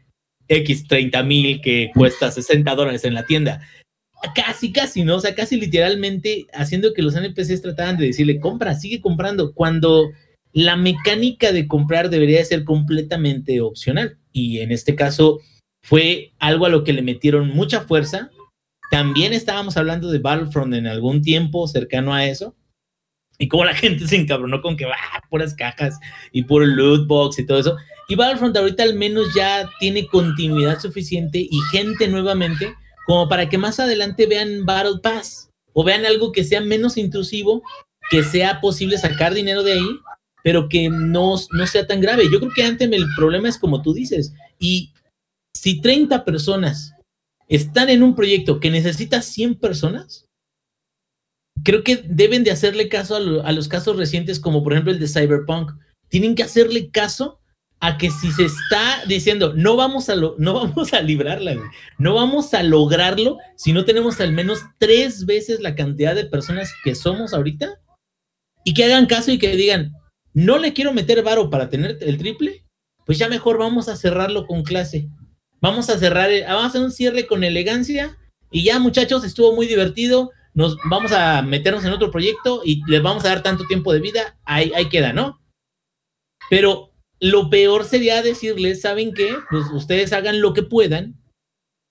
X 0.49 0.87
30 0.89 1.23
mil 1.23 1.61
que 1.61 1.91
cuesta 1.95 2.31
60 2.31 2.75
dólares 2.75 3.05
en 3.05 3.15
la 3.15 3.27
tienda. 3.27 3.61
Casi, 4.35 4.73
casi, 4.73 5.05
¿no? 5.05 5.17
O 5.17 5.21
sea, 5.21 5.35
casi 5.35 5.61
literalmente 5.61 6.47
haciendo 6.55 6.95
que 6.95 7.03
los 7.03 7.15
NPCs 7.15 7.63
trataran 7.63 7.97
de 7.99 8.07
decirle, 8.07 8.41
compra, 8.41 8.75
sigue 8.75 9.01
comprando, 9.01 9.53
cuando 9.53 10.11
la 10.53 10.77
mecánica 10.77 11.53
de 11.53 11.67
comprar 11.67 12.09
debería 12.11 12.45
ser 12.45 12.65
completamente 12.65 13.61
opcional. 13.61 14.19
Y 14.33 14.61
en 14.61 14.73
este 14.73 14.95
caso 14.95 15.41
fue 15.85 16.33
algo 16.39 16.65
a 16.65 16.71
lo 16.71 16.83
que 16.83 16.95
le 16.95 17.03
metieron 17.03 17.49
mucha 17.49 17.83
fuerza. 17.83 18.31
También 18.91 19.35
estábamos 19.35 19.77
hablando 19.77 20.11
de 20.11 20.19
Battlefront 20.19 20.73
en 20.73 20.87
algún 20.87 21.21
tiempo 21.21 21.69
cercano 21.69 22.15
a 22.15 22.25
eso. 22.25 22.57
Y 23.39 23.49
como 23.49 23.67
la 23.67 23.75
gente 23.75 24.09
se 24.09 24.17
encabronó 24.17 24.63
con 24.63 24.79
que 24.79 24.87
va, 24.87 24.97
puras 25.29 25.55
cajas 25.55 26.01
y 26.33 26.45
puro 26.45 26.65
loot 26.65 27.07
box 27.07 27.39
y 27.39 27.47
todo 27.47 27.59
eso. 27.59 27.77
Y 28.09 28.15
Battlefront 28.15 28.57
ahorita 28.57 28.83
al 28.83 28.95
menos 28.95 29.35
ya 29.35 29.69
tiene 29.79 30.07
continuidad 30.07 30.81
suficiente 30.81 31.39
y 31.39 31.61
gente 31.71 32.09
nuevamente 32.09 32.75
como 33.07 33.29
para 33.29 33.51
que 33.51 33.59
más 33.59 33.79
adelante 33.79 34.27
vean 34.27 34.65
Battle 34.65 35.01
Pass 35.03 35.51
o 35.75 35.85
vean 35.85 36.07
algo 36.07 36.33
que 36.33 36.45
sea 36.45 36.63
menos 36.63 36.97
intrusivo, 36.97 37.63
que 38.11 38.23
sea 38.23 38.63
posible 38.63 38.97
sacar 38.97 39.35
dinero 39.35 39.63
de 39.63 39.73
ahí, 39.73 39.99
pero 40.43 40.67
que 40.71 40.89
no, 40.89 41.35
no 41.51 41.67
sea 41.67 41.87
tan 41.87 42.01
grave. 42.01 42.25
Yo 42.33 42.41
creo 42.41 42.53
que 42.55 42.63
antes 42.63 42.91
el 42.91 43.05
problema 43.17 43.51
es 43.51 43.59
como 43.59 43.83
tú 43.83 43.93
dices. 43.93 44.33
Y 44.59 44.94
si 45.55 45.81
30 45.81 46.25
personas 46.25 46.93
están 47.49 47.91
en 47.91 48.03
un 48.03 48.15
proyecto 48.15 48.61
que 48.61 48.71
necesita 48.71 49.23
100 49.23 49.57
personas, 49.57 50.27
creo 51.63 51.83
que 51.83 52.03
deben 52.07 52.45
de 52.45 52.51
hacerle 52.51 52.89
caso 52.89 53.17
a, 53.45 53.53
los 53.53 53.69
casos 53.69 53.97
recientes 53.97 54.41
como 54.41 54.63
por 54.63 54.73
ejemplo 54.73 54.93
el 54.93 55.01
de 55.01 55.09
Cyberpunk. 55.09 55.73
Tienen 56.09 56.35
que 56.35 56.43
hacerle 56.43 56.91
caso 56.91 57.41
a 57.81 57.99
que 57.99 58.11
si 58.11 58.31
se 58.33 58.45
está 58.45 59.05
diciendo 59.07 59.53
no 59.55 59.77
vamos 59.77 60.09
a 60.09 60.17
lo, 60.17 60.37
no 60.39 60.55
vamos 60.55 60.93
a 60.93 61.01
librarla, 61.01 61.57
no 61.99 62.15
vamos 62.15 62.55
a 62.55 62.63
lograrlo 62.63 63.39
si 63.57 63.73
no 63.73 63.85
tenemos 63.85 64.21
al 64.21 64.33
menos 64.33 64.61
tres 64.79 65.27
veces 65.27 65.61
la 65.61 65.75
cantidad 65.75 66.15
de 66.15 66.25
personas 66.25 66.73
que 66.83 66.95
somos 66.95 67.35
ahorita 67.35 67.81
y 68.65 68.75
que 68.75 68.85
hagan 68.85 69.07
caso 69.07 69.33
y 69.33 69.39
que 69.39 69.57
digan 69.57 69.93
no 70.35 70.59
le 70.59 70.73
quiero 70.73 70.93
meter 70.93 71.23
varo 71.23 71.49
para 71.49 71.69
tener 71.69 71.99
el 72.01 72.19
triple, 72.19 72.65
pues 73.07 73.19
ya 73.19 73.29
mejor 73.29 73.57
vamos 73.57 73.89
a 73.89 73.97
cerrarlo 73.97 74.47
con 74.47 74.65
clase. 74.65 75.09
Vamos 75.65 75.89
a 75.89 75.99
cerrar, 75.99 76.29
vamos 76.47 76.65
a 76.65 76.67
hacer 76.67 76.83
un 76.83 76.93
cierre 76.93 77.27
con 77.27 77.43
elegancia 77.43 78.19
y 78.51 78.65
ya 78.65 78.79
muchachos, 78.79 79.25
estuvo 79.25 79.55
muy 79.57 79.67
divertido. 79.67 80.31
nos 80.53 80.77
vamos 80.91 81.11
a 81.13 81.41
meternos 81.41 81.83
en 81.87 81.93
otro 81.95 82.11
proyecto 82.11 82.61
y 82.63 82.83
les 82.87 83.03
vamos 83.03 83.25
a 83.25 83.31
dar 83.31 83.43
tanto 83.43 83.65
tiempo 83.65 83.91
de 83.95 84.01
vida, 84.01 84.39
ahí 84.45 84.91
queda, 84.91 85.15
¿no? 85.15 85.41
Pero 86.51 86.91
lo 87.19 87.49
peor 87.49 87.87
sería 87.87 88.21
decirles, 88.21 88.83
¿saben 88.83 89.15
qué? 89.15 89.35
Pues 89.49 89.65
ustedes 89.73 90.13
hagan 90.13 90.43
lo 90.43 90.53
que 90.53 90.65
puedan, 90.65 91.19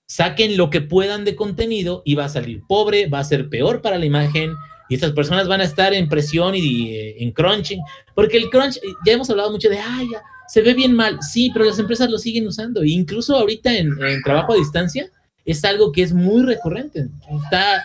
saquen 0.08 0.56
lo 0.56 0.70
que 0.70 0.80
puedan 0.80 1.24
de 1.24 1.34
contenido 1.34 2.02
y 2.04 2.14
va 2.14 2.26
a 2.26 2.28
salir 2.28 2.62
pobre, 2.68 3.08
va 3.08 3.18
a 3.18 3.24
ser 3.24 3.48
peor 3.48 3.82
para 3.82 3.98
la 3.98 4.06
imagen 4.06 4.54
y 4.88 4.94
estas 4.94 5.12
personas 5.12 5.48
van 5.48 5.60
a 5.60 5.64
estar 5.64 5.94
en 5.94 6.08
presión 6.08 6.54
y 6.54 6.90
eh, 6.94 7.22
en 7.22 7.32
crunching, 7.32 7.80
porque 8.14 8.36
el 8.36 8.50
crunch, 8.50 8.78
ya 9.06 9.12
hemos 9.12 9.30
hablado 9.30 9.50
mucho 9.50 9.68
de, 9.68 9.78
ay, 9.78 10.08
ya, 10.12 10.22
se 10.48 10.62
ve 10.62 10.74
bien 10.74 10.94
mal, 10.94 11.18
sí, 11.22 11.50
pero 11.52 11.64
las 11.64 11.78
empresas 11.78 12.10
lo 12.10 12.18
siguen 12.18 12.46
usando, 12.46 12.82
e 12.82 12.90
incluso 12.90 13.36
ahorita 13.36 13.74
en, 13.76 13.90
en 14.02 14.22
trabajo 14.22 14.52
a 14.52 14.56
distancia 14.56 15.10
es 15.44 15.64
algo 15.64 15.92
que 15.92 16.02
es 16.02 16.12
muy 16.12 16.42
recurrente, 16.42 17.08
está, 17.44 17.82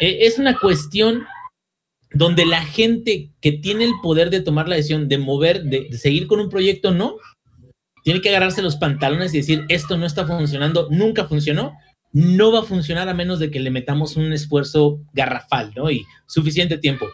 e, 0.00 0.26
es 0.26 0.38
una 0.38 0.58
cuestión 0.58 1.24
donde 2.12 2.44
la 2.44 2.64
gente 2.64 3.30
que 3.40 3.52
tiene 3.52 3.84
el 3.84 3.92
poder 4.02 4.30
de 4.30 4.40
tomar 4.40 4.68
la 4.68 4.74
decisión 4.74 5.08
de 5.08 5.18
mover, 5.18 5.62
de, 5.62 5.88
de, 5.90 5.98
seguir 5.98 6.26
con 6.26 6.40
un 6.40 6.48
proyecto, 6.48 6.90
no, 6.90 7.16
tiene 8.02 8.20
que 8.20 8.30
agarrarse 8.30 8.62
los 8.62 8.76
pantalones 8.76 9.32
y 9.32 9.38
decir, 9.38 9.64
esto 9.68 9.96
no 9.96 10.06
está 10.06 10.26
funcionando, 10.26 10.88
nunca 10.90 11.26
funcionó, 11.26 11.76
no 12.12 12.52
va 12.52 12.60
a 12.60 12.64
funcionar 12.64 13.08
a 13.08 13.14
menos 13.14 13.38
de 13.38 13.50
que 13.50 13.60
le 13.60 13.70
metamos 13.70 14.16
un 14.16 14.32
esfuerzo 14.32 15.00
garrafal, 15.12 15.72
¿no? 15.76 15.90
Y 15.90 16.04
suficiente 16.26 16.78
tiempo. 16.78 17.08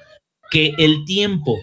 Que 0.51 0.75
el 0.79 1.05
tiempo 1.05 1.57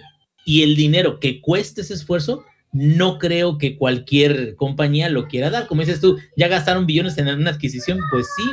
y 0.46 0.64
el 0.64 0.76
dinero 0.76 1.20
que 1.20 1.42
cueste 1.42 1.82
ese 1.82 1.94
esfuerzo, 1.94 2.44
no 2.72 3.20
creo 3.20 3.58
que 3.58 3.78
cualquier 3.78 4.56
compañía 4.56 5.10
lo 5.10 5.28
quiera 5.28 5.50
dar. 5.50 5.68
Como 5.68 5.82
dices 5.82 6.02
tú, 6.02 6.18
ya 6.36 6.48
gastaron 6.48 6.86
billones 6.86 7.18
en 7.18 7.28
una 7.30 7.52
adquisición, 7.52 8.00
pues 8.12 8.28
sí, 8.36 8.44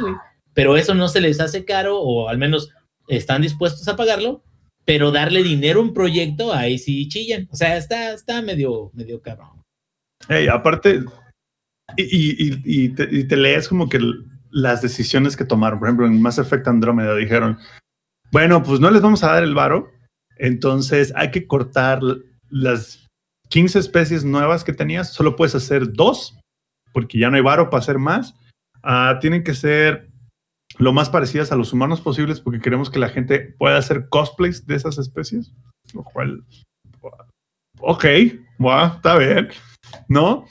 pero 0.54 0.76
eso 0.76 0.94
no 0.94 1.08
se 1.08 1.20
les 1.20 1.40
hace 1.40 1.64
caro 1.64 2.00
o 2.00 2.28
al 2.28 2.38
menos 2.38 2.70
están 3.08 3.42
dispuestos 3.42 3.88
a 3.88 3.96
pagarlo, 3.96 4.44
pero 4.84 5.10
darle 5.10 5.42
dinero 5.42 5.80
a 5.80 5.82
un 5.82 5.94
proyecto, 5.94 6.52
ahí 6.52 6.78
sí 6.78 7.08
chillan. 7.08 7.48
O 7.50 7.56
sea, 7.56 7.76
está, 7.76 8.12
está 8.12 8.40
medio, 8.42 8.90
medio 8.94 9.20
cabrón. 9.20 9.62
Hey, 10.28 10.46
aparte, 10.48 11.02
y, 11.96 12.84
y, 12.84 12.88
te, 12.90 13.36
lees 13.36 13.68
como 13.68 13.88
que 13.88 13.98
las 14.50 14.82
decisiones 14.82 15.36
que 15.36 15.44
tomaron. 15.44 15.78
Por 15.78 15.88
ejemplo, 15.88 16.06
en 16.06 16.20
Mass 16.20 16.38
Effect 16.38 16.68
Andromeda 16.68 17.14
dijeron, 17.14 17.58
bueno, 18.32 18.62
pues 18.62 18.80
no 18.80 18.90
les 18.90 19.02
vamos 19.02 19.22
a 19.24 19.32
dar 19.32 19.42
el 19.42 19.54
varo, 19.54 19.90
entonces 20.36 21.12
hay 21.16 21.30
que 21.30 21.46
cortar 21.46 22.00
las 22.48 23.08
15 23.48 23.78
especies 23.78 24.24
nuevas 24.24 24.64
que 24.64 24.72
tenías, 24.72 25.12
solo 25.12 25.36
puedes 25.36 25.54
hacer 25.54 25.92
dos, 25.92 26.38
porque 26.92 27.18
ya 27.18 27.30
no 27.30 27.36
hay 27.36 27.42
varo 27.42 27.70
para 27.70 27.82
hacer 27.82 27.98
más. 27.98 28.34
Uh, 28.82 29.18
tienen 29.20 29.44
que 29.44 29.54
ser 29.54 30.10
lo 30.78 30.92
más 30.92 31.10
parecidas 31.10 31.52
a 31.52 31.56
los 31.56 31.72
humanos 31.72 32.00
posibles 32.00 32.40
porque 32.40 32.60
queremos 32.60 32.90
que 32.90 32.98
la 32.98 33.08
gente 33.08 33.54
pueda 33.58 33.76
hacer 33.76 34.08
cosplays 34.08 34.66
de 34.66 34.76
esas 34.76 34.98
especies. 34.98 35.52
Lo 35.92 36.04
cual, 36.04 36.44
ok, 37.80 38.04
wow, 38.58 38.86
está 38.96 39.18
bien, 39.18 39.48
¿no? 40.08 40.46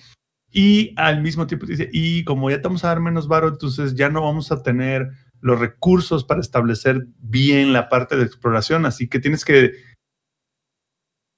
Y 0.52 0.94
al 0.98 1.22
mismo 1.22 1.46
tiempo 1.46 1.66
dice, 1.66 1.90
y 1.92 2.24
como 2.24 2.50
ya 2.50 2.58
te 2.58 2.68
vamos 2.68 2.84
a 2.84 2.88
dar 2.88 3.00
menos 3.00 3.28
varo, 3.28 3.50
entonces 3.50 3.96
ya 3.96 4.10
no 4.10 4.22
vamos 4.22 4.52
a 4.52 4.64
tener 4.64 5.10
los 5.42 5.60
recursos 5.60 6.24
para 6.24 6.42
establecer 6.42 7.08
bien 7.20 7.72
la 7.72 7.88
parte 7.88 8.18
de 8.18 8.24
exploración, 8.24 8.86
así 8.86 9.08
que 9.08 9.20
tienes 9.20 9.46
que 9.46 9.74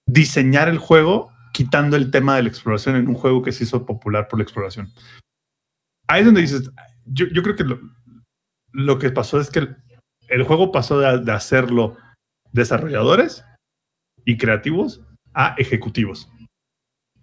diseñar 0.08 0.70
el 0.70 0.78
juego 0.78 1.32
quitando 1.54 1.98
el 1.98 2.10
tema 2.10 2.36
de 2.36 2.44
la 2.44 2.50
exploración 2.50 2.96
en 2.96 3.08
un 3.08 3.16
juego 3.16 3.42
que 3.42 3.52
se 3.52 3.66
hizo 3.66 3.86
popular 3.86 4.28
por 4.28 4.40
la 4.40 4.44
exploración. 4.44 4.92
Ahí 6.08 6.22
es 6.22 6.26
donde 6.26 6.42
dices, 6.42 6.72
yo, 7.06 7.28
yo 7.28 7.44
creo 7.44 7.56
que 7.56 7.64
lo, 7.64 7.80
lo, 8.72 8.98
que 8.98 9.12
pasó 9.12 9.40
es 9.40 9.50
que 9.50 9.60
el, 9.60 9.78
el 10.30 10.44
juego 10.44 10.72
pasó 10.72 11.00
de, 11.00 11.20
de 11.20 11.32
hacerlo 11.32 11.98
desarrolladores 12.52 13.44
y 14.26 14.38
creativos 14.38 15.02
a 15.34 15.56
ejecutivos, 15.58 16.30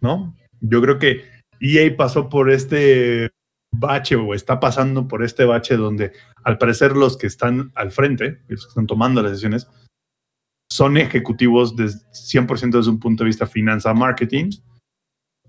¿no? 0.01 0.37
Yo 0.61 0.81
creo 0.81 0.99
que 0.99 1.38
EA 1.61 1.97
pasó 1.97 2.29
por 2.29 2.51
este 2.51 3.31
bache 3.73 4.17
o 4.17 4.35
está 4.35 4.61
pasando 4.61 5.09
por 5.09 5.23
este 5.23 5.45
bache 5.45 5.77
donde 5.77 6.13
al 6.45 6.59
parecer 6.59 6.97
los 6.97 7.17
que 7.17 7.27
están 7.27 7.73
al 7.75 7.91
frente, 7.91 8.41
los 8.49 8.65
que 8.65 8.69
están 8.69 8.87
tomando 8.87 9.23
las 9.23 9.33
decisiones, 9.33 9.69
son 10.71 10.97
ejecutivos 10.97 11.77
de 11.77 11.87
100% 11.87 12.77
desde 12.77 12.91
un 12.91 13.01
punto 13.01 13.25
de 13.25 13.29
vista 13.29 13.47
finanza 13.47 13.93
marketing 13.95 14.51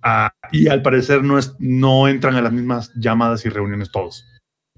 uh, 0.03 0.29
y 0.51 0.67
al 0.67 0.81
parecer 0.81 1.23
no, 1.23 1.37
es, 1.37 1.55
no 1.59 2.07
entran 2.07 2.35
a 2.35 2.41
las 2.41 2.51
mismas 2.51 2.91
llamadas 2.95 3.45
y 3.45 3.49
reuniones 3.49 3.91
todos. 3.91 4.25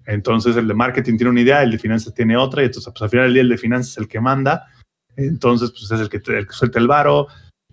Entonces 0.06 0.56
el 0.56 0.68
de 0.68 0.74
marketing 0.74 1.18
tiene 1.18 1.30
una 1.30 1.42
idea, 1.42 1.64
el 1.64 1.72
de 1.72 1.80
finanzas 1.80 2.14
tiene 2.14 2.36
otra 2.36 2.64
y 2.64 2.66
entonces 2.66 2.92
pues, 2.92 3.02
al 3.02 3.10
final 3.10 3.38
el 3.38 3.50
de 3.50 3.58
finanzas 3.58 3.92
es 3.92 3.98
el 3.98 4.08
que 4.08 4.20
manda, 4.20 4.68
entonces 5.16 5.72
pues 5.72 5.92
es 5.92 6.00
el 6.00 6.10
que, 6.10 6.18
el 6.18 6.48
que 6.48 6.54
suelta 6.54 6.80
el 6.80 6.88
varo. 6.88 7.28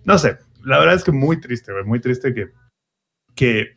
No 0.05 0.19
sé, 0.19 0.39
la 0.63 0.79
verdad 0.79 0.95
es 0.95 1.05
que 1.05 1.13
muy 1.13 1.41
triste, 1.41 1.73
muy 1.85 2.01
triste 2.01 2.35
que 2.35 2.53
que 3.39 3.77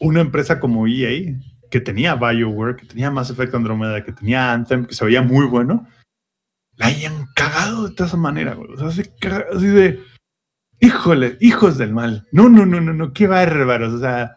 una 0.00 0.20
empresa 0.20 0.58
como 0.58 0.88
EA, 0.88 1.36
que 1.70 1.80
tenía 1.80 2.16
BioWare, 2.16 2.74
que 2.74 2.84
tenía 2.84 3.12
Mass 3.12 3.30
Effect 3.30 3.54
Andromeda, 3.54 4.02
que 4.02 4.10
tenía 4.10 4.52
Anthem, 4.52 4.86
que 4.86 4.94
se 4.94 5.04
veía 5.04 5.22
muy 5.22 5.46
bueno, 5.46 5.86
la 6.74 6.86
hayan 6.86 7.26
cagado 7.36 7.88
de 7.88 8.04
esa 8.04 8.16
manera, 8.16 8.54
güey. 8.54 8.72
O 8.72 8.76
sea, 8.76 8.90
se 8.90 9.12
así 9.54 9.66
de, 9.68 10.02
híjole, 10.80 11.38
hijos 11.40 11.78
del 11.78 11.92
mal. 11.92 12.26
No, 12.32 12.48
no, 12.48 12.66
no, 12.66 12.80
no, 12.80 12.92
no, 12.92 13.12
qué 13.12 13.28
bárbaros. 13.28 13.94
O 13.94 14.00
sea, 14.00 14.36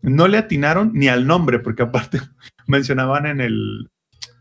no 0.00 0.28
le 0.28 0.38
atinaron 0.38 0.92
ni 0.94 1.08
al 1.08 1.26
nombre, 1.26 1.58
porque 1.58 1.82
aparte 1.82 2.20
mencionaban 2.68 3.26
en 3.26 3.40
el, 3.40 3.90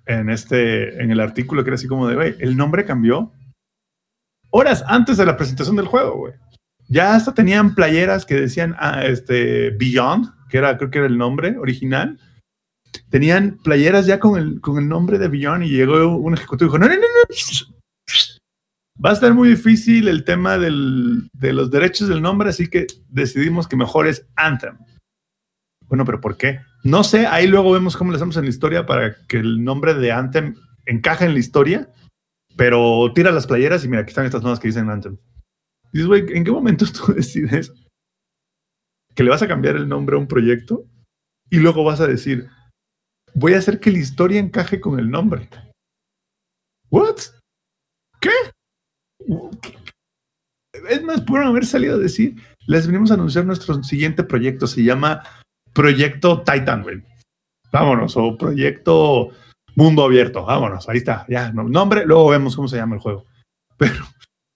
en 0.06 0.30
este, 0.30 1.02
en 1.02 1.10
el 1.10 1.20
artículo 1.20 1.64
que 1.64 1.72
era 1.72 1.76
así 1.76 1.88
como 1.88 2.08
de, 2.08 2.14
güey, 2.14 2.36
el 2.38 2.56
nombre 2.56 2.86
cambió 2.86 3.34
horas 4.52 4.84
antes 4.88 5.18
de 5.18 5.26
la 5.26 5.36
presentación 5.36 5.76
del 5.78 5.88
juego, 5.88 6.16
güey. 6.16 6.34
Ya 6.88 7.16
hasta 7.16 7.34
tenían 7.34 7.76
playeras 7.76 8.26
que 8.26 8.36
decían 8.36 8.76
ah, 8.80 9.06
este, 9.06 9.72
Beyond, 9.72 10.48
que 10.50 10.58
era, 10.58 10.78
creo 10.78 10.92
que 10.92 11.00
era 11.00 11.08
el 11.08 11.18
nombre 11.18 11.58
original. 11.58 12.20
Tenían 13.10 13.58
playeras 13.64 14.06
ya 14.06 14.20
con 14.20 14.40
el, 14.40 14.62
con 14.62 14.78
el 14.78 14.88
nombre 14.88 15.18
de 15.18 15.28
Beyond 15.28 15.64
y 15.64 15.70
llegó 15.70 16.16
un 16.18 16.34
ejecutivo 16.34 16.68
y 16.68 16.70
dijo, 16.70 16.80
no, 16.80 16.88
no, 16.88 16.96
no, 16.96 17.02
no. 17.02 17.76
Va 19.04 19.10
a 19.10 19.14
estar 19.14 19.34
muy 19.34 19.50
difícil 19.50 20.08
el 20.08 20.24
tema 20.24 20.58
del, 20.58 21.30
de 21.34 21.52
los 21.52 21.70
derechos 21.70 22.08
del 22.08 22.22
nombre, 22.22 22.50
así 22.50 22.70
que 22.70 22.88
decidimos 23.10 23.68
que 23.68 23.76
mejor 23.76 24.08
es 24.08 24.26
Anthem. 24.36 24.78
Bueno, 25.88 26.06
pero 26.06 26.22
¿por 26.22 26.38
qué? 26.38 26.62
No 26.84 27.04
sé, 27.04 27.28
ahí 27.28 27.48
luego 27.48 27.72
vemos 27.72 27.98
cómo 27.98 28.12
le 28.12 28.18
hacemos 28.18 28.38
en 28.38 28.44
la 28.44 28.50
historia 28.50 28.86
para 28.86 29.16
que 29.28 29.38
el 29.38 29.64
nombre 29.64 29.94
de 29.94 30.12
Anthem 30.12 30.56
encaje 30.86 31.26
en 31.26 31.34
la 31.34 31.40
historia, 31.40 31.90
pero 32.56 33.12
tira 33.14 33.32
las 33.32 33.48
playeras 33.48 33.84
y 33.84 33.90
mira, 33.90 34.02
aquí 34.02 34.10
están 34.10 34.26
estas 34.26 34.42
nuevas 34.42 34.60
que 34.60 34.70
dicen 34.70 34.90
Anthem. 34.90 35.18
Dices, 35.96 36.08
güey, 36.08 36.26
¿en 36.36 36.44
qué 36.44 36.52
momento 36.52 36.86
tú 36.92 37.14
decides 37.14 37.72
que 39.16 39.24
le 39.24 39.30
vas 39.30 39.42
a 39.42 39.48
cambiar 39.48 39.78
el 39.78 39.88
nombre 39.88 40.18
a 40.18 40.20
un 40.20 40.28
proyecto 40.28 40.86
y 41.50 41.60
luego 41.60 41.86
vas 41.86 42.02
a 42.02 42.08
decir, 42.08 42.50
voy 43.34 43.54
a 43.54 43.60
hacer 43.60 43.80
que 43.80 43.92
la 43.92 44.00
historia 44.00 44.42
encaje 44.42 44.82
con 44.82 45.00
el 45.00 45.10
nombre? 45.10 45.48
¿What? 46.90 47.16
¿Qué? 48.20 48.30
Es 50.90 51.02
más, 51.02 51.22
pudieron 51.22 51.48
haber 51.48 51.66
salido 51.66 51.96
a 51.96 52.00
decir, 52.00 52.36
les 52.68 52.88
venimos 52.88 53.10
a 53.12 53.14
anunciar 53.14 53.46
nuestro 53.46 53.82
siguiente 53.82 54.26
proyecto, 54.26 54.68
se 54.68 54.84
llama 54.84 55.24
Proyecto 55.72 56.44
Titan, 56.44 56.84
güey. 56.84 57.02
Vámonos, 57.72 58.18
o 58.18 58.38
Proyecto 58.38 59.30
Mundo 59.76 60.04
Abierto, 60.04 60.44
vámonos, 60.44 60.90
ahí 60.90 60.98
está, 60.98 61.26
ya, 61.30 61.54
nombre, 61.54 62.06
luego 62.06 62.32
vemos 62.32 62.54
cómo 62.54 62.68
se 62.68 62.76
llama 62.76 62.96
el 62.96 63.02
juego. 63.02 63.24
Pero 63.78 64.04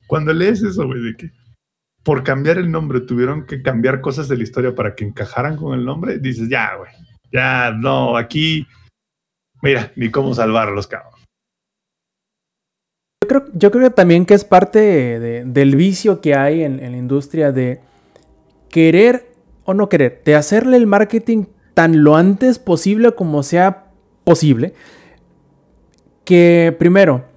cuando 0.10 0.34
lees 0.34 0.64
eso, 0.64 0.88
güey, 0.88 1.04
de 1.04 1.16
que 1.16 1.32
por 2.04 2.24
cambiar 2.24 2.58
el 2.58 2.72
nombre 2.72 3.02
tuvieron 3.02 3.46
que 3.46 3.62
cambiar 3.62 4.02
cosas 4.02 4.28
de 4.28 4.38
la 4.38 4.42
historia 4.42 4.74
para 4.74 4.96
que 4.96 5.06
encajaran 5.06 5.56
con 5.56 5.78
el 5.78 5.86
nombre, 5.86 6.18
dices, 6.18 6.50
ya, 6.50 6.76
güey, 6.78 6.90
ya, 7.32 7.72
no, 7.72 8.18
aquí, 8.18 8.66
mira, 9.62 9.92
ni 9.96 10.10
cómo 10.10 10.34
salvarlos, 10.34 10.88
cabrón. 10.88 11.14
Yo 13.22 13.28
creo, 13.28 13.46
yo 13.54 13.70
creo 13.70 13.92
también 13.92 14.26
que 14.26 14.34
es 14.34 14.46
parte 14.46 14.80
de, 14.80 15.46
del 15.46 15.76
vicio 15.76 16.22
que 16.22 16.34
hay 16.34 16.64
en 16.64 16.80
la 16.80 16.98
industria 16.98 17.52
de 17.52 17.82
querer 18.70 19.32
o 19.64 19.76
no 19.76 19.90
querer, 19.90 20.24
de 20.26 20.34
hacerle 20.34 20.78
el 20.78 20.88
marketing 20.88 21.46
tan 21.76 22.04
lo 22.04 22.16
antes 22.16 22.58
posible 22.58 23.12
como 23.12 23.44
sea 23.44 23.92
posible, 24.24 24.74
que 26.26 26.76
primero, 26.80 27.29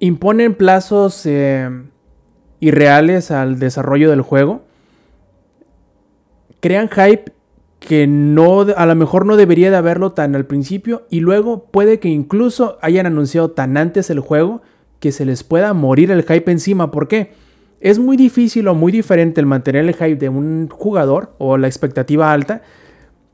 imponen 0.00 0.54
plazos 0.54 1.24
eh, 1.26 1.70
irreales 2.58 3.30
al 3.30 3.58
desarrollo 3.58 4.10
del 4.10 4.22
juego. 4.22 4.62
Crean 6.60 6.88
hype 6.88 7.32
que 7.78 8.06
no, 8.06 8.60
a 8.60 8.86
lo 8.86 8.94
mejor 8.94 9.24
no 9.24 9.36
debería 9.36 9.70
de 9.70 9.76
haberlo 9.76 10.12
tan 10.12 10.34
al 10.34 10.46
principio 10.46 11.06
y 11.08 11.20
luego 11.20 11.64
puede 11.70 11.98
que 11.98 12.08
incluso 12.08 12.78
hayan 12.82 13.06
anunciado 13.06 13.52
tan 13.52 13.76
antes 13.76 14.10
el 14.10 14.20
juego 14.20 14.62
que 14.98 15.12
se 15.12 15.24
les 15.24 15.44
pueda 15.44 15.72
morir 15.72 16.10
el 16.10 16.24
hype 16.24 16.50
encima. 16.50 16.90
¿Por 16.90 17.08
qué? 17.08 17.32
Es 17.80 17.98
muy 17.98 18.18
difícil 18.18 18.68
o 18.68 18.74
muy 18.74 18.92
diferente 18.92 19.40
el 19.40 19.46
mantener 19.46 19.86
el 19.86 19.94
hype 19.94 20.16
de 20.16 20.28
un 20.28 20.68
jugador 20.68 21.34
o 21.38 21.56
la 21.56 21.66
expectativa 21.68 22.30
alta 22.30 22.62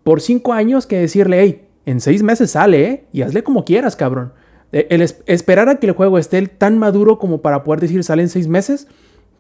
por 0.05 0.21
cinco 0.21 0.53
años 0.53 0.87
que 0.87 0.99
decirle, 0.99 1.41
hey, 1.41 1.63
En 1.85 2.01
seis 2.01 2.23
meses 2.25 2.51
sale, 2.51 2.85
¿eh? 2.85 3.05
Y 3.13 3.23
hazle 3.23 3.45
como 3.45 3.65
quieras, 3.65 3.95
cabrón. 3.95 4.33
Eh, 4.73 4.87
el 4.91 5.03
esperar 5.03 5.69
a 5.69 5.77
que 5.77 5.87
el 5.87 5.93
juego 5.93 6.19
esté 6.19 6.45
tan 6.47 6.79
maduro 6.79 7.19
como 7.19 7.41
para 7.41 7.63
poder 7.63 7.81
decir 7.81 8.03
sale 8.05 8.23
en 8.23 8.29
seis 8.29 8.49
meses, 8.49 8.89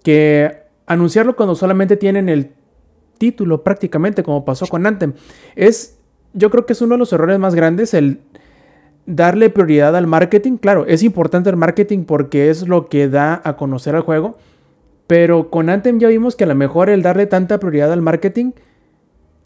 que 0.02 0.62
anunciarlo 0.86 1.36
cuando 1.36 1.54
solamente 1.54 1.96
tienen 1.96 2.28
el 2.28 2.52
título 3.18 3.64
prácticamente, 3.64 4.22
como 4.22 4.44
pasó 4.44 4.66
con 4.66 4.86
Anthem, 4.86 5.14
es, 5.56 5.98
yo 6.32 6.50
creo 6.50 6.66
que 6.66 6.74
es 6.74 6.80
uno 6.80 6.94
de 6.94 6.98
los 6.98 7.12
errores 7.12 7.38
más 7.38 7.54
grandes 7.54 7.94
el 7.94 8.20
darle 9.06 9.50
prioridad 9.50 9.96
al 9.96 10.06
marketing. 10.06 10.58
Claro, 10.58 10.84
es 10.86 11.02
importante 11.02 11.50
el 11.50 11.56
marketing 11.56 12.04
porque 12.04 12.50
es 12.50 12.68
lo 12.68 12.88
que 12.88 13.08
da 13.08 13.40
a 13.44 13.56
conocer 13.56 13.94
al 13.94 14.02
juego, 14.02 14.36
pero 15.06 15.50
con 15.50 15.70
Anthem 15.70 15.98
ya 15.98 16.08
vimos 16.08 16.36
que 16.36 16.44
a 16.44 16.48
lo 16.48 16.54
mejor 16.54 16.90
el 16.90 17.02
darle 17.02 17.26
tanta 17.26 17.58
prioridad 17.58 17.92
al 17.92 18.02
marketing 18.02 18.52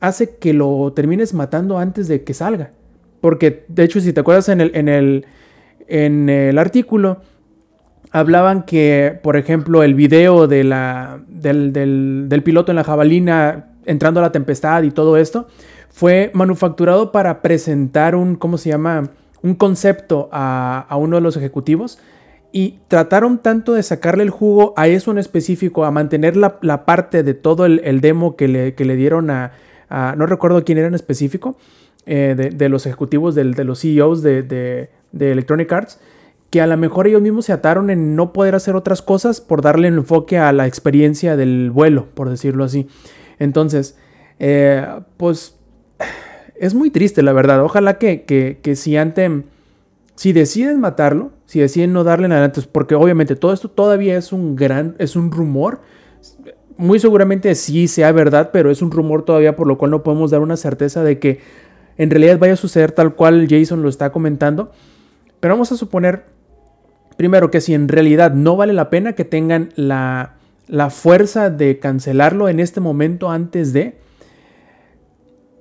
hace 0.01 0.37
que 0.37 0.55
lo 0.55 0.93
termines 0.95 1.35
matando 1.35 1.79
antes 1.79 2.09
de 2.09 2.25
que 2.25 2.35
salga. 2.35 2.73
Porque, 3.21 3.65
de 3.69 3.85
hecho, 3.85 4.01
si 4.01 4.15
te 4.15 4.21
acuerdas 4.21 4.49
en 4.49 4.61
el, 4.61 5.27
en 5.91 6.29
el 6.29 6.59
artículo, 6.59 7.21
hablaban 8.13 8.63
que, 8.63 9.19
por 9.23 9.37
ejemplo, 9.37 9.83
el 9.83 9.95
video 9.95 10.47
de 10.47 10.65
la, 10.65 11.21
del, 11.29 11.73
del, 11.73 12.43
piloto 12.43 12.73
en 12.73 12.77
la 12.77 12.85
jabalina 12.85 13.67
entrando 13.85 14.21
a 14.21 14.25
la 14.25 14.33
tempestad 14.33 14.83
y 14.83 14.91
todo 14.91 15.17
esto, 15.17 15.49
fue 15.91 16.31
manufacturado 16.35 17.13
para 17.13 17.43
presentar 17.43 18.15
un, 18.15 18.37
¿cómo 18.37 18.59
se 18.59 18.71
llama? 18.71 19.11
Un 19.43 19.55
concepto 19.55 20.29
a, 20.33 20.87
a 20.89 20.97
uno 20.97 21.17
de 21.17 21.23
los 21.23 21.37
ejecutivos 21.37 21.99
y 22.53 22.79
trataron 22.89 23.39
tanto 23.39 23.75
de 23.75 23.83
sacarle 23.83 24.23
el 24.23 24.31
jugo 24.31 24.75
a 24.77 24.89
eso 24.89 25.11
en 25.11 25.19
específico, 25.19 25.85
a 25.85 25.91
mantener 25.91 26.37
la, 26.37 26.59
la 26.63 26.85
parte 26.85 27.23
de 27.23 27.35
todo 27.35 27.65
el, 27.65 28.01
demo 28.01 28.37
que 28.37 28.49
le, 28.49 28.75
que 28.75 28.85
le 28.85 28.97
dieron 28.97 29.31
a, 29.31 29.53
no 30.17 30.27
recuerdo 30.27 30.65
quién 30.65 30.79
era 30.79 30.89
en 30.89 30.95
específico, 30.95 31.57
eh, 32.07 32.53
de, 32.55 32.69
los 32.69 32.87
ejecutivos, 32.87 33.35
de, 33.35 33.45
de 33.45 33.65
los 33.65 33.81
CEOs 33.81 34.23
de 34.23 34.89
Electronic 35.13 35.73
Arts, 35.73 36.01
que 36.51 36.61
a 36.61 36.67
lo 36.67 36.77
mejor 36.77 37.07
ellos 37.07 37.23
mismos 37.23 37.47
se 37.47 37.53
ataron 37.53 37.91
en 37.91 38.17
no 38.17 38.33
poder 38.33 38.55
hacer 38.55 38.75
otras 38.75 39.03
cosas 39.03 39.41
por 39.41 39.63
darle 39.63 39.89
el 39.89 39.95
enfoque 39.95 40.39
a 40.39 40.53
la 40.53 40.67
experiencia 40.67 41.37
del 41.37 41.71
vuelo, 41.71 42.07
por 42.15 42.29
decirlo 42.29 42.65
así. 42.65 42.89
Entonces, 43.39 43.97
eh, 44.41 44.87
pues 45.17 45.57
es 46.61 46.75
muy 46.75 46.91
triste, 46.91 47.23
la 47.23 47.33
verdad. 47.33 47.65
Ojalá 47.65 47.99
que, 47.99 48.25
que, 48.25 48.77
si 48.77 48.97
Anthem, 48.97 49.45
si 50.15 50.33
deciden 50.33 50.81
matarlo, 50.81 51.31
si 51.47 51.61
deciden 51.61 51.93
no 51.93 52.05
darle 52.05 52.29
nada 52.29 52.45
antes, 52.45 52.67
porque 52.67 52.95
obviamente 52.95 53.37
todo 53.37 53.53
esto 53.53 53.71
todavía 53.71 54.19
es 54.19 54.33
un 54.33 54.57
gran, 54.57 54.95
es 54.99 55.17
un 55.17 55.31
rumor. 55.31 55.81
Muy 56.77 56.99
seguramente 56.99 57.55
sí 57.55 57.89
sea 57.89 58.13
verdad, 58.13 58.51
pero 58.53 58.71
es 58.71 58.83
un 58.83 58.91
rumor 58.91 59.25
todavía 59.25 59.57
por 59.57 59.67
lo 59.67 59.79
cual 59.79 59.91
no 59.91 60.03
podemos 60.03 60.31
dar 60.31 60.41
una 60.41 60.57
certeza 60.57 61.03
de 61.03 61.19
que 61.19 61.41
en 61.97 62.11
realidad 62.11 62.39
vaya 62.39 62.55
a 62.55 62.57
suceder 62.57 62.93
tal 62.93 63.15
cual 63.15 63.47
Jason 63.49 63.83
lo 63.83 63.89
está 63.89 64.13
comentando. 64.13 64.73
Pero 65.41 65.55
vamos 65.55 65.73
a 65.73 65.77
suponer 65.77 66.25
primero 67.17 67.51
que 67.51 67.61
si 67.61 67.75
en 67.75 67.89
realidad 67.89 68.33
no 68.33 68.57
vale 68.57 68.73
la 68.73 68.89
pena 68.89 69.15
que 69.15 69.27
tengan 69.27 69.71
la, 69.77 70.37
fuerza 70.91 71.51
de 71.51 71.79
cancelarlo 71.79 72.49
en 72.49 72.61
este 72.61 72.81
momento 72.81 73.31
antes 73.31 73.75
de... 73.75 73.99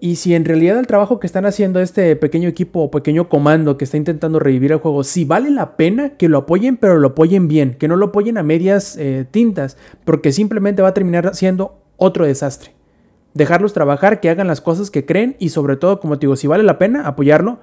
Y 0.01 0.15
si 0.15 0.33
en 0.33 0.45
realidad 0.45 0.79
el 0.79 0.87
trabajo 0.87 1.19
que 1.19 1.27
están 1.27 1.45
haciendo 1.45 1.81
este 1.81 2.15
pequeño 2.15 2.47
equipo 2.47 2.79
o 2.79 2.89
pequeño 2.89 3.27
comando 3.27 3.77
que 3.77 3.83
está 3.83 3.97
intentando 3.97 4.39
revivir 4.39 4.71
el 4.71 4.77
juego, 4.77 5.03
si 5.03 5.25
vale 5.25 5.49
la 5.49 5.75
pena 5.75 6.11
que 6.11 6.29
lo 6.29 6.37
apoyen, 6.37 6.77
pero 6.77 6.97
lo 6.97 7.09
apoyen 7.09 7.49
bien, 7.49 7.75
que 7.77 7.89
no 7.89 7.97
lo 7.97 8.05
apoyen 8.05 8.37
a 8.37 8.43
medias 8.43 8.95
eh, 8.95 9.25
tintas, 9.29 9.75
porque 10.05 10.31
simplemente 10.31 10.81
va 10.81 10.87
a 10.87 10.93
terminar 10.93 11.35
siendo 11.35 11.81
otro 11.97 12.25
desastre. 12.25 12.71
Dejarlos 13.33 13.73
trabajar, 13.73 14.21
que 14.21 14.29
hagan 14.29 14.47
las 14.47 14.61
cosas 14.61 14.89
que 14.89 15.05
creen 15.05 15.35
y 15.39 15.49
sobre 15.49 15.75
todo, 15.75 15.99
como 15.99 16.17
te 16.17 16.27
digo, 16.27 16.37
si 16.37 16.47
vale 16.47 16.63
la 16.63 16.77
pena 16.77 17.05
apoyarlo, 17.05 17.59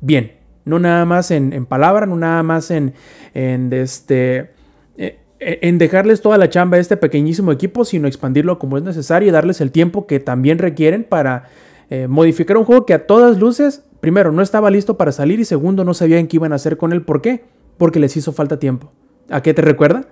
bien. 0.00 0.35
No 0.66 0.78
nada 0.78 1.04
más 1.06 1.30
en, 1.30 1.64
palabra, 1.64 2.04
no 2.04 2.16
nada 2.16 2.42
más 2.42 2.70
en, 2.70 2.92
en, 3.34 3.72
este, 3.72 4.50
eh, 4.98 5.18
en 5.38 5.78
dejarles 5.78 6.20
toda 6.20 6.38
la 6.38 6.50
chamba 6.50 6.76
a 6.76 6.80
este 6.80 6.96
pequeñísimo 6.96 7.52
equipo, 7.52 7.84
sino 7.84 8.08
expandirlo 8.08 8.58
como 8.58 8.76
es 8.76 8.82
necesario 8.82 9.28
y 9.28 9.32
darles 9.32 9.60
el 9.60 9.70
tiempo 9.70 10.06
que 10.08 10.18
también 10.18 10.58
requieren 10.58 11.04
para 11.04 11.44
eh, 11.88 12.08
modificar 12.08 12.56
un 12.56 12.64
juego 12.64 12.84
que 12.84 12.94
a 12.94 13.06
todas 13.06 13.38
luces, 13.38 13.84
primero, 14.00 14.32
no 14.32 14.42
estaba 14.42 14.70
listo 14.70 14.96
para 14.96 15.12
salir 15.12 15.38
y 15.38 15.44
segundo, 15.44 15.84
no 15.84 15.94
sabían 15.94 16.26
qué 16.26 16.36
iban 16.36 16.52
a 16.52 16.56
hacer 16.56 16.76
con 16.76 16.92
él. 16.92 17.02
¿Por 17.02 17.22
qué? 17.22 17.44
Porque 17.78 18.00
les 18.00 18.16
hizo 18.16 18.32
falta 18.32 18.58
tiempo. 18.58 18.90
¿A 19.30 19.42
qué 19.42 19.54
te 19.54 19.62
recuerda? 19.62 20.06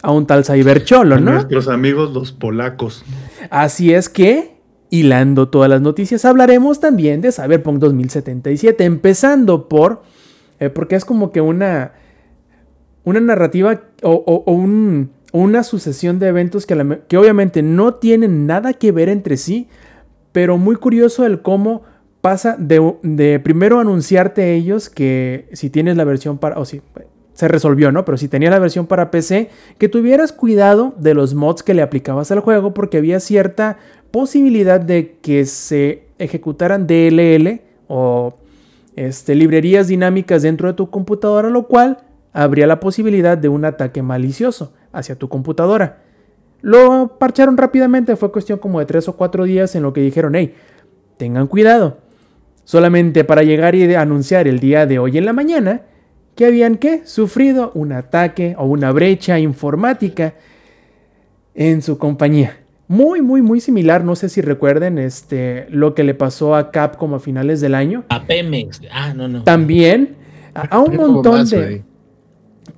A 0.00 0.12
un 0.12 0.26
tal 0.26 0.44
Cybercholo, 0.44 1.18
¿no? 1.18 1.32
nuestros 1.32 1.66
amigos 1.66 2.12
los 2.12 2.30
polacos. 2.30 3.04
Así 3.50 3.92
es 3.92 4.08
que 4.08 4.53
hilando 4.94 5.48
todas 5.48 5.68
las 5.68 5.80
noticias, 5.80 6.24
hablaremos 6.24 6.78
también 6.78 7.20
de 7.20 7.32
Cyberpunk 7.32 7.80
2077, 7.80 8.84
empezando 8.84 9.68
por, 9.68 10.02
eh, 10.60 10.70
porque 10.70 10.94
es 10.94 11.04
como 11.04 11.32
que 11.32 11.40
una, 11.40 11.94
una 13.02 13.18
narrativa 13.18 13.80
o, 14.02 14.44
una 15.32 15.64
sucesión 15.64 16.20
de 16.20 16.28
eventos 16.28 16.64
que, 16.64 17.00
que, 17.08 17.18
obviamente 17.18 17.60
no 17.60 17.94
tienen 17.94 18.46
nada 18.46 18.72
que 18.72 18.92
ver 18.92 19.08
entre 19.08 19.36
sí, 19.36 19.66
pero 20.30 20.58
muy 20.58 20.76
curioso 20.76 21.26
el 21.26 21.42
cómo 21.42 21.82
pasa 22.20 22.54
de, 22.56 22.94
de 23.02 23.40
primero 23.40 23.80
anunciarte 23.80 24.54
ellos 24.54 24.90
que 24.90 25.48
si 25.54 25.70
tienes 25.70 25.96
la 25.96 26.04
versión 26.04 26.38
para, 26.38 26.56
o 26.56 26.64
si 26.64 26.82
se 27.32 27.48
resolvió, 27.48 27.90
¿no? 27.90 28.04
Pero 28.04 28.16
si 28.16 28.28
tenías 28.28 28.52
la 28.52 28.60
versión 28.60 28.86
para 28.86 29.10
PC, 29.10 29.50
que 29.76 29.88
tuvieras 29.88 30.32
cuidado 30.32 30.94
de 30.98 31.14
los 31.14 31.34
mods 31.34 31.64
que 31.64 31.74
le 31.74 31.82
aplicabas 31.82 32.30
al 32.30 32.38
juego 32.38 32.72
porque 32.74 32.98
había 32.98 33.18
cierta 33.18 33.78
posibilidad 34.14 34.80
de 34.80 35.16
que 35.20 35.44
se 35.44 36.04
ejecutaran 36.20 36.86
DLL 36.86 37.62
o 37.88 38.34
este, 38.94 39.34
librerías 39.34 39.88
dinámicas 39.88 40.42
dentro 40.42 40.68
de 40.68 40.74
tu 40.74 40.88
computadora, 40.88 41.50
lo 41.50 41.66
cual 41.66 41.98
habría 42.32 42.68
la 42.68 42.78
posibilidad 42.78 43.36
de 43.36 43.48
un 43.48 43.64
ataque 43.64 44.02
malicioso 44.02 44.72
hacia 44.92 45.16
tu 45.16 45.28
computadora. 45.28 45.98
Lo 46.60 47.18
parcharon 47.18 47.56
rápidamente, 47.56 48.14
fue 48.14 48.30
cuestión 48.30 48.60
como 48.60 48.78
de 48.78 48.86
3 48.86 49.08
o 49.08 49.16
4 49.16 49.42
días 49.46 49.74
en 49.74 49.82
lo 49.82 49.92
que 49.92 50.02
dijeron, 50.02 50.36
hey, 50.36 50.54
tengan 51.16 51.48
cuidado. 51.48 51.98
Solamente 52.62 53.24
para 53.24 53.42
llegar 53.42 53.74
y 53.74 53.96
anunciar 53.96 54.46
el 54.46 54.60
día 54.60 54.86
de 54.86 55.00
hoy 55.00 55.18
en 55.18 55.24
la 55.24 55.32
mañana 55.32 55.82
que 56.36 56.46
habían 56.46 56.76
¿qué? 56.76 57.04
sufrido 57.04 57.72
un 57.74 57.90
ataque 57.90 58.54
o 58.58 58.64
una 58.64 58.92
brecha 58.92 59.40
informática 59.40 60.34
en 61.56 61.82
su 61.82 61.98
compañía. 61.98 62.58
Muy, 62.86 63.22
muy, 63.22 63.40
muy 63.40 63.60
similar, 63.60 64.04
no 64.04 64.14
sé 64.14 64.28
si 64.28 64.42
recuerden 64.42 64.98
este, 64.98 65.66
lo 65.70 65.94
que 65.94 66.04
le 66.04 66.14
pasó 66.14 66.54
a 66.54 66.70
Capcom 66.70 67.14
a 67.14 67.20
finales 67.20 67.60
del 67.60 67.74
año. 67.74 68.04
A 68.10 68.26
Pemex, 68.26 68.82
ah, 68.92 69.14
no, 69.14 69.26
no. 69.26 69.42
También 69.42 70.16
a, 70.54 70.78
un 70.80 70.96
montón 70.96 71.48
de... 71.48 71.82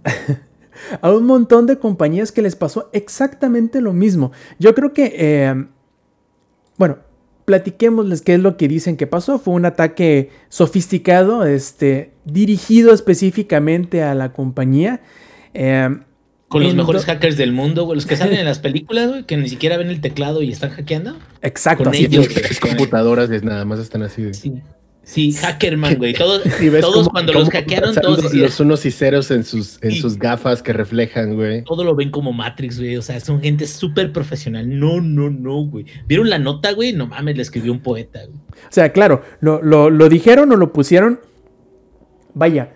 a 1.00 1.10
un 1.10 1.26
montón 1.26 1.66
de 1.66 1.78
compañías 1.78 2.30
que 2.30 2.42
les 2.42 2.54
pasó 2.54 2.88
exactamente 2.92 3.80
lo 3.80 3.92
mismo. 3.92 4.30
Yo 4.58 4.74
creo 4.74 4.92
que, 4.92 5.12
eh, 5.16 5.66
bueno, 6.78 6.98
platiquémosles 7.44 8.22
qué 8.22 8.34
es 8.34 8.40
lo 8.40 8.56
que 8.56 8.68
dicen 8.68 8.96
que 8.96 9.06
pasó. 9.06 9.38
Fue 9.38 9.54
un 9.54 9.64
ataque 9.64 10.30
sofisticado, 10.48 11.44
este, 11.44 12.12
dirigido 12.24 12.94
específicamente 12.94 14.02
a 14.02 14.14
la 14.14 14.32
compañía. 14.32 15.00
Eh, 15.54 15.98
con 16.48 16.62
los 16.62 16.74
mejores 16.74 17.04
hackers 17.04 17.36
del 17.36 17.52
mundo, 17.52 17.84
güey. 17.84 17.96
Los 17.96 18.06
que 18.06 18.16
salen 18.16 18.38
en 18.38 18.44
las 18.44 18.60
películas, 18.60 19.08
güey, 19.08 19.24
que 19.24 19.36
ni 19.36 19.48
siquiera 19.48 19.76
ven 19.76 19.88
el 19.88 20.00
teclado 20.00 20.42
y 20.42 20.52
están 20.52 20.70
hackeando. 20.70 21.16
Exacto. 21.42 21.84
Con 21.84 21.94
ellos, 21.94 22.28
computadoras 22.60 23.30
nada 23.42 23.64
más 23.64 23.78
están 23.78 24.02
así. 24.02 24.32
Sí. 24.34 24.62
Sí, 25.06 25.30
Hackerman, 25.30 25.98
güey. 25.98 26.14
Todos, 26.18 26.42
todos 26.80 27.08
cuando 27.08 27.32
los 27.32 27.48
hackearon, 27.48 27.94
todos. 27.94 28.34
Los, 28.34 28.58
unos 28.58 28.84
y 28.86 28.90
ceros 28.90 29.30
en 29.30 29.44
sus, 29.44 29.78
en 29.80 29.92
sus 29.92 30.18
gafas 30.18 30.64
que 30.64 30.72
reflejan, 30.72 31.36
güey. 31.36 31.62
Todo 31.62 31.84
lo 31.84 31.94
ven 31.94 32.10
como 32.10 32.32
Matrix, 32.32 32.80
güey. 32.80 32.96
O 32.96 33.02
sea, 33.02 33.20
son 33.20 33.40
gente 33.40 33.68
súper 33.68 34.12
profesional. 34.12 34.68
No, 34.80 35.00
no, 35.00 35.30
no, 35.30 35.64
güey. 35.64 35.86
¿Vieron 36.08 36.28
la 36.28 36.40
nota, 36.40 36.72
güey? 36.72 36.92
No 36.92 37.06
mames, 37.06 37.36
le 37.36 37.42
escribió 37.42 37.70
un 37.70 37.78
poeta, 37.78 38.18
güey. 38.26 38.36
O 38.36 38.72
sea, 38.72 38.90
claro, 38.92 39.22
lo, 39.38 39.62
lo, 39.62 39.90
lo 39.90 40.08
dijeron 40.08 40.50
o 40.50 40.56
lo 40.56 40.72
pusieron. 40.72 41.20
Vaya, 42.34 42.72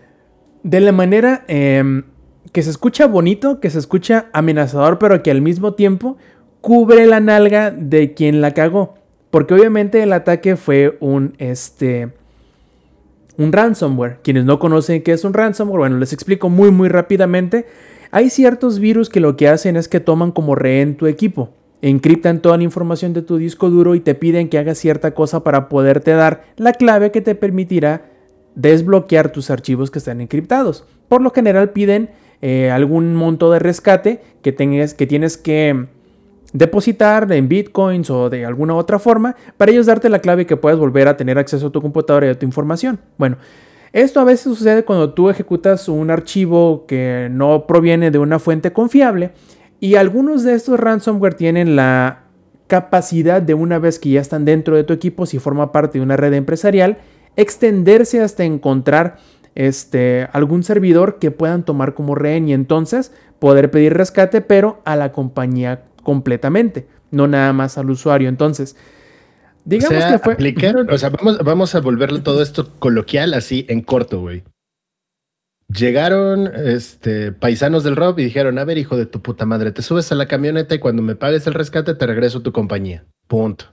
de 0.63 0.81
la 0.81 0.93
manera 0.93 1.45
em, 1.49 2.05
que 2.53 2.63
se 2.63 2.71
escucha 2.71 3.07
bonito, 3.07 3.61
que 3.61 3.71
se 3.71 3.79
escucha 3.79 4.27
amenazador, 4.33 4.99
pero 4.99 5.23
que 5.23 5.31
al 5.31 5.43
mismo 5.43 5.75
tiempo 5.75 6.17
cubre 6.61 7.07
la 7.07 7.21
nalga 7.21 7.71
de 7.71 8.15
quien 8.15 8.41
la 8.41 8.53
cagó. 8.53 8.95
Porque 9.31 9.55
obviamente 9.55 10.03
el 10.03 10.13
ataque 10.13 10.57
fue 10.57 10.99
un, 11.01 11.35
este, 11.39 12.11
un 13.37 13.53
ransomware. 13.53 14.19
Quienes 14.23 14.45
no 14.45 14.59
conocen 14.59 15.03
qué 15.03 15.13
es 15.13 15.25
un 15.25 15.33
ransomware, 15.33 15.79
bueno, 15.79 15.99
les 15.99 16.13
explico 16.13 16.49
muy, 16.49 16.71
muy 16.71 16.89
rápidamente. 16.89 17.67
Hay 18.11 18.31
ciertos 18.31 18.81
virus 18.81 19.09
que 19.09 19.21
lo 19.21 19.37
que 19.37 19.49
hacen 19.49 19.77
es 19.77 19.89
que 19.89 20.01
toman 20.01 20.33
como 20.33 20.57
rehén 20.57 20.97
tu 20.97 21.07
equipo. 21.07 21.51
Encriptan 21.83 22.43
toda 22.43 22.59
la 22.59 22.65
información 22.65 23.13
de 23.13 23.23
tu 23.23 23.39
disco 23.39 23.71
duro 23.71 23.95
y 23.95 24.01
te 24.01 24.15
piden 24.15 24.49
que 24.49 24.59
hagas 24.59 24.79
cierta 24.79 25.13
cosa 25.13 25.45
para 25.45 25.69
poderte 25.69 26.11
dar 26.11 26.43
la 26.57 26.73
clave 26.73 27.13
que 27.13 27.21
te 27.21 27.35
permitirá 27.35 28.11
desbloquear 28.57 29.31
tus 29.31 29.49
archivos 29.51 29.91
que 29.91 30.01
están 30.01 30.21
encriptados. 30.21 30.85
Por 31.09 31.23
lo 31.23 31.31
general 31.31 31.71
piden 31.71 32.11
eh, 32.43 32.71
algún 32.71 33.15
monto 33.15 33.51
de 33.51 33.59
rescate 33.59 34.23
que, 34.43 34.53
tengas, 34.53 34.95
que 34.95 35.07
tienes 35.07 35.37
que 35.37 35.87
depositar 36.53 37.31
en 37.33 37.49
bitcoins 37.49 38.11
o 38.11 38.31
de 38.31 38.45
alguna 38.45 38.75
otra 38.75 38.99
forma 38.99 39.37
para 39.57 39.71
ellos 39.71 39.87
darte 39.87 40.09
la 40.09 40.19
clave 40.19 40.47
que 40.47 40.57
puedas 40.57 40.79
volver 40.79 41.07
a 41.07 41.17
tener 41.17 41.39
acceso 41.39 41.69
a 41.69 41.71
tu 41.71 41.81
computadora 41.81 42.27
y 42.27 42.31
a 42.31 42.39
tu 42.39 42.47
información. 42.47 42.99
Bueno, 43.19 43.37
esto 43.93 44.21
a 44.21 44.25
veces 44.25 44.57
sucede 44.57 44.85
cuando 44.85 45.13
tú 45.15 45.31
ejecutas 45.31 45.89
un 45.89 46.11
archivo 46.11 46.87
que 46.87 47.29
no 47.31 47.67
proviene 47.67 48.11
de 48.11 48.19
una 48.19 48.39
fuente 48.39 48.73
confiable 48.73 49.33
y 49.79 49.95
algunos 49.95 50.43
de 50.43 50.55
estos 50.55 50.79
ransomware 50.79 51.35
tienen 51.35 51.77
la 51.77 52.25
capacidad 52.67 53.43
de 53.43 53.55
una 53.55 53.79
vez 53.79 53.99
que 53.99 54.11
ya 54.11 54.21
están 54.21 54.45
dentro 54.45 54.77
de 54.77 54.85
tu 54.85 54.93
equipo, 54.93 55.27
si 55.27 55.39
forma 55.39 55.73
parte 55.73 55.99
de 55.99 56.05
una 56.05 56.17
red 56.17 56.33
empresarial, 56.35 56.99
extenderse 57.37 58.21
hasta 58.21 58.45
encontrar 58.45 59.17
este, 59.55 60.29
algún 60.33 60.63
servidor 60.63 61.19
que 61.19 61.31
puedan 61.31 61.65
tomar 61.65 61.95
como 61.95 62.15
rehén 62.15 62.49
y 62.49 62.53
entonces 62.53 63.13
poder 63.39 63.71
pedir 63.71 63.95
rescate, 63.95 64.41
pero 64.41 64.81
a 64.85 64.97
la 64.97 65.13
compañía 65.13 65.85
completamente, 66.03 66.87
no 67.11 67.27
nada 67.27 67.53
más 67.53 67.79
al 67.79 67.91
usuario. 67.91 68.29
Entonces, 68.29 68.77
digamos 69.65 70.05
que 70.05 70.19
fue. 70.19 70.37
o 70.89 70.99
sea, 70.99 71.11
vamos, 71.11 71.39
vamos 71.39 71.75
a 71.75 71.81
volverlo 71.81 72.23
todo 72.23 72.43
esto 72.43 72.71
coloquial 72.79 73.35
así 73.35 73.67
en 73.69 73.83
corto, 73.83 74.21
güey. 74.21 74.45
Llegaron 75.69 76.51
este, 76.67 77.31
paisanos 77.31 77.85
del 77.85 77.97
Rob 77.97 78.19
y 78.19 78.25
dijeron: 78.25 78.59
A 78.59 78.65
ver, 78.65 78.79
hijo 78.79 78.97
de 78.97 79.07
tu 79.07 79.21
puta 79.23 79.47
madre, 79.47 79.73
te 79.73 79.83
subes 79.83 80.11
a 80.11 80.17
la 80.17 80.27
camioneta 80.27 80.75
y 80.75 80.79
cuando 80.79 81.03
me 81.03 81.15
pagues 81.15 81.47
el 81.47 81.55
rescate 81.55 81.95
te 81.95 82.07
regreso 82.07 82.39
a 82.39 82.43
tu 82.43 82.53
compañía. 82.53 83.05
Punto. 83.29 83.67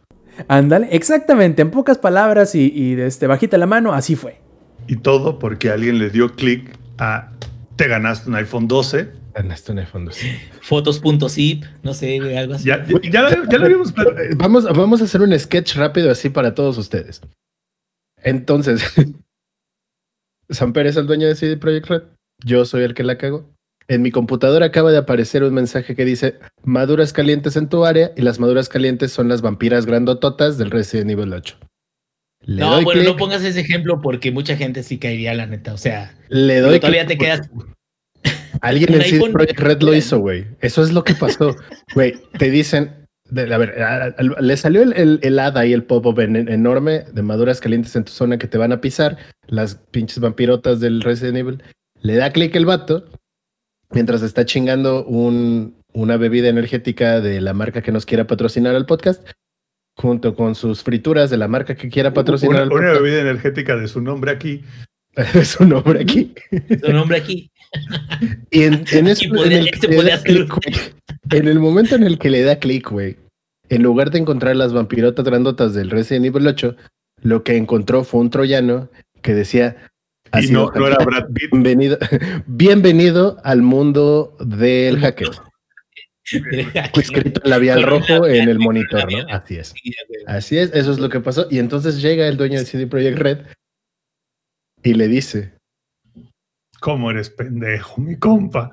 Ándale, 0.47 0.89
exactamente, 0.91 1.63
en 1.63 1.71
pocas 1.71 1.97
palabras 1.97 2.53
y, 2.53 2.71
y 2.71 2.93
de 2.93 3.07
este, 3.07 3.25
bajita 3.25 3.57
la 3.57 3.65
mano, 3.65 3.93
así 3.93 4.15
fue. 4.15 4.46
Y 4.87 4.97
todo 4.97 5.39
porque 5.39 5.69
alguien 5.69 5.99
le 5.99 6.09
dio 6.09 6.33
clic 6.33 6.77
a 6.97 7.31
te 7.75 7.87
ganaste 7.87 8.29
un 8.29 8.35
iPhone 8.35 8.67
12. 8.67 9.09
Ganaste 9.35 9.71
un 9.71 9.79
iPhone 9.79 10.05
12. 10.05 10.39
Fotos.zip, 10.61 11.63
no 11.83 11.93
sé, 11.93 12.37
algo 12.37 12.55
así. 12.55 12.65
Ya, 12.65 12.85
ya, 12.85 13.29
ya, 13.49 13.57
lo 13.57 13.65
habíamos 13.65 13.93
vamos, 14.35 14.63
vamos 14.63 15.01
a 15.01 15.03
hacer 15.03 15.21
un 15.21 15.37
sketch 15.37 15.75
rápido 15.75 16.09
así 16.09 16.29
para 16.29 16.55
todos 16.55 16.77
ustedes. 16.77 17.21
Entonces, 18.23 18.83
Samper 20.49 20.87
es 20.87 20.95
el 20.95 21.05
dueño 21.05 21.27
de 21.27 21.35
CD 21.35 21.57
Projekt 21.57 21.87
Red. 21.87 22.03
Yo 22.43 22.65
soy 22.65 22.83
el 22.83 22.93
que 22.93 23.03
la 23.03 23.17
cago. 23.17 23.49
En 23.87 24.01
mi 24.01 24.11
computadora 24.11 24.65
acaba 24.65 24.91
de 24.91 24.97
aparecer 24.97 25.43
un 25.43 25.53
mensaje 25.53 25.95
que 25.95 26.03
dice 26.03 26.39
maduras 26.63 27.13
calientes 27.13 27.55
en 27.55 27.69
tu 27.69 27.85
área 27.85 28.11
y 28.17 28.21
las 28.21 28.39
maduras 28.39 28.69
calientes 28.69 29.11
son 29.11 29.29
las 29.29 29.41
vampiras 29.41 29.85
grandototas 29.85 30.57
del 30.57 30.71
Resident 30.71 31.11
Evil 31.11 31.33
8 31.33 31.57
no, 32.47 32.81
bueno, 32.81 33.03
no 33.03 33.17
pongas 33.17 33.43
ese 33.43 33.59
ejemplo 33.59 34.01
porque 34.01 34.31
mucha 34.31 34.55
gente 34.55 34.81
sí 34.81 34.97
caería, 34.97 35.33
la 35.33 35.45
neta. 35.45 35.73
O 35.73 35.77
sea, 35.77 36.15
le 36.29 36.59
doy. 36.61 36.79
Todavía 36.79 37.05
te 37.05 37.17
quedas. 37.17 37.49
Alguien 38.61 38.93
en 38.95 39.01
CD 39.01 39.29
Projekt 39.31 39.59
Red 39.59 39.81
lo 39.81 39.93
hizo, 39.95 40.19
güey. 40.19 40.45
Eso 40.61 40.81
es 40.81 40.93
lo 40.93 41.03
que 41.03 41.13
pasó. 41.13 41.55
Güey, 41.93 42.13
te 42.37 42.49
dicen. 42.49 43.05
a 43.35 43.57
ver, 43.57 44.15
le 44.39 44.57
salió 44.57 44.81
el, 44.81 45.19
el, 45.21 45.39
hada 45.39 45.65
y 45.65 45.73
el 45.73 45.83
pop-up 45.83 46.19
enorme 46.19 47.03
de 47.11 47.21
maduras 47.21 47.59
calientes 47.59 47.95
en 47.97 48.05
tu 48.05 48.13
zona 48.13 48.37
que 48.37 48.47
te 48.47 48.57
van 48.57 48.71
a 48.71 48.79
pisar. 48.79 49.17
Las 49.47 49.75
pinches 49.75 50.19
vampirotas 50.19 50.79
del 50.79 51.01
Resident 51.01 51.37
Evil. 51.37 51.63
Le 52.01 52.15
da 52.15 52.31
clic 52.31 52.55
el 52.55 52.65
vato 52.65 53.05
mientras 53.91 54.21
está 54.21 54.45
chingando 54.45 55.03
un, 55.05 55.75
una 55.93 56.15
bebida 56.17 56.47
energética 56.47 57.19
de 57.19 57.41
la 57.41 57.53
marca 57.53 57.81
que 57.81 57.91
nos 57.91 58.05
quiera 58.05 58.27
patrocinar 58.27 58.75
al 58.75 58.85
podcast 58.85 59.27
junto 59.97 60.35
con 60.35 60.53
sus 60.55 60.83
frituras 60.83 61.29
de 61.29 61.37
la 61.37 61.47
marca 61.47 61.75
que 61.75 61.89
quiera 61.89 62.13
patrocinar. 62.13 62.67
Una, 62.67 62.75
una 62.75 62.91
bebida 62.93 63.19
energética 63.19 63.75
de 63.75 63.87
su 63.87 63.99
nombre 63.99 64.31
aquí. 64.31 64.63
de 65.33 65.43
su 65.43 65.65
nombre 65.65 66.01
aquí. 66.01 66.33
su 66.83 66.93
nombre 66.93 67.17
aquí. 67.17 67.51
y 68.51 68.63
en, 68.63 68.85
en, 68.91 69.07
eso, 69.07 69.25
en, 69.43 69.51
el 69.51 69.69
en 71.31 71.47
el 71.47 71.59
momento 71.59 71.95
en 71.95 72.03
el 72.03 72.19
que 72.19 72.29
le 72.29 72.43
da 72.43 72.59
clic, 72.59 72.89
güey, 72.89 73.17
en 73.69 73.83
lugar 73.83 74.11
de 74.11 74.19
encontrar 74.19 74.55
las 74.55 74.71
vampirotas 74.71 75.25
grandotas 75.25 75.73
del 75.73 75.89
Resident 75.89 76.27
Evil 76.27 76.47
8, 76.47 76.75
lo 77.23 77.43
que 77.43 77.57
encontró 77.57 78.03
fue 78.03 78.21
un 78.21 78.29
troyano 78.29 78.89
que 79.21 79.33
decía... 79.33 79.89
Y 80.39 80.47
no, 80.51 80.69
no 80.75 80.87
era 80.87 80.97
Brad 81.03 81.27
Pitt. 81.33 81.49
Bienvenido, 81.51 81.97
bienvenido 82.45 83.37
al 83.43 83.61
mundo 83.61 84.35
del 84.41 84.99
hacker. 84.99 85.29
escrito 86.99 87.41
en 87.43 87.49
labial 87.49 87.83
rojo 87.83 88.27
en 88.27 88.49
el 88.49 88.59
monitor, 88.59 89.11
¿no? 89.11 89.25
Así 89.29 89.55
es. 89.57 89.73
Así 90.25 90.57
es, 90.57 90.71
eso 90.73 90.91
es 90.91 90.99
lo 90.99 91.09
que 91.09 91.19
pasó. 91.19 91.47
Y 91.49 91.59
entonces 91.59 92.01
llega 92.01 92.27
el 92.27 92.37
dueño 92.37 92.59
de 92.59 92.65
CD 92.65 92.87
Projekt 92.87 93.17
Red 93.17 93.39
y 94.83 94.93
le 94.93 95.07
dice: 95.07 95.53
¿Cómo 96.79 97.11
eres 97.11 97.29
pendejo, 97.29 98.01
mi 98.01 98.17
compa? 98.17 98.71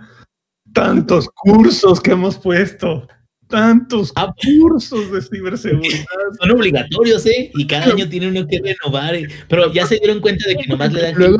Tantos 0.72 1.28
cursos 1.28 2.00
que 2.00 2.12
hemos 2.12 2.38
puesto. 2.38 3.06
Tantos 3.48 4.10
ah, 4.16 4.34
cursos 4.42 5.12
de 5.12 5.22
ciberseguridad. 5.22 6.06
Son 6.40 6.50
obligatorios, 6.50 7.24
¿eh? 7.26 7.52
Y 7.54 7.66
cada 7.66 7.92
año 7.92 8.08
tiene 8.08 8.28
uno 8.28 8.46
que 8.46 8.58
renovar. 8.58 9.14
¿eh? 9.14 9.28
Pero 9.48 9.72
ya 9.72 9.86
se 9.86 9.98
dieron 9.98 10.20
cuenta 10.20 10.48
de 10.48 10.56
que 10.56 10.66
nomás 10.66 10.92
le 10.92 11.02
dan. 11.02 11.14
Luego, 11.14 11.38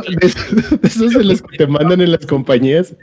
esos 0.82 1.14
de 1.14 1.24
los 1.24 1.42
que 1.42 1.56
te 1.56 1.66
mandan 1.66 2.02
en 2.02 2.12
las 2.12 2.26
compañías 2.26 2.94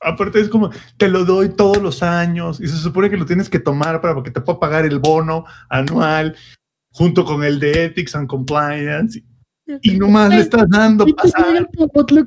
aparte 0.00 0.40
es 0.40 0.48
como, 0.48 0.70
te 0.96 1.08
lo 1.08 1.24
doy 1.24 1.50
todos 1.50 1.82
los 1.82 2.02
años 2.02 2.60
y 2.60 2.68
se 2.68 2.76
supone 2.76 3.10
que 3.10 3.16
lo 3.16 3.26
tienes 3.26 3.48
que 3.48 3.58
tomar 3.58 4.00
para 4.00 4.22
que 4.22 4.30
te 4.30 4.40
pueda 4.40 4.60
pagar 4.60 4.84
el 4.84 4.98
bono 4.98 5.44
anual 5.68 6.36
junto 6.92 7.24
con 7.24 7.44
el 7.44 7.60
de 7.60 7.84
Ethics 7.84 8.14
and 8.14 8.28
Compliance. 8.28 9.22
Y 9.82 9.98
nomás 9.98 10.30
le 10.30 10.40
estás 10.40 10.66
dando 10.70 11.06
y 11.06 11.12
pasar. 11.12 11.68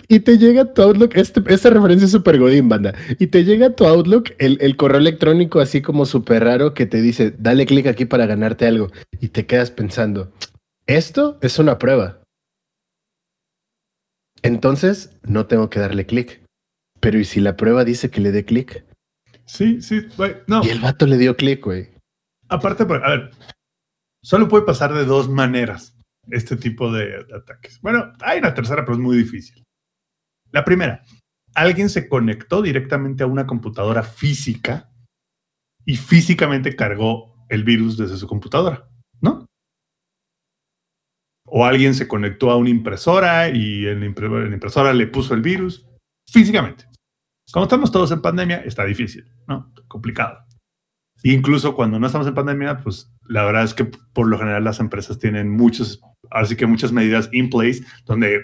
y 0.08 0.20
te 0.20 0.38
llega 0.38 0.72
tu 0.74 0.84
Outlook, 0.84 1.16
este, 1.16 1.42
esta 1.48 1.72
referencia 1.72 2.06
es 2.06 2.12
súper 2.12 2.38
godín, 2.38 2.70
banda. 2.70 2.94
Y 3.18 3.28
te 3.28 3.44
llega 3.44 3.72
tu 3.72 3.86
Outlook, 3.86 4.30
el, 4.38 4.60
el 4.62 4.78
correo 4.78 5.00
electrónico 5.00 5.60
así 5.60 5.82
como 5.82 6.06
súper 6.06 6.44
raro 6.44 6.76
que 6.76 6.86
te 6.86 7.02
dice, 7.02 7.34
dale 7.40 7.66
clic 7.66 7.88
aquí 7.88 8.06
para 8.06 8.28
ganarte 8.28 8.68
algo. 8.68 8.92
Y 9.20 9.30
te 9.30 9.48
quedas 9.48 9.72
pensando, 9.72 10.32
esto 10.86 11.40
es 11.42 11.58
una 11.58 11.80
prueba. 11.80 12.22
Entonces, 14.44 15.18
no 15.24 15.48
tengo 15.48 15.70
que 15.72 15.80
darle 15.80 16.06
clic. 16.06 16.41
Pero 17.02 17.20
¿y 17.20 17.26
si 17.26 17.42
la 17.42 17.58
prueba 17.58 17.84
dice 17.84 18.10
que 18.10 18.22
le 18.22 18.32
dé 18.32 18.46
clic? 18.46 18.86
Sí, 19.46 19.82
sí, 19.82 20.08
güey. 20.16 20.38
No. 20.48 20.64
Y 20.64 20.70
el 20.70 20.80
vato 20.80 21.06
le 21.06 21.18
dio 21.18 21.36
clic, 21.36 21.66
güey. 21.66 21.90
Aparte, 22.48 22.84
a 22.84 22.86
ver, 22.86 23.32
solo 24.24 24.48
puede 24.48 24.66
pasar 24.66 24.94
de 24.94 25.04
dos 25.04 25.28
maneras 25.30 25.98
este 26.30 26.56
tipo 26.56 26.92
de, 26.92 27.26
ataques. 27.36 27.82
Bueno, 27.82 28.14
hay 28.22 28.40
una 28.40 28.54
tercera, 28.54 28.84
pero 28.86 28.94
es 28.94 29.00
muy 29.00 29.18
difícil. 29.18 29.64
La 30.52 30.64
primera, 30.64 31.04
alguien 31.56 31.90
se 31.90 32.08
conectó 32.08 32.62
directamente 32.62 33.24
a 33.24 33.28
una 33.28 33.48
computadora 33.48 34.04
física 34.04 34.92
y 35.86 35.98
físicamente 35.98 36.76
cargó 36.76 37.46
el 37.50 37.64
virus 37.64 37.98
desde 37.98 38.18
su 38.18 38.28
computadora, 38.28 38.88
¿no? 39.22 39.46
O 41.46 41.66
alguien 41.66 41.96
se 41.96 42.08
conectó 42.08 42.52
a 42.52 42.58
una 42.58 42.70
impresora 42.70 43.50
y 43.50 43.88
en 43.88 44.00
la 44.02 44.06
impresora 44.06 44.94
le 44.94 45.08
puso 45.08 45.34
el 45.34 45.42
virus 45.42 45.86
físicamente. 46.30 46.91
Como 47.52 47.66
estamos 47.66 47.92
todos 47.92 48.12
en 48.12 48.22
pandemia, 48.22 48.58
está 48.58 48.86
difícil, 48.86 49.26
¿no? 49.48 49.72
Complicado. 49.88 50.46
Incluso 51.24 51.76
cuando 51.76 52.00
no 52.00 52.08
estamos 52.08 52.28
en 52.28 52.34
pandemia, 52.34 52.78
pues 52.78 53.14
la 53.28 53.44
verdad 53.44 53.64
es 53.64 53.74
que 53.74 53.86
por 53.86 54.28
lo 54.28 54.38
general 54.40 54.64
las 54.64 54.80
empresas 54.80 55.20
tienen 55.20 55.50
muchos, 55.50 56.02
así 56.32 56.56
que 56.56 56.66
muchas 56.66 56.92
medidas 56.92 57.30
in 57.32 57.50
place 57.50 57.84
donde 58.06 58.42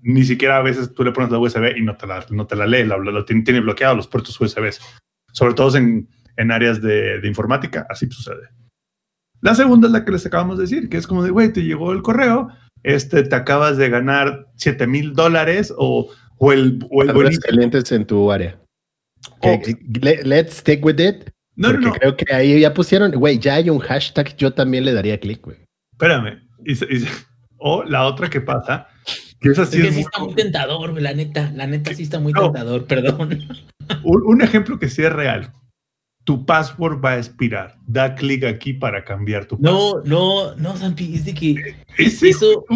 ni 0.00 0.24
siquiera 0.24 0.58
a 0.58 0.62
veces 0.62 0.94
tú 0.94 1.02
le 1.02 1.12
pones 1.12 1.30
la 1.30 1.38
USB 1.38 1.76
y 1.76 1.82
no 1.82 1.96
te 1.96 2.06
la, 2.06 2.24
no 2.30 2.46
te 2.46 2.54
la 2.54 2.66
lee, 2.66 2.84
lo, 2.84 3.24
tiene, 3.24 3.42
tiene 3.42 3.60
bloqueado 3.60 3.96
los 3.96 4.06
puertos 4.06 4.40
USB, 4.40 4.70
sobre 5.32 5.54
todo 5.54 5.76
en, 5.76 6.08
en 6.36 6.52
áreas 6.52 6.80
de, 6.80 7.20
de, 7.20 7.28
informática, 7.28 7.86
así 7.90 8.08
sucede. 8.08 8.48
La 9.40 9.54
segunda 9.54 9.88
es 9.88 9.92
la 9.92 10.04
que 10.04 10.12
les 10.12 10.26
acabamos 10.26 10.58
de 10.58 10.62
decir, 10.62 10.88
que 10.88 10.98
es 10.98 11.06
como 11.06 11.24
de, 11.24 11.30
güey, 11.30 11.52
te 11.52 11.64
llegó 11.64 11.92
el 11.92 12.02
correo, 12.02 12.48
este, 12.84 13.24
te 13.24 13.34
acabas 13.34 13.76
de 13.76 13.88
ganar 13.88 14.46
7 14.54 14.86
mil 14.86 15.14
dólares 15.14 15.74
o 15.76 16.10
o 16.38 16.52
el, 16.52 16.84
o 16.90 17.02
el 17.02 17.38
calientes 17.40 17.90
en 17.92 18.06
tu 18.06 18.30
área. 18.30 18.58
let's 20.24 20.58
stick 20.58 20.84
with 20.84 21.00
it. 21.00 21.30
No, 21.56 21.70
porque 21.70 21.86
no, 21.86 21.92
creo 21.92 22.16
que 22.16 22.32
ahí 22.32 22.60
ya 22.60 22.72
pusieron, 22.72 23.10
güey, 23.10 23.38
ya 23.38 23.54
hay 23.54 23.68
un 23.68 23.80
hashtag, 23.80 24.36
yo 24.36 24.52
también 24.52 24.84
le 24.84 24.92
daría 24.92 25.18
clic, 25.18 25.42
güey. 25.42 25.58
Espérame. 25.92 26.40
o 27.58 27.82
la 27.82 28.06
otra 28.06 28.30
que 28.30 28.40
pasa, 28.40 28.86
que 29.40 29.50
es 29.50 29.58
así. 29.58 29.78
Es 29.78 29.86
que 29.86 29.92
sí 29.92 30.00
está 30.00 30.20
muy 30.20 30.34
tentador, 30.34 30.92
güey, 30.92 31.02
la 31.02 31.14
neta, 31.14 31.50
la 31.56 31.66
neta 31.66 31.92
sí 31.94 32.04
está 32.04 32.20
muy 32.20 32.32
tentador, 32.32 32.86
perdón. 32.86 33.40
Un, 34.04 34.22
un, 34.22 34.42
ejemplo 34.42 34.78
que 34.78 34.90
sí 34.90 35.02
es 35.02 35.10
real. 35.10 35.50
Tu 36.24 36.44
password 36.44 37.02
va 37.02 37.12
a 37.12 37.16
expirar. 37.16 37.78
Da 37.86 38.14
clic 38.14 38.44
aquí 38.44 38.74
para 38.74 39.02
cambiar 39.02 39.46
tu 39.46 39.58
password. 39.58 40.06
No, 40.06 40.52
no, 40.52 40.54
no, 40.56 40.76
Zampi, 40.76 41.14
es 41.14 41.24
de 41.24 41.32
que 41.32 41.74
eso 41.96 42.66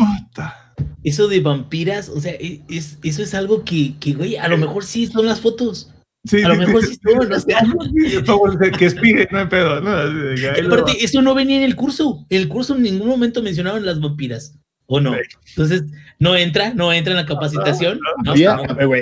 eso 1.04 1.28
de 1.28 1.40
vampiras, 1.40 2.08
o 2.08 2.20
sea, 2.20 2.32
e, 2.32 2.62
es, 2.68 2.98
eso 3.02 3.22
es 3.22 3.34
algo 3.34 3.64
que, 3.64 3.94
que, 3.98 4.12
güey, 4.12 4.36
a 4.36 4.48
lo 4.48 4.58
mejor 4.58 4.84
sí 4.84 5.06
son 5.06 5.26
las 5.26 5.40
fotos. 5.40 5.90
Sí, 6.24 6.42
a 6.42 6.48
lo 6.48 6.56
mejor 6.56 6.84
sí, 6.84 6.96
son, 7.02 7.28
no 7.28 7.40
sé. 8.60 8.70
que 8.78 8.84
expire, 8.84 9.28
no 9.32 9.38
hay 9.40 9.46
pedo. 9.46 9.80
No, 9.80 9.90
Aparte, 9.90 11.04
eso 11.04 11.20
no 11.20 11.34
venía 11.34 11.56
en 11.56 11.64
el 11.64 11.74
curso. 11.74 12.24
En 12.30 12.42
el 12.42 12.48
curso 12.48 12.76
en 12.76 12.82
ningún 12.82 13.08
momento 13.08 13.42
mencionaban 13.42 13.84
las 13.84 14.00
vampiras. 14.00 14.54
¿O 14.86 15.00
no? 15.00 15.14
Entonces, 15.48 15.84
no 16.18 16.36
entra, 16.36 16.74
no 16.74 16.92
entra 16.92 17.12
en 17.12 17.16
la 17.16 17.26
capacitación. 17.26 17.98
No, 18.24 18.34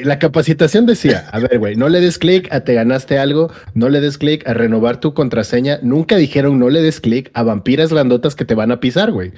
la 0.04 0.18
capacitación 0.18 0.86
decía, 0.86 1.28
a 1.32 1.40
ver, 1.40 1.58
güey, 1.58 1.74
no 1.74 1.88
le 1.88 2.00
des 2.00 2.18
clic 2.18 2.52
a 2.52 2.60
te 2.60 2.74
ganaste 2.74 3.18
algo, 3.18 3.50
no 3.74 3.88
le 3.88 4.00
des 4.00 4.16
clic 4.16 4.46
a 4.46 4.54
renovar 4.54 5.00
tu 5.00 5.14
contraseña. 5.14 5.80
Nunca 5.82 6.16
dijeron 6.16 6.58
no 6.58 6.70
le 6.70 6.80
des 6.80 7.00
clic 7.00 7.30
a 7.34 7.42
vampiras 7.42 7.92
grandotas 7.92 8.36
que 8.36 8.44
te 8.44 8.54
van 8.54 8.70
a 8.70 8.78
pisar, 8.78 9.10
güey. 9.10 9.32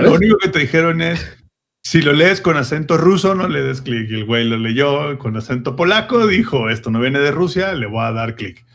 Lo 0.00 0.14
único 0.14 0.38
que 0.38 0.48
te 0.48 0.60
dijeron 0.60 1.02
es, 1.02 1.20
si 1.88 2.02
lo 2.02 2.12
lees 2.12 2.42
con 2.42 2.58
acento 2.58 2.98
ruso, 2.98 3.34
no 3.34 3.48
le 3.48 3.62
des 3.62 3.80
clic. 3.80 4.10
El 4.10 4.26
güey 4.26 4.46
lo 4.46 4.58
leyó 4.58 5.18
con 5.18 5.38
acento 5.38 5.74
polaco, 5.74 6.26
dijo, 6.26 6.68
esto 6.68 6.90
no 6.90 7.00
viene 7.00 7.18
de 7.18 7.30
Rusia, 7.30 7.72
le 7.72 7.86
voy 7.86 8.04
a 8.04 8.12
dar 8.12 8.34
clic. 8.34 8.66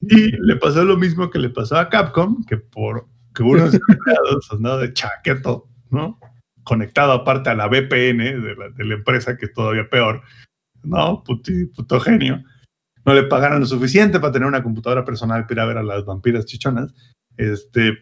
Y 0.00 0.30
le 0.30 0.56
pasó 0.56 0.82
lo 0.86 0.96
mismo 0.96 1.28
que 1.28 1.38
le 1.38 1.50
pasó 1.50 1.76
a 1.76 1.90
Capcom, 1.90 2.42
que 2.46 2.56
por 2.56 3.06
que 3.34 3.42
unos 3.42 3.74
empleados 3.88 4.50
andaba 4.50 4.78
de 4.78 4.94
chaqueto 4.94 5.68
¿no? 5.90 6.18
Conectado 6.62 7.12
aparte 7.12 7.50
a 7.50 7.54
la 7.54 7.66
VPN 7.66 8.16
de 8.42 8.56
la, 8.78 8.94
empresa, 8.94 9.36
que 9.36 9.44
es 9.44 9.52
todavía 9.52 9.86
peor, 9.90 10.22
¿no? 10.82 11.22
puto 11.22 12.00
genio. 12.00 12.42
No 13.04 13.12
le 13.12 13.24
pagaron 13.24 13.60
lo 13.60 13.66
suficiente 13.66 14.20
para 14.20 14.32
tener 14.32 14.48
una 14.48 14.62
computadora 14.62 15.04
personal 15.04 15.42
para 15.42 15.52
ir 15.52 15.60
a 15.60 15.66
ver 15.66 15.76
a 15.76 15.82
las 15.82 16.06
vampiras 16.06 16.46
chichonas. 16.46 16.94
Este, 17.36 17.98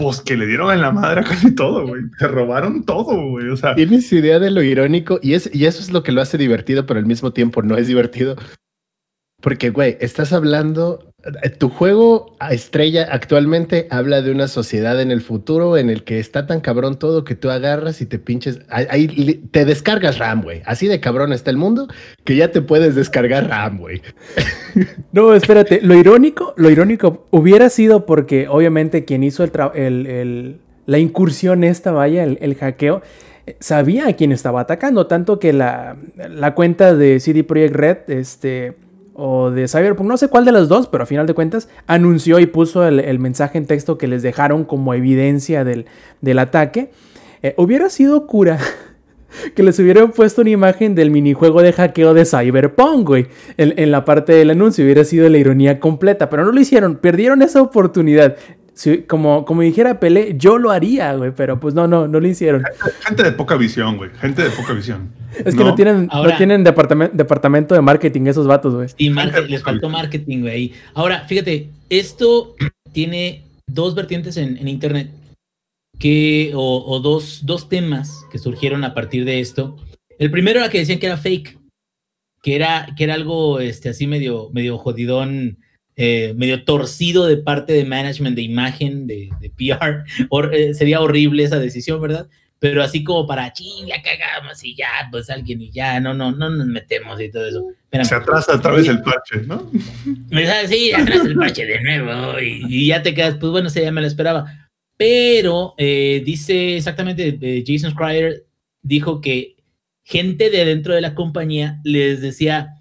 pues 0.00 0.22
que 0.22 0.34
le 0.34 0.46
dieron 0.46 0.72
en 0.72 0.80
la 0.80 0.92
madre 0.92 1.20
a 1.20 1.24
casi 1.24 1.54
todo, 1.54 1.86
güey. 1.86 2.04
Se 2.18 2.26
robaron 2.26 2.86
todo, 2.86 3.32
güey. 3.32 3.50
O 3.50 3.56
sea. 3.56 3.74
Tienes 3.74 4.10
idea 4.10 4.38
de 4.38 4.50
lo 4.50 4.62
irónico 4.62 5.20
y, 5.22 5.34
es, 5.34 5.50
y 5.52 5.66
eso 5.66 5.82
es 5.82 5.92
lo 5.92 6.02
que 6.02 6.10
lo 6.10 6.22
hace 6.22 6.38
divertido, 6.38 6.86
pero 6.86 6.98
al 6.98 7.04
mismo 7.04 7.34
tiempo 7.34 7.60
no 7.62 7.76
es 7.76 7.86
divertido. 7.86 8.36
Porque, 9.42 9.68
güey, 9.68 9.98
estás 10.00 10.32
hablando, 10.32 11.09
tu 11.58 11.68
juego 11.68 12.36
estrella 12.50 13.08
actualmente 13.10 13.86
habla 13.90 14.22
de 14.22 14.30
una 14.30 14.48
sociedad 14.48 15.00
en 15.00 15.10
el 15.10 15.20
futuro 15.20 15.76
en 15.76 15.90
el 15.90 16.02
que 16.02 16.18
está 16.18 16.46
tan 16.46 16.60
cabrón 16.60 16.98
todo 16.98 17.24
que 17.24 17.34
tú 17.34 17.50
agarras 17.50 18.00
y 18.00 18.06
te 18.06 18.18
pinches, 18.18 18.60
ahí 18.68 19.42
te 19.50 19.64
descargas 19.64 20.18
RAM, 20.18 20.42
güey. 20.42 20.62
Así 20.64 20.86
de 20.86 21.00
cabrón 21.00 21.32
está 21.32 21.50
el 21.50 21.58
mundo 21.58 21.88
que 22.24 22.36
ya 22.36 22.50
te 22.50 22.62
puedes 22.62 22.94
descargar 22.94 23.48
RAM, 23.48 23.78
güey. 23.78 24.02
No, 25.12 25.34
espérate, 25.34 25.80
lo 25.82 25.96
irónico, 25.96 26.54
lo 26.56 26.70
irónico 26.70 27.26
hubiera 27.30 27.68
sido 27.68 28.06
porque 28.06 28.46
obviamente 28.48 29.04
quien 29.04 29.24
hizo 29.24 29.42
el, 29.44 30.60
la 30.86 30.98
incursión 30.98 31.64
esta, 31.64 31.90
vaya, 31.90 32.22
el, 32.22 32.54
hackeo, 32.54 33.02
eh, 33.46 33.56
sabía 33.58 34.06
a 34.06 34.12
quién 34.12 34.30
estaba 34.30 34.60
atacando, 34.60 35.08
tanto 35.08 35.40
que 35.40 35.52
la, 35.52 35.96
la 36.16 36.54
cuenta 36.54 36.94
de 36.94 37.18
CD 37.18 37.42
Projekt 37.42 37.74
Red, 37.74 37.98
este 38.08 38.76
o 39.22 39.50
de 39.50 39.68
Cyberpunk, 39.68 40.08
no 40.08 40.16
sé 40.16 40.28
cuál 40.28 40.46
de 40.46 40.52
las 40.52 40.68
dos, 40.68 40.88
pero 40.88 41.02
a 41.02 41.06
final 41.06 41.26
de 41.26 41.34
cuentas 41.34 41.68
anunció 41.86 42.38
y 42.38 42.46
puso 42.46 42.86
el, 42.86 43.18
mensaje 43.18 43.58
en 43.58 43.66
texto 43.66 43.98
que 43.98 44.08
les 44.08 44.22
dejaron 44.22 44.64
como 44.64 44.94
evidencia 44.94 45.62
del, 45.62 45.84
ataque. 46.38 46.90
Eh, 47.42 47.54
hubiera 47.58 47.90
sido 47.90 48.26
cura 48.26 48.58
que 49.54 49.62
les 49.62 49.78
hubieran 49.78 50.12
puesto 50.12 50.40
una 50.40 50.50
imagen 50.50 50.94
del 50.94 51.10
minijuego 51.10 51.60
de 51.60 51.74
hackeo 51.74 52.14
de 52.14 52.24
Cyberpunk, 52.24 53.06
güey. 53.06 53.26
En, 53.58 53.90
la 53.90 54.06
parte 54.06 54.32
del 54.32 54.50
anuncio 54.50 54.84
hubiera 54.84 55.04
sido 55.04 55.28
la 55.28 55.36
ironía 55.36 55.80
completa, 55.80 56.30
pero 56.30 56.46
no 56.46 56.52
lo 56.52 56.60
hicieron, 56.60 56.96
perdieron 56.96 57.42
esa 57.42 57.60
oportunidad 57.60 58.36
como, 59.06 59.44
como 59.44 59.62
dijera 59.62 60.00
Pelé, 60.00 60.34
yo 60.36 60.58
lo 60.58 60.70
haría, 60.70 61.14
güey, 61.14 61.32
pero 61.34 61.60
pues 61.60 61.74
no, 61.74 61.86
no, 61.86 62.08
no 62.08 62.20
lo 62.20 62.26
hicieron. 62.26 62.62
Gente 63.04 63.22
de 63.22 63.32
poca 63.32 63.56
visión, 63.56 63.96
güey. 63.96 64.10
Gente 64.20 64.42
de 64.42 64.50
poca 64.50 64.72
visión. 64.72 65.12
Es 65.44 65.54
que 65.54 65.64
no, 65.64 65.74
tienen, 65.74 66.08
no 66.12 66.36
tienen 66.36 66.64
departamento, 66.64 67.16
departamento 67.16 67.74
de 67.74 67.80
marketing 67.80 68.26
esos 68.26 68.46
vatos, 68.46 68.74
güey. 68.74 68.88
Y 68.96 69.10
les 69.48 69.62
faltó 69.62 69.88
marketing, 69.88 70.40
güey. 70.40 70.72
Ahora, 70.94 71.24
fíjate, 71.26 71.70
esto 71.88 72.56
tiene 72.92 73.44
dos 73.66 73.94
vertientes 73.94 74.36
en, 74.36 74.66
internet 74.66 75.10
que, 75.98 76.52
o, 76.54 77.00
dos, 77.00 77.44
dos 77.44 77.68
temas 77.68 78.24
que 78.30 78.38
surgieron 78.38 78.84
a 78.84 78.94
partir 78.94 79.24
de 79.24 79.40
esto. 79.40 79.76
El 80.18 80.30
primero 80.30 80.60
era 80.60 80.68
que 80.68 80.78
decían 80.78 80.98
que 80.98 81.06
era 81.06 81.16
fake, 81.16 81.58
que 82.42 82.56
era, 82.56 82.88
que 82.96 83.04
era 83.04 83.14
algo 83.14 83.60
este, 83.60 83.90
así 83.90 84.06
medio, 84.06 84.50
medio 84.52 84.78
jodidón 84.78 85.58
eh, 86.02 86.32
medio 86.34 86.64
torcido 86.64 87.26
de 87.26 87.36
parte 87.36 87.74
de 87.74 87.84
management 87.84 88.34
de 88.34 88.40
imagen, 88.40 89.06
de, 89.06 89.28
PR. 89.54 90.04
Eh, 90.52 90.72
sería 90.72 91.02
horrible 91.02 91.44
esa 91.44 91.58
decisión, 91.58 92.00
¿verdad? 92.00 92.26
Pero 92.58 92.82
así 92.82 93.04
como 93.04 93.26
para, 93.26 93.52
ching, 93.52 93.86
la 93.86 94.00
cagamos 94.00 94.64
y 94.64 94.74
ya, 94.74 94.88
pues 95.10 95.28
alguien 95.28 95.60
y 95.60 95.70
ya, 95.70 96.00
no, 96.00 96.14
no, 96.14 96.32
no 96.32 96.48
nos 96.48 96.66
metemos 96.66 97.20
y 97.20 97.30
todo 97.30 97.46
eso. 97.46 97.66
Se 98.02 98.14
atrasa 98.14 98.56
otra 98.56 98.72
vez 98.72 98.88
el 98.88 99.02
parche, 99.02 99.42
¿no? 99.46 99.70
Sí, 100.68 100.90
atrasa 100.92 101.24
el 101.24 101.34
parche 101.34 101.66
de 101.66 101.82
nuevo 101.82 102.40
y, 102.40 102.86
ya 102.86 103.02
te 103.02 103.12
quedas, 103.12 103.34
pues 103.34 103.52
bueno, 103.52 103.68
se 103.68 103.82
ya 103.82 103.92
me 103.92 104.00
lo 104.00 104.06
esperaba. 104.06 104.70
Pero 104.96 105.74
eh, 105.76 106.22
dice 106.24 106.78
exactamente, 106.78 107.62
Jason 107.66 107.92
Schreier 107.92 108.46
dijo 108.80 109.20
que 109.20 109.56
gente 110.02 110.48
de 110.48 110.64
dentro 110.64 110.94
de 110.94 111.02
la 111.02 111.14
compañía 111.14 111.78
les 111.84 112.22
decía, 112.22 112.79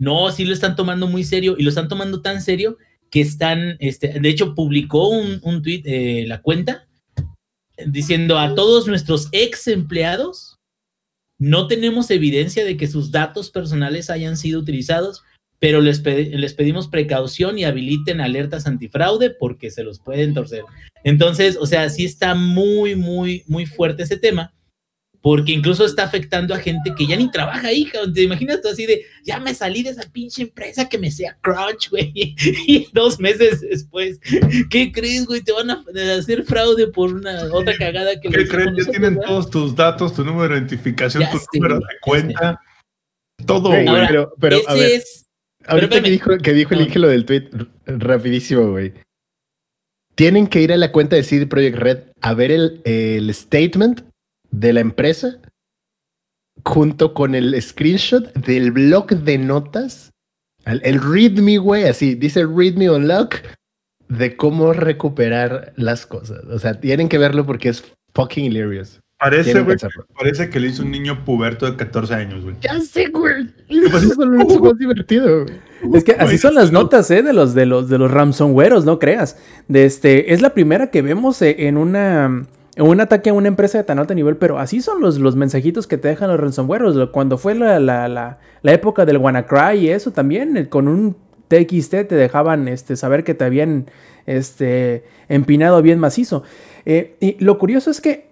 no, 0.00 0.30
sí 0.32 0.46
lo 0.46 0.54
están 0.54 0.76
tomando 0.76 1.06
muy 1.06 1.24
serio 1.24 1.56
y 1.58 1.62
lo 1.62 1.68
están 1.68 1.88
tomando 1.88 2.22
tan 2.22 2.40
serio 2.40 2.78
que 3.10 3.20
están, 3.20 3.76
este, 3.80 4.18
de 4.18 4.28
hecho, 4.30 4.54
publicó 4.54 5.10
un, 5.10 5.40
un 5.42 5.62
tweet, 5.62 5.82
eh, 5.84 6.24
la 6.26 6.40
cuenta, 6.40 6.88
diciendo 7.86 8.38
a 8.38 8.54
todos 8.54 8.86
nuestros 8.86 9.28
ex 9.32 9.68
empleados, 9.68 10.58
no 11.38 11.66
tenemos 11.66 12.10
evidencia 12.10 12.64
de 12.64 12.78
que 12.78 12.86
sus 12.86 13.10
datos 13.10 13.50
personales 13.50 14.08
hayan 14.08 14.38
sido 14.38 14.60
utilizados, 14.60 15.22
pero 15.58 15.82
les, 15.82 16.02
les 16.02 16.54
pedimos 16.54 16.88
precaución 16.88 17.58
y 17.58 17.64
habiliten 17.64 18.22
alertas 18.22 18.66
antifraude 18.66 19.28
porque 19.28 19.70
se 19.70 19.84
los 19.84 20.00
pueden 20.00 20.32
torcer. 20.32 20.62
Entonces, 21.04 21.58
o 21.60 21.66
sea, 21.66 21.90
sí 21.90 22.06
está 22.06 22.34
muy, 22.34 22.96
muy, 22.96 23.44
muy 23.46 23.66
fuerte 23.66 24.04
ese 24.04 24.16
tema 24.16 24.54
porque 25.22 25.52
incluso 25.52 25.84
está 25.84 26.04
afectando 26.04 26.54
a 26.54 26.58
gente 26.58 26.94
que 26.96 27.06
ya 27.06 27.16
ni 27.16 27.30
trabaja 27.30 27.68
ahí, 27.68 27.90
¿te 28.14 28.22
imaginas 28.22 28.62
tú 28.62 28.68
así 28.68 28.86
de, 28.86 29.04
ya 29.22 29.38
me 29.38 29.54
salí 29.54 29.82
de 29.82 29.90
esa 29.90 30.10
pinche 30.10 30.42
empresa 30.42 30.88
que 30.88 30.98
me 30.98 31.10
sea 31.10 31.36
crunch, 31.42 31.90
güey, 31.90 32.12
y 32.14 32.88
dos 32.92 33.20
meses 33.20 33.60
después, 33.60 34.18
¿qué 34.70 34.90
crees, 34.90 35.26
güey? 35.26 35.42
Te 35.42 35.52
van 35.52 35.70
a 35.70 35.84
hacer 36.18 36.44
fraude 36.44 36.86
por 36.86 37.12
una 37.12 37.44
otra 37.52 37.76
cagada 37.76 38.18
que... 38.20 38.30
¿Qué 38.30 38.48
crees? 38.48 38.70
Ya 38.76 38.90
tienen 38.90 39.20
todos 39.20 39.50
tus 39.50 39.76
datos, 39.76 40.14
tu 40.14 40.24
número 40.24 40.54
de 40.54 40.60
identificación, 40.60 41.24
tu 41.30 41.38
número 41.54 41.76
de 41.76 41.84
cuenta, 42.00 42.60
todo, 43.44 43.68
güey. 43.68 43.84
Pero, 43.84 44.32
pero 44.40 44.58
a 44.66 44.74
ver, 44.74 44.92
es... 44.92 45.26
ahorita 45.66 46.02
que 46.02 46.10
dijo, 46.10 46.38
que 46.38 46.52
dijo 46.54 46.74
el 46.74 46.82
Ingelo 46.82 47.08
del 47.08 47.26
tweet, 47.26 47.48
rapidísimo, 47.86 48.70
güey. 48.70 48.94
Tienen 50.14 50.46
que 50.48 50.60
ir 50.60 50.72
a 50.72 50.76
la 50.76 50.92
cuenta 50.92 51.16
de 51.16 51.22
CD 51.22 51.46
Projekt 51.46 51.78
Red 51.78 51.98
a 52.20 52.34
ver 52.34 52.50
el, 52.50 52.82
el 52.84 53.32
statement 53.32 54.09
de 54.50 54.72
la 54.72 54.80
empresa 54.80 55.38
junto 56.64 57.14
con 57.14 57.34
el 57.34 57.60
screenshot 57.60 58.32
del 58.34 58.72
blog 58.72 59.08
de 59.08 59.38
notas, 59.38 60.12
el, 60.66 61.00
readme, 61.00 61.58
güey, 61.58 61.84
así 61.84 62.14
dice 62.14 62.44
readme 62.44 62.90
unlock 62.90 63.36
de 64.08 64.36
cómo 64.36 64.72
recuperar 64.72 65.72
las 65.76 66.06
cosas. 66.06 66.44
O 66.44 66.58
sea, 66.58 66.80
tienen 66.80 67.08
que 67.08 67.18
verlo 67.18 67.46
porque 67.46 67.70
es 67.70 67.84
fucking 68.14 68.44
hilarious. 68.44 69.00
Parece, 69.18 69.60
güey, 69.60 69.76
parece 70.18 70.48
que 70.48 70.58
le 70.58 70.68
hizo 70.68 70.82
un 70.82 70.90
niño 70.90 71.26
puberto 71.26 71.70
de 71.70 71.76
14 71.76 72.14
años, 72.14 72.42
güey. 72.42 72.56
Ya 72.62 72.80
sé, 72.80 73.08
güey. 73.08 73.48
es 73.68 74.16
lo 74.16 74.60
más 74.60 74.78
divertido, 74.78 75.44
Es 75.92 76.04
que 76.04 76.12
así 76.12 76.38
son 76.38 76.54
las 76.54 76.72
notas, 76.72 77.10
¿eh? 77.10 77.22
De 77.22 77.34
los, 77.34 77.54
de 77.54 77.66
los, 77.66 77.90
de 77.90 77.98
los 77.98 78.10
ransomwareos, 78.10 78.86
no 78.86 78.98
creas. 78.98 79.36
De 79.68 79.84
este, 79.84 80.32
es 80.32 80.40
la 80.40 80.54
primera 80.54 80.90
que 80.90 81.02
vemos 81.02 81.42
eh, 81.42 81.66
en 81.66 81.76
una 81.76 82.46
un 82.80 83.00
ataque 83.00 83.30
a 83.30 83.34
una 83.34 83.48
empresa 83.48 83.78
de 83.78 83.84
tan 83.84 83.98
alto 83.98 84.14
nivel, 84.14 84.36
pero 84.36 84.58
así 84.58 84.80
son 84.80 85.00
los, 85.00 85.18
los 85.18 85.36
mensajitos 85.36 85.86
que 85.86 85.98
te 85.98 86.08
dejan 86.08 86.30
los 86.30 86.40
ransomware. 86.40 87.10
Cuando 87.12 87.38
fue 87.38 87.54
la, 87.54 87.78
la, 87.78 88.08
la, 88.08 88.72
época 88.72 89.04
del 89.04 89.18
WannaCry 89.18 89.78
y 89.78 89.90
eso 89.90 90.12
también, 90.12 90.56
eh, 90.56 90.68
con 90.68 90.88
un 90.88 91.16
TXT 91.48 91.90
te 92.08 92.14
dejaban 92.14 92.68
este, 92.68 92.96
saber 92.96 93.24
que 93.24 93.34
te 93.34 93.44
habían 93.44 93.86
este, 94.26 95.04
empinado 95.28 95.82
bien 95.82 95.98
macizo. 95.98 96.42
Eh, 96.86 97.16
y 97.20 97.42
lo 97.44 97.58
curioso 97.58 97.90
es 97.90 98.00
que 98.00 98.29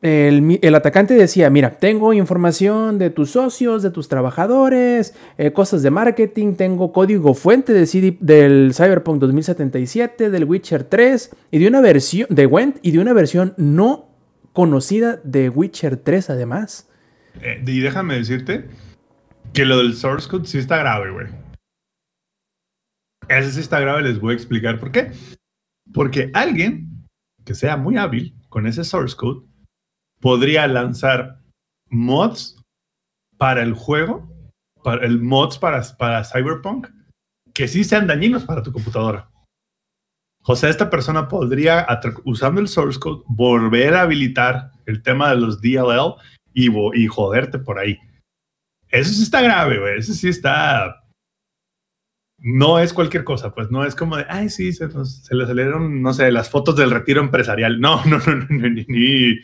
el, 0.00 0.74
atacante 0.74 1.14
decía, 1.14 1.50
mira, 1.50 1.78
tengo 1.78 2.12
información 2.12 2.98
de 2.98 3.10
tus 3.10 3.32
socios, 3.32 3.82
de 3.82 3.90
tus 3.90 4.08
trabajadores, 4.08 5.14
eh, 5.38 5.52
cosas 5.52 5.82
de 5.82 5.90
marketing, 5.90 6.54
tengo 6.54 6.92
código 6.92 7.34
fuente 7.34 7.72
de 7.72 7.84
CD, 7.86 8.16
del 8.20 8.72
Cyberpunk 8.74 9.18
2077, 9.20 10.30
del 10.30 10.44
Witcher 10.44 10.84
3 10.84 11.30
y 11.50 11.58
de 11.58 11.66
una 11.66 11.80
versión 11.80 12.28
de 12.30 12.46
Went 12.46 12.76
y 12.82 12.92
de 12.92 13.00
una 13.00 13.12
versión 13.12 13.54
no 13.56 14.08
conocida 14.52 15.20
de 15.24 15.48
Witcher 15.48 15.96
3 15.96 16.30
además. 16.30 16.88
Eh, 17.42 17.62
y 17.66 17.80
déjame 17.80 18.14
decirte 18.14 18.68
que 19.52 19.64
lo 19.64 19.78
del 19.78 19.94
source 19.94 20.28
code 20.28 20.46
sí 20.46 20.58
está 20.58 20.76
grave, 20.78 21.10
güey. 21.10 21.26
Ese 23.28 23.52
sí 23.52 23.60
está 23.60 23.80
grave, 23.80 24.02
les 24.02 24.20
voy 24.20 24.32
a 24.32 24.36
explicar 24.36 24.78
por 24.78 24.92
qué. 24.92 25.10
Porque 25.92 26.30
alguien 26.34 27.06
que 27.44 27.54
sea 27.54 27.76
muy 27.76 27.96
hábil 27.96 28.34
con 28.48 28.66
ese 28.66 28.84
source 28.84 29.16
code 29.16 29.47
podría 30.20 30.66
lanzar 30.66 31.40
mods 31.90 32.60
para 33.36 33.62
el 33.62 33.72
juego, 33.74 34.28
para 34.82 35.04
el 35.06 35.20
mods 35.20 35.58
para, 35.58 35.82
para 35.96 36.24
Cyberpunk, 36.24 36.88
que 37.54 37.68
sí 37.68 37.84
sean 37.84 38.06
dañinos 38.06 38.44
para 38.44 38.62
tu 38.62 38.72
computadora. 38.72 39.30
O 40.50 40.56
sea, 40.56 40.70
esta 40.70 40.88
persona 40.88 41.28
podría, 41.28 41.86
usando 42.24 42.60
el 42.60 42.68
source 42.68 42.98
code, 42.98 43.22
volver 43.26 43.94
a 43.94 44.02
habilitar 44.02 44.70
el 44.86 45.02
tema 45.02 45.28
de 45.30 45.36
los 45.36 45.60
DLL 45.60 46.14
y, 46.54 47.06
joderte 47.06 47.58
por 47.58 47.78
ahí. 47.78 47.98
Eso 48.88 49.12
sí 49.12 49.22
está 49.22 49.42
grave, 49.42 49.78
güey. 49.78 49.98
Eso 49.98 50.14
sí 50.14 50.28
está. 50.28 51.04
No 52.38 52.78
es 52.78 52.92
cualquier 52.92 53.24
cosa, 53.24 53.52
pues 53.52 53.70
no 53.70 53.84
es 53.84 53.94
como 53.94 54.16
de, 54.16 54.24
ay, 54.28 54.48
sí, 54.48 54.72
se, 54.72 54.86
le 54.86 55.46
salieron, 55.46 56.00
no 56.00 56.14
sé, 56.14 56.30
las 56.30 56.48
fotos 56.48 56.76
del 56.76 56.92
retiro 56.92 57.20
empresarial. 57.20 57.80
No, 57.80 58.02
no, 58.06 58.18
no, 58.18 58.34
no, 58.36 58.46
ni, 58.48 58.86
ni, 58.88 59.40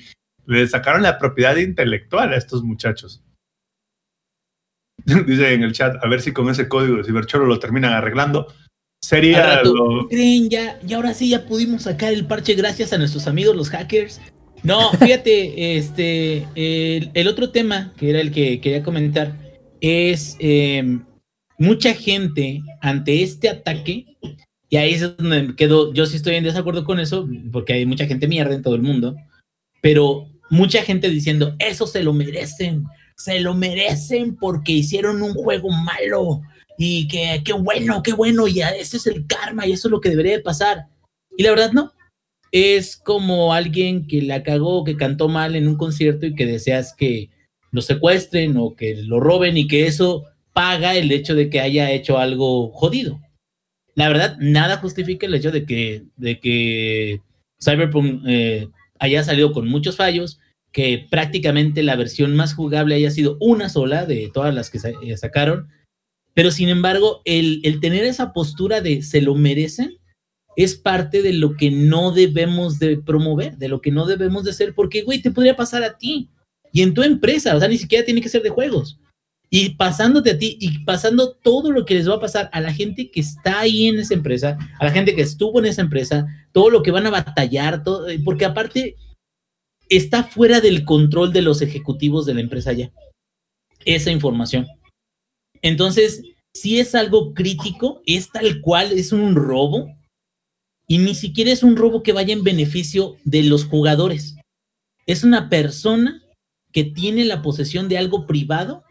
le 0.47 0.67
sacaron 0.67 1.03
la 1.03 1.19
propiedad 1.19 1.57
intelectual 1.57 2.33
a 2.33 2.37
estos 2.37 2.63
muchachos. 2.63 3.23
Dice 5.05 5.53
en 5.53 5.63
el 5.63 5.73
chat, 5.73 5.97
a 6.03 6.09
ver 6.09 6.21
si 6.21 6.33
con 6.33 6.49
ese 6.49 6.69
código 6.69 6.97
de 6.97 7.05
Ciberchoro 7.05 7.47
lo 7.47 7.59
terminan 7.59 7.93
arreglando. 7.93 8.47
Sería 9.03 9.63
lo... 9.63 10.09
¿Creen 10.09 10.49
ya? 10.49 10.79
Y 10.87 10.95
ahora 10.95 11.13
sí 11.13 11.29
ya 11.29 11.45
pudimos 11.45 11.83
sacar 11.83 12.13
el 12.13 12.27
parche 12.27 12.55
gracias 12.55 12.93
a 12.93 12.99
nuestros 12.99 13.27
amigos 13.27 13.55
los 13.55 13.69
hackers. 13.69 14.21
No, 14.63 14.91
fíjate, 14.99 15.77
este, 15.77 16.49
el, 16.55 17.29
otro 17.29 17.51
tema 17.51 17.93
que 17.99 18.11
era 18.11 18.21
el 18.21 18.33
que 18.33 18.61
quería 18.61 18.83
comentar 18.83 19.37
es 19.81 20.37
em, 20.39 21.05
mucha 21.59 21.93
gente 21.93 22.63
ante 22.81 23.23
este 23.23 23.51
ataque, 23.51 24.17
y 24.71 24.77
ahí 24.77 24.95
es 24.95 25.17
donde 25.19 25.55
quedo, 25.55 25.93
yo 25.93 26.07
sí 26.07 26.17
estoy 26.17 26.37
en 26.37 26.45
desacuerdo 26.45 26.85
con 26.85 26.99
eso, 26.99 27.29
porque 27.53 27.75
hay 27.75 27.85
mucha 27.85 28.07
gente 28.07 28.27
mierda 28.27 28.55
en 28.55 28.63
todo 28.63 28.75
el 28.75 28.83
mundo, 28.83 29.15
pero 29.83 30.29
mucha 30.51 30.83
gente 30.83 31.09
diciendo, 31.09 31.55
eso 31.59 31.87
se 31.87 32.03
lo 32.03 32.13
merecen, 32.13 32.85
se 33.17 33.41
lo 33.41 33.55
merecen 33.55 34.37
porque 34.37 34.73
hicieron 34.73 35.23
un 35.23 35.35
juego 35.35 35.71
malo, 35.71 36.43
y 36.77 37.09
que 37.09 37.43
qué 37.45 37.53
bueno, 37.53 38.03
qué 38.03 38.13
bueno, 38.13 38.49
y 38.49 38.61
ese 38.61 38.97
es 38.97 39.07
el 39.07 39.27
karma 39.27 39.67
y 39.67 39.73
eso 39.73 39.89
es 39.89 39.93
lo 39.93 40.01
que 40.01 40.11
debería 40.11 40.33
de 40.33 40.43
pasar. 40.43 40.87
Y 41.37 41.43
la 41.43 41.51
verdad 41.51 41.73
no. 41.73 41.93
Es 42.53 42.97
como 42.97 43.53
alguien 43.53 44.07
que 44.07 44.23
la 44.23 44.43
cagó, 44.43 44.85
que 44.85 44.97
cantó 44.97 45.29
mal 45.29 45.57
en 45.57 45.67
un 45.67 45.77
concierto 45.77 46.27
y 46.27 46.35
que 46.35 46.47
deseas 46.47 46.95
que 46.95 47.31
lo 47.73 47.83
secuestren 47.83 48.57
o 48.57 48.77
que 48.77 48.95
lo 48.95 49.19
roben 49.19 49.57
y 49.57 49.67
que 49.67 49.87
eso 49.87 50.25
paga 50.53 50.95
el 50.95 51.11
hecho 51.11 51.35
de 51.35 51.51
que 51.51 51.61
haya 51.61 51.91
hecho 51.91 52.19
algo 52.19 52.71
jodido. 52.71 53.21
La 53.97 54.09
verdad, 54.09 54.37
nada 54.39 54.77
justifica 54.77 55.27
el 55.27 55.35
hecho 55.35 55.51
de 55.51 55.65
que, 55.65 56.05
de 56.17 56.39
que 56.39 57.21
Cyberpunk 57.61 58.23
eh, 58.27 58.69
haya 59.05 59.25
salido 59.25 59.53
con 59.53 59.69
muchos 59.69 59.97
fallos, 59.97 60.41
que 60.73 61.07
prácticamente 61.11 61.83
la 61.83 61.97
versión 61.97 62.35
más 62.35 62.55
jugable 62.55 62.97
haya 62.97 63.11
sido 63.11 63.37
una 63.41 63.69
sola 63.69 64.07
de 64.07 64.31
todas 64.33 64.55
las 64.55 64.71
que 64.71 64.79
eh, 65.03 65.17
sacaron 65.17 65.69
pero 66.35 66.51
sin 66.51 66.69
embargo, 66.69 67.23
el, 67.25 67.63
tener 67.81 68.05
esa 68.05 68.33
postura 68.33 68.81
de 68.81 69.03
se 69.03 69.23
lo 69.23 69.37
merecen 69.37 69.99
es 70.57 70.75
parte 70.75 71.23
de 71.23 71.33
lo 71.33 71.57
que 71.57 71.71
no 71.71 72.13
debemos 72.13 72.79
de 72.79 72.99
promover, 72.99 73.57
de 73.57 73.69
lo 73.69 73.81
que 73.81 73.93
no 73.93 74.05
debemos 74.07 74.45
de 74.45 74.51
hacer, 74.51 74.75
porque, 74.75 75.03
güey, 75.03 75.23
te 75.23 75.31
podría 75.31 75.57
pasar 75.57 75.83
a 75.83 75.97
ti 75.97 76.29
y 76.73 76.83
en 76.83 76.93
tu 76.93 77.03
empresa, 77.03 77.57
o 77.57 77.59
sea, 77.59 77.69
ni 77.69 77.79
siquiera 77.79 78.05
tiene 78.05 78.21
que 78.21 78.29
ser 78.29 78.43
de 78.43 78.51
juegos. 78.51 78.99
Y 79.57 79.77
pasándote 79.77 80.33
a 80.33 80.37
ti 80.37 80.57
y 80.59 80.81
pasando 80.81 81.33
todo 81.33 81.71
lo 81.71 81.85
que 81.85 81.95
les 81.95 82.11
va 82.11 82.17
a 82.17 82.21
pasar 82.21 82.51
a 82.53 82.61
la 82.61 82.75
gente 82.75 83.13
que 83.13 83.21
está 83.21 83.61
ahí 83.61 83.87
en 83.87 84.01
esa 84.01 84.13
empresa, 84.13 84.59
a 84.81 84.85
la 84.85 84.91
gente 84.91 85.15
que 85.15 85.23
estuvo 85.23 85.61
en 85.61 85.67
esa 85.67 85.81
empresa, 85.81 86.27
todo 86.51 86.71
lo 86.71 86.83
que 86.83 86.91
van 86.91 87.07
a 87.07 87.11
batallar, 87.11 87.85
todo, 87.85 88.09
porque 88.25 88.47
aparte 88.47 88.97
está 89.89 90.25
fuera 90.25 90.61
del 90.61 90.85
control 90.85 91.33
de 91.33 91.43
los 91.43 91.63
ejecutivos 91.63 92.27
de 92.27 92.35
la 92.35 92.41
empresa 92.41 92.73
ya, 92.73 92.91
esa 93.85 94.11
información. 94.11 94.67
Entonces, 95.63 96.25
si 96.53 96.81
es 96.81 96.97
algo 96.97 97.33
crítico, 97.33 98.03
es 98.07 98.33
tal 98.33 98.61
cual, 98.61 98.91
es 98.91 99.13
un 99.13 99.37
robo, 99.37 99.87
y 100.89 100.99
ni 100.99 101.15
siquiera 101.15 101.53
es 101.53 101.63
un 101.63 101.77
robo 101.77 102.03
que 102.03 102.13
vaya 102.13 102.33
en 102.33 102.43
beneficio 102.43 103.19
de 103.23 103.45
los 103.45 103.67
jugadores. 103.67 104.35
Es 105.07 105.23
una 105.23 105.49
persona 105.49 106.25
que 106.73 106.83
tiene 106.83 107.25
la 107.25 107.41
posesión 107.41 107.89
de 107.89 107.99
algo 107.99 108.27
privado 108.27 108.84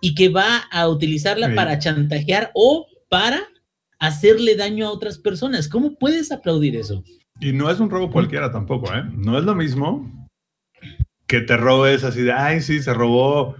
y 0.00 0.14
que 0.14 0.28
va 0.28 0.58
a 0.70 0.88
utilizarla 0.88 1.54
para 1.54 1.78
chantajear 1.78 2.50
o 2.54 2.86
para 3.08 3.40
hacerle 3.98 4.56
daño 4.56 4.86
a 4.86 4.92
otras 4.92 5.18
personas. 5.18 5.68
¿Cómo 5.68 5.96
puedes 5.96 6.32
aplaudir 6.32 6.76
eso? 6.76 7.02
Y 7.40 7.52
no 7.52 7.70
es 7.70 7.80
un 7.80 7.90
robo 7.90 8.10
cualquiera 8.10 8.50
tampoco, 8.50 8.92
¿eh? 8.94 9.02
No 9.12 9.38
es 9.38 9.44
lo 9.44 9.54
mismo 9.54 10.28
que 11.26 11.40
te 11.40 11.56
robes 11.56 12.04
así 12.04 12.22
de, 12.22 12.32
ay, 12.32 12.60
sí, 12.60 12.82
se 12.82 12.94
robó 12.94 13.56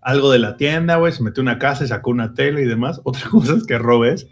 algo 0.00 0.30
de 0.30 0.38
la 0.38 0.56
tienda, 0.56 0.96
güey, 0.96 1.12
se 1.12 1.22
metió 1.22 1.42
una 1.42 1.58
casa 1.58 1.84
y 1.84 1.88
sacó 1.88 2.10
una 2.10 2.34
tele 2.34 2.62
y 2.62 2.66
demás. 2.66 3.00
Otra 3.04 3.28
cosa 3.30 3.54
es 3.54 3.66
que 3.66 3.78
robes 3.78 4.28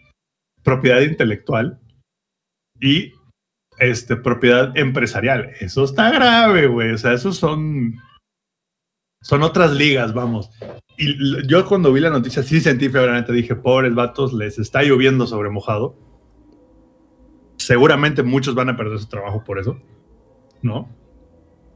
propiedad 0.62 1.00
intelectual 1.00 1.80
y 2.80 3.12
este, 3.78 4.16
propiedad 4.16 4.76
empresarial. 4.76 5.50
Eso 5.60 5.84
está 5.84 6.10
grave, 6.10 6.66
güey. 6.66 6.92
O 6.92 6.98
sea, 6.98 7.12
esos 7.12 7.36
son, 7.36 7.96
son 9.22 9.42
otras 9.42 9.72
ligas, 9.72 10.14
vamos. 10.14 10.50
Y 11.02 11.46
yo 11.46 11.66
cuando 11.66 11.92
vi 11.92 12.00
la 12.00 12.10
noticia 12.10 12.42
sí 12.42 12.60
sentí 12.60 12.88
febramente, 12.88 13.32
dije, 13.32 13.54
pobres 13.56 13.94
vatos, 13.94 14.32
les 14.32 14.58
está 14.58 14.82
lloviendo 14.82 15.26
sobre 15.26 15.50
mojado. 15.50 15.96
Seguramente 17.56 18.22
muchos 18.22 18.54
van 18.54 18.68
a 18.68 18.76
perder 18.76 18.98
su 18.98 19.08
trabajo 19.08 19.42
por 19.44 19.58
eso, 19.58 19.80
¿no? 20.62 20.88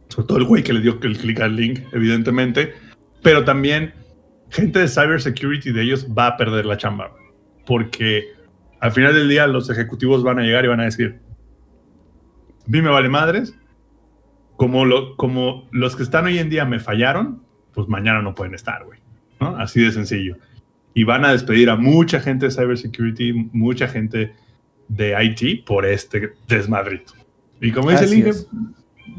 Sobre 0.09 0.27
todo 0.29 0.39
el 0.39 0.45
güey 0.45 0.63
que 0.63 0.73
le 0.73 0.81
dio 0.81 0.99
el 1.03 1.17
clic 1.19 1.41
al 1.41 1.57
link, 1.57 1.81
evidentemente 1.93 2.75
pero 3.27 3.45
también 3.45 3.93
gente 4.51 4.79
de 4.79 4.87
cybersecurity 4.87 5.73
de 5.73 5.83
ellos 5.83 6.07
va 6.17 6.29
a 6.29 6.37
perder 6.37 6.65
la 6.65 6.77
chamba, 6.77 7.11
porque 7.67 8.29
al 8.79 8.93
final 8.93 9.15
del 9.15 9.29
día 9.29 9.49
los 9.49 9.69
ejecutivos 9.69 10.23
van 10.23 10.39
a 10.39 10.43
llegar 10.43 10.65
y 10.65 10.69
van 10.69 10.79
a 10.79 10.85
decir, 10.85 11.19
a 12.65 12.71
mí 12.71 12.83
me 12.83 12.89
vale 12.89 13.09
madres, 13.09 13.59
como, 14.57 14.85
lo, 14.85 15.17
como 15.17 15.69
los 15.73 15.97
que 15.97 16.05
están 16.05 16.27
hoy 16.27 16.39
en 16.39 16.49
día 16.49 16.65
me 16.67 16.79
fallaron, 16.79 17.43
pues 17.75 17.89
mañana 17.89 18.23
no 18.23 18.33
pueden 18.33 18.55
estar, 18.55 18.85
güey. 18.85 19.01
Así 19.39 19.83
de 19.83 19.93
sencillo. 19.93 20.37
Y 20.95 21.05
van 21.05 21.25
a 21.25 21.33
despedir 21.33 21.69
a 21.71 21.77
mucha 21.77 22.21
gente 22.21 22.47
de 22.47 22.53
cybersecurity, 22.53 23.33
mucha 23.53 23.87
gente 23.87 24.33
de 24.89 25.15
IT 25.23 25.65
por 25.67 25.85
este 25.85 26.33
desmadrito. 26.49 27.13
Y 27.61 27.73
como 27.73 27.91
dice 27.91 28.05
el 28.05 28.15
Inge, 28.15 28.33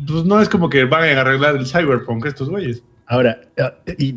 pues 0.08 0.24
no 0.26 0.42
es 0.42 0.50
como 0.50 0.70
que 0.70 0.86
van 0.86 1.04
a 1.04 1.22
arreglar 1.22 1.56
el 1.56 1.66
cyberpunk 1.66 2.26
estos 2.26 2.50
güeyes. 2.50 2.84
Ahora, 3.06 3.42
eh, 3.56 3.96
y 3.98 4.16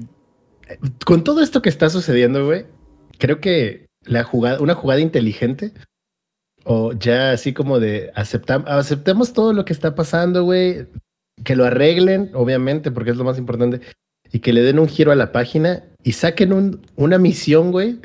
con 1.05 1.25
todo 1.25 1.43
esto 1.43 1.63
que 1.63 1.69
está 1.69 1.91
sucediendo, 1.91 2.45
güey, 2.47 2.67
creo 3.19 3.41
que 3.41 3.87
la 4.05 4.25
jugada, 4.25 4.61
una 4.61 4.75
jugada 4.75 5.01
inteligente, 5.01 5.73
o 6.65 6.93
ya 6.93 7.33
así 7.33 7.53
como 7.53 7.81
de 7.81 8.11
aceptar, 8.15 8.65
aceptemos 8.67 9.33
todo 9.33 9.53
lo 9.53 9.65
que 9.65 9.73
está 9.73 9.95
pasando, 9.95 10.45
güey, 10.45 10.87
que 11.45 11.57
lo 11.57 11.65
arreglen, 11.65 12.31
obviamente, 12.35 12.91
porque 12.91 13.11
es 13.11 13.17
lo 13.17 13.25
más 13.25 13.39
importante, 13.39 13.81
y 14.33 14.41
que 14.41 14.53
le 14.53 14.63
den 14.63 14.79
un 14.79 14.89
giro 14.89 15.13
a 15.13 15.17
la 15.17 15.33
página 15.33 15.85
y 16.03 16.13
saquen 16.13 16.53
un, 16.53 16.87
una 16.97 17.19
misión, 17.19 17.73
güey, 17.73 18.01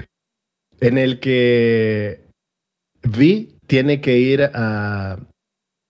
en 0.80 0.98
el 0.98 1.20
que 1.20 2.26
Vi 3.04 3.58
tiene 3.68 4.02
que 4.02 4.18
ir 4.18 4.44
a, 4.54 5.18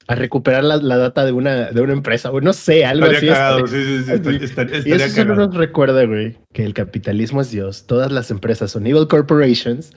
a 0.08 0.16
recuperar 0.16 0.64
la, 0.64 0.98
data 0.98 1.26
de 1.26 1.32
una, 1.32 1.72
de 1.72 1.82
una 1.82 1.94
empresa, 1.94 2.30
güey. 2.30 2.44
No 2.44 2.54
sé, 2.54 2.86
algo 2.86 3.08
así. 3.08 3.28
Cagado, 3.28 3.66
sí, 3.68 4.04
sí, 4.04 4.04
sí, 4.04 4.84
y 4.86 4.92
eso 4.92 5.10
solo 5.10 5.36
nos 5.36 5.56
recuerda, 5.56 6.06
güey, 6.06 6.38
que 6.54 6.64
el 6.64 6.74
capitalismo 6.74 7.42
es 7.42 7.52
Dios. 7.52 7.86
Todas 7.88 8.12
las 8.12 8.30
empresas 8.32 8.72
son 8.72 8.86
evil 8.86 9.08
corporations 9.08 9.96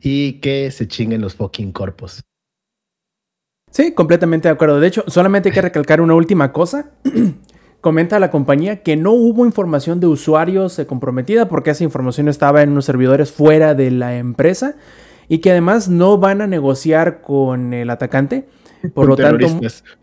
y 0.00 0.34
que 0.34 0.70
se 0.70 0.86
chinguen 0.86 1.20
los 1.20 1.34
fucking 1.34 1.72
corpos. 1.72 2.22
Sí, 3.72 3.92
completamente 3.92 4.48
de 4.48 4.54
acuerdo. 4.54 4.80
De 4.80 4.88
hecho, 4.88 5.04
solamente 5.06 5.48
hay 5.48 5.54
que 5.54 5.62
recalcar 5.62 6.00
una 6.00 6.14
última 6.14 6.52
cosa. 6.52 6.90
Comenta 7.80 8.18
la 8.18 8.30
compañía 8.30 8.82
que 8.82 8.96
no 8.96 9.12
hubo 9.12 9.46
información 9.46 10.00
de 10.00 10.06
usuarios 10.06 10.78
eh, 10.78 10.86
comprometida 10.86 11.48
porque 11.48 11.70
esa 11.70 11.84
información 11.84 12.28
estaba 12.28 12.62
en 12.62 12.72
unos 12.72 12.84
servidores 12.84 13.32
fuera 13.32 13.74
de 13.74 13.90
la 13.90 14.16
empresa 14.16 14.74
y 15.28 15.38
que 15.38 15.52
además 15.52 15.88
no 15.88 16.18
van 16.18 16.42
a 16.42 16.46
negociar 16.46 17.22
con 17.22 17.72
el 17.72 17.88
atacante. 17.88 18.48
Por 18.94 19.06
lo 19.06 19.16
tanto, 19.16 19.46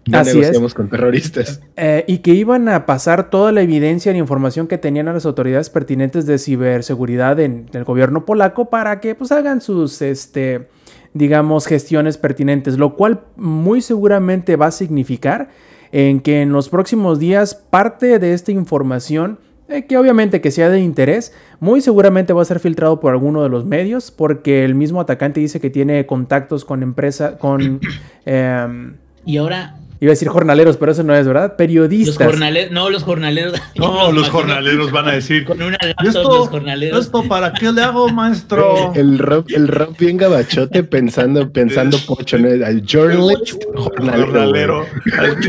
no 0.06 0.24
negociamos 0.24 0.74
con 0.74 0.90
terroristas. 0.90 1.62
Eh, 1.76 2.06
y 2.08 2.20
que 2.20 2.34
iban 2.34 2.70
a 2.70 2.86
pasar 2.86 3.30
toda 3.30 3.52
la 3.52 3.62
evidencia 3.62 4.12
e 4.12 4.18
información 4.18 4.68
que 4.68 4.78
tenían 4.78 5.08
a 5.08 5.14
las 5.14 5.26
autoridades 5.26 5.70
pertinentes 5.70 6.26
de 6.26 6.38
ciberseguridad 6.38 7.40
en, 7.40 7.70
el 7.74 7.84
gobierno 7.84 8.26
polaco 8.26 8.70
para 8.70 9.00
que 9.00 9.16
pues 9.16 9.32
hagan 9.32 9.62
sus, 9.62 10.02
este, 10.02 10.70
digamos, 11.14 11.66
gestiones 11.66 12.18
pertinentes, 12.18 12.78
lo 12.78 12.96
cual 12.96 13.26
muy 13.36 13.82
seguramente 13.82 14.56
va 14.56 14.68
a 14.68 14.72
significar 14.72 15.50
en 15.92 16.20
que 16.20 16.42
en 16.42 16.52
los 16.52 16.70
próximos 16.70 17.20
días 17.20 17.56
parte 17.56 18.20
de 18.20 18.34
esta 18.34 18.52
información 18.52 19.40
eh, 19.70 19.86
que 19.86 19.98
obviamente 19.98 20.40
que 20.40 20.50
sea 20.50 20.70
de 20.70 20.80
interés, 20.80 21.34
muy 21.60 21.82
seguramente 21.82 22.32
va 22.32 22.42
a 22.42 22.46
ser 22.46 22.60
filtrado 22.60 23.02
por 23.02 23.12
alguno 23.12 23.44
de 23.44 23.50
los 23.50 23.66
medios, 23.66 24.12
porque 24.12 24.64
el 24.64 24.76
mismo 24.76 25.02
atacante 25.02 25.42
dice 25.42 25.60
que 25.60 25.70
tiene 25.70 26.06
contactos 26.06 26.64
con 26.64 26.84
empresa, 26.84 27.38
con... 27.38 27.82
Em, 28.26 28.96
y 29.26 29.38
ahora, 29.38 29.76
Iba 30.00 30.12
a 30.12 30.14
decir 30.14 30.28
jornaleros, 30.28 30.78
pero 30.78 30.92
eso 30.92 31.04
no 31.04 31.16
es, 31.16 31.26
¿verdad? 31.26 31.56
Periodistas. 31.56 32.20
Los 32.20 32.28
jornaleros, 32.28 32.72
no, 32.72 32.90
los 32.90 33.04
jornaleros. 33.04 33.60
No, 33.76 34.12
los 34.12 34.30
jornaleros 34.30 34.92
van 34.92 35.08
a 35.08 35.14
decir. 35.14 35.46
Con 35.46 35.62
una 35.62 35.78
laptop, 35.82 36.06
¿Y 36.06 36.08
esto, 36.08 36.24
los 36.24 36.50
jornaleros. 36.50 37.06
¿Esto 37.06 37.24
para 37.24 37.54
qué 37.54 37.72
le 37.72 37.82
hago, 37.82 38.10
maestro? 38.10 38.94
El 38.96 39.18
rap, 39.18 39.46
el 39.50 39.68
rap 39.68 39.98
bien 39.98 40.18
gabachote 40.18 40.84
pensando, 40.84 41.52
pensando 41.52 41.98
pocho, 42.08 42.38
¿no? 42.38 42.50
Al 42.66 42.84
journalist, 42.86 43.64
jornalero. 43.76 44.26
jornalero. 44.26 44.86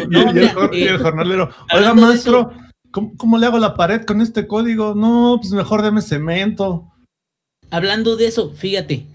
No, 0.08 0.34
y, 0.72 0.82
el, 0.82 0.98
jornalero. 0.98 1.50
Oiga, 1.74 1.94
maestro, 1.94 2.52
¿cómo, 2.90 3.12
cómo 3.16 3.38
le 3.38 3.46
hago 3.46 3.58
la 3.58 3.74
pared 3.74 4.04
con 4.04 4.20
este 4.20 4.46
código? 4.46 4.94
No, 4.94 5.38
pues 5.40 5.52
mejor 5.52 5.82
deme 5.82 6.00
cemento. 6.02 6.92
Hablando 7.70 8.16
de 8.16 8.26
eso, 8.26 8.52
fíjate. 8.52 9.06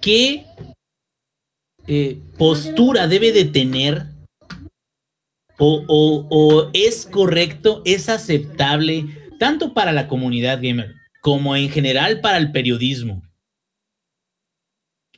¿Qué 0.00 0.44
eh, 1.86 2.18
postura 2.38 3.06
debe 3.08 3.32
de 3.32 3.44
tener? 3.44 4.13
O, 5.58 5.84
o- 5.86 6.26
o 6.30 6.70
es 6.72 7.06
correcto, 7.06 7.82
es 7.84 8.08
aceptable, 8.08 9.06
tanto 9.38 9.72
para 9.74 9.92
la 9.92 10.08
comunidad 10.08 10.60
gamer 10.62 10.94
como 11.20 11.56
en 11.56 11.70
general 11.70 12.20
para 12.20 12.38
el 12.38 12.52
periodismo. 12.52 13.22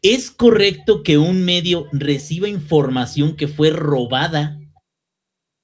¿Es 0.02 0.30
correcto 0.30 1.02
que 1.02 1.18
un 1.18 1.44
medio 1.44 1.86
reciba 1.92 2.48
información 2.48 3.34
que 3.34 3.48
fue 3.48 3.70
robada, 3.70 4.60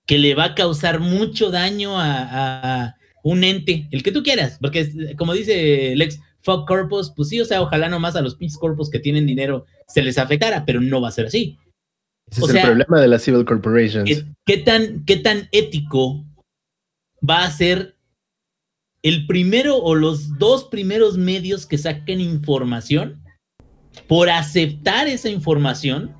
que 0.06 0.18
le 0.18 0.34
va 0.34 0.44
a 0.44 0.54
causar 0.54 1.00
mucho 1.00 1.50
daño 1.50 1.98
a, 1.98 2.82
a 2.86 2.96
un 3.22 3.44
ente, 3.44 3.88
el 3.92 4.02
que 4.02 4.10
tú 4.10 4.22
quieras? 4.22 4.58
Porque 4.60 5.14
como 5.16 5.34
dice 5.34 5.94
Lex, 5.94 6.18
fuck 6.40 6.66
corpus, 6.66 7.12
pues 7.14 7.28
sí, 7.28 7.40
o 7.40 7.44
sea, 7.44 7.60
ojalá 7.62 7.88
nomás 7.88 8.16
a 8.16 8.22
los 8.22 8.34
pinches 8.34 8.58
corpus 8.58 8.90
que 8.90 8.98
tienen 8.98 9.26
dinero 9.26 9.66
se 9.86 10.02
les 10.02 10.18
afectara, 10.18 10.64
pero 10.64 10.80
no 10.80 11.00
va 11.00 11.08
a 11.08 11.12
ser 11.12 11.26
así. 11.26 11.56
Ese 12.30 12.42
O 12.42 12.46
es 12.46 12.52
sea, 12.52 12.62
el 12.62 12.68
problema 12.68 13.00
de 13.00 13.08
las 13.08 13.22
civil 13.22 13.44
corporations. 13.44 14.08
¿Qué, 14.08 14.24
qué 14.46 14.58
tan, 14.58 15.04
¿Qué 15.04 15.16
tan 15.16 15.48
ético 15.52 16.24
va 17.28 17.44
a 17.44 17.50
ser 17.50 17.96
el 19.02 19.26
primero 19.26 19.76
o 19.76 19.94
los 19.94 20.38
dos 20.38 20.64
primeros 20.64 21.18
medios 21.18 21.66
que 21.66 21.78
saquen 21.78 22.20
información 22.20 23.22
por 24.06 24.30
aceptar 24.30 25.08
esa 25.08 25.28
información 25.28 26.14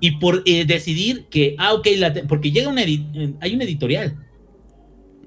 y 0.00 0.12
por 0.12 0.42
eh, 0.46 0.64
decidir 0.64 1.26
que, 1.30 1.54
ah, 1.58 1.74
ok, 1.74 1.86
la 1.96 2.14
porque 2.28 2.50
llega 2.50 2.68
una, 2.68 2.82
eh, 2.82 3.34
hay 3.40 3.54
un 3.54 3.62
editorial. 3.62 4.16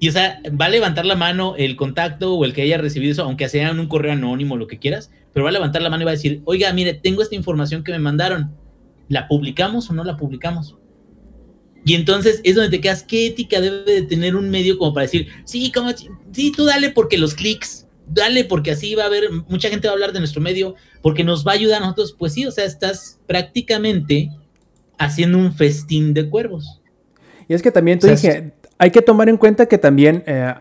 Y 0.00 0.08
o 0.08 0.12
sea, 0.12 0.40
va 0.60 0.64
a 0.64 0.70
levantar 0.70 1.06
la 1.06 1.14
mano 1.14 1.54
el 1.56 1.76
contacto 1.76 2.34
o 2.34 2.44
el 2.44 2.52
que 2.52 2.62
haya 2.62 2.78
recibido 2.78 3.12
eso, 3.12 3.22
aunque 3.22 3.48
sea 3.48 3.70
en 3.70 3.78
un 3.78 3.86
correo 3.86 4.12
anónimo 4.12 4.56
lo 4.56 4.66
que 4.66 4.78
quieras, 4.78 5.12
pero 5.32 5.44
va 5.44 5.50
a 5.50 5.52
levantar 5.52 5.82
la 5.82 5.90
mano 5.90 6.02
y 6.02 6.04
va 6.06 6.10
a 6.10 6.14
decir, 6.14 6.42
oiga, 6.44 6.72
mire, 6.72 6.94
tengo 6.94 7.22
esta 7.22 7.36
información 7.36 7.84
que 7.84 7.92
me 7.92 7.98
mandaron, 8.00 8.52
¿la 9.12 9.28
publicamos 9.28 9.90
o 9.90 9.92
no 9.92 10.04
la 10.04 10.16
publicamos? 10.16 10.74
Y 11.84 11.94
entonces 11.94 12.40
es 12.44 12.54
donde 12.54 12.70
te 12.70 12.80
quedas, 12.80 13.02
¿qué 13.02 13.26
ética 13.26 13.60
debe 13.60 13.84
de 13.84 14.02
tener 14.02 14.36
un 14.36 14.48
medio 14.48 14.78
como 14.78 14.94
para 14.94 15.02
decir, 15.02 15.28
sí, 15.44 15.70
como, 15.70 15.90
sí, 16.32 16.52
tú 16.52 16.64
dale 16.64 16.90
porque 16.90 17.18
los 17.18 17.34
clics, 17.34 17.86
dale 18.06 18.44
porque 18.44 18.70
así 18.70 18.94
va 18.94 19.02
a 19.02 19.06
haber, 19.06 19.30
mucha 19.48 19.68
gente 19.68 19.86
va 19.86 19.92
a 19.92 19.94
hablar 19.94 20.12
de 20.12 20.20
nuestro 20.20 20.40
medio, 20.40 20.76
porque 21.02 21.24
nos 21.24 21.46
va 21.46 21.52
a 21.52 21.54
ayudar 21.56 21.82
a 21.82 21.86
nosotros? 21.86 22.16
Pues 22.18 22.32
sí, 22.32 22.46
o 22.46 22.50
sea, 22.50 22.64
estás 22.64 23.20
prácticamente 23.26 24.30
haciendo 24.98 25.36
un 25.36 25.52
festín 25.52 26.14
de 26.14 26.30
cuervos. 26.30 26.80
Y 27.48 27.54
es 27.54 27.60
que 27.60 27.70
también 27.70 27.98
tú 27.98 28.06
O 28.06 28.16
sea, 28.16 28.32
dije, 28.32 28.52
hay 28.78 28.90
que 28.90 29.02
tomar 29.02 29.28
en 29.28 29.36
cuenta 29.36 29.66
que 29.66 29.76
también, 29.76 30.24
eh, 30.26 30.54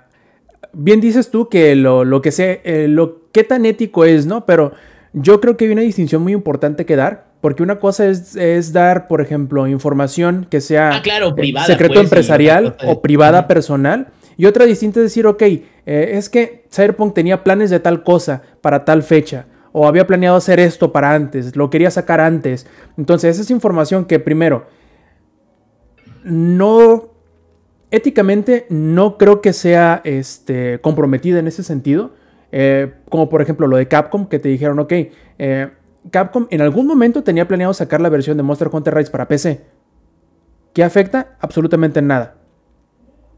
bien 0.74 1.00
dices 1.00 1.32
tú 1.32 1.48
que 1.48 1.76
lo, 1.76 2.04
lo 2.04 2.22
que 2.22 2.32
sé, 2.32 2.62
eh, 2.66 2.88
lo 2.90 3.30
qué 3.32 3.46
tan 3.46 3.66
ético 3.66 4.04
es, 4.04 4.26
¿no? 4.26 4.46
Pero 4.46 4.74
yo 5.14 5.40
creo 5.40 5.56
que 5.56 5.66
hay 5.66 5.72
una 5.72 5.84
distinción 5.84 6.22
muy 6.22 6.34
importante 6.34 6.86
que 6.86 6.98
dar, 6.98 7.31
porque 7.42 7.64
una 7.64 7.80
cosa 7.80 8.06
es, 8.08 8.36
es 8.36 8.72
dar, 8.72 9.08
por 9.08 9.20
ejemplo, 9.20 9.68
información 9.68 10.48
que 10.50 10.62
sea 10.62 10.92
Ah, 10.96 11.02
claro, 11.02 11.30
eh, 11.30 11.34
privada. 11.34 11.66
secreto 11.66 11.96
pues, 11.96 12.06
empresarial 12.06 12.78
o 12.86 13.02
privada 13.02 13.48
personal. 13.48 14.08
Y 14.38 14.46
otra 14.46 14.66
distinta 14.66 15.00
es 15.00 15.06
decir, 15.06 15.28
ok, 15.28 15.42
eh, 15.42 15.64
es 15.86 16.30
que 16.30 16.66
Cyberpunk 16.72 17.14
tenía 17.14 17.44
planes 17.44 17.70
de 17.70 17.80
tal 17.80 18.04
cosa 18.04 18.42
para 18.62 18.86
tal 18.86 19.04
fecha. 19.04 19.46
O 19.74 19.88
había 19.88 20.06
planeado 20.08 20.36
hacer 20.38 20.60
esto 20.60 20.92
para 20.92 21.14
antes, 21.14 21.56
lo 21.56 21.70
quería 21.70 21.90
sacar 21.92 22.20
antes. 22.20 22.68
Entonces, 22.98 23.36
esa 23.36 23.42
es 23.42 23.52
información 23.52 24.06
que 24.06 24.20
primero, 24.20 24.66
no, 26.24 27.10
éticamente 27.90 28.66
no 28.70 29.18
creo 29.18 29.42
que 29.42 29.54
sea 29.54 30.02
este, 30.04 30.80
comprometida 30.82 31.40
en 31.40 31.48
ese 31.48 31.64
sentido. 31.64 32.14
Eh, 32.54 32.92
como 33.10 33.30
por 33.30 33.42
ejemplo 33.42 33.66
lo 33.66 33.78
de 33.78 33.88
Capcom, 33.88 34.28
que 34.28 34.38
te 34.40 34.50
dijeron, 34.50 34.78
ok, 34.80 34.92
eh, 35.40 35.70
Capcom 36.10 36.48
en 36.50 36.62
algún 36.62 36.88
momento 36.88 37.24
tenía 37.24 37.48
planeado 37.48 37.74
sacar 37.74 38.02
la 38.02 38.10
versión 38.10 38.38
de 38.38 38.44
Monster 38.44 38.70
Hunter 38.72 38.96
Rise 38.96 39.12
para 39.12 39.28
PC. 39.28 39.62
¿Qué 40.74 40.84
afecta? 40.84 41.36
Absolutamente 41.40 42.02
nada. 42.02 42.36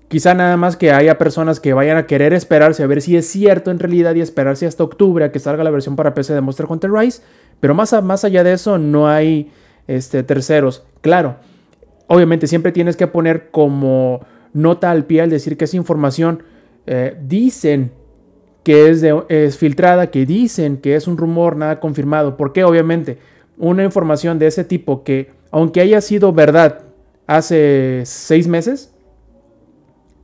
Quizá 0.08 0.34
nada 0.34 0.58
más 0.58 0.78
que 0.78 0.92
haya 0.92 1.18
personas 1.18 1.60
que 1.60 1.74
vayan 1.74 1.98
a 1.98 2.06
querer 2.06 2.34
esperarse 2.34 2.84
a 2.84 2.88
ver 2.88 3.02
si 3.02 3.18
es 3.18 3.28
cierto 3.28 3.72
en 3.72 3.80
realidad 3.80 4.14
y 4.16 4.22
esperarse 4.22 4.68
hasta 4.68 4.84
octubre 4.84 5.26
a 5.26 5.32
que 5.32 5.40
salga 5.40 5.64
la 5.64 5.72
versión 5.72 5.96
para 5.96 6.14
PC 6.14 6.34
de 6.34 6.42
Monster 6.42 6.68
Hunter 6.70 6.92
Rise. 6.92 7.24
Pero 7.60 7.74
más, 7.74 7.92
más 8.04 8.24
allá 8.24 8.44
de 8.44 8.54
eso 8.54 8.78
no 8.78 9.08
hay 9.08 9.52
este, 9.88 10.22
terceros. 10.22 10.84
Claro, 11.02 11.38
obviamente 12.08 12.48
siempre 12.48 12.72
tienes 12.72 12.96
que 12.96 13.08
poner 13.08 13.50
como 13.50 14.22
nota 14.54 14.92
al 14.92 15.06
pie 15.06 15.22
al 15.22 15.30
decir 15.30 15.58
que 15.58 15.66
esa 15.66 15.78
información 15.78 16.44
eh, 16.86 17.18
dicen 17.26 17.92
que 18.64 18.90
es, 18.90 19.02
de- 19.02 19.24
es 19.30 19.58
filtrada, 19.58 20.10
que 20.12 20.26
dicen 20.26 20.78
que 20.78 20.96
es 20.96 21.08
un 21.08 21.18
rumor, 21.18 21.56
nada 21.58 21.80
confirmado. 21.80 22.38
Porque 22.38 22.64
obviamente 22.64 23.18
una 23.58 23.84
información 23.84 24.40
de 24.40 24.48
ese 24.48 24.64
tipo 24.64 25.04
que, 25.04 25.32
aunque 25.52 25.82
haya 25.82 26.02
sido 26.02 26.34
verdad 26.34 26.80
hace 27.28 28.02
seis 28.06 28.48
meses, 28.48 28.94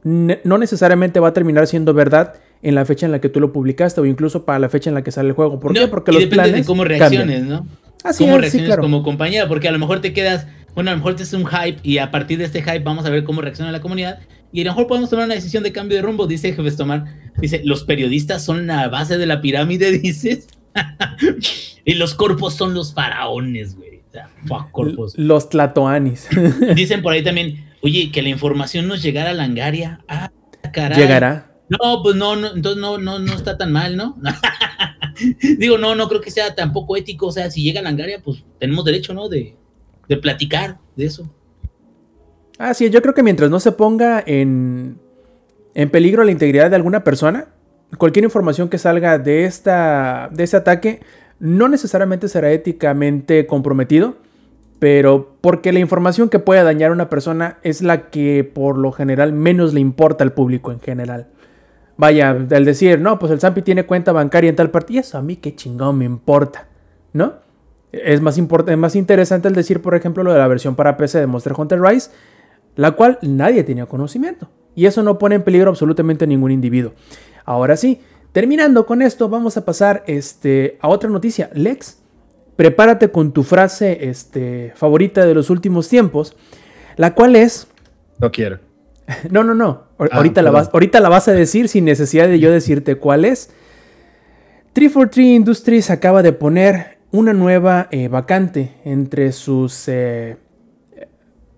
ne- 0.03 0.39
no 0.43 0.57
necesariamente 0.57 1.19
va 1.19 1.29
a 1.29 1.33
terminar 1.33 1.67
siendo 1.67 1.93
verdad 1.93 2.35
en 2.61 2.75
la 2.75 2.85
fecha 2.85 3.05
en 3.05 3.11
la 3.11 3.21
que 3.21 3.29
tú 3.29 3.39
lo 3.39 3.53
publicaste 3.53 4.01
o 4.01 4.05
incluso 4.05 4.43
para 4.45 4.59
la 4.59 4.69
fecha 4.69 4.89
en 4.89 4.93
la 4.95 5.03
que 5.03 5.11
sale 5.11 5.29
el 5.29 5.35
juego. 5.35 5.59
¿Por 5.59 5.73
qué? 5.73 5.87
Porque 5.87 6.11
y 6.11 6.13
los 6.15 6.23
depende 6.23 6.43
planes 6.43 6.61
de 6.61 6.67
cómo 6.67 6.83
cambian. 6.83 6.99
reacciones, 6.99 7.43
¿no? 7.43 7.65
Así 8.03 8.23
cómo 8.23 8.35
es, 8.35 8.37
sí, 8.37 8.41
reacciones 8.41 8.67
claro. 8.67 8.81
como 8.81 9.03
compañía, 9.03 9.47
porque 9.47 9.67
a 9.67 9.71
lo 9.71 9.79
mejor 9.79 10.01
te 10.01 10.13
quedas, 10.13 10.47
bueno, 10.75 10.89
a 10.89 10.93
lo 10.93 10.97
mejor 10.97 11.15
te 11.15 11.23
es 11.23 11.33
un 11.33 11.45
hype 11.45 11.79
y 11.83 11.97
a 11.97 12.11
partir 12.11 12.37
de 12.37 12.45
este 12.45 12.61
hype 12.61 12.79
vamos 12.79 13.05
a 13.05 13.09
ver 13.09 13.23
cómo 13.23 13.41
reacciona 13.41 13.71
la 13.71 13.81
comunidad 13.81 14.19
y 14.51 14.61
a 14.61 14.63
lo 14.65 14.71
mejor 14.71 14.87
podemos 14.87 15.09
tomar 15.09 15.25
una 15.25 15.35
decisión 15.35 15.63
de 15.63 15.71
cambio 15.71 15.97
de 15.97 16.01
rumbo, 16.01 16.27
dice 16.27 16.53
Jefes 16.53 16.75
Tomar, 16.75 17.05
dice, 17.39 17.61
los 17.63 17.83
periodistas 17.83 18.43
son 18.43 18.67
la 18.67 18.87
base 18.87 19.17
de 19.17 19.25
la 19.25 19.41
pirámide, 19.41 19.91
dices, 19.99 20.47
y 21.85 21.93
los 21.95 22.15
corpos 22.15 22.55
son 22.55 22.73
los 22.73 22.93
faraones, 22.93 23.75
güey, 23.75 23.97
o 24.07 24.11
sea, 24.11 24.29
fuck 24.45 24.71
corpos. 24.71 25.13
Los 25.17 25.49
tlatoanis. 25.49 26.27
Dicen 26.75 27.01
por 27.01 27.13
ahí 27.13 27.23
también, 27.23 27.65
oye, 27.81 28.11
que 28.11 28.21
la 28.21 28.29
información 28.29 28.87
nos 28.87 29.03
llegara 29.03 29.31
a 29.31 29.33
Langaria, 29.33 30.01
ah, 30.07 30.31
caray. 30.73 30.97
Llegará. 30.97 31.49
No, 31.69 32.01
pues 32.01 32.15
no, 32.15 32.35
no, 32.35 32.55
entonces 32.55 32.81
no, 32.81 32.97
no, 32.97 33.19
no 33.19 33.33
está 33.33 33.55
tan 33.55 33.71
mal, 33.71 33.95
¿no? 33.95 34.17
Digo, 35.59 35.77
no, 35.77 35.93
no 35.93 36.09
creo 36.09 36.19
que 36.19 36.31
sea 36.31 36.55
tampoco 36.55 36.97
ético. 36.97 37.27
O 37.27 37.31
sea, 37.31 37.51
si 37.51 37.61
llega 37.61 37.79
a 37.79 37.83
Langaria, 37.83 38.21
pues 38.23 38.43
tenemos 38.57 38.83
derecho, 38.85 39.13
¿no? 39.13 39.29
De, 39.29 39.55
de 40.07 40.17
platicar 40.17 40.79
de 40.95 41.05
eso. 41.05 41.29
Así 42.59 42.85
es, 42.85 42.91
yo 42.91 43.01
creo 43.01 43.13
que 43.13 43.23
mientras 43.23 43.49
no 43.49 43.61
se 43.61 43.71
ponga 43.71 44.21
en, 44.25 44.99
en 45.73 45.89
peligro 45.89 46.25
la 46.25 46.31
integridad 46.31 46.69
de 46.69 46.75
alguna 46.75 47.05
persona, 47.05 47.47
cualquier 47.97 48.25
información 48.25 48.67
que 48.67 48.77
salga 48.77 49.17
de, 49.17 49.45
esta, 49.45 50.29
de 50.33 50.43
este 50.43 50.57
ataque 50.57 50.99
no 51.39 51.69
necesariamente 51.69 52.27
será 52.27 52.51
éticamente 52.51 53.47
comprometido, 53.47 54.17
pero 54.77 55.37
porque 55.39 55.71
la 55.71 55.79
información 55.79 56.27
que 56.27 56.39
pueda 56.39 56.63
dañar 56.63 56.91
a 56.91 56.93
una 56.93 57.09
persona 57.09 57.59
es 57.63 57.81
la 57.81 58.09
que 58.09 58.43
por 58.43 58.77
lo 58.77 58.91
general 58.91 59.31
menos 59.31 59.73
le 59.73 59.79
importa 59.79 60.25
al 60.25 60.33
público 60.33 60.73
en 60.73 60.81
general. 60.81 61.27
Vaya, 61.95 62.31
al 62.31 62.65
decir, 62.65 62.99
no, 62.99 63.19
pues 63.19 63.31
el 63.31 63.39
Zampi 63.39 63.61
tiene 63.61 63.85
cuenta 63.85 64.11
bancaria 64.11 64.49
en 64.49 64.57
tal 64.57 64.69
parte, 64.69 64.93
y 64.93 64.97
eso 64.97 65.17
a 65.17 65.21
mí 65.21 65.37
qué 65.37 65.55
chingón 65.55 65.97
me 65.97 66.05
importa, 66.05 66.67
¿no? 67.13 67.35
Es 67.93 68.19
más, 68.19 68.37
es 68.37 68.77
más 68.77 68.95
interesante 68.97 69.47
el 69.47 69.55
decir, 69.55 69.81
por 69.81 69.95
ejemplo, 69.95 70.23
lo 70.23 70.33
de 70.33 70.39
la 70.39 70.47
versión 70.47 70.75
para 70.75 70.97
PC 70.97 71.19
de 71.19 71.27
Monster 71.27 71.53
Hunter 71.57 71.81
Rise, 71.81 72.11
la 72.79 72.91
cual 72.91 73.19
nadie 73.21 73.65
tenía 73.65 73.87
conocimiento. 73.87 74.49
Y 74.73 74.85
eso 74.85 75.03
no 75.03 75.17
pone 75.17 75.35
en 75.35 75.43
peligro 75.43 75.69
absolutamente 75.69 76.23
a 76.23 76.27
ningún 76.27 76.51
individuo. 76.51 76.93
Ahora 77.43 77.75
sí, 77.75 77.99
terminando 78.31 78.85
con 78.85 79.01
esto, 79.01 79.27
vamos 79.27 79.57
a 79.57 79.65
pasar 79.65 80.05
este, 80.07 80.77
a 80.79 80.87
otra 80.87 81.09
noticia. 81.09 81.49
Lex, 81.53 81.97
prepárate 82.55 83.11
con 83.11 83.33
tu 83.33 83.43
frase 83.43 84.07
este, 84.09 84.71
favorita 84.77 85.25
de 85.25 85.33
los 85.33 85.49
últimos 85.49 85.89
tiempos, 85.89 86.37
la 86.95 87.13
cual 87.15 87.35
es... 87.35 87.67
No 88.17 88.31
quiero. 88.31 88.59
No, 89.29 89.43
no, 89.43 89.53
no. 89.53 89.87
Ah, 89.99 90.05
ahorita, 90.11 90.41
la 90.41 90.51
vas, 90.51 90.69
ahorita 90.71 91.01
la 91.01 91.09
vas 91.09 91.27
a 91.27 91.33
decir 91.33 91.67
sin 91.67 91.83
necesidad 91.83 92.29
de 92.29 92.39
yo 92.39 92.49
decirte 92.49 92.95
cuál 92.95 93.25
es. 93.25 93.49
343 94.71 95.25
Industries 95.35 95.89
acaba 95.89 96.21
de 96.21 96.31
poner 96.31 96.99
una 97.11 97.33
nueva 97.33 97.89
eh, 97.91 98.07
vacante 98.07 98.75
entre 98.85 99.33
sus, 99.33 99.89
eh, 99.89 100.37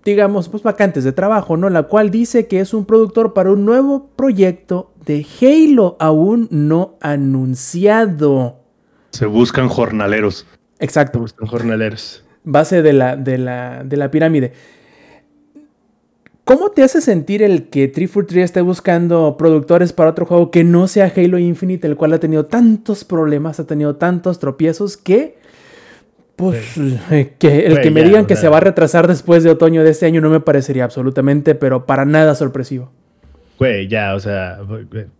digamos, 0.03 0.49
pues 0.49 0.63
vacantes 0.63 1.03
de 1.03 1.11
trabajo, 1.11 1.57
¿no? 1.57 1.69
La 1.69 1.83
cual 1.83 2.09
dice 2.11 2.47
que 2.47 2.59
es 2.59 2.73
un 2.73 2.85
productor 2.85 3.33
para 3.33 3.51
un 3.51 3.65
nuevo 3.65 4.09
proyecto 4.15 4.91
de 5.05 5.25
Halo 5.41 5.97
aún 5.99 6.47
no 6.51 6.95
anunciado. 7.01 8.59
Se 9.11 9.25
buscan 9.25 9.67
jornaleros. 9.67 10.47
Exacto, 10.79 11.19
gustan 11.19 11.47
jornaleros. 11.47 12.23
base 12.43 12.81
de 12.81 12.93
la, 12.93 13.15
de 13.15 13.37
la, 13.37 13.83
de 13.83 13.97
la 13.97 14.09
pirámide. 14.09 14.53
¿Cómo 16.43 16.71
te 16.71 16.81
hace 16.81 17.01
sentir 17.01 17.43
el 17.43 17.69
que 17.69 17.87
343 17.87 18.43
esté 18.43 18.61
buscando 18.61 19.37
productores 19.37 19.93
para 19.93 20.09
otro 20.09 20.25
juego 20.25 20.49
que 20.49 20.63
no 20.63 20.87
sea 20.87 21.11
Halo 21.15 21.37
Infinite, 21.37 21.87
el 21.87 21.95
cual 21.95 22.13
ha 22.13 22.19
tenido 22.19 22.47
tantos 22.47 23.05
problemas, 23.05 23.59
ha 23.59 23.67
tenido 23.67 23.95
tantos 23.95 24.39
tropiezos 24.39 24.97
que 24.97 25.37
pues 26.41 26.75
eh, 27.11 27.35
que 27.37 27.67
el 27.67 27.81
que 27.81 27.91
me 27.91 28.01
digan 28.01 28.25
que 28.25 28.35
se 28.35 28.49
va 28.49 28.57
a 28.57 28.61
retrasar 28.61 29.07
después 29.07 29.43
de 29.43 29.51
otoño 29.51 29.83
de 29.83 29.91
este 29.91 30.07
año 30.07 30.21
no 30.21 30.31
me 30.31 30.39
parecería 30.39 30.83
absolutamente, 30.83 31.53
pero 31.53 31.85
para 31.85 32.03
nada 32.03 32.33
sorpresivo. 32.33 32.91
Güey, 33.59 33.87
ya, 33.87 34.15
o 34.15 34.19
sea, 34.19 34.57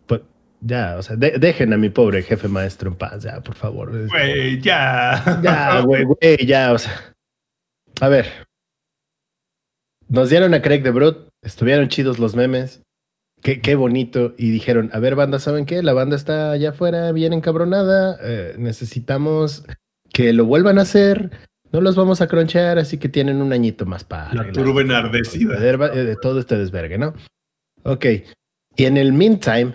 pues, 0.07 0.21
ya, 0.61 0.95
o 0.97 1.03
sea, 1.03 1.15
dejen 1.15 1.73
a 1.73 1.77
mi 1.77 1.89
pobre 1.89 2.23
jefe 2.23 2.47
maestro 2.47 2.89
en 2.89 2.95
paz, 2.95 3.21
ya, 3.21 3.39
por 3.41 3.53
favor. 3.53 3.91
Güey, 4.07 4.59
ya. 4.61 5.39
Ya, 5.43 5.81
güey, 5.81 6.05
güey, 6.05 6.37
ya, 6.43 6.73
o 6.73 6.79
sea. 6.79 7.13
A 7.99 8.07
ver. 8.07 8.25
Nos 10.09 10.31
dieron 10.31 10.55
a 10.55 10.61
Craig 10.63 10.81
de 10.81 10.89
Brut, 10.89 11.29
estuvieron 11.43 11.87
chidos 11.87 12.17
los 12.17 12.35
memes. 12.35 12.81
Qué, 13.43 13.61
qué, 13.61 13.75
bonito. 13.75 14.33
Y 14.39 14.49
dijeron, 14.49 14.89
a 14.91 14.97
ver, 14.97 15.13
banda, 15.13 15.37
¿saben 15.37 15.67
qué? 15.67 15.83
La 15.83 15.93
banda 15.93 16.15
está 16.15 16.51
allá 16.51 16.71
afuera, 16.71 17.11
bien 17.11 17.33
encabronada. 17.33 18.17
Eh, 18.23 18.55
necesitamos 18.57 19.65
que 20.13 20.33
lo 20.33 20.45
vuelvan 20.45 20.79
a 20.79 20.83
hacer. 20.83 21.31
No 21.71 21.79
los 21.79 21.95
vamos 21.95 22.19
a 22.21 22.27
cronchear, 22.27 22.77
así 22.77 22.97
que 22.97 23.09
tienen 23.09 23.41
un 23.41 23.53
añito 23.53 23.85
más 23.85 24.03
para. 24.03 24.33
La 24.33 24.51
turba 24.51 24.81
enardecida. 24.81 25.59
De 25.59 26.15
todo 26.17 26.39
este 26.39 26.57
desvergue, 26.57 26.97
¿no? 26.97 27.13
Ok. 27.83 28.05
Y 28.75 28.85
en 28.85 28.97
el 28.97 29.13
meantime, 29.13 29.73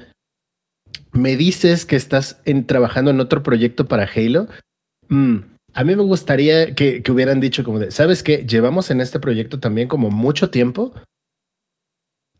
me 1.12 1.36
dices 1.36 1.86
que 1.86 1.96
estás 1.96 2.40
en, 2.44 2.66
trabajando 2.66 3.10
en 3.10 3.20
otro 3.20 3.42
proyecto 3.42 3.86
para 3.86 4.08
Halo. 4.14 4.48
Mm, 5.08 5.36
a 5.72 5.84
mí 5.84 5.96
me 5.96 6.02
gustaría 6.02 6.74
que, 6.74 7.02
que, 7.02 7.12
hubieran 7.12 7.40
dicho 7.40 7.64
como 7.64 7.78
de, 7.78 7.90
¿sabes 7.90 8.22
qué? 8.22 8.44
Llevamos 8.46 8.90
en 8.90 9.00
este 9.00 9.18
proyecto 9.18 9.58
también 9.58 9.88
como 9.88 10.10
mucho 10.10 10.50
tiempo. 10.50 10.92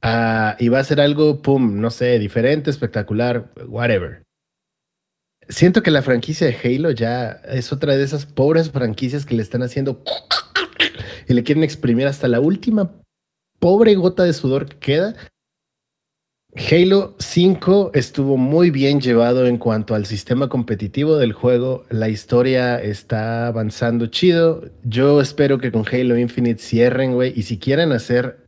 Uh, 0.03 0.53
y 0.59 0.69
va 0.69 0.81
a 0.81 0.85
ser 0.85 1.01
algo, 1.01 1.41
pum, 1.41 1.81
no 1.81 1.91
sé, 1.91 2.19
diferente, 2.19 2.71
espectacular, 2.71 3.51
whatever 3.67 4.26
siento 5.49 5.83
que 5.83 5.91
la 5.91 6.03
franquicia 6.03 6.47
de 6.47 6.57
Halo 6.57 6.91
ya 6.91 7.41
es 7.49 7.73
otra 7.73 7.97
de 7.97 8.05
esas 8.05 8.27
pobres 8.27 8.71
franquicias 8.71 9.25
que 9.27 9.35
le 9.35 9.43
están 9.43 9.63
haciendo 9.63 10.03
y 11.29 11.35
le 11.35 11.43
quieren 11.43 11.65
exprimir 11.65 12.07
hasta 12.07 12.29
la 12.29 12.41
última 12.41 12.93
pobre 13.59 13.95
gota 13.95 14.25
de 14.25 14.33
sudor 14.33 14.67
que 14.67 14.79
queda. 14.79 15.17
Halo 16.71 17.15
5 17.19 17.91
estuvo 17.93 18.39
muy 18.39 18.71
bien 18.71 19.01
llevado 19.01 19.47
en 19.47 19.59
cuanto 19.59 19.95
al 19.95 20.07
sistema 20.07 20.49
competitivo 20.49 21.19
del 21.19 21.35
juego. 21.35 21.85
La 21.91 22.09
historia 22.09 22.81
está 22.81 23.49
avanzando 23.49 24.07
chido. 24.07 24.65
Yo 24.83 25.21
espero 25.21 25.59
que 25.59 25.71
con 25.71 25.85
Halo 25.87 26.17
Infinite 26.17 26.63
cierren, 26.63 27.13
güey. 27.13 27.35
Y 27.37 27.43
si 27.43 27.59
quieren 27.59 27.93
hacer 27.93 28.47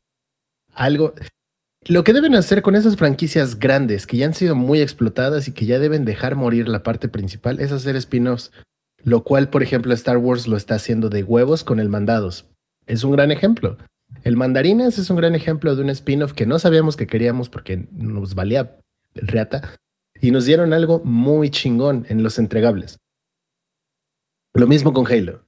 algo, 0.73 1.13
lo 1.87 2.05
que 2.05 2.13
deben 2.13 2.35
hacer 2.35 2.63
con 2.63 2.75
esas 2.75 2.97
franquicias 2.97 3.59
grandes 3.59 4.07
que 4.07 4.17
ya 4.17 4.27
han 4.27 4.35
sido 4.35 4.55
muy 4.55 4.81
explotadas 4.81 5.49
y 5.49 5.53
que 5.53 5.65
ya 5.65 5.79
deben 5.79 6.05
dejar 6.05 6.35
morir 6.35 6.69
la 6.69 6.83
parte 6.83 7.09
principal 7.09 7.61
es 7.61 7.73
hacer 7.73 7.97
spin-offs. 7.97 8.51
Lo 9.05 9.23
cual, 9.23 9.49
por 9.49 9.63
ejemplo, 9.63 9.95
Star 9.95 10.17
Wars 10.17 10.49
lo 10.49 10.57
está 10.57 10.75
haciendo 10.75 11.09
de 11.09 11.23
huevos 11.23 11.63
con 11.63 11.79
el 11.79 11.89
Mandados. 11.89 12.47
Es 12.87 13.05
un 13.05 13.13
gran 13.13 13.31
ejemplo. 13.31 13.79
El 14.25 14.37
Mandarines 14.37 14.99
es 14.99 15.09
un 15.09 15.17
gran 15.17 15.35
ejemplo 15.35 15.77
de 15.77 15.83
un 15.83 15.91
spin-off 15.91 16.33
que 16.33 16.47
no 16.47 16.59
sabíamos 16.59 16.97
que 16.97 17.07
queríamos 17.07 17.49
porque 17.49 17.87
nos 17.93 18.35
valía 18.35 18.77
reata 19.15 19.77
y 20.21 20.31
nos 20.33 20.47
dieron 20.47 20.73
algo 20.73 21.01
muy 21.05 21.51
chingón 21.51 22.07
en 22.09 22.23
los 22.23 22.39
entregables. 22.39 22.99
Lo 24.55 24.67
mismo 24.67 24.93
con 24.93 25.07
Halo 25.07 25.48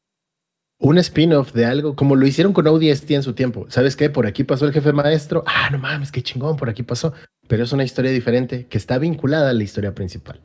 un 0.80 0.96
spin-off 0.98 1.52
de 1.52 1.66
algo, 1.66 1.94
como 1.94 2.16
lo 2.16 2.26
hicieron 2.26 2.54
con 2.54 2.66
ODST 2.66 3.10
en 3.10 3.22
su 3.22 3.34
tiempo. 3.34 3.66
¿Sabes 3.68 3.96
qué? 3.96 4.08
Por 4.08 4.26
aquí 4.26 4.44
pasó 4.44 4.64
el 4.64 4.72
jefe 4.72 4.92
maestro. 4.92 5.44
Ah, 5.46 5.68
no 5.70 5.78
mames, 5.78 6.10
qué 6.10 6.22
chingón, 6.22 6.56
por 6.56 6.70
aquí 6.70 6.82
pasó. 6.82 7.12
Pero 7.46 7.64
es 7.64 7.72
una 7.72 7.84
historia 7.84 8.10
diferente 8.10 8.66
que 8.66 8.78
está 8.78 8.98
vinculada 8.98 9.50
a 9.50 9.52
la 9.52 9.62
historia 9.62 9.94
principal. 9.94 10.40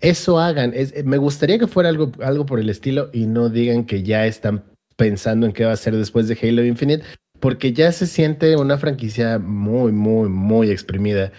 Eso 0.00 0.40
hagan. 0.40 0.72
me 1.04 1.18
gustaría 1.18 1.58
que 1.58 1.66
fuera 1.66 1.90
algo, 1.90 2.10
algo 2.22 2.46
por 2.46 2.58
el 2.58 2.70
estilo 2.70 3.10
y 3.12 3.26
no 3.26 3.50
digan 3.50 3.84
que 3.84 4.02
ya 4.02 4.24
están 4.26 4.64
pensando 4.96 5.46
en 5.46 5.52
qué 5.52 5.66
va 5.66 5.72
a 5.72 5.76
ser 5.76 5.94
después 5.94 6.26
de 6.26 6.38
Halo 6.40 6.64
Infinite, 6.64 7.04
porque 7.38 7.74
ya 7.74 7.92
se 7.92 8.06
siente 8.06 8.56
una 8.56 8.78
franquicia 8.78 9.38
muy, 9.38 9.92
muy, 9.92 10.30
muy 10.30 10.70
exprimida. 10.70 11.32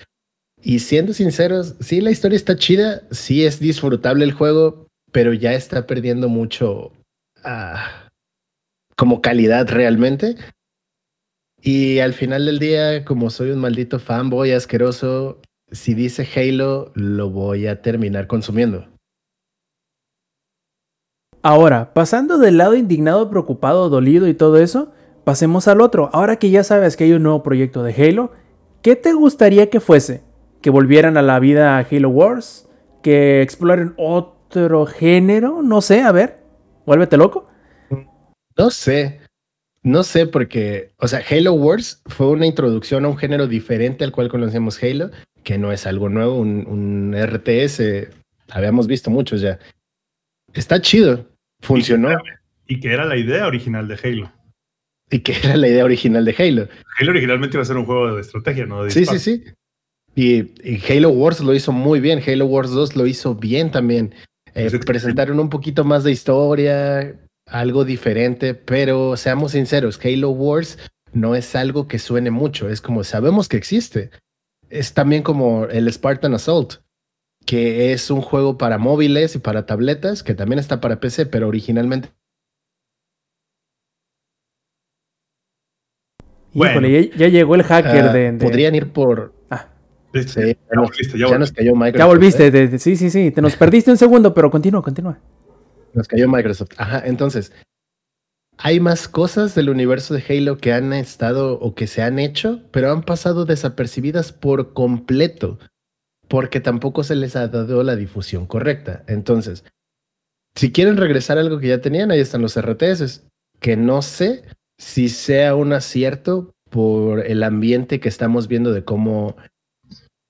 Y 0.62 0.80
siendo 0.80 1.14
sinceros, 1.14 1.76
sí, 1.80 2.02
la 2.02 2.12
historia 2.12 2.36
está 2.36 2.56
chida, 2.56 3.02
sí 3.10 3.46
es 3.46 3.60
disfrutable 3.60 4.26
el 4.26 4.34
juego, 4.34 4.88
pero 5.12 5.34
ya 5.34 5.54
está 5.54 5.88
perdiendo 5.88 6.30
mucho. 6.30 6.92
Ah, 7.44 8.01
como 8.96 9.22
calidad 9.22 9.70
realmente. 9.70 10.36
Y 11.62 12.00
al 12.00 12.14
final 12.14 12.46
del 12.46 12.60
día, 12.60 13.06
como 13.06 13.30
soy 13.30 13.52
un 13.52 13.60
maldito 13.60 14.00
fanboy 14.00 14.52
asqueroso, 14.52 15.40
si 15.72 15.94
dice 15.94 16.28
Halo, 16.36 16.92
lo 16.96 17.30
voy 17.30 17.68
a 17.68 17.82
terminar 17.82 18.28
consumiendo. 18.28 18.88
Ahora, 21.44 21.94
pasando 21.94 22.38
del 22.38 22.58
lado 22.58 22.76
indignado, 22.76 23.30
preocupado, 23.30 23.90
dolido 23.90 24.28
y 24.28 24.34
todo 24.34 24.58
eso, 24.58 24.92
pasemos 25.24 25.68
al 25.68 25.82
otro. 25.82 26.10
Ahora 26.14 26.36
que 26.36 26.52
ya 26.52 26.64
sabes 26.64 26.96
que 26.96 27.06
hay 27.06 27.14
un 27.14 27.24
nuevo 27.24 27.42
proyecto 27.42 27.84
de 27.84 27.94
Halo, 27.94 28.32
¿qué 28.82 28.96
te 28.96 29.14
gustaría 29.14 29.70
que 29.70 29.80
fuese? 29.80 30.24
¿Que 30.62 30.70
volvieran 30.70 31.18
a 31.18 31.24
la 31.24 31.40
vida 31.40 31.80
Halo 31.80 32.10
Wars? 32.10 32.70
¿Que 33.02 33.42
exploren 33.42 33.94
otro 33.98 34.86
género? 34.86 35.64
No 35.64 35.82
sé, 35.82 36.02
a 36.02 36.12
ver, 36.12 36.44
vuélvete 36.86 37.18
loco. 37.18 37.48
No 38.58 38.70
sé. 38.70 39.22
No 39.84 40.04
sé 40.04 40.28
porque, 40.28 40.92
o 40.98 41.08
sea, 41.08 41.24
Halo 41.30 41.54
Wars 41.54 42.02
fue 42.06 42.28
una 42.28 42.46
introducción 42.46 43.06
a 43.06 43.08
un 43.08 43.18
género 43.18 43.48
diferente 43.48 44.04
al 44.04 44.12
cual 44.12 44.30
conocemos 44.30 44.82
Halo, 44.84 45.10
que 45.44 45.58
no 45.58 45.72
es 45.72 45.88
algo 45.88 46.08
nuevo, 46.08 46.36
un, 46.40 47.16
RTS, 47.16 48.08
habíamos 48.50 48.86
visto 48.86 49.10
muchos 49.10 49.42
ya. 49.42 49.58
Está 50.54 50.82
chido, 50.82 51.28
funcionó. 51.62 52.10
Y 52.68 52.80
que, 52.80 52.94
era, 52.94 53.06
la 53.06 53.18
idea 53.18 53.48
original 53.48 53.88
de 53.88 54.00
Halo. 54.04 54.32
Y 55.10 55.20
que 55.20 55.34
era 55.44 55.58
la 55.58 55.68
idea 55.68 55.84
original 55.84 56.26
de 56.26 56.36
Halo. 56.38 56.68
Halo 57.00 57.12
originalmente 57.12 57.58
iba 57.58 57.64
a 57.64 57.66
ser 57.66 57.78
un 57.78 57.86
juego 57.86 58.16
de 58.16 58.22
estrategia, 58.22 58.68
¿no? 58.68 58.88
sí, 58.90 59.06
sí, 59.06 59.18
sí. 59.18 59.44
Y, 60.16 60.52
Halo 60.90 61.10
Wars 61.10 61.40
lo 61.40 61.54
hizo 61.54 61.72
muy 61.72 62.00
bien, 62.00 62.22
Halo 62.26 62.46
Wars 62.46 62.70
2 62.72 62.96
lo 62.96 63.08
hizo 63.08 63.36
bien 63.36 63.72
también. 63.72 64.14
Eh, 64.54 64.70
presentaron 64.86 65.40
un 65.40 65.50
poquito 65.50 65.84
más 65.86 66.04
de 66.04 66.12
historia, 66.12 67.16
algo 67.48 67.86
diferente, 67.86 68.54
pero 68.54 69.18
seamos 69.18 69.54
sinceros, 69.54 70.00
Halo 70.04 70.30
Wars 70.30 70.78
no 71.14 71.36
es 71.36 71.56
algo 71.56 71.88
que 71.88 72.00
suene 72.00 72.32
mucho, 72.32 72.70
es 72.70 72.82
como 72.82 73.04
sabemos 73.04 73.48
que 73.48 73.58
existe. 73.58 74.12
Es 74.70 74.94
también 74.94 75.24
como 75.24 75.66
el 75.66 75.92
Spartan 75.92 76.34
Assault, 76.34 76.76
que 77.46 77.92
es 77.92 78.10
un 78.10 78.22
juego 78.22 78.58
para 78.58 78.78
móviles 78.78 79.36
y 79.36 79.40
para 79.40 79.66
tabletas, 79.66 80.24
que 80.24 80.34
también 80.34 80.60
está 80.60 80.80
para 80.80 81.00
PC, 81.00 81.26
pero 81.26 81.48
originalmente... 81.48 82.10
Híjole, 86.54 87.10
ya, 87.16 87.28
llegó 87.30 87.56
el 87.56 87.64
hacker 87.64 88.04
ah, 88.06 88.14
de, 88.14 88.34
Podrían 88.34 88.76
ir 88.76 88.92
por... 88.92 89.34
Ah. 89.50 89.70
Sí, 90.14 90.36
ya, 90.36 90.58
volviste, 90.76 91.18
ya, 91.18 91.38
nos 91.38 91.52
cayó 91.54 91.74
Microsoft. 91.74 92.00
Ya 92.00 92.06
volviste, 92.06 92.48
¿eh? 92.48 92.80
sí, 92.80 92.98
sí, 92.98 93.10
sí, 93.10 93.32
te 93.32 93.42
nos 93.42 93.56
perdiste 93.56 93.90
un 93.90 93.98
segundo, 93.98 94.34
pero 94.34 94.52
continúa, 94.52 94.82
continúa. 94.82 95.18
Nos 95.94 96.08
cayó 96.08 96.28
Microsoft. 96.28 96.72
Ajá, 96.78 97.04
entonces, 97.06 97.52
hay 98.58 98.80
más 98.80 99.08
cosas 99.08 99.56
del 99.56 99.70
universo 99.70 100.14
de 100.14 100.24
Halo 100.28 100.58
que 100.58 100.74
han 100.74 100.94
estado 100.94 101.60
o 101.60 101.74
que 101.74 101.88
se 101.88 102.04
han 102.04 102.20
hecho, 102.20 102.62
pero 102.72 102.92
han 102.92 103.04
pasado 103.04 103.46
desapercibidas 103.46 104.32
por 104.32 104.74
completo, 104.74 105.58
porque 106.28 106.60
tampoco 106.60 107.04
se 107.04 107.16
les 107.16 107.36
ha 107.36 107.48
dado 107.48 107.84
la 107.84 107.96
difusión 107.96 108.46
correcta. 108.46 109.04
Entonces, 109.08 109.64
si 110.56 110.72
quieren 110.72 110.98
regresar 110.98 111.38
a 111.38 111.42
algo 111.42 111.60
que 111.60 111.70
ya 111.70 111.82
tenían, 111.82 112.12
ahí 112.12 112.20
están 112.20 112.42
los 112.42 112.60
RTS, 112.60 113.24
que 113.60 113.78
no 113.78 114.02
sé 114.02 114.44
si 114.78 115.10
sea 115.10 115.56
un 115.56 115.74
acierto 115.74 116.52
por 116.70 117.26
el 117.26 117.44
ambiente 117.44 118.00
que 118.00 118.10
estamos 118.10 118.48
viendo 118.48 118.72
de 118.72 118.84
cómo 118.84 119.36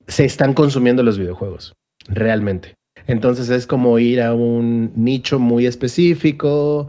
se 0.07 0.25
están 0.25 0.53
consumiendo 0.53 1.03
los 1.03 1.17
videojuegos, 1.17 1.73
realmente. 2.07 2.75
Entonces 3.07 3.49
es 3.49 3.67
como 3.67 3.97
ir 3.99 4.21
a 4.21 4.33
un 4.33 4.91
nicho 4.95 5.39
muy 5.39 5.65
específico, 5.65 6.87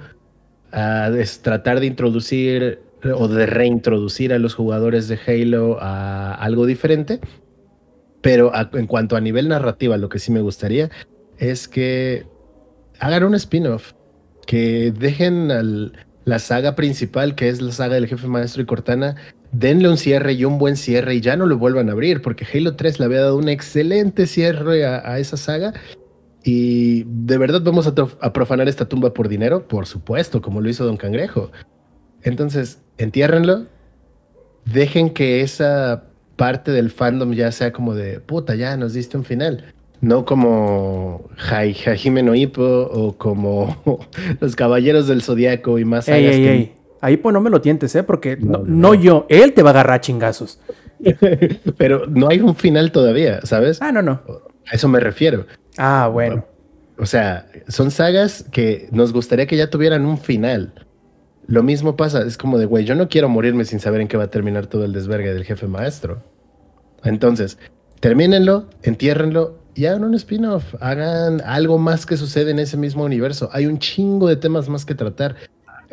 a 0.72 1.10
tratar 1.43 1.80
de 1.80 1.86
introducir 1.86 2.80
o 3.16 3.28
de 3.28 3.47
reintroducir 3.47 4.32
a 4.32 4.39
los 4.39 4.55
jugadores 4.55 5.09
de 5.09 5.18
Halo 5.26 5.78
a 5.80 6.34
algo 6.34 6.66
diferente. 6.66 7.20
Pero 8.20 8.52
en 8.74 8.86
cuanto 8.86 9.16
a 9.16 9.20
nivel 9.20 9.48
narrativa, 9.48 9.97
lo 9.97 10.09
que 10.09 10.20
sí 10.20 10.30
me 10.30 10.40
gustaría 10.40 10.90
es 11.39 11.66
que 11.66 12.24
hagan 13.01 13.24
un 13.24 13.34
spin-off, 13.34 13.93
que 14.47 14.93
dejen 14.93 15.93
la 16.24 16.39
saga 16.39 16.76
principal, 16.76 17.34
que 17.34 17.48
es 17.48 17.60
la 17.60 17.72
saga 17.72 17.97
del 17.97 18.06
jefe 18.06 18.28
maestro 18.28 18.62
y 18.62 18.66
Cortana, 18.66 19.16
denle 19.51 19.89
un 19.89 19.97
cierre 19.97 20.34
y 20.34 20.44
un 20.44 20.59
buen 20.59 20.76
cierre 20.76 21.16
y 21.16 21.20
ya 21.20 21.36
no 21.36 21.47
lo 21.47 21.59
vuelvan 21.59 21.89
a 21.89 21.93
abrir, 21.93 22.22
porque 22.22 22.47
Halo 22.47 22.76
3 22.76 23.01
le 23.01 23.06
había 23.06 23.22
dado 23.22 23.36
un 23.36 23.48
excelente 23.48 24.26
cierre 24.26 24.86
a 24.86 25.18
esa 25.18 25.36
saga 25.36 25.74
y 26.44 27.05
de 27.06 27.39
verdad 27.39 27.62
vamos 27.62 27.86
a, 27.86 28.32
profanar 28.32 28.69
esta 28.69 28.86
tumba 28.89 29.14
por 29.14 29.28
dinero, 29.28 29.66
por 29.69 29.86
supuesto, 29.86 30.43
como 30.43 30.60
lo 30.60 30.69
hizo 30.69 30.85
Don 30.85 30.97
Cangrejo. 30.97 31.51
Entonces, 32.23 32.81
entiérrenlo 32.98 33.66
dejen 34.64 35.10
que 35.10 35.40
esa 35.40 36.05
parte 36.36 36.70
del 36.70 36.90
fandom 36.90 37.32
ya 37.32 37.51
sea 37.52 37.73
como 37.73 37.94
de 37.94 38.20
puta, 38.20 38.55
ya 38.55 38.77
nos 38.77 38.93
diste 38.94 39.16
un 39.16 39.24
final. 39.24 39.73
No 40.01 40.24
como 40.24 41.28
Hai- 41.51 41.74
Hajime 41.86 42.23
no 42.23 42.32
o 42.32 43.12
como 43.16 43.77
los 44.40 44.56
Caballeros 44.56 45.06
del 45.06 45.23
Zodiaco 45.23 45.78
y 45.78 45.85
más 45.85 46.09
Ey, 46.09 46.27
ey, 46.27 46.43
que- 46.43 46.52
ey. 46.52 46.73
Ahí 47.01 47.16
pues 47.16 47.32
no 47.32 47.40
me 47.40 47.51
lo 47.51 47.60
tientes, 47.60 47.94
¿eh? 47.97 48.02
Porque 48.05 48.36
no, 48.36 48.44
No, 48.47 48.59
no, 48.59 48.64
no 48.64 48.74
no. 48.89 48.94
yo, 48.94 49.27
él 49.28 49.52
te 49.55 49.62
va 49.62 49.70
a 49.70 49.73
agarrar 49.73 49.97
a 49.97 50.01
chingazos. 50.01 50.60
Pero 51.77 52.06
no 52.06 52.28
hay 52.28 52.40
un 52.40 52.55
final 52.55 52.93
todavía, 52.93 53.40
¿sabes? 53.43 53.82
Ah, 53.82 53.90
no, 53.90 54.02
no. 54.02 54.23
A 54.70 54.74
eso 54.74 54.89
me 54.89 55.01
refiero. 55.01 55.47
Ah, 55.78 56.09
bueno. 56.12 56.44
O 56.99 57.07
sea, 57.07 57.49
son 57.69 57.90
sagas 57.90 58.44
que 58.53 58.89
nos 58.93 59.12
gustaría 59.12 59.47
que 59.47 59.57
ya 59.57 59.70
tuvieran 59.70 60.05
un 60.07 60.19
final. 60.19 60.73
Lo 61.47 61.62
mismo 61.62 61.97
pasa, 61.97 62.23
es 62.23 62.39
como 62.39 62.59
de, 62.59 62.66
güey, 62.66 62.85
yo 62.85 62.94
no 62.94 63.09
quiero 63.09 63.28
morirme 63.28 63.65
sin 63.65 63.81
saber 63.81 64.01
en 64.01 64.09
qué 64.09 64.16
va 64.16 64.24
a 64.24 64.31
terminar 64.31 64.66
todo 64.66 64.85
el 64.85 64.93
desvergue 64.93 65.35
del 65.35 65.44
jefe 65.44 65.66
maestro. 65.66 66.23
Entonces, 67.03 67.59
termínenlo, 68.01 68.69
entiérrenlo 68.82 69.59
y 69.74 69.86
hagan 69.86 70.05
un 70.05 70.15
spin-off. 70.15 70.74
Hagan 70.81 71.40
algo 71.40 71.78
más 71.78 72.07
que 72.07 72.16
sucede 72.16 72.51
en 72.53 72.59
ese 72.59 72.77
mismo 72.77 73.05
universo. 73.05 73.49
Hay 73.53 73.66
un 73.66 73.78
chingo 73.78 74.28
de 74.28 74.36
temas 74.36 74.69
más 74.69 74.85
que 74.85 74.94
tratar. 74.94 75.36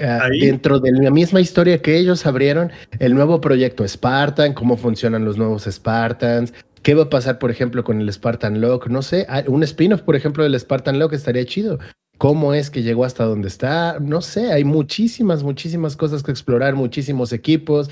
Eh, 0.02 0.18
dentro 0.40 0.80
de 0.80 0.94
la 0.94 1.12
misma 1.12 1.42
historia 1.42 1.82
que 1.82 1.98
ellos 1.98 2.26
abrieron, 2.26 2.72
el 3.00 3.14
nuevo 3.14 3.42
proyecto 3.42 3.86
Spartan, 3.86 4.54
cómo 4.54 4.78
funcionan 4.78 5.26
los 5.26 5.38
nuevos 5.38 5.66
Spartans, 5.66 6.54
qué 6.82 6.94
va 6.94 7.04
a 7.04 7.10
pasar, 7.10 7.40
por 7.40 7.52
ejemplo, 7.52 7.84
con 7.84 8.02
el 8.02 8.12
Spartan 8.12 8.62
Lock, 8.62 8.88
no 8.88 9.02
sé, 9.02 9.26
ah, 9.30 9.44
un 9.48 9.64
spin-off, 9.64 10.02
por 10.02 10.16
ejemplo, 10.16 10.44
del 10.44 10.60
Spartan 10.60 11.00
Lock 11.00 11.14
estaría 11.14 11.46
chido. 11.46 11.80
¿Cómo 12.18 12.54
es 12.54 12.70
que 12.70 12.84
llegó 12.84 13.06
hasta 13.06 13.24
donde 13.24 13.48
está? 13.48 13.98
No 14.02 14.22
sé, 14.22 14.52
hay 14.52 14.66
muchísimas, 14.66 15.42
muchísimas 15.42 15.96
cosas 15.96 16.22
que 16.22 16.32
explorar, 16.32 16.76
muchísimos 16.76 17.32
equipos. 17.32 17.90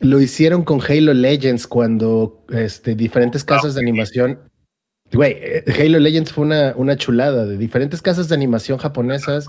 Lo 0.00 0.20
hicieron 0.20 0.64
con 0.64 0.80
Halo 0.80 1.14
Legends 1.14 1.68
cuando 1.68 2.44
este, 2.50 2.96
diferentes 2.96 3.44
casas 3.44 3.74
de 3.74 3.80
animación. 3.80 4.40
Güey, 5.12 5.36
eh, 5.40 5.64
Halo 5.78 6.00
Legends 6.00 6.32
fue 6.32 6.46
una, 6.46 6.74
una 6.76 6.96
chulada 6.96 7.46
de 7.46 7.56
diferentes 7.56 8.02
casas 8.02 8.28
de 8.28 8.34
animación 8.34 8.78
japonesas 8.78 9.46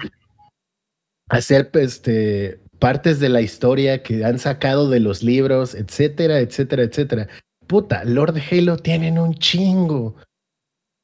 hacer 1.31 1.71
este, 1.73 2.59
partes 2.77 3.19
de 3.19 3.29
la 3.29 3.41
historia 3.41 4.03
que 4.03 4.25
han 4.25 4.37
sacado 4.37 4.89
de 4.89 4.99
los 4.99 5.23
libros, 5.23 5.73
etcétera, 5.75 6.39
etcétera, 6.39 6.83
etcétera. 6.83 7.27
Puta, 7.71 8.03
Lord 8.03 8.37
Halo 8.51 8.75
tienen 8.75 9.17
un 9.17 9.33
chingo. 9.33 10.17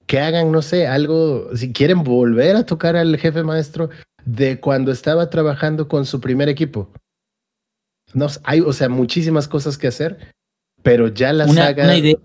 Que 0.05 0.19
hagan, 0.19 0.51
no 0.51 0.61
sé, 0.61 0.85
algo, 0.85 1.55
si 1.55 1.71
quieren 1.71 2.03
volver 2.03 2.57
a 2.57 2.65
tocar 2.65 2.97
al 2.97 3.15
jefe 3.15 3.41
maestro 3.41 3.89
de 4.25 4.59
cuando 4.59 4.91
estaba 4.91 5.29
trabajando 5.29 5.87
con 5.87 6.05
su 6.05 6.19
primer 6.19 6.49
equipo. 6.49 6.91
No, 8.13 8.27
hay, 8.43 8.59
o 8.59 8.73
sea, 8.73 8.89
muchísimas 8.89 9.47
cosas 9.47 9.77
que 9.77 9.87
hacer, 9.87 10.33
pero 10.83 11.07
ya 11.07 11.31
la 11.31 11.45
Una, 11.45 11.67
saga... 11.67 11.85
una 11.85 11.95
idea. 11.95 12.17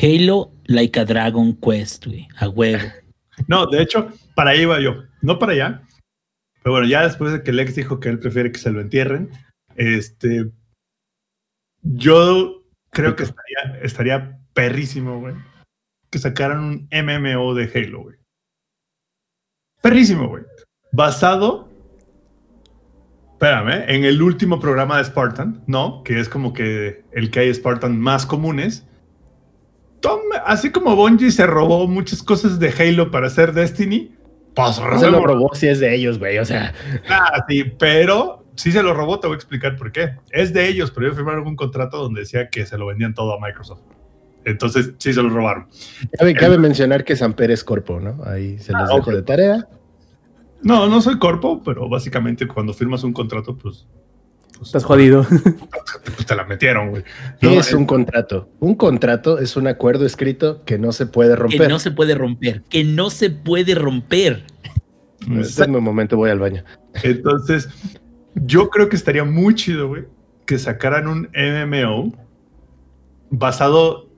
Halo 0.00 0.52
like 0.66 1.00
a 1.00 1.04
Dragon 1.04 1.52
Quest, 1.56 2.06
güey. 2.06 2.28
A 2.38 2.48
huevo. 2.48 2.84
No, 3.48 3.66
de 3.66 3.82
hecho, 3.82 4.08
para 4.36 4.50
ahí 4.50 4.62
iba 4.62 4.80
yo. 4.80 5.02
No 5.20 5.40
para 5.40 5.52
allá. 5.52 5.82
Pero 6.62 6.74
bueno, 6.74 6.86
ya 6.86 7.02
después 7.02 7.32
de 7.32 7.42
que 7.42 7.52
Lex 7.52 7.74
dijo 7.74 7.98
que 7.98 8.08
él 8.08 8.20
prefiere 8.20 8.52
que 8.52 8.60
se 8.60 8.70
lo 8.70 8.80
entierren, 8.80 9.30
este. 9.74 10.52
Yo 11.82 12.65
creo 12.96 13.14
que 13.14 13.24
estaría, 13.24 13.78
estaría 13.82 14.38
perrísimo, 14.54 15.20
güey. 15.20 15.34
Que 16.10 16.18
sacaran 16.18 16.60
un 16.60 16.88
MMO 16.90 17.54
de 17.54 17.70
Halo, 17.74 18.04
güey. 18.04 18.16
Perrísimo, 19.82 20.28
güey. 20.28 20.44
Basado. 20.92 21.68
Espérame, 23.32 23.84
en 23.88 24.04
el 24.04 24.22
último 24.22 24.58
programa 24.58 24.96
de 24.96 25.04
Spartan, 25.04 25.62
¿no? 25.66 26.02
Que 26.04 26.18
es 26.18 26.28
como 26.30 26.54
que 26.54 27.04
el 27.12 27.30
que 27.30 27.40
hay 27.40 27.52
Spartan 27.52 28.00
más 28.00 28.24
comunes. 28.24 28.86
Tom, 30.00 30.20
así 30.46 30.70
como 30.70 30.96
Bungie 30.96 31.30
se 31.30 31.46
robó 31.46 31.86
muchas 31.86 32.22
cosas 32.22 32.58
de 32.58 32.70
Halo 32.70 33.10
para 33.10 33.26
hacer 33.26 33.52
Destiny, 33.52 34.14
pues 34.54 34.80
No 34.80 34.98
se 34.98 35.10
lo 35.10 35.20
robó 35.20 35.54
si 35.54 35.68
es 35.68 35.80
de 35.80 35.94
ellos, 35.94 36.18
güey. 36.18 36.38
O 36.38 36.46
sea, 36.46 36.72
Ah, 37.10 37.44
sí, 37.46 37.64
pero 37.78 38.45
sí 38.56 38.72
se 38.72 38.82
lo 38.82 38.94
robó, 38.94 39.20
te 39.20 39.26
voy 39.26 39.34
a 39.34 39.36
explicar 39.36 39.76
por 39.76 39.92
qué. 39.92 40.14
Es 40.30 40.52
de 40.52 40.68
ellos, 40.68 40.90
pero 40.90 41.06
ellos 41.06 41.16
firmaron 41.16 41.46
un 41.46 41.56
contrato 41.56 41.98
donde 41.98 42.20
decía 42.20 42.48
que 42.48 42.66
se 42.66 42.76
lo 42.78 42.86
vendían 42.86 43.14
todo 43.14 43.34
a 43.34 43.40
Microsoft. 43.40 43.80
Entonces, 44.44 44.92
sí 44.98 45.12
se 45.12 45.22
lo 45.22 45.28
robaron. 45.28 45.66
cabe, 46.18 46.34
cabe 46.34 46.56
mencionar 46.58 47.04
que 47.04 47.16
San 47.16 47.32
Pérez 47.34 47.64
Corpo, 47.64 47.98
¿no? 48.00 48.22
Ahí 48.24 48.58
se 48.58 48.72
los 48.72 48.82
Ah, 48.82 48.94
dejo 48.96 49.10
ok. 49.10 49.16
de 49.16 49.22
tarea. 49.22 49.68
No, 50.62 50.86
no 50.88 51.00
soy 51.02 51.18
corpo, 51.18 51.62
pero 51.64 51.88
básicamente 51.88 52.46
cuando 52.46 52.72
firmas 52.72 53.02
un 53.04 53.12
contrato, 53.12 53.56
pues, 53.56 53.86
pues, 54.56 54.68
Estás 54.68 54.84
jodido. 54.84 55.26
pues 56.04 56.26
te 56.26 56.34
la 56.36 56.44
metieron, 56.44 56.90
güey. 56.90 57.02
¿Qué 57.40 57.46
No, 57.46 57.60
es 57.60 57.72
eh, 57.72 57.76
un 57.76 57.84
contrato? 57.86 58.48
Un 58.60 58.74
contrato 58.76 59.38
es 59.38 59.56
un 59.56 59.66
acuerdo 59.66 60.06
escrito 60.06 60.64
que 60.64 60.78
no 60.78 60.92
se 60.92 61.06
puede 61.06 61.30
Que 61.30 61.36
romper. 61.36 61.68
no 61.68 61.78
se 61.78 61.90
puede 61.90 62.14
romper. 62.14 62.62
Que 62.70 62.84
no 62.84 63.10
se 63.10 63.30
puede 63.30 63.74
romper. 63.74 64.44
Denme 65.26 65.78
un 65.78 65.84
momento, 65.84 66.16
voy 66.16 66.30
al 66.30 66.38
baño. 66.38 66.62
Entonces, 67.02 67.68
yo 68.36 68.68
creo 68.70 68.88
que 68.88 68.96
estaría 68.96 69.24
muy 69.24 69.54
chido, 69.54 69.88
güey, 69.88 70.04
que 70.46 70.58
sacaran 70.58 71.08
un 71.08 71.28
MMO 71.34 72.12
basado 73.30 74.08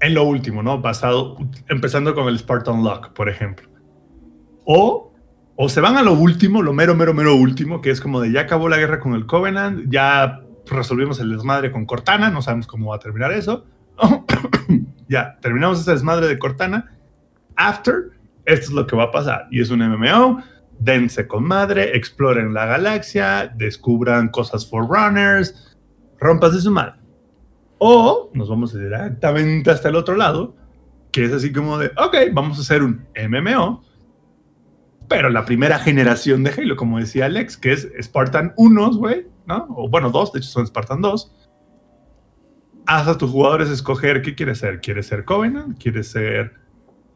en 0.00 0.14
lo 0.14 0.24
último, 0.24 0.62
¿no? 0.62 0.80
Basado, 0.80 1.36
empezando 1.68 2.14
con 2.14 2.28
el 2.28 2.38
Spartan 2.38 2.84
Lock, 2.84 3.12
por 3.12 3.28
ejemplo. 3.28 3.68
O, 4.64 5.12
o 5.56 5.68
se 5.68 5.80
van 5.80 5.96
a 5.96 6.02
lo 6.02 6.12
último, 6.12 6.62
lo 6.62 6.72
mero, 6.72 6.94
mero, 6.94 7.14
mero 7.14 7.34
último, 7.34 7.80
que 7.80 7.90
es 7.90 8.00
como 8.00 8.20
de 8.20 8.30
ya 8.30 8.42
acabó 8.42 8.68
la 8.68 8.76
guerra 8.76 9.00
con 9.00 9.14
el 9.14 9.26
Covenant, 9.26 9.86
ya 9.88 10.42
resolvimos 10.66 11.20
el 11.20 11.30
desmadre 11.30 11.72
con 11.72 11.86
Cortana, 11.86 12.30
no 12.30 12.42
sabemos 12.42 12.66
cómo 12.66 12.90
va 12.90 12.96
a 12.96 13.00
terminar 13.00 13.32
eso. 13.32 13.66
ya, 15.08 15.38
terminamos 15.40 15.80
ese 15.80 15.92
desmadre 15.92 16.28
de 16.28 16.38
Cortana. 16.38 16.96
After, 17.56 18.10
esto 18.44 18.66
es 18.66 18.72
lo 18.72 18.86
que 18.86 18.96
va 18.96 19.04
a 19.04 19.10
pasar. 19.10 19.46
Y 19.50 19.60
es 19.60 19.70
un 19.70 19.80
MMO, 19.80 20.42
dense 20.78 21.26
con 21.26 21.44
madre, 21.44 21.96
exploren 21.96 22.52
la 22.54 22.66
galaxia, 22.66 23.52
descubran 23.56 24.28
cosas 24.28 24.68
Forerunners, 24.68 25.76
rompas 26.18 26.54
de 26.54 26.60
su 26.60 26.70
madre. 26.70 26.94
O 27.78 28.30
nos 28.34 28.48
vamos 28.48 28.72
directamente 28.74 29.70
hasta 29.70 29.88
el 29.88 29.96
otro 29.96 30.16
lado, 30.16 30.54
que 31.12 31.24
es 31.24 31.32
así 31.32 31.52
como 31.52 31.78
de, 31.78 31.88
ok, 31.96 32.16
vamos 32.32 32.58
a 32.58 32.62
hacer 32.62 32.82
un 32.82 33.06
MMO, 33.28 33.82
pero 35.08 35.28
la 35.28 35.44
primera 35.44 35.78
generación 35.78 36.44
de 36.44 36.50
Halo, 36.50 36.76
como 36.76 36.98
decía 36.98 37.26
Alex, 37.26 37.56
que 37.56 37.72
es 37.72 37.88
Spartan 38.00 38.54
1, 38.56 38.92
güey, 38.94 39.26
¿no? 39.46 39.66
O 39.76 39.88
bueno, 39.88 40.10
2, 40.10 40.32
de 40.32 40.38
hecho 40.40 40.48
son 40.48 40.66
Spartan 40.66 41.02
2. 41.02 41.32
Haz 42.86 43.08
a 43.08 43.18
tus 43.18 43.30
jugadores 43.30 43.70
escoger 43.70 44.22
qué 44.22 44.34
quieres 44.34 44.58
ser. 44.58 44.80
¿Quieres 44.80 45.06
ser 45.06 45.24
Covenant? 45.24 45.78
¿Quieres 45.82 46.10
ser 46.10 46.54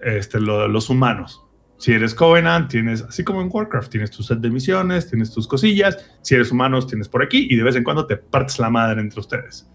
este, 0.01 0.41
lo- 0.41 0.69
los 0.69 0.89
humanos? 0.91 1.45
Si 1.79 1.93
eres 1.93 2.13
Covenant, 2.15 2.69
tienes, 2.69 3.03
así 3.03 3.23
como 3.25 3.41
en 3.41 3.49
Warcraft, 3.51 3.91
tienes 3.91 4.11
tu 4.11 4.23
set 4.23 4.39
de 4.41 4.51
misiones, 4.51 5.09
tienes 5.09 5.31
tus 5.31 5.47
cosillas. 5.47 5.97
Si 6.23 6.35
eres 6.35 6.51
humanos, 6.51 6.87
tienes 6.89 7.09
por 7.09 7.23
aquí 7.23 7.47
y 7.51 7.57
de 7.57 7.63
vez 7.63 7.77
en 7.77 7.85
cuando 7.85 8.07
te 8.07 8.17
partes 8.17 8.59
la 8.59 8.69
madre 8.69 9.01
entre 9.01 9.21
ustedes. 9.21 9.69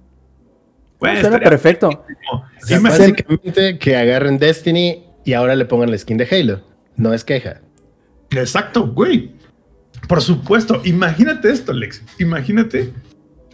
Güey, 1.00 1.22
Suena 1.22 1.40
perfecto. 1.40 1.88
buenísimo. 1.88 2.46
O 2.62 2.66
sea, 2.66 2.78
Dime- 2.78 2.90
básicamente 2.90 3.78
que 3.80 3.96
agarren 3.96 4.38
Destiny 4.38 5.04
y 5.26 5.34
ahora 5.34 5.56
le 5.56 5.66
pongan 5.66 5.92
la 5.92 5.98
skin 5.98 6.18
de 6.18 6.28
Halo. 6.30 6.62
No 6.98 7.14
es 7.14 7.24
queja. 7.24 7.62
Exacto, 8.32 8.88
güey. 8.88 9.32
Por 10.08 10.22
supuesto. 10.22 10.82
Imagínate 10.84 11.50
esto, 11.52 11.72
Lex. 11.74 12.04
Imagínate. 12.20 12.94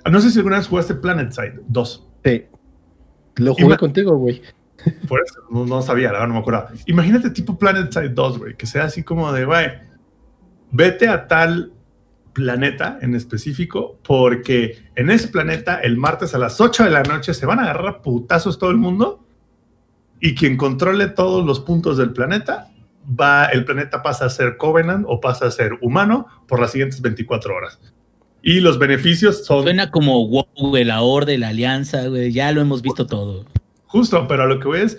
No 0.09 0.19
sé 0.21 0.31
si 0.31 0.39
alguna 0.39 0.57
vez 0.57 0.67
jugaste 0.67 0.95
Planet 0.95 1.31
Side 1.31 1.59
2. 1.67 2.07
Sí. 2.25 2.45
Lo 3.35 3.53
jugué 3.53 3.75
Ima- 3.75 3.77
contigo, 3.77 4.17
güey. 4.17 4.41
Por 5.07 5.21
eso 5.25 5.41
no, 5.49 5.81
sabía, 5.81 6.07
la 6.07 6.13
verdad 6.13 6.27
no 6.27 6.33
me 6.35 6.39
acordaba. 6.39 6.71
Imagínate 6.85 7.29
tipo 7.29 7.57
Planet 7.57 7.91
Side 7.91 8.09
2, 8.09 8.37
güey, 8.37 8.55
que 8.55 8.65
sea 8.65 8.85
así 8.85 9.03
como 9.03 9.31
de, 9.31 9.45
vete 10.71 11.07
a 11.07 11.27
tal 11.27 11.73
planeta 12.33 12.99
en 13.01 13.15
específico, 13.15 13.97
porque 14.03 14.77
en 14.95 15.09
ese 15.09 15.27
planeta 15.27 15.79
el 15.79 15.97
martes 15.97 16.33
a 16.33 16.37
las 16.37 16.61
8 16.61 16.85
de 16.85 16.89
la 16.89 17.03
noche 17.03 17.33
se 17.33 17.45
van 17.45 17.59
a 17.59 17.63
agarrar 17.63 18.01
putazos 18.01 18.57
todo 18.59 18.71
el 18.71 18.77
mundo 18.77 19.25
y 20.19 20.35
quien 20.35 20.57
controle 20.57 21.07
todos 21.07 21.45
los 21.45 21.59
puntos 21.59 21.97
del 21.97 22.13
planeta, 22.13 22.71
va, 23.19 23.45
el 23.45 23.65
planeta 23.65 24.03
pasa 24.03 24.25
a 24.25 24.29
ser 24.29 24.57
Covenant 24.57 25.05
o 25.07 25.19
pasa 25.19 25.47
a 25.47 25.51
ser 25.51 25.77
humano 25.81 26.27
por 26.47 26.59
las 26.59 26.71
siguientes 26.71 27.01
24 27.01 27.55
horas. 27.55 27.79
Y 28.41 28.59
los 28.61 28.79
beneficios 28.79 29.45
son... 29.45 29.63
Suena 29.63 29.91
como 29.91 30.27
wow, 30.27 30.47
güey, 30.55 30.85
la 30.85 31.01
la 31.01 31.47
Alianza. 31.49 32.03
Ya 32.29 32.51
lo 32.51 32.61
hemos 32.61 32.81
visto 32.81 33.05
todo. 33.05 33.45
Justo, 33.89 34.27
pero 34.27 34.43
a 34.43 34.45
lo 34.45 34.59
que 34.59 34.67
voy 34.67 34.81
es, 34.81 34.97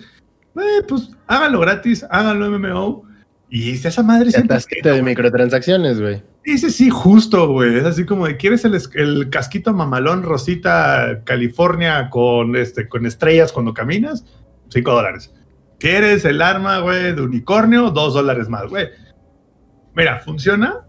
eh, 0.57 0.83
pues 0.87 1.11
háganlo 1.29 1.61
gratis, 1.61 2.05
háganlo 2.11 2.51
MMO. 2.51 3.05
Y 3.49 3.71
esa 3.73 4.03
madre 4.03 4.31
siempre 4.31 4.57
atasquete 4.57 4.91
de 4.91 5.03
microtransacciones, 5.03 6.01
güey. 6.01 6.23
Dice 6.45 6.71
sí, 6.71 6.91
justo, 6.91 7.49
güey. 7.49 7.77
Es 7.77 7.85
así 7.85 8.05
como 8.05 8.27
de, 8.27 8.37
¿quieres 8.37 8.65
el, 8.65 9.31
casquito 9.31 9.73
mamalón 9.73 10.25
Rosita 10.25 11.23
California 11.25 12.11
con, 12.11 12.57
este, 12.57 12.89
con 12.89 13.07
estrellas 13.07 13.53
cuando 13.53 13.75
caminas? 13.75 14.25
5 14.71 14.93
dólares. 14.93 15.33
¿Quieres 15.79 16.25
el 16.25 16.43
arma, 16.43 16.81
güey, 16.81 17.15
de 17.15 17.23
unicornio? 17.23 17.91
2 17.91 18.15
dólares 18.15 18.49
más, 18.49 18.69
güey. 18.69 18.89
Mira, 19.95 20.19
funciona. 20.19 20.81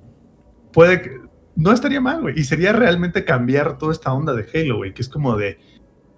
Puede 0.74 1.02
que... 1.04 1.20
no 1.56 1.72
estaría 1.72 2.02
mal, 2.02 2.22
güey. 2.22 2.40
Y 2.40 2.44
sería 2.46 2.74
realmente 2.74 3.26
cambiar 3.26 3.78
toda 3.78 3.92
esta 3.92 4.12
onda 4.12 4.34
de 4.34 4.48
Halo, 4.54 4.78
güey, 4.78 4.94
que 4.94 5.04
es 5.04 5.10
como 5.10 5.38
de. 5.38 5.60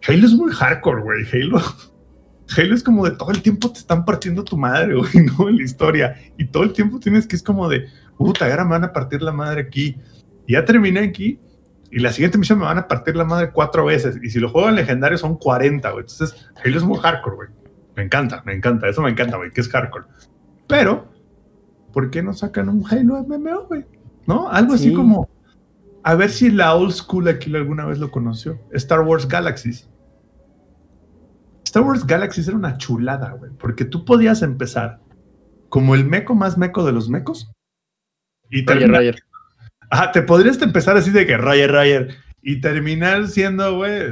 Halo 0.07 0.25
es 0.25 0.34
muy 0.34 0.51
hardcore, 0.51 1.01
güey. 1.01 1.25
Halo. 1.31 1.61
Halo 2.57 2.75
es 2.75 2.84
como 2.84 3.05
de 3.05 3.11
todo 3.11 3.31
el 3.31 3.41
tiempo 3.41 3.71
te 3.71 3.80
están 3.80 4.03
partiendo 4.03 4.43
tu 4.43 4.57
madre, 4.57 4.95
güey, 4.95 5.25
¿no? 5.38 5.49
En 5.49 5.57
la 5.57 5.63
historia. 5.63 6.15
Y 6.38 6.45
todo 6.45 6.63
el 6.63 6.73
tiempo 6.73 6.99
tienes 6.99 7.25
que 7.25 7.35
es 7.35 7.43
como 7.43 7.69
de, 7.69 7.88
puta, 8.17 8.45
ahora 8.45 8.65
me 8.65 8.71
van 8.71 8.84
a 8.84 8.93
partir 8.93 9.21
la 9.21 9.31
madre 9.31 9.61
aquí. 9.61 9.97
Y 10.45 10.53
ya 10.53 10.65
terminé 10.65 10.99
aquí. 10.99 11.39
Y 11.89 11.99
la 11.99 12.11
siguiente 12.11 12.38
misión 12.38 12.59
me 12.59 12.65
van 12.65 12.80
a 12.80 12.88
partir 12.88 13.15
la 13.15 13.23
madre 13.23 13.51
cuatro 13.51 13.85
veces. 13.85 14.19
Y 14.21 14.30
si 14.30 14.39
lo 14.39 14.49
juego 14.49 14.67
en 14.67 14.75
legendario 14.75 15.17
son 15.17 15.38
40, 15.38 15.89
güey. 15.91 16.01
Entonces, 16.01 16.49
Halo 16.63 16.77
es 16.77 16.84
muy 16.84 16.99
hardcore, 16.99 17.35
güey. 17.35 17.49
Me 17.95 18.03
encanta, 18.03 18.41
me 18.45 18.53
encanta. 18.53 18.89
Eso 18.89 19.01
me 19.01 19.11
encanta, 19.11 19.38
güey, 19.38 19.51
que 19.51 19.61
es 19.61 19.69
hardcore. 19.69 20.05
Pero, 20.67 21.11
¿por 21.93 22.09
qué 22.09 22.23
no 22.23 22.34
sacan 22.34 22.67
un 22.67 22.84
Halo 22.89 23.23
MMO, 23.23 23.67
güey? 23.67 23.85
¿No? 24.25 24.49
Algo 24.49 24.73
así 24.73 24.91
como, 24.93 25.30
a 26.01 26.15
ver 26.15 26.31
si 26.31 26.49
la 26.49 26.75
old 26.75 26.93
school 26.93 27.27
aquí 27.27 27.55
alguna 27.55 27.85
vez 27.85 27.99
lo 27.99 28.09
conoció. 28.11 28.59
Star 28.71 29.01
Wars 29.01 29.27
Galaxies. 29.27 29.89
Star 31.74 31.88
Wars 31.88 32.06
Galaxies 32.06 32.48
era 32.48 32.56
una 32.56 32.78
chulada, 32.78 33.32
güey, 33.32 33.50
porque 33.58 33.84
tú 33.84 34.06
podías 34.06 34.44
empezar 34.44 35.00
como 35.70 35.95
el 35.95 36.06
meco 36.06 36.36
más 36.36 36.56
meco 36.56 36.86
de 36.86 36.91
los 36.91 37.10
mecos. 37.10 37.52
Y 38.52 38.64
Roger, 38.64 39.16
Ajá, 39.90 40.12
te 40.12 40.22
podrías 40.22 40.62
empezar 40.62 40.98
así 40.98 41.10
de 41.10 41.26
que 41.26 41.36
Roger, 41.36 41.72
Roger, 41.72 42.16
y 42.44 42.62
terminar 42.62 43.28
siendo, 43.28 43.78
güey, 43.78 44.04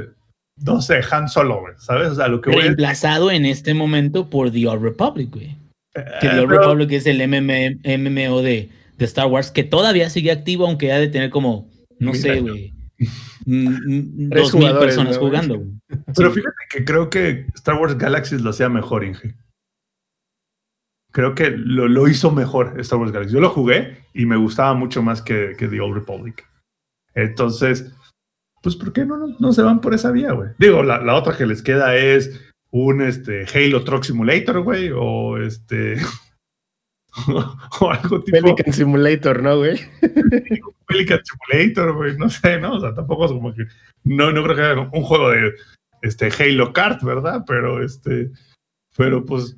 no 0.56 0.82
sé, 0.82 1.02
Han 1.08 1.28
Solo, 1.28 1.60
güey, 1.60 1.74
¿sabes? 1.78 2.08
O 2.08 2.14
sea, 2.16 2.26
lo 2.26 2.40
que 2.40 2.50
Reemplazado 2.50 3.30
en 3.30 3.46
este 3.46 3.74
momento 3.74 4.28
por 4.28 4.50
The 4.50 4.66
Old 4.66 4.82
Republic, 4.82 5.30
güey. 5.30 5.56
Que 6.20 6.28
The 6.30 6.40
Old 6.40 6.50
Republic 6.50 6.90
es 6.90 7.06
el 7.06 7.24
MMO 7.28 8.42
de, 8.42 8.70
de 8.98 9.04
Star 9.04 9.28
Wars, 9.28 9.52
que 9.52 9.62
todavía 9.62 10.10
sigue 10.10 10.32
activo, 10.32 10.66
aunque 10.66 10.90
ha 10.90 10.98
de 10.98 11.06
tener 11.06 11.30
como, 11.30 11.70
no 12.00 12.12
sé, 12.12 12.40
güey. 12.40 12.74
Dos 13.44 14.54
mil 14.54 14.72
personas 14.78 15.18
jugando. 15.18 15.64
Pero 16.14 16.32
fíjate 16.32 16.56
que 16.70 16.84
creo 16.84 17.10
que 17.10 17.46
Star 17.54 17.76
Wars 17.76 17.96
Galaxies 17.96 18.42
lo 18.42 18.50
hacía 18.50 18.68
mejor, 18.68 19.04
Inge. 19.04 19.34
Creo 21.12 21.34
que 21.34 21.50
lo, 21.50 21.88
lo, 21.88 22.08
hizo 22.08 22.30
mejor 22.30 22.80
Star 22.80 22.98
Wars 22.98 23.12
Galaxies. 23.12 23.34
Yo 23.34 23.40
lo 23.40 23.50
jugué 23.50 23.98
y 24.14 24.24
me 24.26 24.36
gustaba 24.36 24.74
mucho 24.74 25.02
más 25.02 25.20
que, 25.20 25.54
que 25.58 25.68
The 25.68 25.80
Old 25.80 25.94
Republic. 25.94 26.46
Entonces, 27.14 27.94
pues, 28.62 28.76
¿por 28.76 28.92
qué 28.92 29.04
no, 29.04 29.26
no, 29.38 29.52
se 29.52 29.62
van 29.62 29.80
por 29.80 29.92
esa 29.92 30.10
vía, 30.10 30.32
güey? 30.32 30.50
Digo, 30.58 30.82
la, 30.82 31.02
la, 31.02 31.14
otra 31.14 31.36
que 31.36 31.46
les 31.46 31.62
queda 31.62 31.96
es 31.96 32.40
un 32.70 33.02
este, 33.02 33.44
Halo 33.52 33.84
Truck 33.84 34.04
Simulator, 34.04 34.60
güey, 34.60 34.90
o 34.94 35.38
este. 35.38 35.96
o 37.80 37.90
algo 37.90 38.22
tipo. 38.22 38.38
Pelican 38.40 38.72
Simulator, 38.72 39.42
¿no, 39.42 39.58
güey? 39.58 39.78
Pelican 40.88 41.20
Simulator, 41.24 41.94
güey, 41.94 42.16
no 42.16 42.30
sé, 42.30 42.58
¿no? 42.58 42.74
O 42.74 42.80
sea, 42.80 42.94
tampoco 42.94 43.26
es 43.26 43.32
como 43.32 43.54
que. 43.54 43.64
No, 44.04 44.32
no 44.32 44.42
creo 44.42 44.56
que 44.56 44.62
haga 44.62 44.90
un 44.92 45.02
juego 45.02 45.30
de 45.30 45.52
este, 46.02 46.30
Halo 46.38 46.72
Kart, 46.72 47.02
¿verdad? 47.02 47.44
Pero 47.46 47.82
este. 47.82 48.30
Pero 48.96 49.24
pues. 49.24 49.56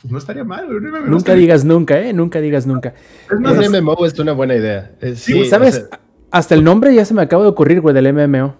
Pues 0.00 0.12
no 0.12 0.18
estaría 0.18 0.44
mal, 0.44 0.66
güey. 0.66 0.80
Nunca 1.06 1.34
digas 1.34 1.64
nunca, 1.64 2.00
¿eh? 2.00 2.12
Nunca 2.12 2.40
digas 2.40 2.66
nunca. 2.66 2.94
Es 3.30 3.40
más, 3.40 3.70
MMO 3.70 4.04
es 4.04 4.18
una 4.18 4.32
buena 4.32 4.54
idea. 4.54 4.94
sí, 5.14 5.46
¿sabes? 5.46 5.76
O 5.76 5.88
sea, 5.88 6.00
hasta 6.30 6.54
el 6.54 6.64
nombre 6.64 6.94
ya 6.94 7.04
se 7.04 7.14
me 7.14 7.22
acaba 7.22 7.44
de 7.44 7.50
ocurrir, 7.50 7.80
güey, 7.80 7.94
del 7.94 8.12
MMO. 8.12 8.56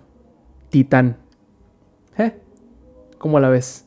Titán. 0.70 1.16
¿Eh? 2.16 2.32
¿Cómo 3.18 3.40
la 3.40 3.48
ves? 3.48 3.84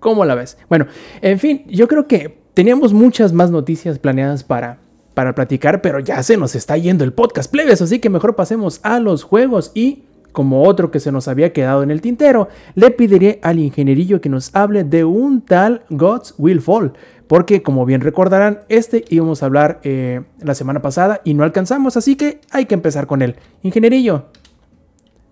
¿Cómo 0.00 0.24
la 0.24 0.34
ves? 0.34 0.58
Bueno, 0.68 0.86
en 1.20 1.38
fin, 1.38 1.64
yo 1.68 1.86
creo 1.86 2.08
que 2.08 2.41
teníamos 2.54 2.92
muchas 2.92 3.32
más 3.32 3.50
noticias 3.50 3.98
planeadas 3.98 4.44
para, 4.44 4.78
para 5.14 5.34
platicar, 5.34 5.82
pero 5.82 6.00
ya 6.00 6.22
se 6.22 6.36
nos 6.36 6.54
está 6.54 6.76
yendo 6.76 7.04
el 7.04 7.12
podcast 7.12 7.50
plebes, 7.50 7.82
así 7.82 7.98
que 7.98 8.10
mejor 8.10 8.36
pasemos 8.36 8.80
a 8.82 9.00
los 9.00 9.22
juegos 9.22 9.72
y 9.74 10.04
como 10.32 10.62
otro 10.62 10.90
que 10.90 11.00
se 11.00 11.12
nos 11.12 11.28
había 11.28 11.52
quedado 11.52 11.82
en 11.82 11.90
el 11.90 12.00
tintero, 12.00 12.48
le 12.74 12.90
pediré 12.90 13.38
al 13.42 13.58
ingenierillo 13.58 14.20
que 14.20 14.30
nos 14.30 14.54
hable 14.54 14.82
de 14.82 15.04
un 15.04 15.42
tal 15.42 15.82
Gods 15.90 16.34
Will 16.38 16.62
Fall, 16.62 16.94
porque 17.26 17.62
como 17.62 17.84
bien 17.84 18.00
recordarán, 18.00 18.60
este 18.68 19.04
íbamos 19.10 19.42
a 19.42 19.46
hablar 19.46 19.80
eh, 19.84 20.22
la 20.40 20.54
semana 20.54 20.80
pasada 20.80 21.20
y 21.24 21.34
no 21.34 21.44
alcanzamos, 21.44 21.96
así 21.96 22.16
que 22.16 22.40
hay 22.50 22.64
que 22.64 22.74
empezar 22.74 23.06
con 23.06 23.20
él. 23.22 23.36
Ingenierillo, 23.62 24.26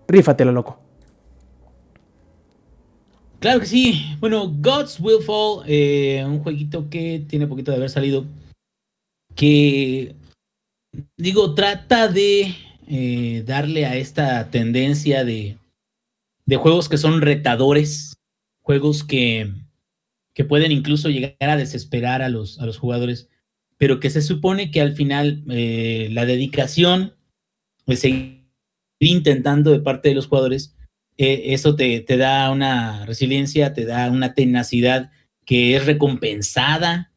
rífatela, 0.07 0.51
loco. 0.51 0.90
Claro 3.41 3.59
que 3.59 3.65
sí. 3.65 4.15
Bueno, 4.21 4.47
Gods 4.47 5.01
Will 5.01 5.21
Fall, 5.21 5.65
eh, 5.67 6.23
un 6.25 6.39
jueguito 6.39 6.89
que 6.89 7.25
tiene 7.27 7.47
poquito 7.47 7.71
de 7.71 7.77
haber 7.77 7.89
salido, 7.89 8.25
que, 9.35 10.15
digo, 11.17 11.53
trata 11.53 12.07
de 12.07 12.55
eh, 12.87 13.43
darle 13.45 13.85
a 13.85 13.97
esta 13.97 14.49
tendencia 14.49 15.25
de, 15.25 15.57
de 16.45 16.55
juegos 16.55 16.87
que 16.87 16.97
son 16.97 17.19
retadores, 17.19 18.13
juegos 18.61 19.03
que 19.03 19.51
que 20.33 20.45
pueden 20.45 20.71
incluso 20.71 21.09
llegar 21.09 21.35
a 21.49 21.57
desesperar 21.57 22.21
a 22.21 22.29
los, 22.29 22.59
a 22.59 22.65
los 22.65 22.77
jugadores, 22.77 23.29
pero 23.77 23.99
que 23.99 24.09
se 24.09 24.21
supone 24.21 24.71
que 24.71 24.81
al 24.81 24.93
final 24.93 25.43
eh, 25.49 26.09
la 26.11 26.25
dedicación, 26.25 27.13
de 27.85 27.95
seguir 27.95 28.45
intentando 28.99 29.71
de 29.71 29.79
parte 29.79 30.09
de 30.09 30.15
los 30.15 30.27
jugadores, 30.27 30.75
eh, 31.17 31.53
eso 31.53 31.75
te, 31.75 32.01
te, 32.01 32.17
da 32.17 32.51
una 32.51 33.05
resiliencia, 33.05 33.73
te 33.73 33.85
da 33.85 34.09
una 34.09 34.33
tenacidad 34.33 35.11
que 35.45 35.75
es 35.75 35.85
recompensada, 35.85 37.11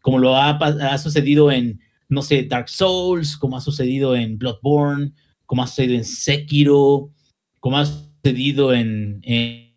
como 0.00 0.18
lo 0.18 0.36
ha, 0.36 0.50
ha 0.50 0.98
sucedido 0.98 1.50
en, 1.50 1.80
no 2.08 2.22
sé, 2.22 2.44
Dark 2.44 2.68
Souls, 2.68 3.36
como 3.36 3.56
ha 3.56 3.60
sucedido 3.60 4.14
en 4.14 4.38
Bloodborne, 4.38 5.12
como 5.44 5.62
ha 5.62 5.66
sucedido 5.66 5.94
en 5.94 6.04
Sekiro, 6.04 7.10
como 7.60 7.78
ha 7.78 7.86
sucedido 7.86 8.72
en, 8.72 9.20
en, 9.22 9.76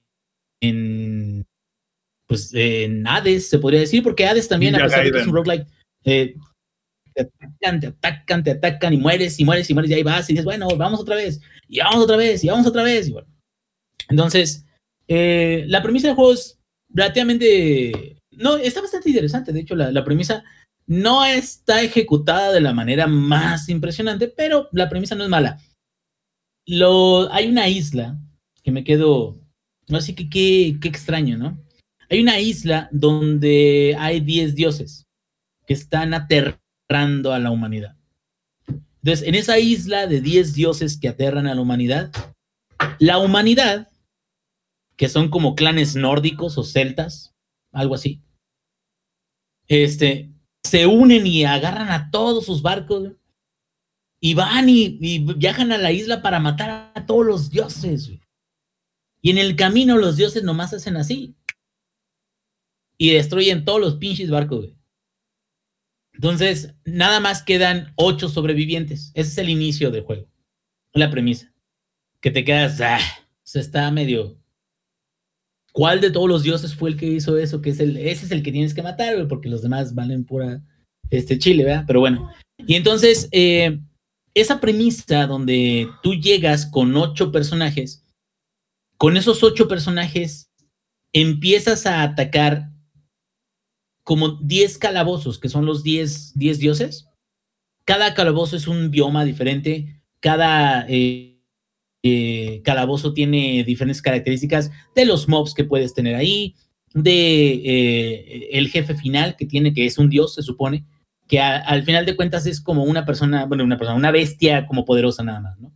en 0.61 1.45
pues 2.27 2.53
en 2.53 3.07
Hades, 3.07 3.49
se 3.49 3.57
podría 3.57 3.79
decir, 3.79 4.03
porque 4.03 4.27
Hades 4.27 4.47
también, 4.47 4.75
a 4.75 4.83
pesar 4.83 5.03
de 5.03 5.11
que 5.11 5.19
es 5.19 5.27
un 5.27 5.33
roguelike, 5.33 5.67
eh, 6.03 6.35
te 7.13 7.21
atacan, 7.21 7.79
te 7.79 7.87
atacan, 7.87 8.43
te 8.43 8.51
atacan 8.51 8.93
y 8.93 8.97
mueres 8.97 9.39
y 9.39 9.45
mueres 9.45 9.69
y 9.69 9.73
mueres 9.73 9.89
y 9.91 9.95
ahí 9.95 10.03
vas 10.03 10.29
y 10.29 10.33
dices, 10.33 10.45
bueno, 10.45 10.67
vamos 10.77 10.99
otra 10.99 11.15
vez, 11.15 11.41
y 11.69 11.79
vamos 11.79 12.03
otra 12.03 12.17
vez, 12.17 12.43
y 12.43 12.47
vamos 12.47 12.65
otra 12.65 12.83
vez. 12.83 13.07
Y 13.07 13.11
bueno. 13.11 13.27
Entonces, 14.09 14.65
eh, 15.07 15.63
la 15.67 15.81
premisa 15.83 16.07
del 16.07 16.15
juego 16.15 16.33
es 16.33 16.59
relativamente, 16.89 18.17
no, 18.31 18.57
está 18.57 18.81
bastante 18.81 19.09
interesante, 19.09 19.53
de 19.53 19.59
hecho, 19.61 19.75
la, 19.75 20.03
premisa 20.03 20.43
no 20.87 21.23
está 21.23 21.83
ejecutada 21.83 22.51
de 22.51 22.61
la 22.61 22.73
manera 22.73 23.05
más 23.05 23.69
impresionante, 23.69 24.27
pero 24.27 24.67
la 24.71 24.89
premisa 24.89 25.15
no 25.15 25.23
es 25.23 25.29
mala. 25.29 25.61
Lo, 26.65 27.31
hay 27.31 27.47
una 27.47 27.67
isla 27.69 28.19
que 28.63 28.71
me 28.71 28.83
quedo, 28.83 29.39
así 29.89 30.15
que 30.15 30.29
qué, 30.29 30.77
qué 30.81 30.87
extraño, 30.87 31.37
¿no? 31.37 31.63
Hay 32.09 32.21
una 32.21 32.39
isla 32.39 32.89
donde 32.91 33.95
hay 33.99 34.19
10 34.19 34.55
dioses 34.55 35.05
que 35.67 35.75
están 35.75 36.15
aterrando 36.15 37.31
a 37.31 37.37
la 37.37 37.51
humanidad. 37.51 37.98
Entonces, 39.01 39.27
en 39.27 39.35
esa 39.35 39.59
isla 39.59 40.07
de 40.07 40.21
10 40.21 40.53
dioses 40.53 40.99
que 40.99 41.07
aterran 41.07 41.47
a 41.47 41.55
la 41.55 41.61
humanidad, 41.61 42.11
la 42.99 43.17
humanidad, 43.17 43.89
que 44.97 45.07
son 45.07 45.29
como 45.29 45.55
clanes 45.55 45.95
nórdicos 45.95 46.57
o 46.57 46.63
celtas, 46.63 47.33
algo 47.71 47.95
así, 47.95 48.21
este, 49.67 50.33
se 50.63 50.85
unen 50.85 51.25
y 51.25 51.45
agarran 51.45 51.89
a 51.89 52.11
todos 52.11 52.45
sus 52.45 52.61
barcos 52.61 53.13
y 54.19 54.33
van 54.33 54.67
y, 54.67 55.19
viajan 55.19 55.71
a 55.71 55.77
la 55.77 55.91
isla 55.91 56.21
para 56.21 56.39
matar 56.39 56.91
a 56.93 57.05
todos 57.05 57.25
los 57.25 57.49
dioses. 57.49 58.11
Y 59.21 59.29
en 59.29 59.37
el 59.37 59.55
camino 59.55 59.97
los 59.97 60.17
dioses 60.17 60.43
nomás 60.43 60.73
hacen 60.73 60.97
así 60.97 61.35
y 62.97 63.11
destruyen 63.11 63.63
todos 63.63 63.79
los 63.79 63.95
pinches 63.95 64.29
barcos, 64.29 64.59
güey. 64.59 64.78
Entonces, 66.19 66.75
nada 66.83 67.21
más 67.21 67.43
quedan 67.43 67.93
ocho 67.95 68.27
sobrevivientes. 68.27 69.13
Ese 69.13 69.29
es 69.29 69.37
el 69.37 69.47
inicio 69.47 69.89
del 69.89 70.03
juego. 70.03 70.27
La 70.91 71.09
premisa. 71.09 71.53
Que 72.19 72.29
te 72.29 72.43
quedas, 72.43 72.81
ah, 72.81 72.99
se 73.41 73.61
está 73.61 73.89
medio. 73.89 74.37
¿Cuál 75.71 76.01
de 76.01 76.11
todos 76.11 76.27
los 76.27 76.43
dioses 76.43 76.75
fue 76.75 76.89
el 76.89 76.97
que 76.97 77.05
hizo 77.05 77.37
eso? 77.37 77.61
Que 77.61 77.69
es 77.69 77.79
el, 77.79 77.95
ese 77.95 78.25
es 78.25 78.31
el 78.33 78.43
que 78.43 78.51
tienes 78.51 78.73
que 78.73 78.83
matar, 78.83 79.29
porque 79.29 79.47
los 79.47 79.61
demás 79.61 79.95
valen 79.95 80.25
pura 80.25 80.61
este 81.09 81.39
chile, 81.39 81.63
¿verdad? 81.63 81.85
Pero 81.87 82.01
bueno. 82.01 82.29
Y 82.57 82.75
entonces, 82.75 83.29
eh, 83.31 83.79
esa 84.33 84.59
premisa 84.59 85.25
donde 85.25 85.87
tú 86.03 86.15
llegas 86.15 86.65
con 86.65 86.97
ocho 86.97 87.31
personajes, 87.31 88.03
con 88.97 89.15
esos 89.15 89.41
ocho 89.41 89.69
personajes 89.69 90.51
empiezas 91.13 91.85
a 91.85 92.03
atacar 92.03 92.71
como 94.09 94.39
10 94.41 94.79
calabozos, 94.79 95.37
que 95.37 95.49
son 95.49 95.67
los 95.67 95.83
10, 95.83 96.33
10 96.33 96.57
dioses. 96.57 97.07
Cada 97.85 98.15
calabozo 98.15 98.55
es 98.57 98.67
un 98.67 98.89
bioma 98.89 99.23
diferente, 99.23 100.01
cada 100.19 100.87
eh, 100.89 101.37
eh, 102.01 102.63
calabozo 102.63 103.13
tiene 103.13 103.63
diferentes 103.63 104.01
características 104.01 104.71
de 104.95 105.05
los 105.05 105.27
mobs 105.27 105.53
que 105.53 105.63
puedes 105.63 105.93
tener 105.93 106.15
ahí, 106.15 106.55
de 106.95 107.51
eh, 107.63 108.49
el 108.53 108.69
jefe 108.69 108.95
final 108.95 109.35
que 109.35 109.45
tiene, 109.45 109.75
que 109.75 109.85
es 109.85 109.99
un 109.99 110.09
dios, 110.09 110.33
se 110.33 110.41
supone, 110.41 110.85
que 111.27 111.39
al 111.39 111.83
final 111.83 112.07
de 112.07 112.15
cuentas 112.15 112.47
es 112.47 112.61
como 112.61 112.85
una 112.85 113.05
persona, 113.05 113.45
bueno, 113.45 113.63
una 113.63 113.77
persona, 113.77 113.95
una 113.95 114.09
bestia 114.09 114.65
como 114.65 114.85
poderosa 114.85 115.21
nada 115.21 115.39
más, 115.39 115.59
¿no? 115.59 115.71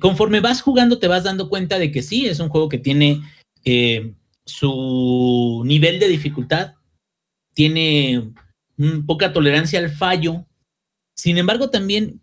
Conforme 0.00 0.40
vas 0.40 0.62
jugando 0.62 0.98
te 0.98 1.08
vas 1.08 1.24
dando 1.24 1.50
cuenta 1.50 1.78
de 1.78 1.90
que 1.90 2.00
sí, 2.00 2.24
es 2.24 2.40
un 2.40 2.48
juego 2.48 2.70
que 2.70 2.78
tiene 2.78 3.20
su 4.46 5.62
nivel 5.66 5.98
de 5.98 6.08
dificultad, 6.08 6.74
tiene 7.54 8.32
poca 9.06 9.32
tolerancia 9.32 9.78
al 9.78 9.90
fallo, 9.90 10.46
sin 11.14 11.38
embargo 11.38 11.70
también, 11.70 12.20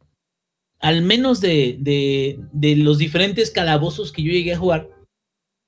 al 0.79 1.01
menos 1.01 1.41
de, 1.41 1.77
de 1.79 2.75
los 2.75 2.97
diferentes 2.97 3.51
calabozos 3.51 4.11
que 4.11 4.23
yo 4.23 4.31
llegué 4.31 4.53
a 4.53 4.57
jugar, 4.57 4.89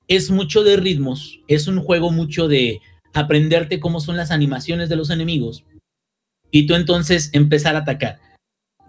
es 0.08 0.30
mucho 0.30 0.62
de 0.62 0.76
ritmos, 0.76 1.40
es 1.48 1.66
un 1.66 1.80
juego 1.80 2.10
mucho 2.10 2.48
de 2.48 2.80
aprenderte 3.12 3.80
cómo 3.80 4.00
son 4.00 4.16
las 4.16 4.30
animaciones 4.30 4.88
de 4.88 4.96
los 4.96 5.10
enemigos 5.10 5.64
y 6.50 6.66
tú 6.66 6.74
entonces 6.74 7.30
empezar 7.32 7.76
a 7.76 7.80
atacar. 7.80 8.18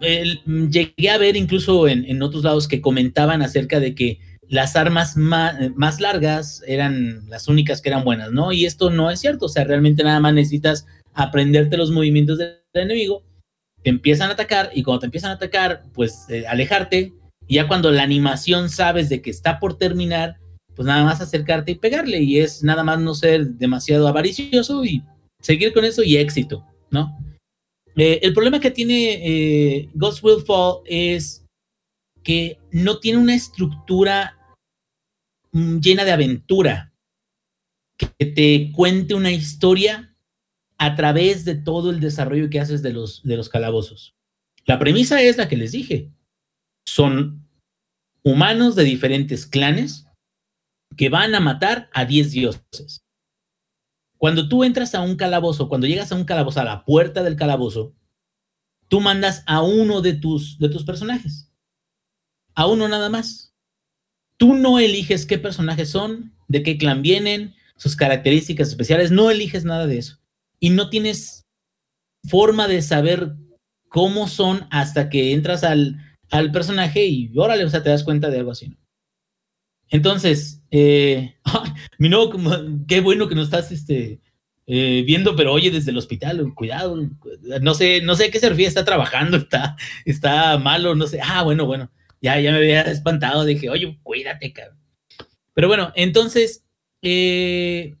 llegué 0.00 1.10
a 1.10 1.18
ver 1.18 1.36
incluso 1.36 1.88
en, 1.88 2.22
otros 2.22 2.44
lados 2.44 2.68
que 2.68 2.80
comentaban 2.80 3.42
acerca 3.42 3.80
de 3.80 3.94
que 3.94 4.20
las 4.48 4.76
armas 4.76 5.16
más, 5.16 6.00
largas 6.00 6.62
eran 6.66 7.28
las 7.28 7.48
únicas 7.48 7.82
que 7.82 7.90
eran 7.90 8.04
buenas, 8.04 8.32
¿no? 8.32 8.52
Y 8.52 8.64
esto 8.64 8.90
no 8.90 9.10
es 9.10 9.20
cierto, 9.20 9.46
o 9.46 9.48
sea, 9.48 9.64
realmente 9.64 10.02
nada 10.02 10.20
más 10.20 10.32
necesitas 10.32 10.86
aprenderte 11.14 11.76
los 11.76 11.90
movimientos 11.90 12.38
del, 12.38 12.58
enemigo, 12.74 13.24
te 13.82 13.90
empiezan 13.90 14.30
a 14.30 14.34
atacar 14.34 14.70
y 14.74 14.82
cuando 14.82 15.00
te 15.00 15.06
empiezan 15.06 15.32
a 15.32 15.34
atacar, 15.34 15.82
pues 15.92 16.26
eh, 16.28 16.46
alejarte, 16.46 17.12
y 17.46 17.56
ya 17.56 17.66
cuando 17.66 17.90
la 17.90 18.02
animación 18.02 18.68
sabes 18.68 19.08
de 19.08 19.20
que 19.20 19.30
está 19.30 19.58
por 19.58 19.76
terminar, 19.76 20.36
pues 20.74 20.86
nada 20.86 21.04
más 21.04 21.20
acercarte 21.20 21.72
y 21.72 21.74
pegarle 21.76 22.20
y 22.20 22.38
es 22.38 22.62
nada 22.62 22.84
más 22.84 23.00
no 23.00 23.14
ser 23.14 23.46
demasiado 23.54 24.06
avaricioso 24.06 24.84
y 24.84 25.02
seguir 25.40 25.72
con 25.72 25.84
eso 25.84 26.02
y 26.02 26.16
éxito, 26.16 26.64
¿no? 26.90 27.18
Eh, 27.96 28.20
el 28.22 28.32
problema 28.32 28.60
que 28.60 28.70
tiene 28.70 29.18
eh, 29.22 29.88
Ghost 29.94 30.22
Will 30.22 30.44
Fall 30.44 30.82
es 30.84 31.44
que 32.22 32.58
no 32.70 32.98
tiene 33.00 33.18
una 33.18 33.34
estructura 33.34 34.37
llena 35.80 36.04
de 36.04 36.12
aventura, 36.12 36.92
que 37.96 38.26
te 38.26 38.72
cuente 38.72 39.14
una 39.14 39.32
historia 39.32 40.16
a 40.78 40.94
través 40.94 41.44
de 41.44 41.56
todo 41.56 41.90
el 41.90 42.00
desarrollo 42.00 42.50
que 42.50 42.60
haces 42.60 42.82
de 42.82 42.92
los, 42.92 43.22
de 43.24 43.36
los 43.36 43.48
calabozos. 43.48 44.14
La 44.64 44.78
premisa 44.78 45.20
es 45.22 45.36
la 45.36 45.48
que 45.48 45.56
les 45.56 45.72
dije. 45.72 46.12
Son 46.86 47.48
humanos 48.22 48.76
de 48.76 48.84
diferentes 48.84 49.46
clanes 49.46 50.06
que 50.96 51.08
van 51.08 51.34
a 51.34 51.40
matar 51.40 51.90
a 51.92 52.04
10 52.04 52.30
dioses. 52.30 53.02
Cuando 54.18 54.48
tú 54.48 54.64
entras 54.64 54.94
a 54.94 55.00
un 55.00 55.16
calabozo, 55.16 55.68
cuando 55.68 55.86
llegas 55.86 56.12
a 56.12 56.16
un 56.16 56.24
calabozo, 56.24 56.60
a 56.60 56.64
la 56.64 56.84
puerta 56.84 57.22
del 57.22 57.36
calabozo, 57.36 57.94
tú 58.88 59.00
mandas 59.00 59.44
a 59.46 59.62
uno 59.62 60.00
de 60.00 60.14
tus, 60.14 60.58
de 60.58 60.68
tus 60.68 60.84
personajes. 60.84 61.52
A 62.54 62.66
uno 62.66 62.88
nada 62.88 63.08
más. 63.08 63.47
Tú 64.38 64.54
no 64.54 64.78
eliges 64.78 65.26
qué 65.26 65.38
personajes 65.38 65.90
son, 65.90 66.32
de 66.48 66.62
qué 66.62 66.78
clan 66.78 67.02
vienen, 67.02 67.54
sus 67.76 67.94
características 67.94 68.68
especiales, 68.68 69.10
no 69.10 69.30
eliges 69.30 69.64
nada 69.64 69.86
de 69.86 69.98
eso. 69.98 70.18
Y 70.58 70.70
no 70.70 70.88
tienes 70.90 71.46
forma 72.24 72.66
de 72.66 72.82
saber 72.82 73.34
cómo 73.88 74.28
son 74.28 74.66
hasta 74.70 75.08
que 75.08 75.32
entras 75.32 75.64
al, 75.64 75.98
al 76.30 76.50
personaje 76.52 77.06
y 77.06 77.30
órale, 77.36 77.64
o 77.64 77.70
sea, 77.70 77.82
te 77.82 77.90
das 77.90 78.04
cuenta 78.04 78.30
de 78.30 78.38
algo 78.38 78.52
así. 78.52 78.68
¿no? 78.68 78.76
Entonces, 79.90 80.62
eh, 80.70 81.36
mi 81.98 82.08
no, 82.08 82.30
qué 82.86 83.00
bueno 83.00 83.28
que 83.28 83.34
nos 83.34 83.44
estás 83.46 83.72
este, 83.72 84.20
eh, 84.66 85.02
viendo, 85.06 85.34
pero 85.34 85.52
oye, 85.52 85.70
desde 85.70 85.90
el 85.90 85.98
hospital, 85.98 86.52
cuidado, 86.54 86.96
no 87.62 87.74
sé, 87.74 88.02
no 88.02 88.14
sé 88.14 88.26
a 88.26 88.30
qué 88.30 88.38
se 88.38 88.64
está 88.64 88.84
trabajando, 88.84 89.36
está, 89.36 89.76
está 90.04 90.58
malo, 90.58 90.94
no 90.94 91.06
sé. 91.06 91.20
Ah, 91.22 91.42
bueno, 91.42 91.64
bueno, 91.66 91.90
ya, 92.20 92.40
ya 92.40 92.52
me 92.52 92.58
había 92.58 92.82
espantado, 92.82 93.44
dije, 93.44 93.70
oye, 93.70 93.98
cuídate, 94.02 94.52
cabrón. 94.52 94.78
Pero 95.54 95.68
bueno, 95.68 95.92
entonces, 95.96 96.64
eh, 97.02 97.96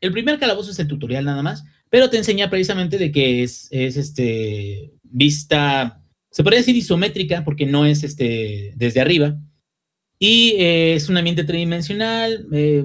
el 0.00 0.12
primer 0.12 0.38
calabozo 0.38 0.70
es 0.70 0.78
el 0.78 0.88
tutorial 0.88 1.24
nada 1.24 1.42
más, 1.42 1.64
pero 1.88 2.10
te 2.10 2.16
enseña 2.16 2.50
precisamente 2.50 2.98
de 2.98 3.12
que 3.12 3.42
es, 3.42 3.68
es 3.70 3.96
este, 3.96 4.92
vista, 5.02 6.02
se 6.30 6.42
podría 6.42 6.60
decir 6.60 6.76
isométrica, 6.76 7.44
porque 7.44 7.66
no 7.66 7.86
es 7.86 8.04
este, 8.04 8.72
desde 8.76 9.00
arriba 9.00 9.36
y 10.22 10.50
eh, 10.58 10.94
es 10.94 11.08
un 11.08 11.16
ambiente 11.16 11.42
tridimensional. 11.44 12.46
Eh, 12.52 12.84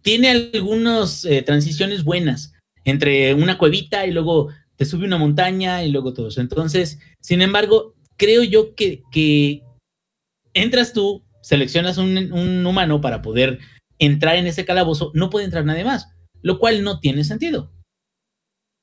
tiene 0.00 0.30
algunas 0.30 1.24
eh, 1.24 1.42
transiciones 1.42 2.04
buenas 2.04 2.54
entre 2.84 3.34
una 3.34 3.58
cuevita 3.58 4.06
y 4.06 4.12
luego 4.12 4.48
te 4.76 4.86
sube 4.86 5.04
una 5.04 5.18
montaña 5.18 5.84
y 5.84 5.90
luego 5.90 6.14
todo 6.14 6.28
eso. 6.28 6.40
Entonces, 6.40 7.00
sin 7.20 7.42
embargo, 7.42 7.94
creo 8.16 8.44
yo 8.44 8.74
que, 8.74 9.02
que 9.10 9.62
entras 10.62 10.92
tú, 10.92 11.24
seleccionas 11.42 11.98
un, 11.98 12.32
un, 12.32 12.66
humano 12.66 13.00
para 13.00 13.22
poder 13.22 13.58
entrar 13.98 14.36
en 14.36 14.46
ese 14.46 14.64
calabozo, 14.64 15.10
no 15.14 15.30
puede 15.30 15.44
entrar 15.44 15.64
nadie 15.64 15.84
más, 15.84 16.08
lo 16.42 16.58
cual 16.58 16.82
no 16.82 17.00
tiene 17.00 17.24
sentido. 17.24 17.72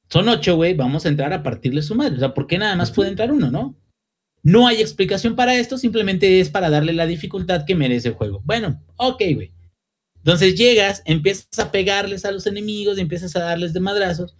Son 0.10 0.30
ocho, 0.30 0.56
güey, 0.56 0.74
vamos 0.74 1.06
a 1.06 1.10
entrar 1.10 1.34
a 1.34 1.44
partirle 1.44 1.82
su 1.82 1.96
madre. 1.96 2.16
O 2.16 2.20
sea, 2.20 2.34
¿por 2.34 2.48
qué 2.48 2.58
nada 2.58 2.76
más 2.76 2.92
puede 2.92 3.10
entrar 3.10 3.32
uno, 3.32 3.50
no? 3.50 3.76
No 4.44 4.68
hay 4.68 4.80
explicación 4.80 5.36
para 5.36 5.56
esto, 5.56 5.78
simplemente 5.78 6.40
es 6.40 6.50
para 6.50 6.70
darle 6.70 6.94
la 6.94 7.08
dificultad 7.08 7.66
que 7.66 7.74
merece 7.74 8.10
el 8.10 8.14
juego. 8.14 8.42
Bueno, 8.46 8.84
ok, 8.98 9.22
güey. 9.34 9.52
Entonces 10.18 10.56
llegas, 10.56 11.02
empiezas 11.06 11.58
a 11.60 11.72
pegarles 11.72 12.26
a 12.26 12.32
los 12.32 12.46
enemigos, 12.46 12.98
empiezas 12.98 13.36
a 13.36 13.42
darles 13.42 13.74
de 13.74 13.80
madrazos. 13.80 14.36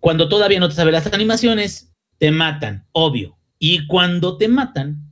Cuando 0.00 0.28
todavía 0.28 0.60
no 0.60 0.68
te 0.68 0.74
sabes 0.74 0.92
las 0.92 1.12
animaciones, 1.12 1.92
te 2.18 2.30
matan, 2.30 2.86
obvio. 2.92 3.38
Y 3.58 3.86
cuando 3.86 4.38
te 4.38 4.48
matan, 4.48 5.05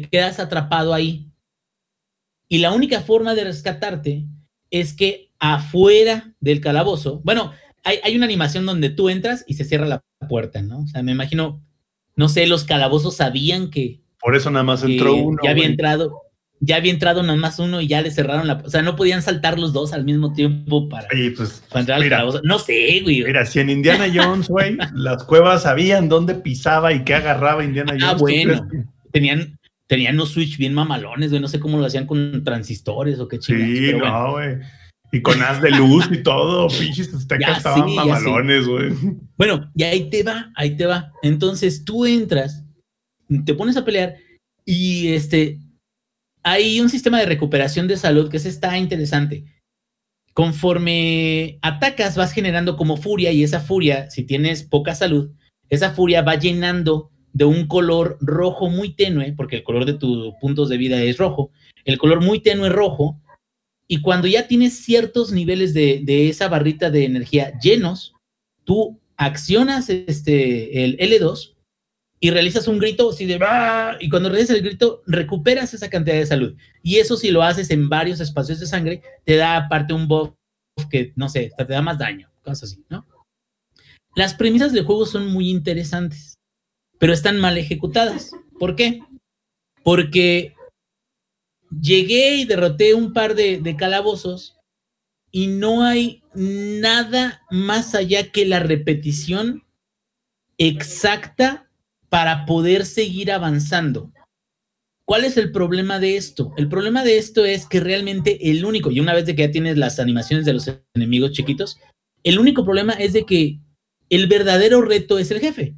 te 0.00 0.08
quedas 0.08 0.40
atrapado 0.40 0.94
ahí. 0.94 1.28
Y 2.48 2.58
la 2.58 2.72
única 2.72 3.02
forma 3.02 3.34
de 3.34 3.44
rescatarte 3.44 4.26
es 4.70 4.94
que 4.94 5.30
afuera 5.38 6.34
del 6.40 6.60
calabozo, 6.60 7.20
bueno, 7.24 7.52
hay, 7.84 7.98
hay 8.02 8.16
una 8.16 8.24
animación 8.24 8.64
donde 8.64 8.88
tú 8.88 9.10
entras 9.10 9.44
y 9.46 9.54
se 9.54 9.64
cierra 9.64 9.84
la 9.86 10.02
puerta, 10.28 10.62
¿no? 10.62 10.80
O 10.80 10.86
sea, 10.86 11.02
me 11.02 11.12
imagino 11.12 11.62
no 12.16 12.28
sé, 12.28 12.46
los 12.46 12.64
calabozos 12.64 13.16
sabían 13.16 13.70
que. 13.70 14.00
Por 14.20 14.36
eso 14.36 14.50
nada 14.50 14.64
más 14.64 14.82
entró 14.82 15.14
uno. 15.14 15.38
Ya 15.42 15.50
había 15.50 15.66
entrado, 15.66 16.22
ya 16.60 16.76
había 16.76 16.92
entrado 16.92 17.22
nada 17.22 17.36
más 17.36 17.58
uno 17.58 17.80
y 17.80 17.88
ya 17.88 18.02
le 18.02 18.10
cerraron 18.10 18.46
la. 18.46 18.62
O 18.64 18.70
sea, 18.70 18.82
no 18.82 18.96
podían 18.96 19.22
saltar 19.22 19.58
los 19.58 19.72
dos 19.72 19.92
al 19.92 20.04
mismo 20.04 20.32
tiempo 20.32 20.88
para, 20.88 21.08
pues, 21.36 21.62
entrar 21.74 22.02
al 22.02 22.08
calabozo. 22.08 22.40
No 22.44 22.58
sé, 22.58 23.00
güey. 23.02 23.24
Mira, 23.24 23.46
si 23.46 23.60
en 23.60 23.70
Indiana 23.70 24.06
Jones, 24.12 24.48
güey, 24.48 24.76
las 24.94 25.24
cuevas 25.24 25.62
sabían 25.62 26.08
dónde 26.08 26.34
pisaba 26.34 26.92
y 26.92 27.04
qué 27.04 27.14
agarraba 27.14 27.64
Indiana 27.64 27.92
ah, 27.94 27.98
Jones. 28.00 28.14
Ah, 28.14 28.16
bueno. 28.18 28.68
Tenían, 29.10 29.58
tenían 29.92 30.14
unos 30.14 30.30
switch 30.30 30.56
bien 30.56 30.72
mamalones, 30.72 31.28
güey. 31.28 31.42
No 31.42 31.48
sé 31.48 31.60
cómo 31.60 31.76
lo 31.76 31.84
hacían 31.84 32.06
con 32.06 32.42
transistores 32.44 33.20
o 33.20 33.28
qué 33.28 33.38
chingados. 33.38 33.76
Sí, 33.76 33.92
no, 33.92 34.30
güey. 34.30 34.56
Y 35.12 35.20
con 35.20 35.42
haz 35.42 35.60
de 35.60 35.70
luz 35.70 36.08
y 36.10 36.22
todo, 36.22 36.68
pinches 36.80 37.12
aztecas 37.12 37.58
estaban 37.58 37.94
mamalones, 37.94 38.66
güey. 38.66 38.94
Bueno, 39.36 39.70
y 39.74 39.82
ahí 39.82 40.08
te 40.08 40.22
va, 40.22 40.50
ahí 40.56 40.78
te 40.78 40.86
va. 40.86 41.12
Entonces 41.22 41.84
tú 41.84 42.06
entras, 42.06 42.64
te 43.44 43.52
pones 43.52 43.76
a 43.76 43.84
pelear 43.84 44.16
y 44.64 45.08
este, 45.08 45.58
hay 46.42 46.80
un 46.80 46.88
sistema 46.88 47.20
de 47.20 47.26
recuperación 47.26 47.86
de 47.86 47.98
salud 47.98 48.30
que 48.30 48.38
se 48.38 48.48
está 48.48 48.78
interesante. 48.78 49.44
Conforme 50.32 51.58
atacas, 51.60 52.16
vas 52.16 52.32
generando 52.32 52.78
como 52.78 52.96
furia 52.96 53.30
y 53.30 53.42
esa 53.42 53.60
furia, 53.60 54.10
si 54.10 54.24
tienes 54.24 54.62
poca 54.62 54.94
salud, 54.94 55.32
esa 55.68 55.90
furia 55.90 56.22
va 56.22 56.36
llenando 56.36 57.11
de 57.32 57.44
un 57.44 57.66
color 57.66 58.18
rojo 58.20 58.68
muy 58.68 58.94
tenue, 58.94 59.32
porque 59.32 59.56
el 59.56 59.62
color 59.62 59.84
de 59.84 59.94
tus 59.94 60.34
puntos 60.40 60.68
de 60.68 60.76
vida 60.76 61.02
es 61.02 61.18
rojo, 61.18 61.50
el 61.84 61.98
color 61.98 62.20
muy 62.20 62.40
tenue 62.40 62.68
rojo 62.68 63.20
y 63.88 64.00
cuando 64.00 64.26
ya 64.26 64.46
tienes 64.46 64.78
ciertos 64.78 65.32
niveles 65.32 65.74
de, 65.74 66.28
esa 66.28 66.48
barrita 66.48 66.90
de 66.90 67.04
energía 67.04 67.58
llenos, 67.58 68.14
tú 68.64 68.98
accionas 69.16 69.90
este, 69.90 70.84
el 70.84 70.96
L2 70.98 71.54
y 72.20 72.30
realizas 72.30 72.68
un 72.68 72.78
grito 72.78 73.10
así 73.10 73.26
de 73.26 73.38
¡Ah! 73.42 73.96
y 74.00 74.08
cuando 74.08 74.28
realizas 74.28 74.56
el 74.56 74.62
grito 74.62 75.02
recuperas 75.06 75.74
esa 75.74 75.90
cantidad 75.90 76.16
de 76.16 76.26
salud. 76.26 76.56
Y 76.82 76.98
eso 76.98 77.16
si 77.16 77.30
lo 77.30 77.42
haces 77.42 77.70
en 77.70 77.88
varios 77.88 78.20
espacios 78.20 78.60
de 78.60 78.66
sangre, 78.66 79.02
te 79.24 79.36
da 79.36 79.56
aparte 79.56 79.92
un 79.92 80.06
buff 80.06 80.32
que, 80.88 81.12
no 81.16 81.28
sé, 81.28 81.50
te 81.56 81.64
da 81.64 81.82
más 81.82 81.98
daño, 81.98 82.30
cosas 82.42 82.70
así, 82.70 82.84
¿no? 82.88 83.06
Las 84.14 84.34
premisas 84.34 84.72
del 84.72 84.84
juego 84.84 85.04
son 85.04 85.26
muy 85.32 85.50
interesantes, 85.50 86.38
pero 87.02 87.14
están 87.14 87.40
mal 87.40 87.58
ejecutadas. 87.58 88.30
¿Por 88.60 88.76
qué? 88.76 89.00
Porque 89.82 90.54
llegué 91.68 92.36
y 92.36 92.44
derroté 92.44 92.94
un 92.94 93.12
par 93.12 93.34
de, 93.34 93.74
calabozos 93.76 94.56
y 95.32 95.48
no 95.48 95.82
hay 95.82 96.22
nada 96.32 97.42
más 97.50 97.96
allá 97.96 98.30
que 98.30 98.46
la 98.46 98.60
repetición 98.60 99.64
exacta 100.58 101.68
para 102.08 102.46
poder 102.46 102.86
seguir 102.86 103.32
avanzando. 103.32 104.12
¿Cuál 105.04 105.24
es 105.24 105.36
el 105.36 105.50
problema 105.50 105.98
de 105.98 106.16
esto? 106.16 106.52
El 106.56 106.68
problema 106.68 107.02
de 107.02 107.18
esto 107.18 107.44
es 107.44 107.66
que 107.66 107.80
realmente 107.80 108.48
el 108.48 108.64
único, 108.64 108.92
y 108.92 109.00
una 109.00 109.12
vez 109.12 109.24
que 109.24 109.34
ya 109.34 109.50
tienes 109.50 109.76
las 109.76 109.98
animaciones 109.98 110.46
de 110.46 110.52
los 110.52 110.70
enemigos 110.94 111.32
chiquitos, 111.32 111.80
el 112.22 112.38
único 112.38 112.64
problema 112.64 112.92
es 112.92 113.12
de 113.12 113.24
que 113.24 113.58
el 114.08 114.28
verdadero 114.28 114.82
reto 114.82 115.18
es 115.18 115.32
el 115.32 115.40
jefe. 115.40 115.74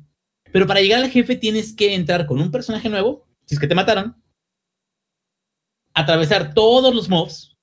Pero 0.54 0.68
para 0.68 0.80
llegar 0.80 1.02
al 1.02 1.10
jefe 1.10 1.34
tienes 1.34 1.74
que 1.74 1.96
entrar 1.96 2.26
con 2.26 2.40
un 2.40 2.52
personaje 2.52 2.88
nuevo, 2.88 3.26
si 3.44 3.56
es 3.56 3.60
que 3.60 3.66
te 3.66 3.74
mataron, 3.74 4.14
atravesar 5.92 6.54
todos 6.54 6.94
los 6.94 7.08
mobs, 7.08 7.56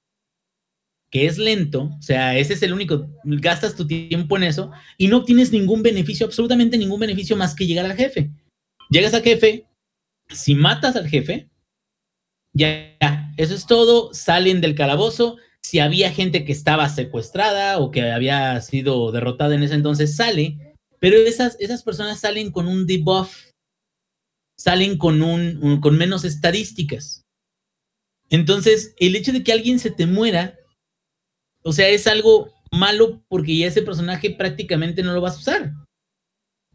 que 1.10 1.26
es 1.26 1.38
lento, 1.38 1.84
o 1.98 2.02
sea, 2.02 2.38
ese 2.38 2.52
es 2.52 2.62
el 2.64 2.74
único, 2.74 3.10
gastas 3.24 3.78
tu 3.78 3.88
tiempo 3.88 4.36
en 4.36 4.44
eso 4.44 4.72
y 4.98 5.08
no 5.08 5.24
tienes 5.24 5.54
ningún 5.54 5.82
beneficio, 5.82 6.26
absolutamente 6.26 6.78
ningún 6.78 7.00
beneficio 7.00 7.38
más 7.38 7.56
que 7.56 7.66
llegar 7.66 7.86
al 7.86 7.96
jefe. 7.96 8.30
Llegas 8.90 9.14
al 9.14 9.24
jefe, 9.24 9.70
si 10.28 10.54
matas 10.54 10.98
al 10.98 11.08
jefe, 11.08 11.50
ya, 12.52 12.98
eso 13.38 13.56
es 13.56 13.68
todo, 13.68 14.14
salen 14.14 14.60
del 14.60 14.76
calabozo, 14.76 15.38
si 15.62 15.80
había 15.80 16.12
gente 16.12 16.44
que 16.44 16.52
estaba 16.52 16.90
secuestrada 16.90 17.80
o 17.80 17.90
que 17.90 18.12
había 18.12 18.60
sido 18.60 19.14
derrotada 19.14 19.56
en 19.56 19.64
ese 19.64 19.76
entonces, 19.76 20.14
sale 20.18 20.71
pero 21.02 21.18
esas, 21.18 21.58
esas 21.60 21.82
personas 21.82 22.20
salen 22.20 22.52
con 22.52 22.68
un 22.68 22.86
debuff, 22.86 23.36
salen 24.56 25.00
con, 25.00 25.24
un, 25.24 25.82
con 25.82 25.98
menos 25.98 26.24
estadísticas. 26.24 27.24
Entonces, 28.30 28.94
el 28.98 29.16
hecho 29.16 29.34
de 29.34 29.44
que 29.44 29.52
alguien 29.52 29.80
se 29.80 29.90
te 29.90 30.06
muera, 30.06 30.60
o 31.64 31.74
sea, 31.74 31.90
es 31.90 32.06
algo 32.06 32.54
malo 32.72 33.24
porque 33.28 33.58
ya 33.58 33.66
ese 33.66 33.82
personaje 33.82 34.30
prácticamente 34.30 35.02
no 35.02 35.14
lo 35.14 35.22
vas 35.22 35.38
a 35.38 35.40
usar. 35.40 35.74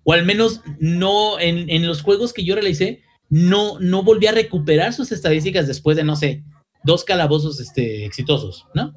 O 0.03 0.13
al 0.13 0.27
menos 0.27 0.61
no 0.81 1.39
en, 1.39 1.71
en 1.71 1.87
los 1.87 2.03
juegos 2.03 2.33
que 2.33 2.45
yo 2.45 2.57
realicé, 2.57 3.05
no, 3.29 3.79
no 3.79 4.03
volví 4.03 4.27
a 4.27 4.33
recuperar 4.33 4.93
sus 4.93 5.13
estadísticas 5.13 5.69
después 5.69 5.97
de, 5.97 6.03
no 6.03 6.17
sé, 6.17 6.43
dos 6.83 7.05
calabozos 7.05 7.61
este, 7.61 8.05
exitosos, 8.05 8.67
¿no? 8.75 8.93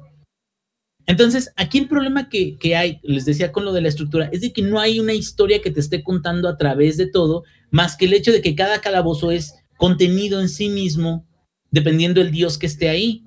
Entonces, 1.10 1.52
aquí 1.56 1.78
el 1.78 1.88
problema 1.88 2.28
que, 2.28 2.56
hay, 2.76 3.00
les 3.02 3.24
decía 3.24 3.50
con 3.50 3.64
lo 3.64 3.72
de 3.72 3.80
la 3.80 3.88
estructura, 3.88 4.28
es 4.30 4.42
de 4.42 4.52
que 4.52 4.62
no 4.62 4.78
hay 4.78 5.00
una 5.00 5.12
historia 5.12 5.60
que 5.60 5.72
te 5.72 5.80
esté 5.80 6.04
contando 6.04 6.48
a 6.48 6.56
través 6.56 6.96
de 6.96 7.08
todo, 7.08 7.42
más 7.72 7.96
que 7.96 8.04
el 8.04 8.12
hecho 8.12 8.30
de 8.30 8.40
que 8.40 8.54
cada 8.54 8.80
calabozo 8.80 9.32
es 9.32 9.56
contenido 9.76 10.40
en 10.40 10.48
sí 10.48 10.68
mismo, 10.68 11.26
dependiendo 11.72 12.20
del 12.20 12.30
dios 12.30 12.58
que 12.58 12.66
esté 12.66 12.88
ahí. 12.88 13.24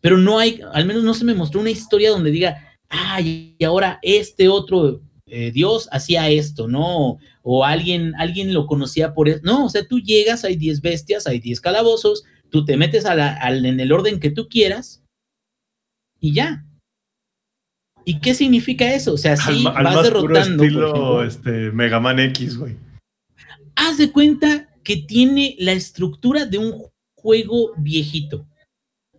Pero 0.00 0.18
no 0.18 0.38
hay, 0.38 0.60
al 0.72 0.86
menos 0.86 1.02
no 1.02 1.14
se 1.14 1.24
me 1.24 1.34
mostró 1.34 1.60
una 1.60 1.70
historia 1.70 2.10
donde 2.10 2.30
diga, 2.30 2.78
ay, 2.88 3.56
y 3.58 3.64
ahora 3.64 3.98
este 4.02 4.48
otro 4.48 5.02
eh, 5.26 5.50
dios 5.50 5.88
hacía 5.90 6.30
esto, 6.30 6.68
¿no? 6.68 7.18
O 7.42 7.64
alguien, 7.64 8.14
alguien 8.18 8.54
lo 8.54 8.68
conocía 8.68 9.14
por 9.14 9.28
eso. 9.28 9.40
No, 9.42 9.66
o 9.66 9.68
sea, 9.68 9.84
tú 9.84 9.98
llegas, 9.98 10.44
hay 10.44 10.54
10 10.54 10.80
bestias, 10.80 11.26
hay 11.26 11.40
10 11.40 11.60
calabozos, 11.60 12.22
tú 12.50 12.64
te 12.64 12.76
metes 12.76 13.04
en 13.04 13.80
el 13.80 13.90
orden 13.90 14.20
que 14.20 14.30
tú 14.30 14.46
quieras 14.48 15.02
y 16.20 16.32
ya. 16.32 16.62
¿Y 18.08 18.20
qué 18.20 18.34
significa 18.34 18.94
eso? 18.94 19.14
O 19.14 19.18
sea, 19.18 19.36
sí 19.36 19.64
vas 19.64 20.02
derrotando. 20.04 20.62
estilo 20.62 21.24
este, 21.24 21.72
Mega 21.72 21.98
Man 21.98 22.20
X, 22.20 22.56
güey. 22.56 22.76
Haz 23.74 23.98
de 23.98 24.12
cuenta 24.12 24.68
que 24.84 24.98
tiene 24.98 25.56
la 25.58 25.72
estructura 25.72 26.46
de 26.46 26.58
un 26.58 26.84
juego 27.16 27.72
viejito. 27.76 28.46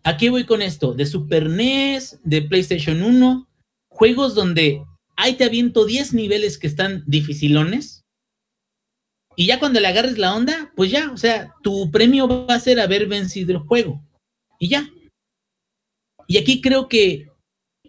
¿A 0.04 0.16
qué 0.16 0.30
voy 0.30 0.46
con 0.46 0.62
esto? 0.62 0.94
De 0.94 1.06
Super 1.06 1.50
NES, 1.50 2.22
de 2.24 2.42
PlayStation 2.42 3.04
1, 3.04 3.46
juegos 3.90 4.34
donde 4.34 4.82
ahí 5.18 5.34
te 5.34 5.44
aviento 5.44 5.84
10 5.84 6.14
niveles 6.14 6.58
que 6.58 6.68
están 6.68 7.04
dificilones. 7.06 8.06
Y 9.36 9.48
ya 9.48 9.60
cuando 9.60 9.82
le 9.82 9.88
agarres 9.88 10.18
la 10.18 10.34
onda, 10.34 10.72
pues 10.78 10.92
ya, 10.92 11.12
o 11.12 11.18
sea, 11.18 11.54
tu 11.62 11.92
premio 11.92 12.48
va 12.48 12.56
a 12.56 12.60
ser 12.62 12.80
haber 12.80 13.08
vencido 13.08 13.52
el 13.52 13.60
juego. 13.60 14.02
Y 14.60 14.70
ya. 14.70 14.90
Y 16.26 16.38
aquí 16.38 16.62
creo 16.62 16.88
que 16.88 17.28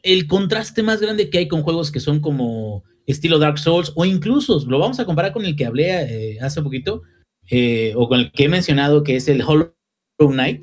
el 0.02 0.26
contraste 0.26 0.82
más 0.82 1.00
grande 1.00 1.30
que 1.30 1.38
hay 1.38 1.48
con 1.48 1.62
juegos 1.62 1.90
que 1.90 2.00
son 2.00 2.20
como 2.20 2.84
estilo 3.06 3.38
Dark 3.38 3.58
Souls 3.58 3.92
o 3.96 4.04
incluso 4.04 4.62
lo 4.66 4.78
vamos 4.78 5.00
a 5.00 5.04
comparar 5.04 5.32
con 5.32 5.44
el 5.44 5.56
que 5.56 5.66
hablé 5.66 6.32
eh, 6.32 6.38
hace 6.40 6.62
poquito 6.62 7.02
eh, 7.50 7.94
o 7.96 8.08
con 8.08 8.20
el 8.20 8.32
que 8.32 8.44
he 8.44 8.48
mencionado 8.48 9.02
que 9.02 9.16
es 9.16 9.28
el 9.28 9.42
Hollow 9.42 9.72
Knight. 10.18 10.62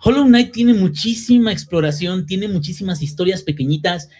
Hollow 0.00 0.24
Knight 0.24 0.52
tiene 0.52 0.74
muchísima 0.74 1.52
exploración, 1.52 2.26
tiene 2.26 2.46
muchísimas 2.46 3.02
historias 3.02 3.42
pequeñitas, 3.42 4.10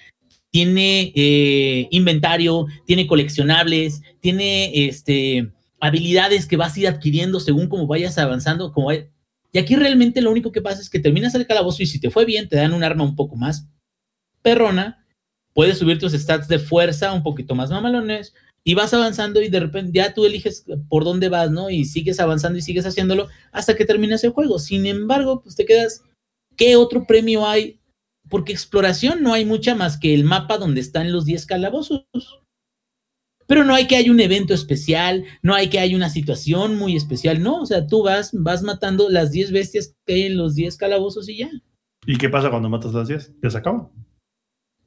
tiene 0.51 1.13
eh, 1.15 1.89
inventario, 1.91 2.67
tiene 2.87 3.07
coleccionables, 3.07 4.01
tiene 4.21 4.87
este, 4.87 5.53
habilidades 5.81 6.47
que 6.47 6.57
vas 6.57 6.77
a 6.77 6.81
ir 6.81 6.89
adquiriendo 6.89 7.41
según 7.41 7.69
como 7.69 7.87
vayas 7.87 8.19
avanzando, 8.19 8.73
como 8.73 8.91
y 9.55 9.59
aquí 9.61 9.77
realmente 9.77 10.21
lo 10.21 10.33
único 10.33 10.51
que 10.51 10.61
pasa 10.61 10.83
es 10.83 10.91
que 10.91 10.99
terminas 10.99 11.33
el 11.37 11.47
calabozo 11.47 11.81
y 11.85 11.87
si 11.87 12.01
te 12.01 12.11
fue 12.11 12.25
bien, 12.25 12.49
te 12.49 12.57
dan 12.57 12.75
un 12.75 12.83
arma 12.83 13.05
un 13.05 13.15
poco 13.15 13.37
más 13.37 13.69
perrona, 14.43 15.07
puedes 15.53 15.79
subir 15.79 16.01
tus 16.01 16.13
stats 16.13 16.49
de 16.49 16.59
fuerza 16.59 17.13
un 17.13 17.23
poquito 17.23 17.55
más 17.55 17.71
mamalones 17.71 18.35
y 18.65 18.75
vas 18.75 18.93
avanzando 18.95 19.41
y 19.41 19.49
de 19.49 19.61
repente 19.61 19.93
ya 19.95 20.13
tú 20.13 20.27
eliges 20.27 20.67
por 20.89 21.05
dónde 21.05 21.29
vas, 21.29 21.53
¿no? 21.53 21.71
Y 21.71 21.85
sigues 21.85 22.19
avanzando 22.19 22.59
y 22.59 22.63
sigues 22.63 22.85
haciéndolo 22.85 23.29
hasta 23.53 23.77
que 23.77 23.85
terminas 23.85 24.25
el 24.25 24.33
juego. 24.33 24.59
Sin 24.59 24.87
embargo, 24.87 25.41
pues 25.41 25.55
te 25.55 25.65
quedas, 25.65 26.03
¿qué 26.57 26.75
otro 26.75 27.07
premio 27.07 27.47
hay? 27.47 27.79
Porque 28.29 28.53
exploración 28.53 29.23
no 29.23 29.35
hay 29.35 29.45
mucha 29.45 29.77
más 29.77 29.99
que 29.99 30.15
el 30.15 30.25
mapa 30.25 30.59
donde 30.59 30.81
están 30.81 31.13
los 31.13 31.27
10 31.27 31.47
calabozos. 31.47 32.05
Pero 33.47 33.65
no 33.65 33.75
hay 33.75 33.87
que 33.87 33.97
haya 33.97 34.11
un 34.11 34.21
evento 34.21 34.55
especial, 34.55 35.25
no 35.43 35.55
hay 35.55 35.69
que 35.69 35.79
haya 35.79 35.97
una 35.97 36.09
situación 36.09 36.77
muy 36.79 36.97
especial, 36.97 37.43
no, 37.43 37.63
o 37.63 37.67
sea, 37.67 37.87
tú 37.87 38.03
vas, 38.03 38.31
vas 38.33 38.63
matando 38.63 39.11
las 39.11 39.33
10 39.33 39.53
bestias 39.53 39.95
que 40.07 40.15
hay 40.15 40.23
en 40.23 40.37
los 40.37 40.55
10 40.55 40.77
calabozos 40.77 41.29
y 41.29 41.39
ya. 41.39 41.51
¿Y 42.07 42.17
qué 42.17 42.29
pasa 42.29 42.51
cuando 42.51 42.69
matas 42.69 42.95
las 42.95 43.09
10? 43.09 43.35
Ya 43.43 43.51
se 43.51 43.59
acaba. 43.59 43.91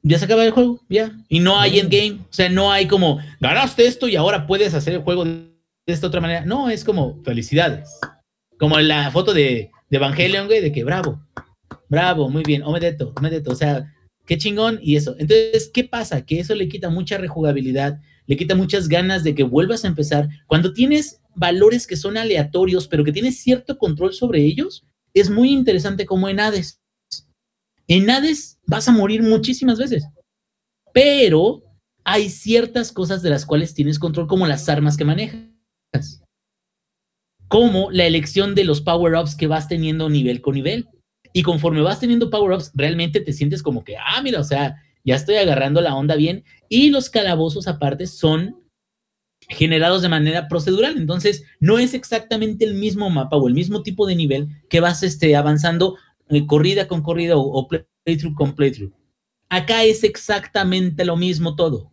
Ya 0.02 0.18
se 0.18 0.24
acaba 0.24 0.44
el 0.44 0.52
juego, 0.52 0.80
ya. 0.88 1.12
Y 1.28 1.40
no 1.40 1.58
hay 1.58 1.78
endgame, 1.78 2.20
o 2.22 2.32
sea, 2.32 2.48
no 2.48 2.72
hay 2.72 2.86
como, 2.86 3.18
ganaste 3.40 3.86
esto 3.86 4.08
y 4.08 4.16
ahora 4.16 4.46
puedes 4.46 4.74
hacer 4.74 4.94
el 4.94 5.02
juego 5.02 5.24
de 5.24 5.52
esta 5.86 6.06
otra 6.06 6.20
manera. 6.20 6.44
No, 6.44 6.70
es 6.70 6.84
como, 6.84 7.22
felicidades. 7.24 7.88
Como 8.58 8.78
la 8.80 9.10
foto 9.10 9.32
de, 9.34 9.70
de 9.88 9.96
Evangelion, 9.96 10.46
güey, 10.46 10.60
de 10.60 10.72
que 10.72 10.84
bravo, 10.84 11.20
bravo, 11.88 12.28
muy 12.28 12.42
bien, 12.42 12.62
omedeto, 12.62 13.12
omedeto, 13.16 13.52
o 13.52 13.54
sea, 13.54 13.92
qué 14.26 14.36
chingón 14.36 14.78
y 14.82 14.96
eso. 14.96 15.16
Entonces, 15.18 15.70
¿qué 15.72 15.84
pasa? 15.84 16.24
Que 16.24 16.40
eso 16.40 16.54
le 16.54 16.68
quita 16.68 16.90
mucha 16.90 17.18
rejugabilidad 17.18 18.00
le 18.28 18.36
quita 18.36 18.54
muchas 18.54 18.88
ganas 18.88 19.24
de 19.24 19.34
que 19.34 19.42
vuelvas 19.42 19.84
a 19.84 19.88
empezar. 19.88 20.28
Cuando 20.46 20.74
tienes 20.74 21.20
valores 21.34 21.86
que 21.86 21.96
son 21.96 22.18
aleatorios, 22.18 22.86
pero 22.86 23.02
que 23.02 23.10
tienes 23.10 23.40
cierto 23.40 23.78
control 23.78 24.12
sobre 24.12 24.42
ellos, 24.42 24.86
es 25.14 25.30
muy 25.30 25.50
interesante 25.50 26.04
como 26.04 26.28
en 26.28 26.38
Hades. 26.38 26.78
En 27.86 28.08
Hades 28.10 28.58
vas 28.66 28.86
a 28.86 28.92
morir 28.92 29.22
muchísimas 29.22 29.78
veces, 29.78 30.04
pero 30.92 31.62
hay 32.04 32.28
ciertas 32.28 32.92
cosas 32.92 33.22
de 33.22 33.30
las 33.30 33.46
cuales 33.46 33.72
tienes 33.72 33.98
control, 33.98 34.26
como 34.26 34.46
las 34.46 34.68
armas 34.68 34.98
que 34.98 35.06
manejas, 35.06 36.20
como 37.48 37.90
la 37.90 38.04
elección 38.04 38.54
de 38.54 38.64
los 38.64 38.82
power-ups 38.82 39.36
que 39.36 39.46
vas 39.46 39.68
teniendo 39.68 40.10
nivel 40.10 40.42
con 40.42 40.54
nivel. 40.54 40.86
Y 41.32 41.42
conforme 41.42 41.80
vas 41.80 42.00
teniendo 42.00 42.28
power-ups, 42.28 42.72
realmente 42.74 43.20
te 43.22 43.32
sientes 43.32 43.62
como 43.62 43.84
que, 43.84 43.96
ah, 43.96 44.20
mira, 44.22 44.40
o 44.40 44.44
sea, 44.44 44.76
ya 45.04 45.16
estoy 45.16 45.36
agarrando 45.36 45.80
la 45.80 45.94
onda 45.94 46.16
bien. 46.16 46.44
Y 46.68 46.90
los 46.90 47.10
calabozos 47.10 47.68
aparte 47.68 48.06
son 48.06 48.56
generados 49.48 50.02
de 50.02 50.08
manera 50.08 50.48
procedural. 50.48 50.96
Entonces, 50.96 51.44
no 51.60 51.78
es 51.78 51.94
exactamente 51.94 52.64
el 52.64 52.74
mismo 52.74 53.10
mapa 53.10 53.36
o 53.36 53.48
el 53.48 53.54
mismo 53.54 53.82
tipo 53.82 54.06
de 54.06 54.16
nivel 54.16 54.48
que 54.68 54.80
vas 54.80 55.02
este, 55.02 55.36
avanzando 55.36 55.96
eh, 56.28 56.46
corrida 56.46 56.88
con 56.88 57.02
corrida 57.02 57.36
o, 57.36 57.68
playthrough 58.04 58.34
con 58.34 58.54
playthrough. 58.54 58.92
Acá 59.48 59.84
es 59.84 60.04
exactamente 60.04 61.04
lo 61.04 61.16
mismo 61.16 61.56
todo. 61.56 61.90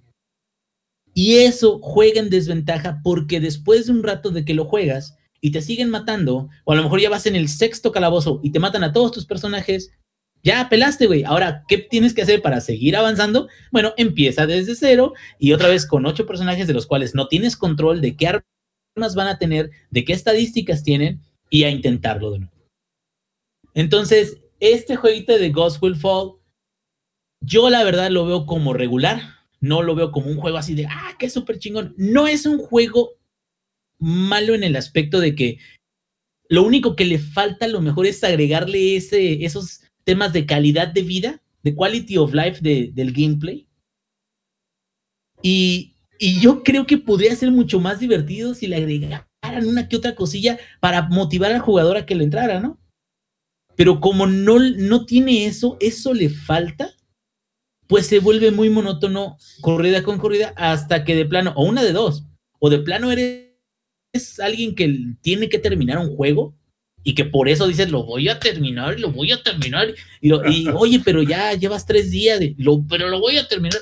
Y 1.13 1.37
eso 1.37 1.79
juega 1.81 2.19
en 2.19 2.29
desventaja 2.29 2.99
porque 3.01 3.39
después 3.39 3.85
de 3.85 3.93
un 3.93 4.03
rato 4.03 4.31
de 4.31 4.43
que 4.43 4.53
lo 4.53 4.65
juegas 4.65 5.15
y 5.39 5.51
te 5.51 5.61
siguen 5.61 5.89
matando, 5.89 6.49
o 6.65 6.73
a 6.73 6.75
lo 6.75 6.83
mejor 6.83 6.99
ya 6.99 7.09
vas 7.09 7.25
en 7.25 7.37
el 7.37 7.47
sexto 7.47 7.93
calabozo 7.93 8.41
y 8.43 8.51
te 8.51 8.59
matan 8.59 8.83
a 8.83 8.91
todos 8.91 9.13
tus 9.13 9.25
personajes, 9.25 9.91
ya 10.45 10.69
pelaste, 10.69 11.07
güey. 11.07 11.23
Ahora, 11.23 11.65
¿qué 11.67 11.79
tienes 11.79 12.13
que 12.13 12.21
hacer 12.21 12.43
para 12.43 12.61
seguir 12.61 12.95
avanzando? 12.95 13.49
Bueno, 13.71 13.93
empieza 13.97 14.45
desde 14.45 14.75
cero 14.75 15.13
y 15.39 15.53
otra 15.53 15.69
vez 15.69 15.87
con 15.87 16.05
ocho 16.05 16.27
personajes 16.27 16.67
de 16.67 16.73
los 16.73 16.85
cuales 16.85 17.15
no 17.15 17.27
tienes 17.27 17.57
control 17.57 17.99
de 17.99 18.15
qué 18.15 18.27
armas 18.27 19.15
van 19.15 19.27
a 19.27 19.39
tener, 19.39 19.71
de 19.89 20.05
qué 20.05 20.13
estadísticas 20.13 20.83
tienen 20.83 21.19
y 21.49 21.63
a 21.63 21.71
intentarlo 21.71 22.29
de 22.29 22.39
nuevo. 22.39 22.53
Entonces, 23.73 24.37
este 24.59 24.95
jueguito 24.95 25.35
de 25.35 25.49
Ghost 25.49 25.81
Will 25.81 25.95
Fall, 25.95 26.33
yo 27.41 27.71
la 27.71 27.83
verdad 27.83 28.11
lo 28.11 28.27
veo 28.27 28.45
como 28.45 28.73
regular. 28.73 29.21
No 29.61 29.81
lo 29.81 29.95
veo 29.95 30.11
como 30.11 30.27
un 30.27 30.37
juego 30.37 30.59
así 30.59 30.75
de, 30.75 30.85
ah, 30.85 31.15
qué 31.17 31.27
súper 31.27 31.57
chingón. 31.57 31.95
No 31.97 32.27
es 32.27 32.45
un 32.45 32.59
juego 32.59 33.13
malo 33.97 34.53
en 34.53 34.63
el 34.63 34.75
aspecto 34.75 35.19
de 35.19 35.33
que 35.33 35.57
lo 36.49 36.61
único 36.61 36.95
que 36.95 37.05
le 37.05 37.17
falta 37.17 37.65
a 37.65 37.69
lo 37.69 37.81
mejor 37.81 38.05
es 38.05 38.23
agregarle 38.23 38.95
ese, 38.95 39.43
esos 39.43 39.84
temas 40.05 40.31
de 40.31 40.45
calidad 40.45 40.87
de 40.87 41.01
vida, 41.01 41.41
de 41.63 41.75
quality 41.75 42.17
of 42.17 42.33
life 42.33 42.61
del 42.61 43.11
gameplay. 43.11 43.67
Y, 45.41 45.91
yo 46.17 46.63
creo 46.63 46.85
que 46.87 46.97
podría 46.97 47.35
ser 47.35 47.51
mucho 47.51 47.81
más 47.81 47.99
divertido 47.99 48.53
si 48.53 48.67
le 48.67 48.77
agregaran 48.77 49.27
una 49.65 49.89
que 49.89 49.97
otra 49.97 50.15
cosilla 50.15 50.57
para 50.79 51.09
motivar 51.09 51.51
al 51.51 51.59
jugador 51.59 51.97
a 51.97 52.05
que 52.05 52.15
le 52.15 52.23
entrara, 52.23 52.61
¿no? 52.61 52.79
Pero 53.75 53.99
como 53.99 54.25
no, 54.25 54.57
no 54.57 55.05
tiene 55.05 55.45
eso, 55.45 55.75
eso 55.81 56.13
le 56.13 56.29
falta, 56.29 56.95
pues 57.87 58.07
se 58.07 58.19
vuelve 58.19 58.51
muy 58.51 58.69
monótono 58.69 59.37
corrida 59.59 60.03
con 60.03 60.17
corrida 60.17 60.53
hasta 60.55 61.03
que 61.03 61.15
de 61.15 61.25
plano, 61.25 61.51
o 61.57 61.65
una 61.65 61.83
de 61.83 61.91
dos, 61.91 62.23
o 62.59 62.69
de 62.69 62.79
plano 62.79 63.11
eres 63.11 63.51
alguien 64.41 64.73
que 64.73 65.15
tiene 65.21 65.49
que 65.49 65.59
terminar 65.59 65.97
un 65.97 66.15
juego 66.15 66.55
y 67.07 67.13
que 67.13 67.23
por 67.23 67.47
eso 67.47 67.67
dices, 67.67 67.91
lo 67.91 68.03
voy 68.03 68.27
a 68.29 68.39
terminar, 68.39 68.99
lo 68.99 69.11
voy 69.11 69.31
a 69.31 69.41
terminar, 69.41 69.93
y, 70.19 70.67
oye, 70.69 70.99
pero 71.05 71.21
ya 71.21 71.53
llevas 71.53 71.85
tres 71.85 72.09
días, 72.09 72.39
pero 72.89 73.09
lo 73.09 73.19
voy 73.19 73.37
a 73.37 73.47
terminar, 73.47 73.79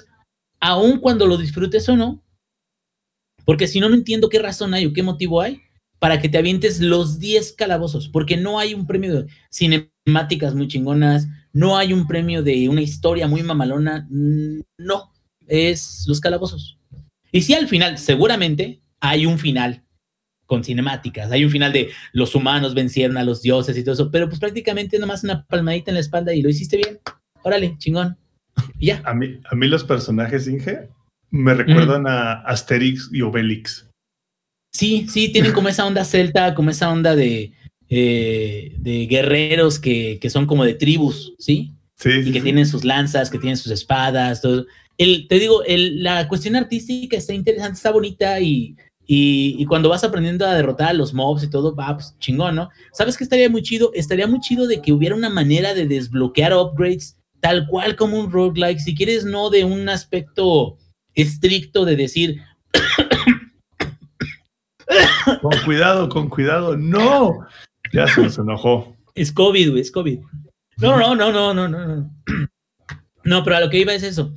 aun 0.59 0.99
cuando 0.99 1.25
lo 1.25 1.37
disfrutes 1.37 1.87
o 1.87 1.95
no, 1.95 2.21
porque 3.45 3.67
si 3.67 3.79
no, 3.79 3.87
no 3.87 3.95
entiendo 3.95 4.27
qué 4.27 4.39
razón 4.39 4.73
hay 4.73 4.85
o 4.85 4.93
qué 4.93 5.03
motivo 5.03 5.39
hay 5.39 5.61
para 5.99 6.19
que 6.19 6.27
te 6.27 6.37
avientes 6.37 6.81
los 6.81 7.17
10 7.17 7.53
calabozos, 7.53 8.09
porque 8.09 8.35
no 8.35 8.59
hay 8.59 8.73
un 8.73 8.85
premio 8.85 9.13
de 9.13 9.27
cinemáticas 9.49 10.53
muy 10.53 10.67
chingonas, 10.67 11.25
no 11.53 11.77
hay 11.77 11.93
un 11.93 12.07
premio 12.07 12.43
de 12.43 12.67
una 12.67 12.81
historia 12.81 13.25
muy 13.29 13.41
mamalona, 13.41 14.05
no, 14.09 15.13
es 15.47 16.03
los 16.07 16.19
calabozos. 16.19 16.77
Y 17.31 17.41
si 17.41 17.53
al 17.53 17.69
final, 17.69 17.97
seguramente 17.97 18.81
hay 18.99 19.25
un 19.25 19.39
final 19.39 19.82
con 20.45 20.63
cinemáticas, 20.63 21.31
hay 21.31 21.45
un 21.45 21.51
final 21.51 21.71
de 21.71 21.89
los 22.11 22.35
humanos 22.35 22.73
vencieron 22.73 23.17
a 23.17 23.23
los 23.23 23.41
dioses 23.41 23.77
y 23.77 23.83
todo 23.83 23.93
eso, 23.93 24.11
pero 24.11 24.27
pues 24.27 24.39
prácticamente 24.39 24.99
nomás 24.99 25.23
una 25.23 25.45
palmadita 25.45 25.91
en 25.91 25.95
la 25.95 26.01
espalda 26.01 26.33
y 26.33 26.41
lo 26.41 26.49
hiciste 26.49 26.77
bien. 26.77 26.99
Órale, 27.43 27.75
chingón. 27.77 28.17
Y 28.79 28.87
ya. 28.87 29.01
A 29.05 29.13
mí, 29.13 29.39
a 29.49 29.55
mí 29.55 29.67
los 29.67 29.83
personajes 29.83 30.47
Inge 30.47 30.89
me 31.29 31.53
recuerdan 31.53 32.05
a 32.07 32.33
Asterix 32.41 33.09
y 33.11 33.21
Obelix. 33.21 33.89
Sí, 34.71 35.07
sí, 35.09 35.29
tienen 35.29 35.51
como 35.51 35.69
esa 35.69 35.85
onda 35.85 36.05
celta, 36.05 36.53
como 36.55 36.69
esa 36.69 36.91
onda 36.91 37.15
de, 37.15 37.53
eh, 37.89 38.75
de 38.77 39.07
guerreros 39.07 39.79
que, 39.79 40.19
que, 40.19 40.29
son 40.29 40.45
como 40.45 40.63
de 40.65 40.73
tribus, 40.73 41.33
¿sí? 41.39 41.73
Sí. 41.95 42.09
Y 42.25 42.31
que 42.31 42.41
tienen 42.41 42.65
sus 42.65 42.83
lanzas, 42.83 43.29
que 43.29 43.39
tienen 43.39 43.57
sus 43.57 43.71
espadas, 43.71 44.41
todo. 44.41 44.65
El, 44.97 45.27
te 45.27 45.39
digo, 45.39 45.63
el, 45.63 46.03
la 46.03 46.27
cuestión 46.27 46.55
artística 46.55 47.17
está 47.17 47.33
interesante, 47.33 47.77
está 47.77 47.91
bonita 47.91 48.39
y, 48.39 48.75
y, 49.05 49.55
y, 49.59 49.65
cuando 49.65 49.89
vas 49.89 50.03
aprendiendo 50.03 50.45
a 50.45 50.53
derrotar 50.53 50.89
a 50.89 50.93
los 50.93 51.13
mobs 51.13 51.43
y 51.43 51.49
todo, 51.49 51.75
va, 51.75 51.95
pues 51.95 52.15
chingón, 52.19 52.55
¿no? 52.55 52.69
¿Sabes 52.93 53.17
qué 53.17 53.23
estaría 53.23 53.49
muy 53.49 53.61
chido? 53.61 53.91
Estaría 53.93 54.27
muy 54.27 54.39
chido 54.39 54.65
de 54.67 54.81
que 54.81 54.93
hubiera 54.93 55.15
una 55.15 55.29
manera 55.29 55.73
de 55.73 55.87
desbloquear 55.87 56.53
upgrades 56.53 57.17
tal 57.41 57.67
cual 57.67 57.97
como 57.97 58.17
un 58.17 58.31
roguelike, 58.31 58.79
si 58.79 58.95
quieres, 58.95 59.25
no 59.25 59.49
de 59.49 59.65
un 59.65 59.89
aspecto 59.89 60.77
estricto 61.15 61.83
de 61.83 61.95
decir, 61.97 62.41
con 65.41 65.51
cuidado, 65.65 66.09
con 66.09 66.29
cuidado. 66.29 66.77
No. 66.77 67.45
Ya 67.91 68.07
se 68.07 68.21
nos 68.21 68.37
enojó. 68.37 68.95
Es 69.15 69.31
COVID, 69.31 69.71
güey, 69.71 69.81
es 69.81 69.91
COVID. 69.91 70.19
No, 70.77 70.97
no, 70.97 71.15
no, 71.15 71.31
no, 71.31 71.53
no, 71.53 71.67
no, 71.67 71.85
no. 71.87 72.11
No, 73.23 73.43
pero 73.43 73.57
a 73.57 73.59
lo 73.61 73.69
que 73.69 73.79
iba 73.79 73.93
es 73.93 74.03
eso. 74.03 74.33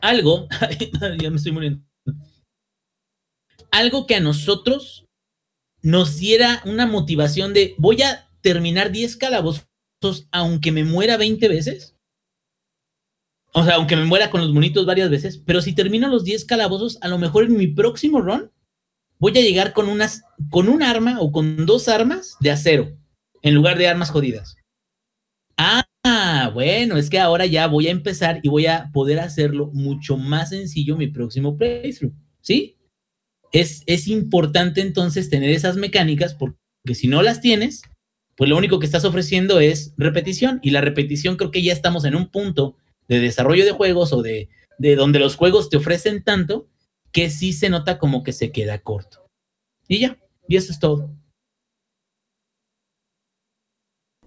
Algo, 0.00 0.48
ya 1.18 1.30
me 1.30 1.36
estoy 1.36 1.52
muriendo. 1.52 1.82
Algo 3.70 4.06
que 4.06 4.16
a 4.16 4.20
nosotros 4.20 5.06
nos 5.82 6.18
diera 6.18 6.62
una 6.66 6.86
motivación 6.86 7.54
de 7.54 7.74
voy 7.78 8.02
a 8.02 8.28
terminar 8.40 8.90
10 8.90 9.16
calabozos 9.16 9.66
aunque 10.30 10.72
me 10.72 10.84
muera 10.84 11.16
20 11.16 11.48
veces. 11.48 11.96
O 13.52 13.64
sea, 13.64 13.74
aunque 13.74 13.96
me 13.96 14.04
muera 14.04 14.30
con 14.30 14.40
los 14.40 14.52
monitos 14.52 14.86
varias 14.86 15.10
veces, 15.10 15.42
pero 15.44 15.60
si 15.60 15.74
termino 15.74 16.08
los 16.08 16.24
10 16.24 16.44
calabozos, 16.44 16.98
a 17.02 17.08
lo 17.08 17.18
mejor 17.18 17.44
en 17.44 17.56
mi 17.56 17.66
próximo 17.66 18.20
run 18.20 18.50
voy 19.18 19.36
a 19.36 19.42
llegar 19.42 19.72
con 19.72 19.88
unas, 19.88 20.22
con 20.50 20.68
un 20.68 20.82
arma 20.82 21.20
o 21.20 21.32
con 21.32 21.66
dos 21.66 21.88
armas 21.88 22.36
de 22.40 22.50
acero, 22.50 22.96
en 23.42 23.54
lugar 23.54 23.76
de 23.76 23.88
armas 23.88 24.10
jodidas. 24.10 24.56
Ah, 25.56 26.50
bueno, 26.54 26.96
es 26.96 27.10
que 27.10 27.18
ahora 27.18 27.44
ya 27.44 27.66
voy 27.66 27.88
a 27.88 27.90
empezar 27.90 28.40
y 28.42 28.48
voy 28.48 28.66
a 28.66 28.90
poder 28.92 29.20
hacerlo 29.20 29.70
mucho 29.74 30.16
más 30.16 30.50
sencillo 30.50 30.96
mi 30.96 31.08
próximo 31.08 31.56
playthrough, 31.56 32.14
¿sí? 32.40 32.76
Es, 33.52 33.82
es 33.86 34.06
importante 34.08 34.80
entonces 34.80 35.28
tener 35.28 35.50
esas 35.50 35.76
mecánicas 35.76 36.34
porque 36.34 36.56
si 36.94 37.08
no 37.08 37.22
las 37.22 37.40
tienes, 37.40 37.82
pues 38.36 38.48
lo 38.48 38.56
único 38.56 38.78
que 38.78 38.86
estás 38.86 39.04
ofreciendo 39.04 39.60
es 39.60 39.92
repetición 39.96 40.60
y 40.62 40.70
la 40.70 40.80
repetición 40.80 41.36
creo 41.36 41.50
que 41.50 41.62
ya 41.62 41.72
estamos 41.72 42.04
en 42.04 42.14
un 42.14 42.30
punto 42.30 42.76
de 43.08 43.20
desarrollo 43.20 43.64
de 43.64 43.72
juegos 43.72 44.12
o 44.12 44.22
de, 44.22 44.48
de 44.78 44.96
donde 44.96 45.18
los 45.18 45.36
juegos 45.36 45.68
te 45.68 45.76
ofrecen 45.76 46.22
tanto 46.22 46.68
que 47.12 47.28
sí 47.28 47.52
se 47.52 47.68
nota 47.68 47.98
como 47.98 48.22
que 48.22 48.32
se 48.32 48.52
queda 48.52 48.78
corto. 48.78 49.26
Y 49.88 50.00
ya, 50.00 50.18
y 50.46 50.56
eso 50.56 50.72
es 50.72 50.78
todo. 50.78 51.10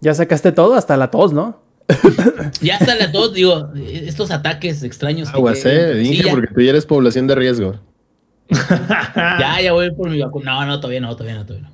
Ya 0.01 0.13
sacaste 0.13 0.51
todo, 0.51 0.75
hasta 0.75 0.97
la 0.97 1.09
tos, 1.09 1.31
¿no? 1.31 1.63
ya 2.61 2.75
hasta 2.75 2.95
la 2.95 3.11
tos, 3.11 3.33
digo, 3.33 3.71
estos 3.75 4.31
ataques 4.31 4.83
extraños. 4.83 5.29
Aguas, 5.33 5.65
eh, 5.65 5.93
dije, 5.95 6.29
porque 6.29 6.53
tú 6.53 6.61
ya 6.61 6.71
eres 6.71 6.85
población 6.85 7.25
de 7.27 7.35
riesgo. 7.35 7.79
ya, 9.15 9.61
ya 9.61 9.73
voy 9.73 9.91
por 9.91 10.09
mi 10.09 10.19
vacuna. 10.21 10.53
No, 10.53 10.65
no, 10.65 10.79
todavía 10.79 11.01
no, 11.01 11.15
todavía 11.15 11.35
no, 11.35 11.45
todavía 11.45 11.69
no. 11.69 11.73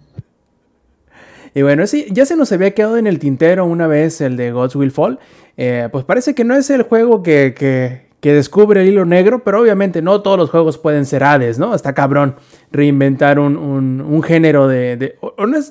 Y 1.54 1.62
bueno, 1.62 1.88
sí, 1.88 2.06
ya 2.12 2.26
se 2.26 2.36
nos 2.36 2.52
había 2.52 2.72
quedado 2.72 2.98
en 2.98 3.08
el 3.08 3.20
tintero 3.20 3.66
una 3.66 3.88
vez 3.88 4.22
el 4.22 4.38
de 4.38 4.52
Gods 4.52 4.76
Will 4.76 4.92
Fall. 4.92 5.20
Eh, 5.58 5.90
pues 5.92 6.06
parece 6.06 6.36
que 6.36 6.44
no 6.44 6.56
es 6.56 6.70
el 6.70 6.84
juego 6.84 7.24
que, 7.24 7.54
que, 7.58 8.10
que 8.20 8.34
descubre 8.34 8.82
el 8.82 8.90
hilo 8.90 9.06
negro, 9.06 9.44
pero 9.44 9.62
obviamente 9.62 10.02
no 10.02 10.22
todos 10.22 10.38
los 10.38 10.50
juegos 10.50 10.78
pueden 10.78 11.06
ser 11.06 11.24
Hades, 11.24 11.58
¿no? 11.58 11.74
Está 11.74 11.94
cabrón 11.94 12.36
reinventar 12.72 13.40
un, 13.40 13.58
un, 13.58 14.24
género 14.24 14.68
de... 14.68 15.18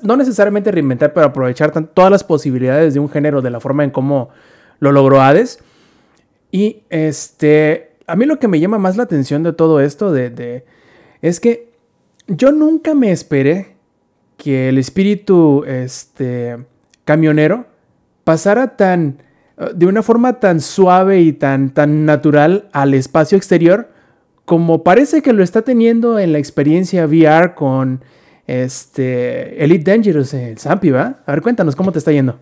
no, 0.03 0.17
necesariamente 0.17 0.71
reinventar, 0.71 1.13
pero 1.13 1.27
aprovechar 1.27 1.71
todas 1.87 2.11
las 2.11 2.23
posibilidades 2.23 2.93
de 2.93 2.99
un 2.99 3.09
género 3.09 3.41
de 3.41 3.51
la 3.51 3.59
forma 3.59 3.83
en 3.83 3.91
cómo 3.91 4.29
lo 4.79 4.91
logró 4.91 5.21
Hades. 5.21 5.59
Y 6.51 6.83
este, 6.89 7.91
a 8.07 8.15
mí 8.15 8.25
lo 8.25 8.39
que 8.39 8.47
me 8.47 8.59
llama 8.59 8.79
más 8.79 8.97
la 8.97 9.03
atención 9.03 9.43
de 9.43 9.53
todo 9.53 9.79
esto 9.79 10.11
de, 10.11 10.29
de, 10.29 10.65
es 11.21 11.39
que 11.39 11.69
yo 12.27 12.51
nunca 12.51 12.93
me 12.93 13.11
esperé 13.11 13.75
que 14.37 14.69
el 14.69 14.77
espíritu 14.77 15.63
este, 15.65 16.57
camionero 17.05 17.65
pasara 18.23 18.77
tan 18.77 19.21
de 19.75 19.85
una 19.85 20.01
forma 20.01 20.39
tan 20.39 20.61
suave 20.61 21.19
y 21.19 21.33
tan, 21.33 21.71
tan 21.71 22.05
natural 22.05 22.69
al 22.71 22.93
espacio 22.93 23.37
exterior 23.37 23.89
como 24.45 24.83
parece 24.83 25.21
que 25.21 25.33
lo 25.33 25.43
está 25.43 25.61
teniendo 25.61 26.17
en 26.17 26.31
la 26.31 26.39
experiencia 26.39 27.05
VR 27.05 27.53
con 27.53 28.01
este 28.47 29.63
Elite 29.63 29.91
Dangerous, 29.91 30.33
el 30.33 30.57
Zampi, 30.57 30.89
¿va? 30.89 31.19
A 31.25 31.33
ver, 31.33 31.41
cuéntanos 31.43 31.75
cómo 31.75 31.91
te 31.91 31.99
está 31.99 32.11
yendo. 32.11 32.39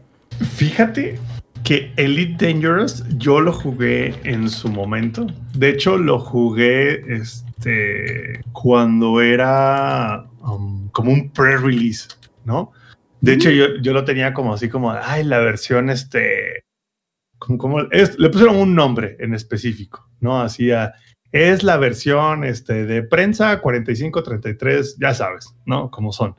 Fíjate 0.55 1.19
que 1.65 1.91
Elite 1.97 2.47
Dangerous 2.47 3.03
yo 3.17 3.41
lo 3.41 3.51
jugué 3.51 4.13
en 4.23 4.49
su 4.49 4.69
momento. 4.69 5.27
De 5.53 5.69
hecho, 5.69 5.97
lo 5.97 6.19
jugué 6.19 7.01
este, 7.13 7.46
cuando 8.51 9.21
era 9.21 10.25
um, 10.41 10.89
como 10.89 11.11
un 11.11 11.29
pre-release, 11.31 12.07
¿no? 12.45 12.71
De 13.21 13.33
hecho, 13.33 13.49
yo, 13.49 13.77
yo, 13.81 13.93
lo 13.93 14.05
tenía 14.05 14.33
como 14.33 14.53
así 14.53 14.69
como, 14.69 14.91
ay, 14.91 15.23
la 15.23 15.39
versión 15.39 15.89
este, 15.89 16.63
como, 17.39 17.81
le 17.81 18.29
pusieron 18.29 18.57
un 18.57 18.75
nombre 18.75 19.17
en 19.19 19.33
específico, 19.33 20.09
¿no? 20.19 20.41
Hacía, 20.41 20.93
es 21.31 21.63
la 21.63 21.77
versión 21.77 22.43
este, 22.43 22.85
de 22.85 23.03
prensa 23.03 23.59
4533, 23.61 24.97
ya 24.99 25.13
sabes, 25.13 25.55
¿no? 25.65 25.91
Como 25.91 26.11
son. 26.11 26.35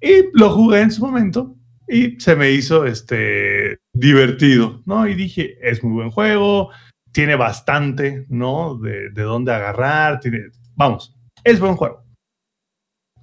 Y 0.00 0.24
lo 0.32 0.50
jugué 0.50 0.80
en 0.80 0.90
su 0.90 1.04
momento 1.04 1.56
y 1.88 2.20
se 2.20 2.36
me 2.36 2.50
hizo 2.50 2.84
este, 2.84 3.78
divertido, 3.92 4.82
¿no? 4.86 5.06
Y 5.06 5.14
dije, 5.14 5.56
es 5.62 5.82
muy 5.82 5.92
buen 5.94 6.10
juego, 6.10 6.70
tiene 7.18 7.34
bastante, 7.34 8.26
¿no? 8.28 8.76
De, 8.76 9.10
de 9.10 9.22
dónde 9.22 9.52
agarrar, 9.52 10.20
tiene, 10.20 10.50
vamos, 10.76 11.16
es 11.42 11.58
buen 11.58 11.74
juego. 11.74 12.04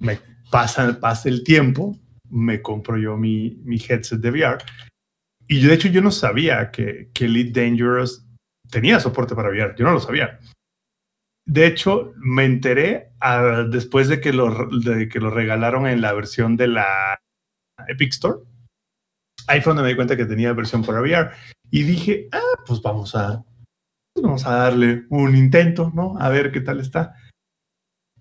Me 0.00 0.18
pasa, 0.50 1.00
pasa 1.00 1.30
el 1.30 1.42
tiempo, 1.42 1.96
me 2.28 2.60
compro 2.60 2.98
yo 2.98 3.16
mi, 3.16 3.58
mi 3.64 3.76
headset 3.76 4.20
de 4.20 4.30
VR 4.30 4.58
y 5.48 5.62
de 5.62 5.72
hecho 5.72 5.88
yo 5.88 6.02
no 6.02 6.10
sabía 6.10 6.70
que, 6.70 7.08
que 7.14 7.24
Elite 7.24 7.58
Dangerous 7.58 8.28
tenía 8.70 9.00
soporte 9.00 9.34
para 9.34 9.48
VR, 9.48 9.74
yo 9.78 9.86
no 9.86 9.92
lo 9.92 10.00
sabía. 10.00 10.40
De 11.46 11.66
hecho, 11.66 12.12
me 12.16 12.44
enteré 12.44 13.14
después 13.70 14.08
de 14.08 14.20
que, 14.20 14.34
lo, 14.34 14.68
de 14.78 15.08
que 15.08 15.20
lo 15.20 15.30
regalaron 15.30 15.86
en 15.86 16.02
la 16.02 16.12
versión 16.12 16.58
de 16.58 16.68
la 16.68 17.18
Epic 17.88 18.12
Store. 18.12 18.40
Ahí 19.46 19.62
fue 19.62 19.70
donde 19.70 19.84
me 19.84 19.88
di 19.88 19.96
cuenta 19.96 20.18
que 20.18 20.26
tenía 20.26 20.52
versión 20.52 20.84
para 20.84 21.00
VR. 21.00 21.30
Y 21.70 21.84
dije, 21.84 22.28
ah, 22.32 22.62
pues 22.66 22.82
vamos 22.82 23.14
a, 23.14 23.42
pues 24.16 24.24
vamos 24.24 24.46
a 24.46 24.56
darle 24.56 25.04
un 25.10 25.36
intento, 25.36 25.92
¿no? 25.94 26.16
A 26.18 26.30
ver 26.30 26.50
qué 26.50 26.62
tal 26.62 26.80
está. 26.80 27.14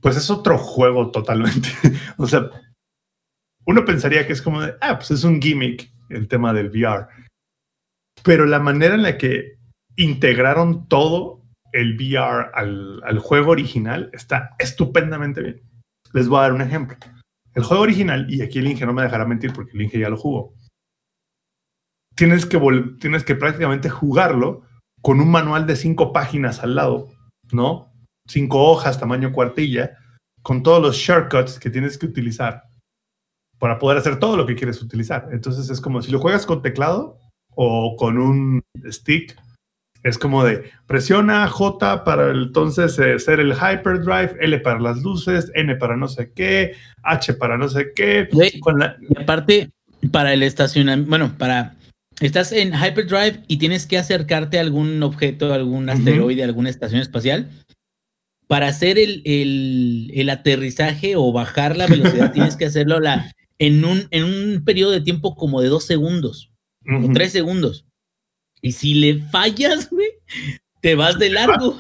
Pues 0.02 0.18
es 0.18 0.30
otro 0.30 0.58
juego 0.58 1.10
totalmente. 1.10 1.70
o 2.18 2.28
sea, 2.28 2.50
uno 3.66 3.86
pensaría 3.86 4.28
que 4.28 4.34
es 4.34 4.42
como 4.42 4.62
de, 4.62 4.76
ah, 4.82 4.98
pues 4.98 5.12
es 5.12 5.24
un 5.24 5.42
gimmick 5.42 5.90
el 6.10 6.28
tema 6.28 6.52
del 6.52 6.70
VR. 6.70 7.08
Pero 8.24 8.46
la 8.46 8.60
manera 8.60 8.96
en 8.96 9.04
la 9.04 9.18
que 9.18 9.58
integraron 9.96 10.90
todo 10.90 11.46
el 11.72 11.96
VR 11.96 12.52
al, 12.54 13.02
al, 13.06 13.20
juego 13.20 13.52
original 13.52 14.10
está 14.12 14.54
estupendamente 14.60 15.42
bien. 15.42 15.62
Les 16.12 16.28
voy 16.28 16.40
a 16.40 16.42
dar 16.42 16.54
un 16.54 16.62
ejemplo. 16.62 16.98
El 17.54 17.64
juego 17.64 17.84
original, 17.84 18.26
y 18.30 18.42
aquí 18.42 18.60
el 18.60 18.68
Inge 18.68 18.86
no 18.86 18.92
me 18.92 19.04
dejará 19.04 19.26
mentir 19.26 19.54
porque 19.54 19.72
el 19.72 19.82
Inge 19.82 20.00
ya 20.00 20.10
lo 20.10 20.18
jugó, 20.18 20.54
tienes 22.16 22.46
que, 22.46 22.60
tienes 23.00 23.24
que 23.24 23.36
prácticamente 23.36 23.90
jugarlo 23.90 24.65
con 25.06 25.22
un 25.22 25.30
manual 25.30 25.68
de 25.68 25.76
cinco 25.76 26.12
páginas 26.12 26.64
al 26.64 26.74
lado, 26.74 27.10
¿no? 27.52 27.94
Cinco 28.28 28.64
hojas, 28.72 29.00
tamaño 29.00 29.34
cuartilla, 29.34 30.00
con 30.42 30.64
todos 30.64 30.82
los 30.82 30.96
shortcuts 30.96 31.60
que 31.60 31.70
tienes 31.70 32.00
que 32.00 32.08
utilizar 32.08 32.64
para 33.60 33.78
poder 33.78 34.00
hacer 34.00 34.18
todo 34.18 34.36
lo 34.36 34.48
que 34.48 34.56
quieres 34.56 34.82
utilizar. 34.82 35.30
Entonces 35.32 35.70
es 35.70 35.80
como 35.80 36.02
si 36.02 36.12
lo 36.12 36.20
juegas 36.20 36.48
con 36.48 36.64
teclado 36.64 37.20
o 37.54 37.96
con 37.98 38.18
un 38.18 38.64
stick, 38.88 39.40
es 40.02 40.18
como 40.18 40.44
de 40.44 40.72
presiona 40.88 41.48
J 41.50 42.04
para 42.04 42.32
entonces 42.32 42.98
eh, 42.98 43.20
ser 43.20 43.40
el 43.40 43.54
hyperdrive, 43.54 44.38
L 44.42 44.60
para 44.62 44.80
las 44.80 45.04
luces, 45.04 45.52
N 45.54 45.76
para 45.76 45.96
no 45.96 46.08
sé 46.08 46.32
qué, 46.34 46.74
H 47.04 47.36
para 47.36 47.60
no 47.60 47.70
sé 47.70 47.92
qué. 47.96 48.28
Y 48.32 49.22
aparte, 49.22 49.70
para 50.12 50.34
el 50.34 50.42
estacionamiento, 50.42 51.08
bueno, 51.12 51.36
para 51.38 51.76
estás 52.22 52.52
en 52.52 52.74
hyperdrive 52.74 53.44
y 53.48 53.58
tienes 53.58 53.86
que 53.86 53.98
acercarte 53.98 54.58
a 54.58 54.62
algún 54.62 55.02
objeto, 55.04 55.54
algún 55.54 55.90
asteroide, 55.90 56.44
alguna 56.44 56.70
estación 56.70 57.02
espacial. 57.02 57.50
Para 58.48 58.68
hacer 58.68 59.00
el, 59.00 59.24
el, 60.14 60.30
aterrizaje 60.30 61.16
o 61.16 61.32
bajar 61.32 61.76
la 61.76 61.88
velocidad, 61.88 62.32
tienes 62.34 62.56
que 62.56 62.66
hacerlo 62.66 63.00
la, 63.00 63.34
en, 63.58 63.84
un, 63.84 64.08
en 64.12 64.24
un 64.24 64.64
periodo 64.64 64.92
de 64.92 65.02
tiempo 65.02 65.36
como 65.36 65.62
de 65.62 65.70
dos 65.70 65.86
segundos 65.86 66.52
o 66.88 67.12
tres 67.14 67.32
segundos. 67.32 67.86
Y 68.62 68.74
si 68.74 68.94
le 68.94 69.20
fallas, 69.30 69.90
güey, 69.90 70.10
te 70.82 70.96
vas 70.96 71.18
de 71.18 71.30
largo. 71.32 71.78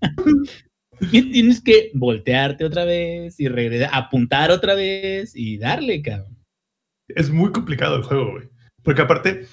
y 1.00 1.22
tienes 1.32 1.60
que 1.62 1.90
voltearte 1.94 2.64
otra 2.64 2.84
vez 2.84 3.40
y 3.40 3.48
regresar, 3.48 3.90
apuntar 3.92 4.50
otra 4.50 4.74
vez 4.74 5.32
y 5.34 5.58
darle, 5.58 6.02
cabrón. 6.02 6.38
Es 7.08 7.30
muy 7.30 7.50
complicado 7.52 7.96
el 7.96 8.02
juego, 8.02 8.32
güey. 8.32 8.48
Porque 8.82 9.02
aparte, 9.02 9.46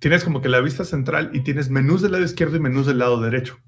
tienes 0.00 0.24
como 0.24 0.40
que 0.40 0.48
la 0.48 0.60
vista 0.60 0.84
central 0.84 1.30
y 1.32 1.40
tienes 1.40 1.70
menús 1.70 2.02
del 2.02 2.12
lado 2.12 2.24
izquierdo 2.24 2.56
y 2.56 2.60
menús 2.60 2.86
del 2.86 2.98
lado 2.98 3.20
derecho. 3.20 3.58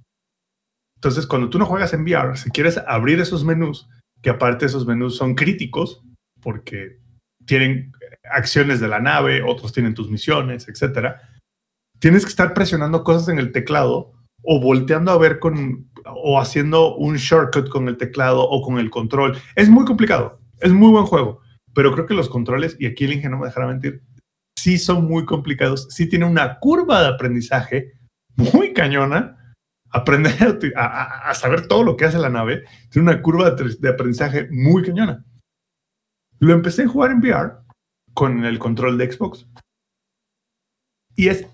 Entonces, 0.96 1.26
cuando 1.26 1.48
tú 1.48 1.58
no 1.58 1.66
juegas 1.66 1.92
en 1.92 2.02
VR, 2.02 2.36
si 2.36 2.50
quieres 2.50 2.78
abrir 2.78 3.20
esos 3.20 3.44
menús, 3.44 3.88
que 4.20 4.30
aparte 4.30 4.66
esos 4.66 4.86
menús 4.86 5.16
son 5.16 5.34
críticos, 5.34 6.02
porque 6.40 6.98
tienen 7.46 7.92
acciones 8.32 8.80
de 8.80 8.88
la 8.88 9.00
nave, 9.00 9.42
otros 9.42 9.72
tienen 9.72 9.94
tus 9.94 10.10
misiones, 10.10 10.68
etcétera, 10.68 11.20
tienes 11.98 12.24
que 12.24 12.30
estar 12.30 12.52
presionando 12.52 13.04
cosas 13.04 13.28
en 13.28 13.38
el 13.38 13.52
teclado 13.52 14.12
o 14.42 14.60
volteando 14.60 15.12
a 15.12 15.18
ver 15.18 15.38
con 15.38 15.88
o 16.04 16.40
haciendo 16.40 16.96
un 16.96 17.16
shortcut 17.16 17.68
con 17.68 17.88
el 17.88 17.96
teclado 17.96 18.42
o 18.42 18.62
con 18.62 18.78
el 18.78 18.90
control. 18.90 19.36
Es 19.54 19.68
muy 19.68 19.84
complicado, 19.84 20.40
es 20.60 20.72
muy 20.72 20.90
buen 20.90 21.06
juego, 21.06 21.40
pero 21.74 21.92
creo 21.92 22.06
que 22.06 22.14
los 22.14 22.28
controles, 22.28 22.76
y 22.78 22.86
aquí 22.86 23.04
el 23.04 23.12
ingenio 23.12 23.30
no 23.30 23.38
me 23.38 23.46
dejará 23.46 23.66
mentir, 23.66 24.02
sí 24.58 24.76
son 24.76 25.06
muy 25.06 25.24
complicados, 25.24 25.86
sí 25.90 26.08
tiene 26.08 26.24
una 26.24 26.58
curva 26.58 27.00
de 27.00 27.08
aprendizaje 27.08 27.92
muy 28.34 28.72
cañona. 28.72 29.54
Aprender 29.90 30.58
a, 30.76 31.32
saber 31.34 31.66
todo 31.66 31.82
lo 31.82 31.96
que 31.96 32.04
hace 32.04 32.18
la 32.18 32.28
nave 32.28 32.64
tiene 32.90 33.10
una 33.10 33.22
curva 33.22 33.52
de, 33.52 33.88
aprendizaje 33.88 34.48
muy 34.50 34.82
cañona. 34.82 35.24
Lo 36.40 36.52
empecé 36.52 36.82
a 36.82 36.88
jugar 36.88 37.12
en 37.12 37.20
VR 37.20 37.54
con 38.12 38.44
el 38.44 38.58
control 38.58 38.98
de 38.98 39.10
Xbox. 39.10 39.46
Y 41.14 41.28
es 41.28 41.46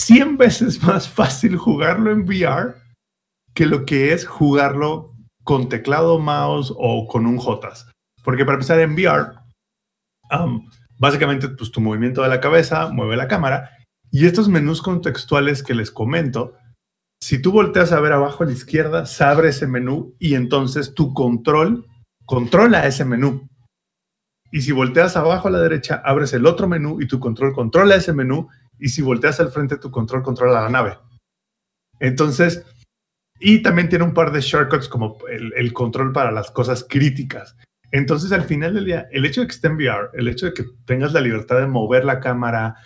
100 0.00 0.36
veces 0.36 0.82
más 0.86 1.08
fácil 1.08 1.56
jugarlo 1.56 2.10
en 2.10 2.22
VR 2.22 2.74
que 3.54 3.66
lo 3.66 3.84
que 3.84 4.12
es 4.12 4.26
jugarlo 4.26 5.12
con 5.44 5.68
teclado, 5.68 6.18
mouse 6.18 6.72
o 6.76 7.06
con 7.06 7.26
un 7.26 7.38
JOTAS. 7.38 7.88
Porque 8.24 8.44
para 8.44 8.54
empezar 8.54 8.80
en 8.80 8.94
VR, 8.94 9.32
Básicamente, 10.98 11.48
pues 11.48 11.70
tu 11.70 11.80
movimiento 11.80 12.22
de 12.22 12.28
la 12.28 12.40
cabeza 12.40 12.88
mueve 12.88 13.16
la 13.16 13.28
cámara 13.28 13.70
y 14.10 14.26
estos 14.26 14.48
menús 14.48 14.82
contextuales 14.82 15.62
que 15.62 15.74
les 15.74 15.90
comento, 15.90 16.54
si 17.20 17.40
tú 17.40 17.52
volteas 17.52 17.92
a 17.92 18.00
ver 18.00 18.12
abajo 18.12 18.44
a 18.44 18.46
la 18.46 18.52
izquierda, 18.52 19.06
se 19.06 19.24
abre 19.24 19.48
ese 19.48 19.66
menú 19.66 20.14
y 20.18 20.34
entonces 20.34 20.94
tu 20.94 21.12
control 21.12 21.86
controla 22.24 22.86
ese 22.86 23.04
menú. 23.04 23.48
Y 24.52 24.62
si 24.62 24.72
volteas 24.72 25.16
abajo 25.16 25.48
a 25.48 25.50
la 25.50 25.60
derecha, 25.60 26.00
abres 26.04 26.32
el 26.32 26.46
otro 26.46 26.68
menú 26.68 27.00
y 27.00 27.08
tu 27.08 27.18
control 27.18 27.52
controla 27.52 27.96
ese 27.96 28.12
menú. 28.12 28.48
Y 28.78 28.88
si 28.88 29.02
volteas 29.02 29.40
al 29.40 29.50
frente, 29.50 29.76
tu 29.76 29.90
control 29.90 30.22
controla 30.22 30.62
la 30.62 30.70
nave. 30.70 30.98
Entonces, 31.98 32.64
y 33.40 33.62
también 33.62 33.88
tiene 33.88 34.04
un 34.04 34.14
par 34.14 34.32
de 34.32 34.40
shortcuts 34.40 34.88
como 34.88 35.18
el, 35.28 35.52
el 35.56 35.72
control 35.72 36.12
para 36.12 36.30
las 36.30 36.50
cosas 36.50 36.86
críticas. 36.88 37.56
Entonces, 37.92 38.32
al 38.32 38.42
final 38.42 38.74
del 38.74 38.84
día, 38.84 39.08
el 39.10 39.24
hecho 39.24 39.40
de 39.40 39.46
que 39.46 39.52
esté 39.52 39.68
en 39.68 39.76
VR, 39.76 40.10
el 40.14 40.28
hecho 40.28 40.46
de 40.46 40.54
que 40.54 40.64
tengas 40.84 41.12
la 41.12 41.20
libertad 41.20 41.58
de 41.58 41.66
mover 41.66 42.04
la 42.04 42.20
cámara, 42.20 42.76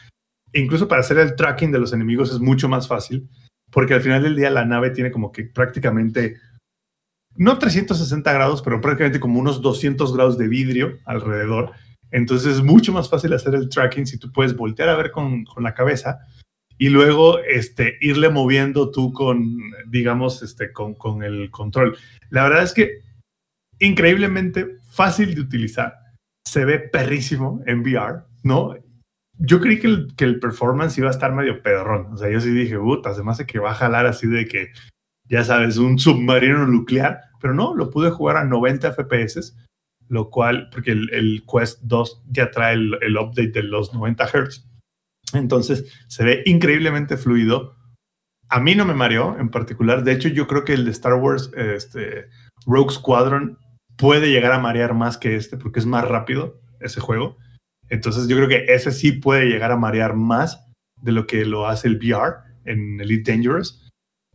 incluso 0.52 0.88
para 0.88 1.00
hacer 1.00 1.18
el 1.18 1.36
tracking 1.36 1.72
de 1.72 1.78
los 1.78 1.92
enemigos 1.92 2.32
es 2.32 2.38
mucho 2.38 2.68
más 2.68 2.86
fácil, 2.86 3.28
porque 3.70 3.94
al 3.94 4.02
final 4.02 4.22
del 4.22 4.36
día 4.36 4.50
la 4.50 4.64
nave 4.64 4.90
tiene 4.90 5.10
como 5.10 5.32
que 5.32 5.44
prácticamente, 5.44 6.36
no 7.36 7.58
360 7.58 8.32
grados, 8.32 8.62
pero 8.62 8.80
prácticamente 8.80 9.20
como 9.20 9.40
unos 9.40 9.62
200 9.62 10.14
grados 10.14 10.36
de 10.36 10.48
vidrio 10.48 10.98
alrededor. 11.04 11.72
Entonces 12.10 12.56
es 12.56 12.62
mucho 12.62 12.92
más 12.92 13.08
fácil 13.08 13.32
hacer 13.32 13.54
el 13.54 13.68
tracking 13.68 14.06
si 14.06 14.18
tú 14.18 14.32
puedes 14.32 14.56
voltear 14.56 14.88
a 14.88 14.96
ver 14.96 15.12
con, 15.12 15.44
la 15.58 15.74
cabeza 15.74 16.18
y 16.76 16.88
luego 16.88 17.38
este, 17.38 17.96
irle 18.00 18.30
moviendo 18.30 18.90
tú 18.90 19.12
con, 19.12 19.60
digamos, 19.86 20.42
este, 20.42 20.72
con, 20.72 20.94
con 20.94 21.22
el 21.22 21.50
control. 21.50 21.96
La 22.30 22.42
verdad 22.42 22.64
es 22.64 22.72
que 22.72 23.02
increíblemente 23.78 24.79
fácil 25.00 25.34
de 25.34 25.40
utilizar, 25.40 25.94
se 26.46 26.66
ve 26.66 26.78
perrísimo 26.78 27.62
en 27.64 27.80
VR, 27.80 28.24
¿no? 28.42 28.74
Yo 29.38 29.58
creí 29.58 29.80
que 29.80 29.86
el, 29.86 30.14
que 30.14 30.26
el 30.26 30.38
performance 30.38 30.98
iba 30.98 31.08
a 31.08 31.12
estar 31.12 31.32
medio 31.32 31.62
pedrón. 31.62 32.12
O 32.12 32.18
sea, 32.18 32.30
yo 32.30 32.38
sí 32.38 32.50
dije, 32.50 32.78
puta, 32.78 33.14
se 33.14 33.22
me 33.22 33.30
hace 33.30 33.46
que 33.46 33.58
va 33.58 33.70
a 33.70 33.74
jalar 33.74 34.04
así 34.04 34.26
de 34.26 34.46
que, 34.46 34.72
ya 35.24 35.42
sabes, 35.42 35.78
un 35.78 35.98
submarino 35.98 36.66
nuclear. 36.66 37.22
Pero 37.40 37.54
no, 37.54 37.74
lo 37.74 37.88
pude 37.88 38.10
jugar 38.10 38.36
a 38.36 38.44
90 38.44 38.92
FPS, 38.92 39.56
lo 40.08 40.28
cual, 40.28 40.68
porque 40.70 40.90
el, 40.90 41.44
Quest 41.50 41.80
2 41.84 42.24
ya 42.28 42.50
trae 42.50 42.74
el, 42.74 42.98
el, 43.00 43.16
update 43.16 43.52
de 43.52 43.62
los 43.62 43.94
90 43.94 44.26
Hz. 44.26 44.68
Entonces, 45.32 45.90
se 46.08 46.24
ve 46.24 46.42
increíblemente 46.44 47.16
fluido. 47.16 47.74
A 48.50 48.60
mí 48.60 48.74
no 48.74 48.84
me 48.84 48.92
mareó 48.92 49.38
en 49.38 49.48
particular. 49.48 50.04
De 50.04 50.12
hecho, 50.12 50.28
yo 50.28 50.46
creo 50.46 50.66
que 50.66 50.74
el 50.74 50.84
de 50.84 50.90
Star 50.90 51.14
Wars, 51.14 51.50
este, 51.56 52.28
Rogue 52.66 52.92
Squadron, 52.92 53.56
puede 54.00 54.30
llegar 54.30 54.52
a 54.52 54.58
marear 54.58 54.94
más 54.94 55.18
que 55.18 55.36
este 55.36 55.58
porque 55.58 55.78
es 55.78 55.86
más 55.86 56.08
rápido 56.08 56.60
ese 56.80 57.00
juego. 57.00 57.36
Entonces 57.90 58.26
yo 58.28 58.36
creo 58.36 58.48
que 58.48 58.72
ese 58.72 58.92
sí 58.92 59.12
puede 59.12 59.46
llegar 59.46 59.72
a 59.72 59.76
marear 59.76 60.14
más 60.14 60.64
de 61.02 61.12
lo 61.12 61.26
que 61.26 61.44
lo 61.44 61.66
hace 61.68 61.88
el 61.88 61.98
VR 61.98 62.36
en 62.64 63.00
Elite 63.00 63.30
Dangerous. 63.30 63.86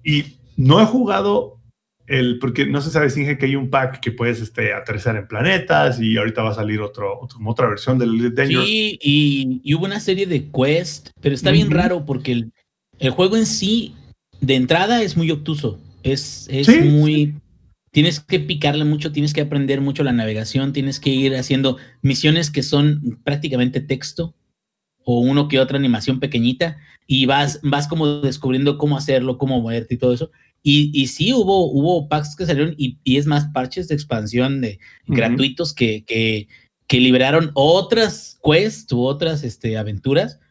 Y 0.03 0.37
no 0.55 0.81
he 0.81 0.85
jugado 0.85 1.61
el, 2.05 2.37
porque 2.37 2.67
no 2.67 2.81
se 2.81 2.91
sabe 2.91 3.09
si 3.09 3.25
que 3.37 3.45
hay 3.45 3.55
un 3.55 3.71
pack 3.71 3.99
que 3.99 4.11
puedes 4.11 4.39
este, 4.39 4.71
aterrizar 4.71 5.15
en 5.15 5.27
planetas 5.27 5.99
y 5.99 6.15
ahorita 6.15 6.43
va 6.43 6.51
a 6.51 6.55
salir 6.55 6.81
otro, 6.81 7.27
otra 7.45 7.67
versión 7.67 7.97
del 7.97 8.13
Elite 8.13 8.43
Dangerous. 8.43 8.67
Sí, 8.67 8.99
y, 9.01 9.73
hubo 9.73 9.85
una 9.85 9.99
serie 9.99 10.27
de 10.27 10.51
quest, 10.51 11.09
pero 11.21 11.33
está 11.33 11.49
bien 11.49 11.71
raro 11.71 12.05
porque 12.05 12.33
el, 12.33 12.51
el, 12.99 13.09
juego 13.09 13.35
en 13.37 13.47
sí, 13.47 13.95
de 14.41 14.55
entrada, 14.55 15.01
es 15.01 15.17
muy 15.17 15.31
obtuso. 15.31 15.79
Es, 16.03 16.47
es 16.51 16.67
muy 16.85 17.33
tienes 17.95 18.19
que 18.19 18.41
picarle 18.41 18.83
mucho, 18.83 19.13
tienes 19.13 19.31
que 19.31 19.39
aprender 19.39 19.79
mucho 19.79 20.03
la 20.03 20.11
navegación, 20.11 20.73
tienes 20.73 20.99
que 20.99 21.11
ir 21.11 21.33
haciendo 21.33 21.77
misiones 22.01 22.51
que 22.51 22.61
son 22.61 23.21
prácticamente 23.23 23.79
texto 23.79 24.35
o 25.05 25.21
uno 25.21 25.47
que 25.47 25.61
otra 25.61 25.77
animación 25.77 26.19
pequeñita 26.19 26.75
y 27.07 27.25
vas, 27.25 27.61
vas 27.63 27.87
como 27.87 28.19
descubriendo 28.19 28.77
cómo 28.77 28.97
hacerlo, 28.97 29.37
cómo 29.37 29.61
moverte 29.61 29.93
y 29.93 29.97
todo 29.97 30.13
eso. 30.13 30.29
Y, 30.61 30.91
y 30.93 31.07
sí, 31.07 31.31
hubo, 31.31 31.71
hubo 31.71 32.09
packs 32.09 32.35
que 32.35 32.45
salieron 32.45 32.75
y, 32.77 32.99
es 33.05 33.27
más 33.27 33.45
parches 33.53 33.87
de 33.87 33.95
expansión 33.95 34.59
de 34.59 34.77
gratuitos 35.07 35.73
que, 35.73 36.03
que, 36.03 36.49
que, 36.87 36.99
liberaron 36.99 37.51
otras 37.53 38.37
quests 38.43 38.91
u 38.91 39.05
otras 39.05 39.45
este, 39.45 39.77
aventuras 39.77 40.41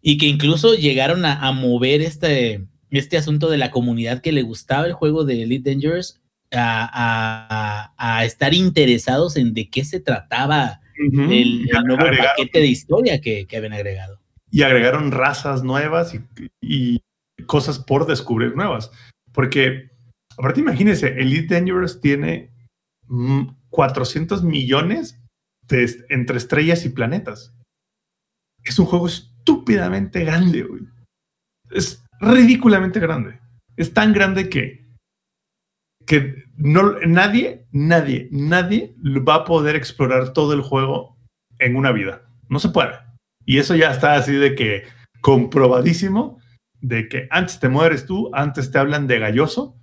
y 0.00 0.16
que 0.16 0.26
incluso 0.26 0.74
llegaron 0.74 1.24
a, 1.24 1.44
a 1.44 1.50
mover 1.50 2.02
este, 2.02 2.68
este 2.90 3.16
asunto 3.16 3.50
de 3.50 3.58
la 3.58 3.72
comunidad 3.72 4.20
que 4.20 4.30
le 4.30 4.42
gustaba 4.42 4.86
el 4.86 4.92
juego 4.92 5.24
de 5.24 5.42
Elite 5.42 5.72
Dangerous 5.72 6.20
a, 6.56 8.22
estar 8.24 8.54
interesados 8.54 9.36
en 9.36 9.54
de 9.54 9.68
qué 9.68 9.84
se 9.84 10.00
trataba 10.00 10.80
el, 10.96 11.66
nuevo 11.84 12.04
paquete 12.04 12.60
de 12.60 12.66
historia 12.66 13.20
que, 13.20 13.46
habían 13.54 13.72
agregado. 13.72 14.20
Y 14.50 14.62
agregaron 14.62 15.10
razas 15.10 15.62
nuevas 15.62 16.14
y, 16.60 17.00
cosas 17.46 17.78
por 17.78 18.06
descubrir 18.06 18.56
nuevas. 18.56 18.90
Porque, 19.32 19.90
aparte, 20.38 20.60
imagínense, 20.60 21.08
Elite 21.08 21.54
Dangerous 21.54 22.00
tiene 22.00 22.50
400 23.70 24.42
millones 24.44 25.20
de, 25.68 25.90
entre 26.08 26.38
estrellas 26.38 26.84
y 26.84 26.90
planetas. 26.90 27.54
Es 28.62 28.78
un 28.78 28.86
juego 28.86 29.08
estúpidamente 29.08 30.24
grande, 30.24 30.66
Es 31.70 32.04
ridículamente 32.20 33.00
grande. 33.00 33.40
Es 33.76 33.92
tan 33.92 34.12
grande 34.12 34.48
que 34.48 34.83
que 36.06 36.44
no, 36.56 36.98
nadie, 37.06 37.66
nadie, 37.72 38.28
nadie 38.30 38.94
va 39.26 39.36
a 39.36 39.44
poder 39.44 39.76
explorar 39.76 40.32
todo 40.32 40.52
el 40.52 40.60
juego 40.60 41.16
en 41.58 41.76
una 41.76 41.92
vida. 41.92 42.22
No 42.48 42.58
se 42.58 42.68
puede. 42.68 42.92
Y 43.46 43.58
eso 43.58 43.74
ya 43.74 43.90
está 43.90 44.14
así 44.14 44.32
de 44.32 44.54
que 44.54 44.84
comprobadísimo 45.20 46.38
de 46.80 47.08
que 47.08 47.28
antes 47.30 47.58
te 47.60 47.70
mueres 47.70 48.04
tú, 48.04 48.30
antes 48.34 48.70
te 48.70 48.78
hablan 48.78 49.06
de 49.06 49.18
galloso, 49.18 49.78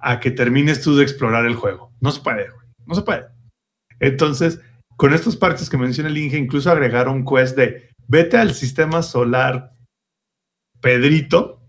a 0.00 0.18
que 0.18 0.32
termines 0.32 0.82
tú 0.82 0.96
de 0.96 1.04
explorar 1.04 1.46
el 1.46 1.54
juego. 1.54 1.92
No 2.00 2.10
se 2.10 2.20
puede, 2.22 2.50
güey. 2.50 2.66
No 2.86 2.94
se 2.94 3.02
puede. 3.02 3.26
Entonces, 4.00 4.60
con 4.96 5.14
estos 5.14 5.36
parches 5.36 5.70
que 5.70 5.76
menciona 5.76 6.10
el 6.10 6.18
Inge, 6.18 6.38
incluso 6.38 6.70
agregaron 6.70 7.24
quest 7.24 7.56
de 7.56 7.90
vete 8.08 8.36
al 8.36 8.54
sistema 8.54 9.02
solar 9.02 9.70
Pedrito, 10.80 11.68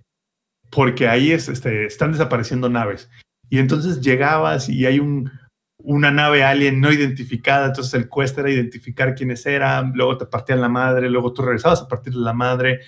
porque 0.72 1.08
ahí 1.08 1.32
es, 1.32 1.50
este, 1.50 1.86
están 1.86 2.14
desapareciendo 2.14 2.70
naves. 2.70 3.10
Y 3.52 3.60
entonces 3.60 4.00
llegabas 4.00 4.70
y 4.70 4.86
hay 4.86 5.00
un, 5.00 5.30
una 5.78 6.10
nave 6.10 6.44
alien 6.44 6.80
no 6.80 6.90
identificada, 6.90 7.68
entonces 7.68 7.94
el 7.96 8.10
quest 8.10 8.38
era 8.38 8.50
identificar 8.50 9.14
quiénes 9.14 9.46
eran, 9.46 9.92
luego 9.94 10.18
te 10.18 10.26
partían 10.26 10.62
la 10.62 10.70
madre, 10.70 11.10
luego 11.10 11.34
tú 11.34 11.42
regresabas 11.42 11.82
a 11.82 11.88
partir 11.90 12.14
de 12.14 12.22
la 12.22 12.32
madre, 12.32 12.80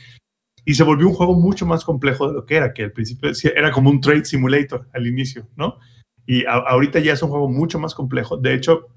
y 0.64 0.76
se 0.76 0.84
volvió 0.84 1.08
un 1.08 1.14
juego 1.14 1.34
mucho 1.34 1.66
más 1.66 1.84
complejo 1.84 2.30
de 2.30 2.34
lo 2.34 2.46
que 2.46 2.56
era, 2.56 2.74
que 2.74 2.84
al 2.84 2.94
principio 2.94 3.30
era 3.54 3.72
como 3.72 3.90
un 3.90 4.00
trade 4.00 4.24
simulator 4.24 4.88
al 4.94 5.06
inicio, 5.06 5.50
¿no? 5.58 5.80
Y 6.26 6.46
ahorita 6.46 7.00
ya 7.00 7.12
es 7.12 7.22
un 7.22 7.30
juego 7.30 7.50
mucho 7.50 7.78
más 7.78 7.94
complejo. 7.94 8.38
De 8.38 8.54
hecho, 8.54 8.88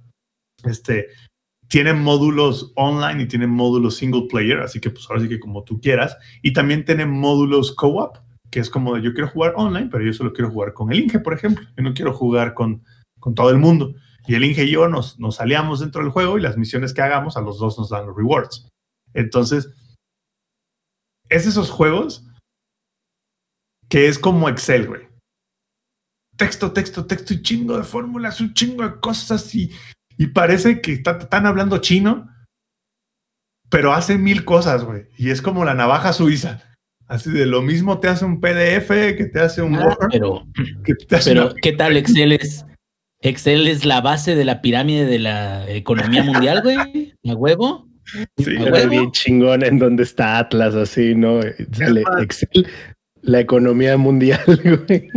este, 0.63 1.09
tiene 1.67 1.93
módulos 1.93 2.73
online 2.77 3.25
y 3.25 3.27
tiene 3.27 3.49
módulos 3.49 3.97
single 3.97 4.29
player, 4.31 4.61
así 4.61 4.79
que 4.79 4.91
pues 4.91 5.07
ahora 5.09 5.23
sí 5.23 5.29
que 5.29 5.41
como 5.41 5.65
tú 5.65 5.81
quieras. 5.81 6.17
Y 6.43 6.53
también 6.53 6.85
tiene 6.85 7.05
módulos 7.05 7.75
co-op, 7.75 8.19
que 8.51 8.61
es 8.61 8.71
como 8.71 8.97
yo 8.99 9.13
quiero 9.13 9.29
jugar 9.29 9.55
online, 9.57 9.89
pero 9.91 10.05
yo 10.05 10.13
solo 10.13 10.33
quiero 10.33 10.51
jugar 10.51 10.73
con 10.73 10.93
el 10.93 11.01
Inge, 11.01 11.21
por 11.21 11.35
ejemplo. 11.35 11.67
Yo 11.77 11.83
no 11.83 11.95
quiero 11.95 12.13
jugar 12.13 12.55
con, 12.55 12.85
con 13.19 13.35
todo 13.35 13.51
el 13.51 13.59
mundo. 13.59 13.95
Y 14.27 14.35
el 14.35 14.45
Inge 14.45 14.65
y 14.65 14.71
yo 14.71 14.89
nos, 14.89 15.19
nos 15.19 15.41
aliamos 15.41 15.81
dentro 15.81 16.03
del 16.03 16.11
juego 16.11 16.39
y 16.39 16.43
las 16.43 16.57
misiones 16.57 16.93
que 16.93 17.03
hagamos 17.03 17.37
a 17.37 17.41
los 17.41 17.59
dos 17.59 17.79
nos 17.79 17.91
dan 17.91 18.07
los 18.07 18.17
rewards. 18.17 18.69
Entonces, 19.15 19.73
es 21.29 21.47
esos 21.47 21.71
juegos 21.71 22.25
que 23.89 24.09
es 24.09 24.19
como 24.19 24.49
Excel, 24.49 24.89
güey. 24.89 25.09
Texto, 26.37 26.73
texto, 26.73 27.07
texto 27.07 27.35
y 27.35 27.43
chingo 27.43 27.79
de 27.79 27.85
fórmulas, 27.85 28.41
un 28.41 28.53
chingo 28.53 28.87
de 28.87 29.01
cosas 29.01 29.55
y, 29.55 29.73
y 30.19 30.27
parece 30.29 30.81
que 30.81 30.93
están 30.93 31.47
hablando 31.47 31.79
chino, 31.79 32.29
pero 33.71 33.93
hace 33.93 34.19
mil 34.19 34.45
cosas, 34.45 34.85
güey. 34.85 35.09
Y 35.17 35.31
es 35.31 35.41
como 35.41 35.65
la 35.65 35.75
navaja 35.75 36.13
suiza. 36.13 36.63
Así 37.09 37.31
de 37.31 37.47
lo 37.47 37.63
mismo 37.63 38.01
te 38.01 38.09
hace 38.09 38.25
un 38.25 38.41
PDF 38.41 38.89
que 38.89 39.31
te 39.33 39.41
hace 39.41 39.63
un 39.63 39.77
ah, 39.77 39.97
Pero, 40.11 40.47
pero 41.25 41.55
¿qué 41.63 41.73
tal 41.73 41.97
Excel 41.97 42.33
es? 42.33 42.67
Excel 43.21 43.69
es 43.69 43.85
la 43.85 44.01
base 44.01 44.35
de 44.35 44.45
la 44.45 44.61
pirámide 44.61 45.07
de 45.07 45.21
la 45.21 45.71
economía 45.71 46.23
mundial, 46.25 46.63
güey. 46.63 47.15
¿A 47.29 47.35
huevo? 47.35 47.89
Sí, 48.37 48.55
era 48.59 48.87
bien 48.87 49.11
chingón 49.13 49.65
en 49.65 49.79
donde 49.79 50.03
está 50.03 50.39
Atlas, 50.39 50.75
así, 50.75 51.15
¿no? 51.15 51.41
Sale 51.73 52.03
Excel, 52.21 52.67
la 53.23 53.41
economía 53.41 53.97
mundial, 53.97 54.41
güey. 54.87 55.09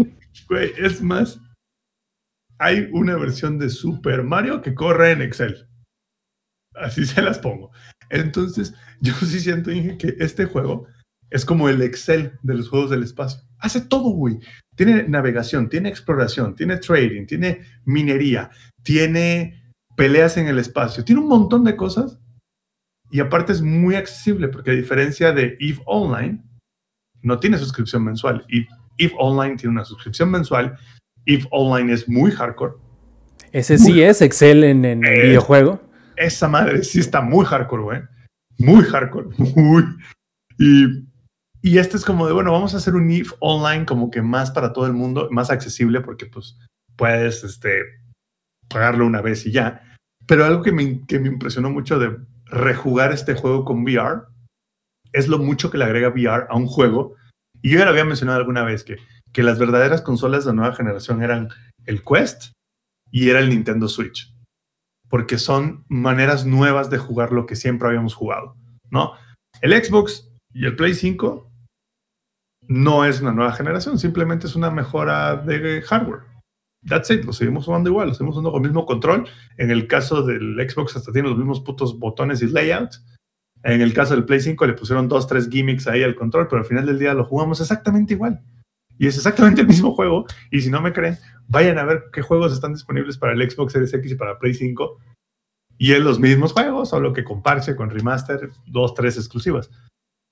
Güey, 0.47 0.71
es 0.77 1.01
más, 1.01 1.39
hay 2.59 2.89
una 2.91 3.15
versión 3.15 3.57
de 3.57 3.69
Super 3.69 4.23
Mario 4.23 4.61
que 4.61 4.75
corre 4.75 5.11
en 5.11 5.21
Excel. 5.21 5.67
Así 6.75 7.05
se 7.05 7.21
las 7.21 7.39
pongo. 7.39 7.71
Entonces, 8.09 8.73
yo 9.01 9.13
sí 9.13 9.39
siento, 9.39 9.71
Inge, 9.71 9.97
que 9.97 10.15
este 10.19 10.45
juego 10.45 10.87
es 11.30 11.45
como 11.45 11.69
el 11.69 11.81
Excel 11.81 12.39
de 12.43 12.56
los 12.56 12.69
juegos 12.69 12.89
del 12.89 13.03
espacio. 13.03 13.41
Hace 13.60 13.81
todo, 13.81 14.10
güey. 14.10 14.39
Tiene 14.76 15.03
navegación, 15.03 15.69
tiene 15.69 15.89
exploración, 15.89 16.56
tiene 16.56 16.77
trading, 16.77 17.26
tiene 17.26 17.61
minería, 17.85 18.49
tiene 18.84 19.73
peleas 19.95 20.38
en 20.38 20.47
el 20.47 20.60
espacio, 20.60 21.03
tiene 21.03 21.22
un 21.22 21.27
montón 21.27 21.65
de 21.65 21.76
cosas 21.76 22.19
y 23.11 23.19
aparte 23.19 23.51
es 23.51 23.61
muy 23.61 23.95
accesible 23.95 24.47
porque 24.49 24.72
a 24.72 24.76
diferencia 24.76 25.31
de 25.31 25.57
EVE 25.60 25.81
Online, 25.85 26.43
no 27.22 27.39
tiene 27.39 27.57
suscripción 27.57 28.03
mensual. 28.03 28.45
Y 28.49 28.68
EVE 28.97 29.15
Online 29.18 29.56
tiene 29.56 29.73
una 29.73 29.85
suscripción 29.85 30.30
mensual. 30.30 30.77
EVE 31.26 31.47
Online 31.51 31.93
es 31.93 32.07
muy 32.07 32.31
hardcore. 32.31 32.73
Ese 33.51 33.77
sí 33.77 34.01
es 34.01 34.22
Excel 34.22 34.64
en, 34.64 34.85
el 34.85 34.99
videojuego. 34.99 35.81
Esa 36.15 36.47
madre 36.47 36.84
sí 36.84 36.99
está 36.99 37.22
muy 37.22 37.45
hardcore, 37.45 37.84
güey. 37.84 38.01
Muy 38.60 38.84
hardcore. 38.84 39.30
Muy. 39.56 39.84
Y, 40.60 41.09
y 41.61 41.77
este 41.77 41.98
es 41.98 42.06
como 42.06 42.26
de, 42.26 42.34
bueno, 42.34 42.52
vamos 42.52 42.73
a 42.73 42.77
hacer 42.77 42.95
un 42.95 43.11
EVE 43.11 43.30
Online 43.40 43.86
como 43.86 44.10
que 44.10 44.22
más 44.22 44.52
para 44.52 44.72
todo 44.72 44.86
el 44.86 44.94
mundo, 44.94 45.27
más 45.31 45.52
accesible 45.52 46.02
porque 46.02 46.26
pues 46.26 46.57
puedes 46.95 47.44
este, 47.44 47.84
pagarlo 48.69 49.06
una 49.06 49.22
vez 49.22 49.45
y 49.45 49.52
ya. 49.52 49.84
Pero 50.26 50.45
algo 50.45 50.61
que 50.61 50.72
me, 50.72 51.06
que 51.06 51.19
me 51.19 51.27
impresionó 51.27 51.69
mucho 51.69 51.99
de 51.99 52.18
rejugar 52.45 53.11
este 53.11 53.34
juego 53.34 53.65
con 53.65 53.84
VR 53.84 54.23
es 55.11 55.27
lo 55.27 55.40
mucho 55.40 55.69
que 55.69 55.77
le 55.77 55.86
agrega 55.86 56.10
VR 56.10 56.45
a 56.49 56.56
un 56.56 56.68
juego. 56.68 57.15
Y 57.61 57.72
yo 57.72 57.80
ya 57.80 57.86
lo 57.86 57.91
había 57.91 58.06
mencionado 58.06 58.40
alguna 58.40 58.64
vez 58.64 58.84
que, 58.84 58.98
que 59.34 59.44
las 59.44 59.60
verdaderas 59.60 60.02
consolas 60.02 60.45
de 60.45 60.53
nueva 60.53 60.76
generación 60.76 61.23
eran 61.23 61.49
el 61.86 62.03
Quest 62.03 62.53
y 63.11 63.30
era 63.30 63.40
el 63.40 63.49
Nintendo 63.49 63.90
Switch. 63.90 64.34
Porque 65.10 65.38
son 65.38 65.84
maneras 65.90 66.45
nuevas 66.45 66.90
de 66.90 66.99
jugar 66.99 67.34
lo 67.34 67.45
que 67.45 67.56
siempre 67.56 67.88
habíamos 67.88 68.14
jugado, 68.14 68.56
¿no? 68.91 69.14
El 69.61 69.73
Xbox 69.73 70.31
y 70.53 70.65
el 70.65 70.76
Play 70.76 70.94
5 70.94 71.48
no 72.69 73.03
es 73.03 73.19
una 73.19 73.33
nueva 73.33 73.51
generación, 73.51 73.97
simplemente 73.97 74.45
es 74.45 74.55
una 74.55 74.69
mejora 74.69 75.35
de 75.35 75.81
hardware. 75.81 76.21
That's 76.87 77.09
it, 77.09 77.25
lo 77.25 77.33
seguimos 77.33 77.65
jugando 77.65 77.89
igual, 77.89 78.09
lo 78.09 78.13
seguimos 78.13 78.35
usando 78.35 78.51
con 78.51 78.63
el 78.63 78.69
mismo 78.69 78.85
control. 78.85 79.27
En 79.57 79.71
el 79.71 79.87
caso 79.87 80.21
del 80.21 80.55
Xbox 80.69 80.95
hasta 80.95 81.11
tiene 81.11 81.29
los 81.29 81.37
mismos 81.37 81.61
putos 81.61 81.97
botones 81.97 82.43
y 82.43 82.47
layouts. 82.47 83.03
En 83.63 83.81
el 83.81 83.91
caso 83.91 84.13
del 84.13 84.23
Play 84.23 84.39
5 84.39 84.67
le 84.67 84.73
pusieron 84.73 85.09
dos, 85.09 85.27
tres 85.27 85.49
gimmicks 85.49 85.87
ahí 85.87 86.03
al 86.03 86.15
control, 86.15 86.47
pero 86.47 86.61
al 86.61 86.67
final 86.67 86.85
del 86.85 86.99
día 86.99 87.15
lo 87.15 87.25
jugamos 87.25 87.59
exactamente 87.59 88.13
igual. 88.13 88.39
Y 88.99 89.07
es 89.07 89.17
exactamente 89.17 89.61
el 89.61 89.67
mismo 89.67 89.93
juego. 89.95 90.25
Y 90.51 90.61
si 90.61 90.69
no 90.69 90.79
me 90.79 90.93
creen, 90.93 91.17
vayan 91.47 91.79
a 91.79 91.85
ver 91.85 92.03
qué 92.13 92.21
juegos 92.21 92.53
están 92.53 92.73
disponibles 92.73 93.17
para 93.17 93.33
el 93.33 93.49
Xbox 93.49 93.73
Series 93.73 93.93
X 93.95 94.11
y 94.11 94.15
para 94.15 94.37
Play 94.37 94.53
5. 94.53 94.99
Y 95.79 95.93
es 95.93 96.01
los 96.01 96.19
mismos 96.19 96.53
juegos, 96.53 96.89
solo 96.89 97.13
que 97.13 97.23
con 97.23 97.41
parche, 97.41 97.75
con 97.75 97.89
remaster, 97.89 98.51
dos, 98.67 98.93
tres 98.93 99.17
exclusivas. 99.17 99.71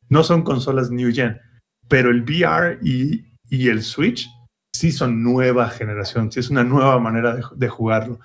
No 0.07 0.23
son 0.23 0.43
consolas 0.43 0.91
New 0.91 1.11
Gen, 1.11 1.39
pero 1.88 2.09
el 2.09 2.23
VR 2.23 2.80
y, 2.81 3.26
el 3.49 3.81
Switch 3.81 4.27
sí 4.76 4.91
son 4.91 5.23
nueva 5.23 5.69
generación, 5.69 6.31
sí 6.31 6.39
es 6.39 6.49
una 6.49 6.64
nueva 6.64 6.99
manera 6.99 7.39
de, 7.55 7.69
jugarlo. 7.69 8.19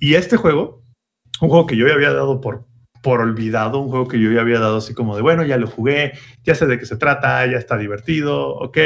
Y 0.00 0.14
este 0.14 0.36
juego, 0.36 0.82
un 1.40 1.48
juego 1.48 1.66
que 1.66 1.76
yo 1.76 1.86
ya 1.86 1.94
había 1.94 2.12
dado 2.12 2.40
por, 2.40 2.66
olvidado, 3.04 3.78
un 3.78 3.90
juego 3.90 4.08
que 4.08 4.20
yo 4.20 4.30
ya 4.32 4.40
había 4.40 4.60
dado 4.60 4.78
así 4.78 4.94
como 4.94 5.16
de, 5.16 5.22
bueno, 5.22 5.44
ya 5.44 5.56
lo 5.58 5.66
jugué, 5.66 6.12
ya 6.44 6.54
sé 6.54 6.66
de 6.66 6.78
qué 6.78 6.86
se 6.86 6.96
trata, 6.96 7.46
ya 7.46 7.58
está 7.58 7.76
divertido, 7.76 8.48
ok. 8.56 8.78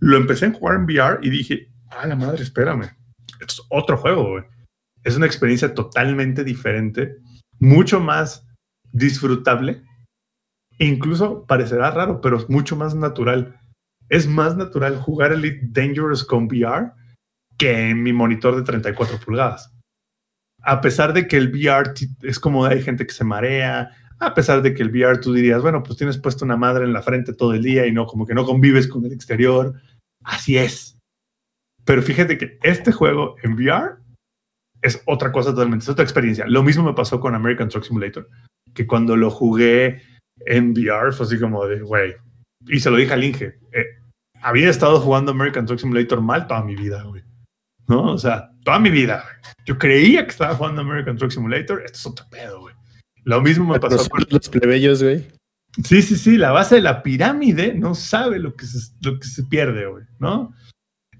Lo 0.00 0.16
empecé 0.16 0.46
a 0.46 0.52
jugar 0.52 0.76
en 0.76 0.84
VR 0.84 1.18
y 1.22 1.30
dije, 1.30 1.68
ah, 1.90 2.06
la 2.06 2.16
madre, 2.16 2.42
espérame, 2.42 2.90
es 3.40 3.62
otro 3.68 3.96
juego. 3.96 4.44
Es 5.04 5.16
una 5.16 5.26
experiencia 5.26 5.74
totalmente 5.74 6.44
diferente, 6.44 7.16
mucho 7.58 8.00
más 8.00 8.46
disfrutable, 8.92 9.82
incluso 10.86 11.44
parecerá 11.46 11.90
raro, 11.90 12.20
pero 12.20 12.36
es 12.36 12.48
mucho 12.48 12.76
más 12.76 12.94
natural 12.94 13.58
es 14.08 14.26
más 14.26 14.56
natural 14.56 14.96
jugar 14.96 15.32
Elite 15.32 15.60
Dangerous 15.70 16.24
con 16.24 16.44
VR 16.44 16.92
que 17.56 17.90
en 17.90 18.02
mi 18.02 18.12
monitor 18.12 18.56
de 18.56 18.62
34 18.62 19.18
pulgadas. 19.18 19.72
A 20.62 20.80
pesar 20.80 21.12
de 21.12 21.26
que 21.26 21.36
el 21.36 21.48
VR 21.48 21.92
es 22.22 22.38
como 22.38 22.64
hay 22.64 22.82
gente 22.82 23.06
que 23.06 23.12
se 23.12 23.24
marea, 23.24 23.90
a 24.18 24.34
pesar 24.34 24.62
de 24.62 24.74
que 24.74 24.82
el 24.82 24.90
VR 24.90 25.18
tú 25.18 25.32
dirías, 25.32 25.62
bueno, 25.62 25.82
pues 25.82 25.98
tienes 25.98 26.18
puesto 26.18 26.44
una 26.44 26.56
madre 26.56 26.84
en 26.84 26.92
la 26.92 27.02
frente 27.02 27.34
todo 27.34 27.54
el 27.54 27.62
día 27.62 27.86
y 27.86 27.92
no, 27.92 28.06
como 28.06 28.26
que 28.26 28.34
no 28.34 28.44
convives 28.44 28.86
con 28.86 29.04
el 29.04 29.12
exterior. 29.12 29.74
Así 30.24 30.56
es. 30.56 30.98
Pero 31.84 32.02
fíjate 32.02 32.38
que 32.38 32.58
este 32.62 32.92
juego 32.92 33.36
en 33.42 33.54
VR 33.54 33.96
es 34.82 35.02
otra 35.06 35.32
cosa 35.32 35.50
totalmente, 35.50 35.84
es 35.84 35.88
otra 35.88 36.04
experiencia. 36.04 36.46
Lo 36.46 36.62
mismo 36.62 36.84
me 36.84 36.94
pasó 36.94 37.20
con 37.20 37.34
American 37.34 37.68
Truck 37.68 37.84
Simulator, 37.84 38.28
que 38.74 38.86
cuando 38.86 39.16
lo 39.16 39.30
jugué 39.30 40.02
en 40.46 40.72
VR 40.72 41.12
fue 41.12 41.26
así 41.26 41.38
como 41.38 41.66
de, 41.66 41.80
güey, 41.80 42.14
y 42.66 42.80
se 42.80 42.90
lo 42.90 42.96
dije 42.96 43.12
al 43.12 43.24
Inge, 43.24 43.58
eh, 43.72 43.86
había 44.40 44.70
estado 44.70 45.00
jugando 45.00 45.32
American 45.32 45.66
Truck 45.66 45.80
Simulator 45.80 46.20
mal 46.20 46.46
toda 46.46 46.62
mi 46.62 46.76
vida, 46.76 47.02
güey. 47.02 47.22
¿No? 47.86 48.12
O 48.12 48.18
sea, 48.18 48.50
toda 48.64 48.78
mi 48.78 48.90
vida. 48.90 49.24
Yo 49.64 49.78
creía 49.78 50.24
que 50.24 50.30
estaba 50.30 50.54
jugando 50.54 50.82
American 50.82 51.16
Truck 51.16 51.30
Simulator. 51.30 51.82
Esto 51.84 51.98
es 51.98 52.06
otro 52.06 52.26
pedo, 52.30 52.60
güey. 52.60 52.74
Lo 53.24 53.40
mismo 53.40 53.64
me 53.72 53.80
pasó 53.80 54.08
con 54.08 54.24
los 54.28 54.48
plebeyos, 54.48 55.02
güey. 55.02 55.26
Sí, 55.84 56.02
sí, 56.02 56.16
sí. 56.16 56.36
La 56.36 56.50
base 56.50 56.76
de 56.76 56.80
la 56.82 57.02
pirámide 57.02 57.74
no 57.74 57.94
sabe 57.94 58.38
lo 58.38 58.54
que 58.54 58.66
se, 58.66 58.92
lo 59.00 59.18
que 59.18 59.26
se 59.26 59.44
pierde, 59.44 59.86
güey. 59.86 60.04
¿No? 60.18 60.52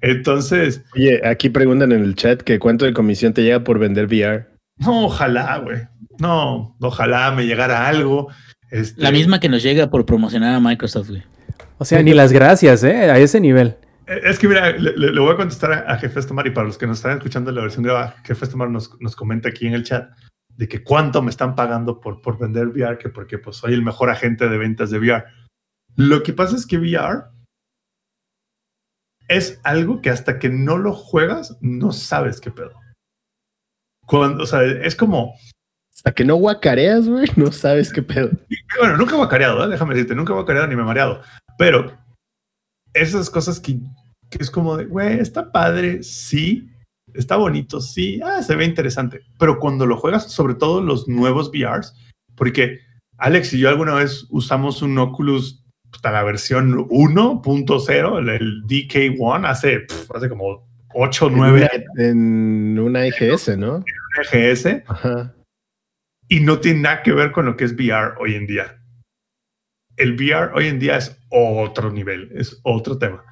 Entonces. 0.01 0.85
Oye, 0.95 1.27
aquí 1.27 1.49
preguntan 1.49 1.93
en 1.93 2.03
el 2.03 2.15
chat 2.15 2.43
que 2.43 2.59
cuánto 2.59 2.85
de 2.85 2.93
comisión 2.93 3.32
te 3.32 3.43
llega 3.43 3.65
por 3.65 3.78
vender 3.78 4.07
VR. 4.07 4.47
No, 4.77 5.07
ojalá, 5.07 5.59
güey. 5.59 5.81
No, 6.19 6.77
ojalá 6.81 7.31
me 7.32 7.47
llegara 7.47 7.89
algo. 7.89 8.28
Este 8.70 9.01
la 9.01 9.11
misma 9.11 9.40
que 9.40 9.49
nos 9.49 9.62
llega 9.62 9.89
por 9.90 10.05
promocionar 10.05 10.55
a 10.55 10.61
Microsoft, 10.61 11.09
güey. 11.11 11.23
O 11.78 11.85
sea, 11.85 12.03
ni 12.03 12.12
las 12.12 12.32
gracias, 12.32 12.82
¿eh? 12.85 13.11
A 13.11 13.19
ese 13.19 13.40
nivel. 13.40 13.77
Es 14.07 14.39
que 14.39 14.49
mira, 14.49 14.70
le, 14.73 15.20
voy 15.20 15.32
a 15.32 15.36
contestar 15.36 15.85
a, 15.86 15.97
Jefe 15.99 16.19
Estomar 16.19 16.47
y 16.47 16.51
para 16.51 16.66
los 16.66 16.78
que 16.78 16.86
nos 16.86 16.99
están 16.99 17.19
escuchando 17.19 17.53
la 17.53 17.61
versión 17.61 17.85
grabada, 17.85 18.16
Jefe 18.24 18.47
Estomar 18.47 18.70
nos, 18.70 18.90
nos 19.01 19.15
comenta 19.15 19.51
aquí 19.51 19.66
en 19.66 19.74
el 19.74 19.85
chat 19.85 20.11
de 20.57 20.66
que 20.66 20.82
cuánto 20.82 21.23
me 21.23 21.31
están 21.31 21.55
pagando 21.55 22.01
por, 22.01 22.20
por 22.20 22.39
vender 22.39 22.69
VR, 22.69 22.99
que 22.99 23.11
porque 23.11 23.39
pues 23.39 23.57
soy 23.57 23.74
el 23.74 23.82
mejor 23.82 24.11
agente 24.11 24.49
de 24.49 24.59
ventas 24.59 24.90
de 24.90 24.99
VR. 24.99 25.24
Lo 25.95 26.23
que 26.23 26.32
pasa 26.32 26.57
es 26.57 26.66
que 26.66 26.78
VR 26.78 27.24
es 29.28 29.61
algo 29.62 30.01
que 30.01 30.11
hasta 30.11 30.39
que 30.39 30.49
no 30.49 30.78
lo 30.78 30.95
juegas, 30.95 31.59
no 31.61 31.93
sabes 31.93 32.40
qué 32.40 32.51
pedo. 32.51 32.73
Cuando, 34.07 34.43
o 34.43 34.47
sea, 34.47 34.62
es 34.62 34.97
como. 34.97 35.35
Hasta 35.99 36.12
que 36.12 36.25
no 36.25 36.37
guacareas, 36.37 37.09
güey, 37.09 37.27
no 37.35 37.51
sabes 37.51 37.93
qué 37.93 38.05
pedo. 38.05 38.31
Bueno, 38.79 38.97
nunca 38.97 39.15
he 39.15 39.16
guacareado, 39.16 39.65
¿eh? 39.65 39.69
déjame 39.69 39.95
decirte, 39.95 40.15
nunca 40.15 40.33
he 40.33 40.37
guacareado 40.37 40.69
ni 40.69 40.77
me 40.77 40.83
he 40.83 40.85
mareado. 40.85 41.23
Pero 41.59 41.93
esas 42.95 43.29
cosas 43.29 43.59
que, 43.59 43.81
que 44.31 44.39
es 44.39 44.49
como 44.49 44.77
de, 44.77 44.85
güey, 44.85 45.19
está 45.19 45.51
padre, 45.51 46.05
sí, 46.05 46.70
está 47.15 47.35
bonito, 47.35 47.81
sí, 47.81 48.20
ah, 48.25 48.45
se 48.45 48.55
ve 48.55 48.65
interesante. 48.65 49.23
Pero 49.41 49.59
cuando 49.59 49.87
lo 49.87 49.97
juegas, 49.97 50.31
sobre 50.31 50.55
todo 50.55 50.81
los 50.81 51.09
nuevos 51.09 51.51
VRs, 51.51 51.97
porque 52.37 52.79
Alex 53.16 53.55
y 53.55 53.59
yo 53.59 53.69
alguna 53.69 53.95
vez 53.95 54.25
usamos 54.31 54.83
un 54.83 54.97
Oculus 54.99 55.65
hasta 55.93 56.12
la 56.12 56.23
versión 56.23 56.75
1.0, 56.91 58.31
el, 58.37 58.62
DK1, 58.69 59.49
hace, 59.49 59.85
hace 60.15 60.29
como 60.29 60.65
8 60.95 61.27
o 61.27 61.31
9 61.31 61.69
En 61.97 62.79
una 62.79 63.05
EGS, 63.05 63.59
¿no? 63.59 63.79
En 63.79 63.85
una 64.15 64.23
EGS. 64.31 64.85
Ajá. 64.87 65.35
Y 66.28 66.40
no 66.40 66.60
tiene 66.60 66.80
nada 66.80 67.02
que 67.02 67.12
ver 67.12 67.32
con 67.32 67.46
lo 67.46 67.56
que 67.56 67.64
es 67.64 67.72
VR 67.72 68.14
hoy 68.20 68.34
en 68.34 68.46
día. 68.46 68.82
El 69.96 70.14
VR 70.14 70.52
hoy 70.55 70.66
en 70.68 70.78
día 70.78 70.96
es 70.96 71.18
otro 71.30 71.90
nivel, 71.90 72.30
es 72.34 72.60
otro 72.62 72.98
tema. 72.98 73.24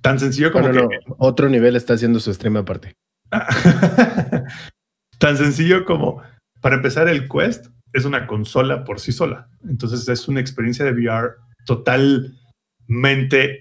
Tan 0.00 0.18
sencillo 0.18 0.52
como 0.52 0.70
que. 0.70 0.88
otro 1.18 1.48
nivel 1.48 1.76
está 1.76 1.94
haciendo 1.94 2.20
su 2.20 2.32
stream 2.32 2.56
aparte. 2.56 2.94
Tan 5.18 5.36
sencillo 5.36 5.84
como, 5.84 6.22
para 6.60 6.76
empezar, 6.76 7.08
el 7.08 7.28
Quest 7.28 7.66
es 7.92 8.04
una 8.04 8.26
consola 8.26 8.84
por 8.84 9.00
sí 9.00 9.12
sola. 9.12 9.48
Entonces 9.68 10.08
es 10.08 10.28
una 10.28 10.40
experiencia 10.40 10.84
de 10.84 10.92
VR 10.92 11.34
totalmente 11.66 13.60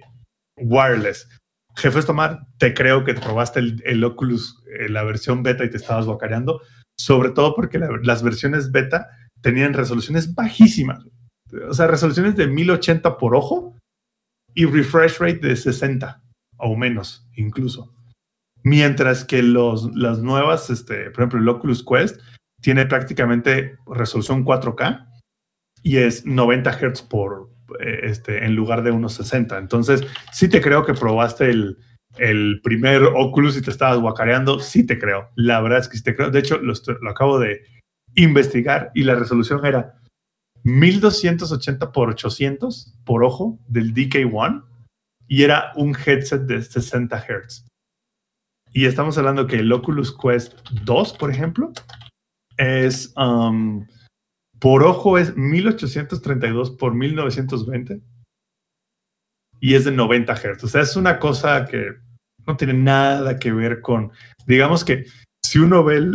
wireless. 0.58 1.28
Jefe 1.76 2.02
Tomar, 2.04 2.40
te 2.58 2.74
creo 2.74 3.04
que 3.04 3.14
te 3.14 3.22
probaste 3.22 3.60
el, 3.60 4.04
Oculus, 4.04 4.64
eh, 4.80 4.90
la 4.90 5.04
versión 5.04 5.44
beta 5.44 5.64
y 5.64 5.70
te 5.70 5.78
estabas 5.78 6.06
guacareando, 6.06 6.62
sobre 7.00 7.30
todo 7.30 7.56
porque 7.56 7.80
las 7.80 8.24
versiones 8.24 8.72
beta 8.72 9.10
tenían 9.42 9.74
resoluciones 9.74 10.34
bajísimas. 10.34 11.06
O 11.70 11.74
sea, 11.74 11.88
resoluciones 11.88 12.36
de 12.36 12.48
1080 12.48 13.18
por 13.18 13.36
ojo 13.36 13.78
y 14.54 14.66
refresh 14.66 15.20
rate 15.20 15.48
de 15.48 15.56
60 15.56 16.22
o 16.58 16.76
menos, 16.76 17.28
incluso. 17.36 17.94
Mientras 18.64 19.24
que 19.24 19.44
los, 19.44 19.96
las 19.96 20.20
nuevas, 20.20 20.70
este, 20.70 21.12
por 21.12 21.22
ejemplo, 21.22 21.40
el 21.40 21.48
Oculus 21.48 21.86
Quest 21.86 22.20
tiene 22.62 22.86
prácticamente 22.86 23.78
resolución 23.86 24.44
4K 24.44 25.08
y 25.84 25.98
es 25.98 26.26
90 26.26 26.72
Hz 26.72 27.02
por, 27.04 27.52
eh, 27.80 28.00
este, 28.04 28.44
en 28.44 28.56
lugar 28.56 28.84
de 28.84 28.92
unos 28.92 29.14
60. 29.14 29.58
Entonces, 29.58 30.06
sí 30.34 30.50
te 30.50 30.60
creo 30.60 30.86
que 30.86 30.94
probaste 30.94 31.50
el, 31.50 31.78
el 32.20 32.62
primer 32.64 33.04
Oculus 33.04 33.58
y 33.58 33.62
te 33.62 33.72
estabas 33.72 34.00
guacareando, 34.00 34.60
sí 34.60 34.86
te 34.86 35.00
creo. 35.00 35.30
La 35.36 35.62
verdad 35.62 35.80
es 35.80 35.88
que 35.88 35.98
sí 35.98 36.04
te 36.04 36.16
creo. 36.16 36.30
De 36.30 36.40
hecho, 36.40 36.58
lo, 36.58 36.74
acabo 37.10 37.40
de 37.40 37.62
investigar 38.16 38.92
y 38.96 39.04
la 39.04 39.16
resolución 39.16 39.66
era 39.66 40.00
1280 40.64 41.92
por 41.92 42.10
800 42.10 42.96
por 43.06 43.24
ojo 43.24 43.60
del 43.68 43.94
DK1 43.94 44.66
y 45.28 45.44
era 45.44 45.72
un 45.76 45.96
headset 45.96 46.42
de 46.44 46.62
60 46.62 47.18
Hz. 47.18 47.66
Y 48.74 48.86
estamos 48.86 49.18
hablando 49.18 49.48
que 49.48 49.58
el 49.58 49.72
Oculus 49.72 50.16
Quest 50.16 50.60
2, 50.84 51.14
por 51.14 51.32
ejemplo, 51.32 51.72
es 52.58 53.14
um, 53.16 53.86
por 54.60 54.84
ojo 54.84 55.18
es 55.18 55.36
1832 55.38 56.72
por 56.72 56.94
1920 56.94 58.02
y 59.60 59.76
es 59.76 59.86
de 59.86 59.92
90 59.92 60.36
Hz. 60.36 60.64
O 60.64 60.68
sea, 60.68 60.82
es 60.82 60.96
una 60.96 61.20
cosa 61.20 61.66
que 61.66 62.07
no 62.48 62.58
tiene 62.58 62.74
nada 62.74 63.38
que 63.38 63.52
ver 63.52 63.82
con, 63.82 64.12
digamos 64.46 64.84
que 64.84 65.06
si 65.44 65.60
uno 65.60 65.84
ve 65.84 66.06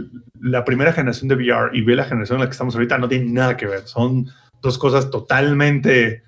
la 0.41 0.65
primera 0.65 0.93
generación 0.93 1.29
de 1.29 1.37
VR 1.37 1.71
y 1.73 1.83
ve 1.83 1.97
la 1.97 2.05
generación 2.05 2.37
en 2.37 2.41
la 2.41 2.47
que 2.49 2.53
estamos 2.53 2.75
ahorita, 2.75 2.99
no 2.99 3.09
tiene 3.09 3.31
nada 3.31 3.57
que 3.57 3.67
ver. 3.67 3.83
Son 3.87 4.29
dos 4.61 4.77
cosas 4.77 5.11
totalmente 5.11 6.23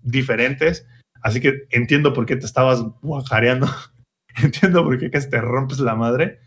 diferentes. 0.00 0.86
Así 1.22 1.40
que 1.40 1.66
entiendo 1.70 2.12
por 2.12 2.24
qué 2.24 2.36
te 2.36 2.46
estabas 2.46 2.84
guajareando. 3.02 3.66
entiendo 4.42 4.84
por 4.84 4.98
qué 4.98 5.10
casi 5.10 5.28
te 5.28 5.40
rompes 5.40 5.80
la 5.80 5.96
madre. 5.96 6.40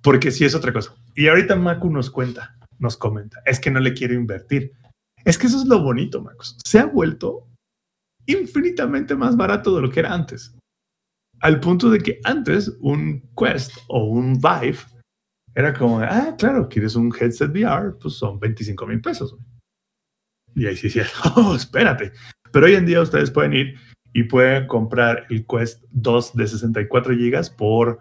Porque 0.00 0.30
sí 0.30 0.44
es 0.46 0.54
otra 0.54 0.72
cosa. 0.72 0.94
Y 1.14 1.28
ahorita 1.28 1.56
Macu 1.56 1.90
nos 1.90 2.10
cuenta, 2.10 2.56
nos 2.78 2.96
comenta, 2.96 3.42
es 3.44 3.60
que 3.60 3.70
no 3.70 3.80
le 3.80 3.92
quiero 3.92 4.14
invertir. 4.14 4.72
Es 5.24 5.38
que 5.38 5.46
eso 5.46 5.58
es 5.60 5.66
lo 5.66 5.82
bonito, 5.82 6.22
Marcos. 6.22 6.58
Se 6.64 6.78
ha 6.78 6.86
vuelto 6.86 7.48
infinitamente 8.26 9.14
más 9.14 9.36
barato 9.36 9.76
de 9.76 9.82
lo 9.82 9.90
que 9.90 10.00
era 10.00 10.12
antes. 10.14 10.54
Al 11.44 11.60
punto 11.60 11.90
de 11.90 11.98
que 11.98 12.20
antes 12.24 12.74
un 12.80 13.20
Quest 13.36 13.76
o 13.88 14.04
un 14.04 14.40
Vive 14.40 14.78
era 15.54 15.74
como, 15.74 16.00
ah, 16.00 16.34
claro, 16.38 16.70
quieres 16.70 16.96
un 16.96 17.12
headset 17.14 17.50
VR, 17.50 17.98
pues 18.00 18.14
son 18.14 18.40
25 18.40 18.86
mil 18.86 19.02
pesos. 19.02 19.36
Y 20.54 20.66
ahí 20.66 20.74
sí, 20.74 20.88
sí, 20.88 21.00
oh, 21.36 21.54
espérate. 21.54 22.12
Pero 22.50 22.64
hoy 22.64 22.76
en 22.76 22.86
día 22.86 23.02
ustedes 23.02 23.30
pueden 23.30 23.52
ir 23.52 23.78
y 24.14 24.22
pueden 24.22 24.66
comprar 24.66 25.26
el 25.28 25.44
Quest 25.46 25.84
2 25.90 26.34
de 26.34 26.46
64 26.46 27.14
GB 27.14 27.56
por 27.58 27.98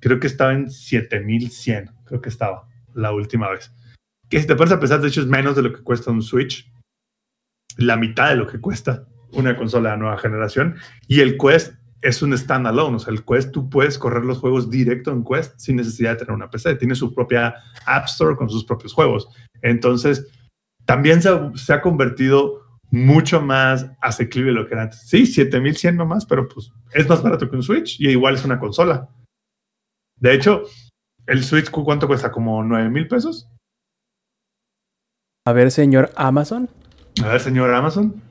creo 0.00 0.18
que 0.18 0.26
estaba 0.26 0.52
en 0.52 0.68
7100, 0.68 1.92
creo 2.06 2.20
que 2.20 2.28
estaba 2.28 2.66
la 2.92 3.12
última 3.12 3.48
vez. 3.50 3.72
Que 4.28 4.40
si 4.40 4.48
te 4.48 4.56
pones 4.56 4.72
a 4.72 4.80
pensar, 4.80 5.00
de 5.00 5.06
hecho 5.06 5.20
es 5.20 5.28
menos 5.28 5.54
de 5.54 5.62
lo 5.62 5.72
que 5.72 5.84
cuesta 5.84 6.10
un 6.10 6.22
Switch, 6.22 6.68
la 7.76 7.96
mitad 7.96 8.30
de 8.30 8.36
lo 8.36 8.48
que 8.48 8.60
cuesta 8.60 9.06
una 9.30 9.56
consola 9.56 9.92
de 9.92 9.98
nueva 9.98 10.18
generación. 10.18 10.74
Y 11.06 11.20
el 11.20 11.38
Quest 11.38 11.79
es 12.02 12.22
un 12.22 12.36
standalone, 12.36 12.96
o 12.96 12.98
sea, 12.98 13.12
el 13.12 13.24
Quest 13.24 13.52
tú 13.52 13.68
puedes 13.68 13.98
correr 13.98 14.24
los 14.24 14.38
juegos 14.38 14.70
directo 14.70 15.12
en 15.12 15.24
Quest 15.24 15.58
sin 15.58 15.76
necesidad 15.76 16.12
de 16.12 16.16
tener 16.16 16.32
una 16.32 16.50
PC. 16.50 16.76
Tiene 16.76 16.94
su 16.94 17.14
propia 17.14 17.54
App 17.86 18.06
Store 18.06 18.36
con 18.36 18.48
sus 18.48 18.64
propios 18.64 18.92
juegos. 18.92 19.28
Entonces, 19.62 20.26
también 20.86 21.20
se 21.20 21.28
ha, 21.28 21.52
se 21.54 21.72
ha 21.72 21.82
convertido 21.82 22.60
mucho 22.90 23.40
más 23.40 23.90
asequible 24.00 24.52
lo 24.52 24.66
que 24.66 24.74
era 24.74 24.84
antes. 24.84 25.02
Sí, 25.08 25.26
7100 25.26 25.96
nomás, 25.96 26.26
pero 26.26 26.48
pues 26.48 26.72
es 26.92 27.08
más 27.08 27.22
barato 27.22 27.48
que 27.48 27.56
un 27.56 27.62
Switch 27.62 28.00
y 28.00 28.08
igual 28.08 28.34
es 28.34 28.44
una 28.44 28.58
consola. 28.58 29.08
De 30.16 30.34
hecho, 30.34 30.64
el 31.26 31.44
Switch, 31.44 31.70
¿cuánto 31.70 32.06
cuesta? 32.06 32.32
¿Como 32.32 32.64
9 32.64 32.90
mil 32.90 33.06
pesos? 33.06 33.48
A 35.46 35.52
ver, 35.52 35.70
señor 35.70 36.10
Amazon. 36.16 36.68
A 37.22 37.28
ver, 37.28 37.40
señor 37.40 37.72
Amazon. 37.72 38.22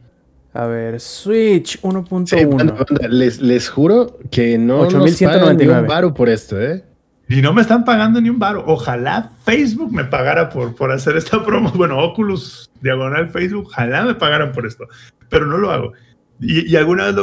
A 0.53 0.65
ver, 0.65 0.99
Switch 0.99 1.80
1.1. 1.81 3.09
les, 3.09 3.39
les 3.39 3.69
juro 3.69 4.17
que 4.31 4.57
no 4.57 4.89
nos 4.89 5.21
pagan 5.21 5.57
ni 5.57 5.67
un 5.67 5.85
baro 5.85 6.13
por 6.13 6.27
esto, 6.27 6.59
¿eh? 6.59 6.84
Y 7.30 7.43
no 7.43 7.53
me 7.53 7.61
están 7.61 7.85
pagando 7.85 8.19
ni 8.19 8.30
un 8.30 8.39
baro. 8.39 8.63
Ojalá 8.65 9.31
Facebook 9.43 9.93
me 9.93 10.03
pagara 10.03 10.49
por, 10.49 10.76
por 10.76 10.91
hacer 10.91 11.15
esta 11.15 11.43
promo. 11.45 11.71
Bueno, 11.71 11.99
Oculus 11.99 12.71
Diagonal 12.81 13.30
Facebook, 13.30 13.67
ojalá 13.67 14.03
me 14.03 14.15
pagaran 14.15 14.51
por 14.51 14.65
esto. 14.65 14.88
Pero 15.30 15.45
no 15.45 15.57
lo 15.57 15.69
hago. 15.69 15.93
Y, 16.41 16.76
alguna 16.76 17.11
vez 17.11 17.15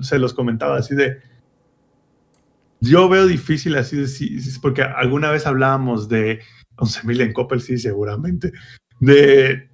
se 0.00 0.18
los 0.18 0.34
comentaba 0.34 0.78
así 0.78 0.94
de, 0.94 1.18
yo 2.80 3.08
veo 3.08 3.26
difícil 3.26 3.76
así, 3.76 3.96
de, 3.96 4.40
porque 4.60 4.82
alguna 4.82 5.30
vez 5.30 5.46
hablábamos 5.46 6.08
de 6.08 6.40
11.000 6.76 7.20
en 7.20 7.32
Coppel, 7.32 7.60
sí, 7.60 7.78
seguramente, 7.78 8.52
de 8.98 9.70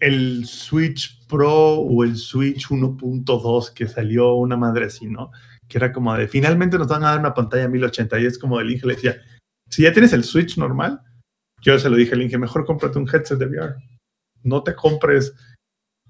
el 0.00 0.44
Switch 0.46 1.23
O 1.42 2.04
el 2.04 2.16
Switch 2.16 2.68
1.2 2.68 3.72
que 3.72 3.86
salió 3.86 4.34
una 4.34 4.56
madre 4.56 4.86
así, 4.86 5.06
¿no? 5.06 5.30
Que 5.68 5.78
era 5.78 5.92
como 5.92 6.14
de, 6.14 6.28
finalmente 6.28 6.78
nos 6.78 6.88
van 6.88 7.04
a 7.04 7.10
dar 7.10 7.20
una 7.20 7.34
pantalla 7.34 7.68
1080 7.68 8.20
y 8.20 8.26
es 8.26 8.38
como 8.38 8.60
el 8.60 8.70
Inge 8.70 8.86
le 8.86 8.94
decía, 8.94 9.16
si 9.68 9.82
ya 9.82 9.92
tienes 9.92 10.12
el 10.12 10.24
Switch 10.24 10.56
normal, 10.58 11.00
yo 11.60 11.78
se 11.78 11.88
lo 11.88 11.96
dije 11.96 12.14
al 12.14 12.22
Inge, 12.22 12.38
mejor 12.38 12.64
cómprate 12.64 12.98
un 12.98 13.08
headset 13.08 13.38
de 13.38 13.46
VR. 13.46 13.74
No 14.42 14.62
te 14.62 14.74
compres 14.74 15.34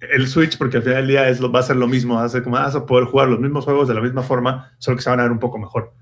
el 0.00 0.26
Switch 0.26 0.58
porque 0.58 0.78
al 0.78 0.82
final 0.82 0.98
del 0.98 1.08
día 1.08 1.28
es, 1.28 1.42
va 1.42 1.60
a 1.60 1.62
ser 1.62 1.76
lo 1.76 1.86
mismo, 1.86 2.16
va 2.16 2.24
a 2.24 2.28
ser 2.28 2.42
como 2.42 2.56
vas 2.56 2.74
a 2.74 2.86
poder 2.86 3.06
jugar 3.06 3.28
los 3.28 3.40
mismos 3.40 3.64
juegos 3.64 3.88
de 3.88 3.94
la 3.94 4.00
misma 4.00 4.22
forma, 4.22 4.74
solo 4.78 4.96
que 4.96 5.02
se 5.02 5.10
van 5.10 5.20
a 5.20 5.24
ver 5.24 5.32
un 5.32 5.38
poco 5.38 5.58
mejor. 5.58 5.94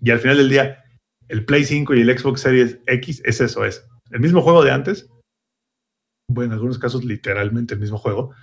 Y 0.00 0.10
al 0.10 0.20
final 0.20 0.36
del 0.36 0.48
día, 0.48 0.84
el 1.28 1.44
Play 1.44 1.64
5 1.64 1.94
y 1.94 2.00
el 2.00 2.18
Xbox 2.18 2.40
Series 2.40 2.78
X 2.86 3.20
es 3.24 3.40
eso, 3.40 3.64
es 3.64 3.86
el 4.10 4.20
mismo 4.20 4.40
juego 4.40 4.64
de 4.64 4.70
antes. 4.70 5.08
Bueno, 6.28 6.52
en 6.52 6.54
algunos 6.54 6.78
casos 6.78 7.04
literalmente 7.04 7.74
el 7.74 7.80
mismo 7.80 7.98
juego. 7.98 8.34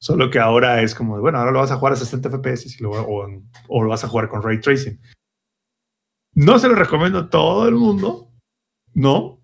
Solo 0.00 0.30
que 0.30 0.38
ahora 0.38 0.82
es 0.82 0.94
como, 0.94 1.20
bueno, 1.20 1.38
ahora 1.38 1.52
lo 1.52 1.60
vas 1.60 1.70
a 1.70 1.76
jugar 1.76 1.94
a 1.94 1.96
60 1.96 2.30
FPS 2.30 2.78
o, 2.82 3.82
lo 3.82 3.88
vas 3.88 4.04
a 4.04 4.08
jugar 4.08 4.28
con 4.28 4.42
ray 4.42 4.60
tracing. 4.60 5.00
No 6.34 6.58
se 6.58 6.68
lo 6.68 6.74
recomiendo 6.74 7.20
a 7.20 7.30
todo 7.30 7.68
el 7.68 7.74
mundo, 7.74 8.32
¿no? 8.92 9.40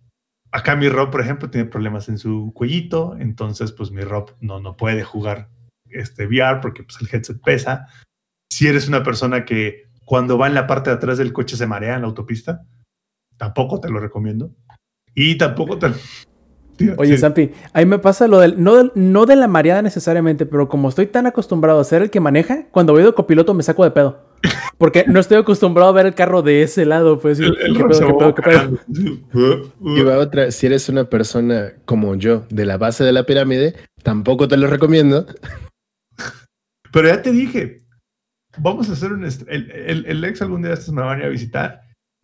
Acá 0.50 0.74
mi 0.74 0.88
Rob, 0.88 1.10
por 1.10 1.20
ejemplo, 1.20 1.48
tiene 1.48 1.70
problemas 1.70 2.08
en 2.08 2.18
su 2.18 2.52
cuellito, 2.54 3.16
entonces 3.18 3.72
pues 3.72 3.92
mi 3.92 4.02
Rob 4.02 4.34
no, 4.40 4.60
no 4.60 4.76
puede 4.76 5.04
jugar 5.04 5.48
este 5.86 6.26
VR 6.26 6.60
porque 6.60 6.82
pues, 6.82 7.00
el 7.00 7.08
headset 7.12 7.40
pesa. 7.40 7.86
Si 8.50 8.66
eres 8.66 8.88
una 8.88 9.02
persona 9.02 9.44
que 9.44 9.90
cuando 10.10 10.36
va 10.36 10.48
en 10.48 10.54
la 10.54 10.66
parte 10.66 10.90
de 10.90 10.96
atrás 10.96 11.18
del 11.18 11.32
coche 11.32 11.56
se 11.56 11.68
marea 11.68 11.94
en 11.94 12.02
la 12.02 12.08
autopista. 12.08 12.66
Tampoco 13.36 13.80
te 13.80 13.88
lo 13.88 14.00
recomiendo. 14.00 14.54
Y 15.14 15.38
tampoco 15.38 15.78
te... 15.78 15.92
Oye, 16.96 17.18
Zampi, 17.18 17.50
ahí 17.72 17.86
me 17.86 17.98
pasa 17.98 18.28
lo 18.28 18.38
del 18.40 18.62
no, 18.62 18.90
no 18.94 19.26
de 19.26 19.36
la 19.36 19.48
mareada 19.48 19.82
necesariamente, 19.82 20.46
pero 20.46 20.68
como 20.68 20.88
estoy 20.88 21.06
tan 21.06 21.26
acostumbrado 21.26 21.80
a 21.80 21.84
ser 21.84 22.02
el 22.02 22.10
que 22.10 22.20
maneja, 22.20 22.66
cuando 22.70 22.92
voy 22.92 23.02
de 23.02 23.12
copiloto 23.12 23.54
me 23.54 23.62
saco 23.62 23.84
de 23.84 23.90
pedo. 23.90 24.30
Porque 24.78 25.04
no 25.06 25.20
estoy 25.20 25.36
acostumbrado 25.36 25.90
a 25.90 25.92
ver 25.92 26.06
el 26.06 26.14
carro 26.14 26.40
de 26.40 26.62
ese 26.62 26.86
lado, 26.86 27.20
pues. 27.20 27.38
El, 27.38 27.56
el 27.60 27.76
¿qué 27.76 27.84
pedo, 27.84 28.06
qué 28.06 28.14
pedo, 28.14 28.34
qué 28.34 28.42
pedo? 28.42 28.78
bajando. 28.88 29.74
Y 29.80 30.02
va 30.02 30.18
otra, 30.18 30.50
si 30.50 30.66
eres 30.66 30.88
una 30.88 31.04
persona 31.04 31.72
como 31.84 32.14
yo, 32.14 32.46
de 32.48 32.64
la 32.64 32.78
base 32.78 33.04
de 33.04 33.12
la 33.12 33.24
pirámide, 33.26 33.74
tampoco 34.02 34.48
te 34.48 34.56
lo 34.56 34.66
recomiendo. 34.68 35.26
Pero 36.92 37.08
ya 37.08 37.20
te 37.20 37.32
dije, 37.32 37.82
vamos 38.58 38.88
a 38.88 38.92
hacer 38.92 39.12
un... 39.12 39.24
El, 39.24 39.70
el, 39.70 40.06
el 40.06 40.20
Lex 40.22 40.40
algún 40.40 40.62
día 40.62 40.72
estos 40.72 40.94
me 40.94 41.02
van 41.02 41.18
a 41.18 41.20
ir 41.20 41.26
a 41.26 41.30
visitar. 41.30 41.82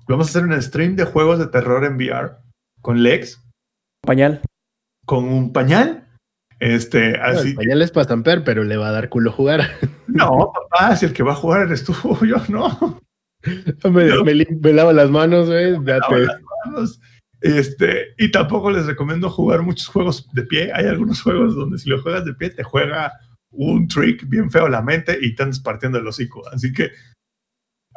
Vamos 0.09 0.29
a 0.29 0.31
hacer 0.31 0.45
un 0.45 0.61
stream 0.63 0.97
de 0.97 1.05
juegos 1.05 1.39
de 1.39 1.49
terror 1.49 1.85
en 1.85 1.97
VR 1.97 2.37
con 2.81 3.03
Lex, 3.03 3.43
Pañal. 4.07 4.41
con 5.05 5.25
un 5.25 5.53
pañal. 5.53 6.05
Este, 6.59 7.19
No, 7.19 7.25
así. 7.25 7.49
el 7.51 7.55
pañal 7.55 7.83
es 7.83 7.91
para 7.91 8.03
estampear, 8.03 8.43
pero 8.43 8.65
le 8.65 8.77
va 8.79 8.89
a 8.89 8.93
dar 8.93 9.09
culo 9.11 9.31
jugar. 9.31 9.61
No, 10.07 10.51
papá, 10.55 10.97
si 10.97 11.05
el 11.07 11.13
que 11.13 11.23
va 11.23 11.33
a 11.33 11.37
jugar 11.37 11.67
eres 11.67 11.85
tú, 11.85 11.93
yo 12.27 12.37
no. 12.49 12.99
me, 13.91 14.05
No. 14.07 14.25
me 14.25 14.35
lim- 14.35 14.59
me 14.63 14.73
lavo 14.73 14.93
las 14.93 15.11
manos, 15.11 15.47
güey. 15.47 15.73
date. 15.85 16.01
Lava 16.11 16.19
las 16.19 16.41
manos. 16.67 17.01
Este, 17.43 18.15
y 18.17 18.31
tampoco 18.31 18.71
les 18.71 18.87
recomiendo 18.87 19.29
jugar 19.29 19.63
muchos 19.63 19.87
juegos 19.89 20.27
de 20.33 20.43
pie. 20.45 20.73
Hay 20.73 20.87
algunos 20.87 21.21
juegos 21.21 21.55
donde 21.55 21.79
si 21.79 21.91
lo 21.91 22.01
juegas 22.03 22.25
de 22.25 22.33
pie 22.35 22.51
te 22.51 22.63
juega 22.65 23.13
un 23.51 23.87
trick 23.89 24.27
bien 24.29 24.51
feo 24.51 24.69
la 24.69 24.81
mente 24.83 25.19
y 25.21 25.35
te 25.35 25.43
andas 25.43 25.61
partiendo 25.61 25.99
el 25.99 26.07
hocico. 26.07 26.43
Así 26.53 26.73
que 26.73 26.91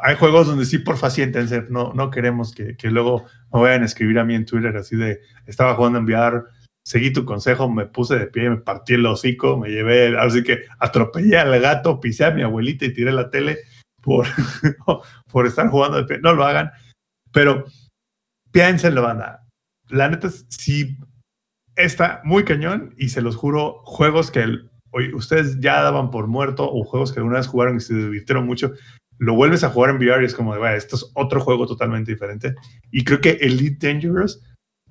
hay 0.02 0.16
juegos 0.16 0.48
donde 0.48 0.66
sí, 0.66 0.80
porfa, 0.80 1.10
siéntense. 1.10 1.66
No, 1.70 1.94
no 1.94 2.10
queremos 2.10 2.54
que, 2.54 2.76
que 2.78 2.90
luego 2.90 3.26
me 3.54 3.62
vayan 3.62 3.84
a 3.84 3.86
escribir 3.86 4.20
a 4.20 4.26
mí 4.26 4.36
en 4.36 4.46
Twitter 4.46 4.76
así 4.78 4.96
de 4.96 5.20
estaba 5.46 5.76
jugando 5.76 5.98
a 5.98 6.02
enviar, 6.02 6.46
seguí 6.84 7.12
tu 7.12 7.26
consejo, 7.26 7.70
me 7.70 7.86
puse 7.86 8.18
de 8.18 8.28
pie, 8.28 8.50
me 8.50 8.58
partí 8.58 8.94
el 8.94 9.06
hocico, 9.06 9.58
me 9.58 9.70
llevé, 9.70 10.18
así 10.18 10.44
que 10.44 10.64
atropellé 10.80 11.38
al 11.38 11.60
gato, 11.60 12.00
pisé 12.00 12.26
a 12.26 12.32
mi 12.32 12.42
abuelita 12.42 12.86
y 12.86 12.94
tiré 12.94 13.12
la 13.12 13.30
tele 13.30 13.60
por, 14.02 14.26
por 15.32 15.46
estar 15.46 15.68
jugando 15.70 15.98
de 15.98 16.04
pie. 16.06 16.20
No 16.20 16.34
lo 16.34 16.46
hagan, 16.46 16.72
pero 17.32 17.66
piénsenlo, 18.52 19.02
banda. 19.02 19.46
La 19.90 20.08
neta, 20.10 20.30
sí 20.50 20.98
está 21.76 22.22
muy 22.24 22.44
cañón 22.44 22.94
y 22.98 23.10
se 23.10 23.22
los 23.22 23.36
juro, 23.36 23.82
juegos 23.84 24.32
que 24.32 24.42
el- 24.42 24.70
ustedes 25.14 25.60
ya 25.60 25.82
daban 25.82 26.10
por 26.10 26.28
muerto 26.28 26.70
o 26.70 26.84
juegos 26.84 27.12
que 27.12 27.20
alguna 27.20 27.38
vez 27.38 27.48
jugaron 27.48 27.78
y 27.78 27.80
se 27.80 27.94
divirtieron 27.94 28.46
mucho, 28.46 28.74
lo 29.20 29.36
vuelves 29.36 29.64
a 29.64 29.70
jugar 29.70 29.92
en 29.92 29.98
VR 29.98 30.24
y 30.24 30.26
es 30.26 30.34
como 30.34 30.54
de, 30.54 30.60
"Vaya, 30.60 30.78
esto 30.78 30.96
es 30.96 31.12
otro 31.14 31.42
juego 31.42 31.68
totalmente 31.68 32.12
diferente. 32.12 32.56
Y 32.90 33.04
creo 33.04 33.22
que 33.22 33.32
Elite 33.42 33.88
Dangerous 33.88 34.42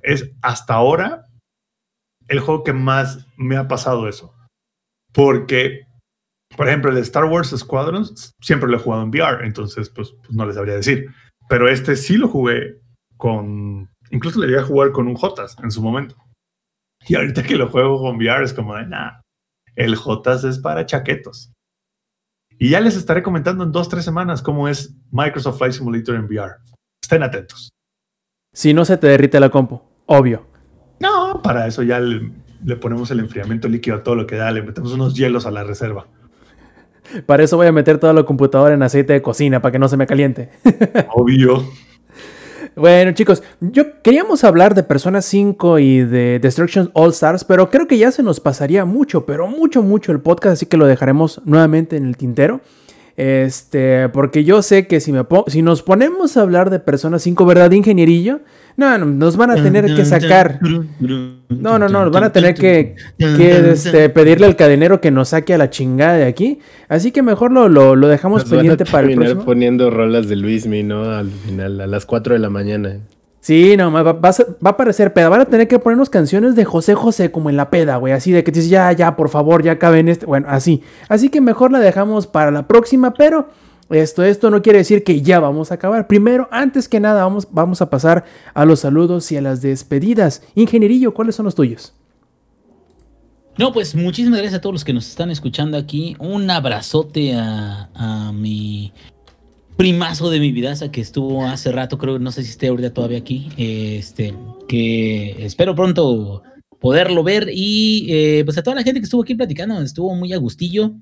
es 0.02 0.30
hasta 0.42 0.74
ahora 0.74 1.26
el 2.28 2.40
juego 2.40 2.62
que 2.62 2.72
más 2.72 3.26
me 3.36 3.56
ha 3.56 3.66
pasado 3.68 4.06
eso. 4.08 4.34
Porque, 5.12 5.86
por 6.56 6.68
ejemplo, 6.68 6.90
el 6.90 6.96
de 6.96 7.02
Star 7.02 7.24
Wars 7.24 7.54
Squadrons 7.56 8.32
siempre 8.40 8.68
lo 8.68 8.76
he 8.76 8.80
jugado 8.80 9.02
en 9.02 9.08
VR, 9.08 9.46
entonces 9.46 9.90
pues, 9.90 10.12
pues 10.12 10.30
no 10.30 10.46
les 10.46 10.54
sabría 10.54 10.74
decir. 10.74 11.10
Pero 11.48 11.68
este 11.68 11.96
sí 11.96 12.16
lo 12.18 12.28
jugué 12.28 12.80
con. 13.16 13.88
Incluso 14.10 14.40
le 14.40 14.46
llegué 14.46 14.60
a 14.60 14.64
jugar 14.64 14.92
con 14.92 15.08
un 15.08 15.14
Jotas 15.14 15.56
en 15.62 15.70
su 15.70 15.82
momento. 15.82 16.16
Y 17.08 17.14
ahorita 17.14 17.42
que 17.42 17.56
lo 17.56 17.68
juego 17.68 17.98
con 17.98 18.16
VR 18.16 18.44
es 18.44 18.52
como 18.52 18.74
de 18.74 18.86
nada. 18.86 19.22
El 19.74 19.96
Jotas 19.96 20.44
es 20.44 20.58
para 20.58 20.86
chaquetos. 20.86 21.52
Y 22.58 22.70
ya 22.70 22.80
les 22.80 22.96
estaré 22.96 23.22
comentando 23.22 23.64
en 23.64 23.72
dos, 23.72 23.88
tres 23.88 24.04
semanas 24.04 24.42
cómo 24.42 24.68
es 24.68 24.94
Microsoft 25.10 25.58
Flight 25.58 25.74
Simulator 25.74 26.16
en 26.16 26.24
VR. 26.24 26.54
Estén 27.02 27.22
atentos. 27.22 27.70
Si 28.52 28.74
no 28.74 28.84
se 28.84 28.96
te 28.96 29.06
derrite 29.06 29.38
la 29.38 29.50
compu, 29.50 29.80
obvio. 30.06 30.46
No, 30.98 31.40
para 31.42 31.66
eso 31.68 31.84
ya 31.84 32.00
le, 32.00 32.32
le 32.64 32.76
ponemos 32.76 33.10
el 33.12 33.20
enfriamiento 33.20 33.68
líquido 33.68 33.96
a 33.96 34.02
todo 34.02 34.16
lo 34.16 34.26
que 34.26 34.36
da, 34.36 34.50
le 34.50 34.62
metemos 34.62 34.92
unos 34.92 35.14
hielos 35.14 35.46
a 35.46 35.52
la 35.52 35.62
reserva. 35.62 36.08
Para 37.26 37.42
eso 37.42 37.56
voy 37.56 37.66
a 37.66 37.72
meter 37.72 37.98
toda 37.98 38.12
la 38.12 38.24
computadora 38.24 38.74
en 38.74 38.82
aceite 38.82 39.12
de 39.12 39.22
cocina 39.22 39.62
para 39.62 39.72
que 39.72 39.78
no 39.78 39.88
se 39.88 39.96
me 39.96 40.06
caliente. 40.06 40.50
Obvio. 41.14 41.64
Bueno, 42.78 43.10
chicos, 43.10 43.42
yo 43.60 44.00
queríamos 44.02 44.44
hablar 44.44 44.76
de 44.76 44.84
Persona 44.84 45.20
5 45.20 45.80
y 45.80 45.98
de 45.98 46.38
Destruction 46.38 46.92
All 46.92 47.10
Stars, 47.10 47.42
pero 47.42 47.70
creo 47.70 47.88
que 47.88 47.98
ya 47.98 48.12
se 48.12 48.22
nos 48.22 48.38
pasaría 48.38 48.84
mucho, 48.84 49.26
pero 49.26 49.48
mucho, 49.48 49.82
mucho 49.82 50.12
el 50.12 50.20
podcast, 50.20 50.52
así 50.52 50.66
que 50.66 50.76
lo 50.76 50.86
dejaremos 50.86 51.42
nuevamente 51.44 51.96
en 51.96 52.06
el 52.06 52.16
tintero. 52.16 52.60
Este, 53.22 54.08
porque 54.10 54.44
yo 54.44 54.62
sé 54.62 54.86
que 54.86 55.00
si, 55.00 55.10
me 55.10 55.24
po- 55.24 55.44
si 55.48 55.60
nos 55.60 55.82
ponemos 55.82 56.36
a 56.36 56.42
hablar 56.42 56.70
de 56.70 56.78
Persona 56.78 57.18
5, 57.18 57.44
¿verdad, 57.46 57.72
ingenierillo? 57.72 58.42
No, 58.76 58.96
no, 58.96 59.06
nos 59.06 59.36
van 59.36 59.50
a 59.50 59.56
tener 59.60 59.86
que 59.92 60.04
sacar. 60.04 60.60
No, 60.62 60.84
no, 61.48 61.78
no, 61.80 61.88
nos 61.88 62.12
van 62.12 62.22
a 62.22 62.32
tener 62.32 62.54
que, 62.54 62.94
que 63.18 63.70
este, 63.72 64.08
pedirle 64.08 64.46
al 64.46 64.54
cadenero 64.54 65.00
que 65.00 65.10
nos 65.10 65.30
saque 65.30 65.52
a 65.52 65.58
la 65.58 65.68
chingada 65.68 66.16
de 66.16 66.26
aquí. 66.26 66.60
Así 66.88 67.10
que 67.10 67.22
mejor 67.22 67.50
lo, 67.50 67.68
lo, 67.68 67.96
lo 67.96 68.06
dejamos 68.06 68.42
Nos 68.42 68.50
van 68.50 68.58
a 68.58 68.62
pendiente 68.62 68.84
para 68.84 69.00
el 69.02 69.08
terminar 69.08 69.32
próximo. 69.32 69.44
poniendo 69.46 69.90
rolas 69.90 70.28
de 70.28 70.36
Luismi, 70.36 70.84
¿no? 70.84 71.10
Al 71.10 71.28
final, 71.28 71.80
a 71.80 71.88
las 71.88 72.06
4 72.06 72.34
de 72.34 72.38
la 72.38 72.50
mañana. 72.50 72.98
Sí, 73.48 73.78
no, 73.78 73.90
va, 73.90 74.02
va 74.02 74.30
a 74.70 74.76
parecer 74.76 75.14
peda. 75.14 75.30
Van 75.30 75.40
a 75.40 75.46
tener 75.46 75.66
que 75.68 75.78
ponernos 75.78 76.10
canciones 76.10 76.54
de 76.54 76.66
José 76.66 76.94
José 76.94 77.30
como 77.30 77.48
en 77.48 77.56
la 77.56 77.70
peda, 77.70 77.96
güey. 77.96 78.12
Así 78.12 78.30
de 78.30 78.44
que 78.44 78.52
te 78.52 78.58
dices, 78.58 78.70
ya, 78.70 78.92
ya, 78.92 79.16
por 79.16 79.30
favor, 79.30 79.62
ya 79.62 79.78
caben 79.78 80.10
este. 80.10 80.26
Bueno, 80.26 80.48
así. 80.50 80.82
Así 81.08 81.30
que 81.30 81.40
mejor 81.40 81.72
la 81.72 81.78
dejamos 81.78 82.26
para 82.26 82.50
la 82.50 82.66
próxima, 82.66 83.14
pero 83.14 83.48
esto, 83.88 84.22
esto 84.22 84.50
no 84.50 84.60
quiere 84.60 84.80
decir 84.80 85.02
que 85.02 85.22
ya 85.22 85.40
vamos 85.40 85.70
a 85.70 85.76
acabar. 85.76 86.08
Primero, 86.08 86.46
antes 86.50 86.90
que 86.90 87.00
nada, 87.00 87.24
vamos, 87.24 87.48
vamos 87.50 87.80
a 87.80 87.88
pasar 87.88 88.26
a 88.52 88.66
los 88.66 88.80
saludos 88.80 89.32
y 89.32 89.38
a 89.38 89.40
las 89.40 89.62
despedidas. 89.62 90.42
Ingenierillo, 90.54 91.14
¿cuáles 91.14 91.34
son 91.34 91.46
los 91.46 91.54
tuyos? 91.54 91.94
No, 93.56 93.72
pues 93.72 93.94
muchísimas 93.94 94.40
gracias 94.40 94.58
a 94.58 94.60
todos 94.60 94.74
los 94.74 94.84
que 94.84 94.92
nos 94.92 95.08
están 95.08 95.30
escuchando 95.30 95.78
aquí. 95.78 96.16
Un 96.18 96.50
abrazote 96.50 97.34
a, 97.34 97.88
a 97.94 98.30
mi 98.30 98.92
primazo 99.78 100.28
de 100.28 100.40
mi 100.40 100.50
vidaza 100.50 100.90
que 100.90 101.00
estuvo 101.00 101.46
hace 101.46 101.70
rato, 101.70 101.98
creo, 101.98 102.18
no 102.18 102.32
sé 102.32 102.42
si 102.42 102.50
esté 102.50 102.66
ahorita 102.66 102.92
todavía 102.92 103.18
aquí. 103.18 103.48
Este, 103.56 104.34
que 104.66 105.36
espero 105.38 105.76
pronto 105.76 106.42
poderlo 106.80 107.22
ver. 107.22 107.48
Y 107.52 108.08
eh, 108.10 108.42
pues 108.44 108.58
a 108.58 108.62
toda 108.64 108.74
la 108.74 108.82
gente 108.82 108.98
que 108.98 109.04
estuvo 109.04 109.22
aquí 109.22 109.36
platicando, 109.36 109.80
estuvo 109.80 110.12
muy 110.16 110.32
a 110.32 110.36
gustillo. 110.38 110.94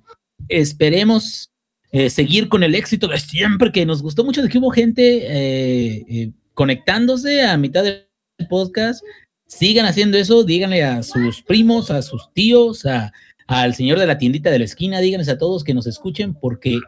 Esperemos 0.47 1.51
eh, 1.91 2.11
seguir 2.11 2.51
con 2.51 2.63
el 2.63 2.75
éxito 2.75 3.09
de 3.09 3.19
siempre, 3.19 3.73
que 3.73 3.87
nos 3.87 4.03
gustó 4.03 4.25
mucho 4.25 4.43
de 4.43 4.51
que 4.51 4.59
hubo 4.59 4.71
gente 4.71 5.25
eh, 5.27 6.05
eh, 6.07 6.33
conectándose 6.53 7.45
a 7.45 7.57
mitad 7.57 7.83
del 7.83 8.07
podcast. 8.51 9.03
Sigan 9.47 9.87
haciendo 9.87 10.19
eso, 10.19 10.45
díganle 10.45 10.85
a 10.85 11.03
sus 11.03 11.43
primos, 11.43 11.91
a 11.91 12.03
sus 12.03 12.31
tíos, 12.35 12.85
a, 12.85 13.11
al 13.47 13.75
señor 13.75 13.99
de 13.99 14.07
la 14.07 14.19
tiendita 14.19 14.51
de 14.51 14.59
la 14.59 14.67
esquina, 14.67 15.01
díganles 15.01 15.31
a 15.31 15.39
todos 15.39 15.65
que 15.65 15.73
nos 15.73 15.87
escuchen, 15.87 16.35
porque 16.35 16.79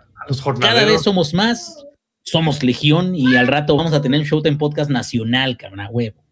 Cada 0.61 0.85
vez 0.85 1.03
somos 1.03 1.35
más, 1.35 1.85
somos 2.25 2.63
legión 2.63 3.15
y 3.15 3.37
al 3.37 3.47
rato 3.47 3.77
vamos 3.77 3.93
a 3.93 4.03
tener 4.03 4.21
un 4.21 4.27
Showtime 4.27 4.57
Podcast 4.59 4.91
nacional, 4.91 5.57
cabrón, 5.57 5.81
a 5.81 5.89
huevo. 5.91 6.23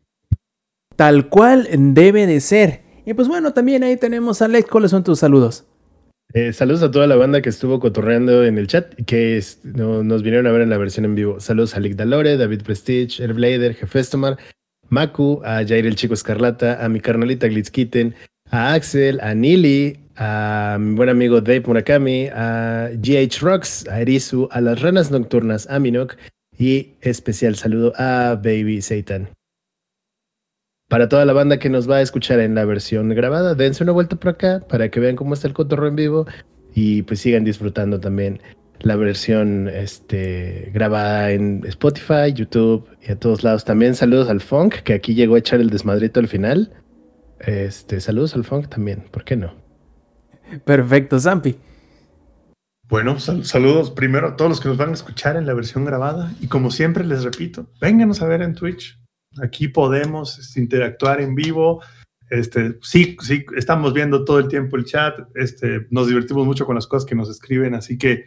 Tal 0.96 1.28
cual 1.28 1.68
debe 1.70 2.26
de 2.26 2.40
ser. 2.40 2.82
Y 3.04 3.14
pues 3.14 3.28
bueno, 3.28 3.52
también 3.52 3.82
ahí 3.84 3.96
tenemos 3.96 4.40
a 4.42 4.46
Alex. 4.46 4.68
¿Cuáles 4.68 4.90
son 4.90 5.04
tus 5.04 5.18
saludos? 5.18 5.64
Eh, 6.34 6.52
saludos 6.52 6.82
a 6.82 6.90
toda 6.90 7.06
la 7.06 7.14
banda 7.16 7.40
que 7.40 7.48
estuvo 7.50 7.78
cotorreando 7.78 8.44
en 8.44 8.58
el 8.58 8.66
chat 8.66 8.98
y 8.98 9.04
que 9.04 9.36
es- 9.36 9.60
no- 9.64 10.02
nos 10.02 10.22
vinieron 10.22 10.46
a 10.46 10.50
ver 10.52 10.62
en 10.62 10.70
la 10.70 10.78
versión 10.78 11.04
en 11.04 11.14
vivo. 11.14 11.38
Saludos 11.38 11.76
a 11.76 11.80
Lick 11.80 11.94
Dalore, 11.94 12.36
David 12.36 12.62
Prestige, 12.62 13.22
Airblader, 13.22 13.74
Jefestomar, 13.74 14.36
Maku, 14.88 15.40
a 15.44 15.64
Jair 15.64 15.86
el 15.86 15.94
Chico 15.96 16.14
Escarlata, 16.14 16.84
a 16.84 16.88
mi 16.88 17.00
carnalita 17.00 17.46
Glitzkitten, 17.46 18.14
a 18.50 18.74
Axel, 18.74 19.20
a 19.20 19.34
Nili, 19.34 19.98
a 20.16 20.76
mi 20.80 20.94
buen 20.94 21.08
amigo 21.08 21.40
Dave 21.40 21.62
Murakami, 21.66 22.28
a 22.32 22.90
GH 22.94 23.40
Rocks, 23.40 23.86
a 23.88 24.00
Erizu, 24.00 24.48
a 24.50 24.60
las 24.60 24.80
ranas 24.80 25.10
nocturnas, 25.10 25.68
a 25.68 25.78
Minok 25.78 26.16
y 26.58 26.94
especial 27.00 27.56
saludo 27.56 27.92
a 27.96 28.34
Baby 28.36 28.80
Satan. 28.82 29.28
Para 30.88 31.08
toda 31.08 31.24
la 31.24 31.32
banda 31.32 31.58
que 31.58 31.68
nos 31.68 31.90
va 31.90 31.96
a 31.96 32.02
escuchar 32.02 32.38
en 32.38 32.54
la 32.54 32.64
versión 32.64 33.08
grabada, 33.08 33.54
dense 33.54 33.82
una 33.82 33.92
vuelta 33.92 34.16
por 34.16 34.30
acá 34.30 34.62
para 34.68 34.88
que 34.88 35.00
vean 35.00 35.16
cómo 35.16 35.34
está 35.34 35.48
el 35.48 35.54
cotorro 35.54 35.88
en 35.88 35.96
vivo 35.96 36.26
y 36.74 37.02
pues 37.02 37.20
sigan 37.20 37.44
disfrutando 37.44 37.98
también 37.98 38.40
la 38.80 38.94
versión 38.94 39.68
este, 39.68 40.70
grabada 40.72 41.32
en 41.32 41.62
Spotify, 41.66 42.32
YouTube 42.32 42.86
y 43.06 43.10
a 43.10 43.18
todos 43.18 43.42
lados. 43.42 43.64
También 43.64 43.94
saludos 43.94 44.28
al 44.28 44.40
Funk, 44.40 44.76
que 44.82 44.94
aquí 44.94 45.14
llegó 45.14 45.34
a 45.34 45.38
echar 45.38 45.60
el 45.60 45.70
desmadrito 45.70 46.20
al 46.20 46.28
final. 46.28 46.70
Este, 47.40 48.00
saludos 48.00 48.34
al 48.34 48.44
Funk 48.44 48.68
también, 48.68 49.04
¿por 49.10 49.24
qué 49.24 49.36
no? 49.36 49.54
Perfecto, 50.64 51.18
Zampi. 51.18 51.56
Bueno, 52.88 53.18
sal- 53.18 53.44
saludos 53.44 53.90
primero 53.90 54.28
a 54.28 54.36
todos 54.36 54.48
los 54.48 54.60
que 54.60 54.68
nos 54.68 54.76
van 54.76 54.90
a 54.90 54.94
escuchar 54.94 55.36
en 55.36 55.46
la 55.46 55.54
versión 55.54 55.84
grabada. 55.84 56.32
Y 56.40 56.46
como 56.46 56.70
siempre 56.70 57.04
les 57.04 57.24
repito, 57.24 57.68
vénganos 57.80 58.22
a 58.22 58.26
ver 58.28 58.42
en 58.42 58.54
Twitch. 58.54 58.98
Aquí 59.42 59.68
podemos 59.68 60.38
este, 60.38 60.60
interactuar 60.60 61.20
en 61.20 61.34
vivo. 61.34 61.82
Este, 62.30 62.78
sí, 62.82 63.16
sí, 63.20 63.44
estamos 63.56 63.92
viendo 63.92 64.24
todo 64.24 64.38
el 64.38 64.48
tiempo 64.48 64.76
el 64.76 64.84
chat. 64.84 65.18
Este, 65.34 65.86
nos 65.90 66.06
divertimos 66.06 66.46
mucho 66.46 66.64
con 66.64 66.76
las 66.76 66.86
cosas 66.86 67.06
que 67.08 67.14
nos 67.16 67.28
escriben, 67.28 67.74
así 67.74 67.98
que 67.98 68.24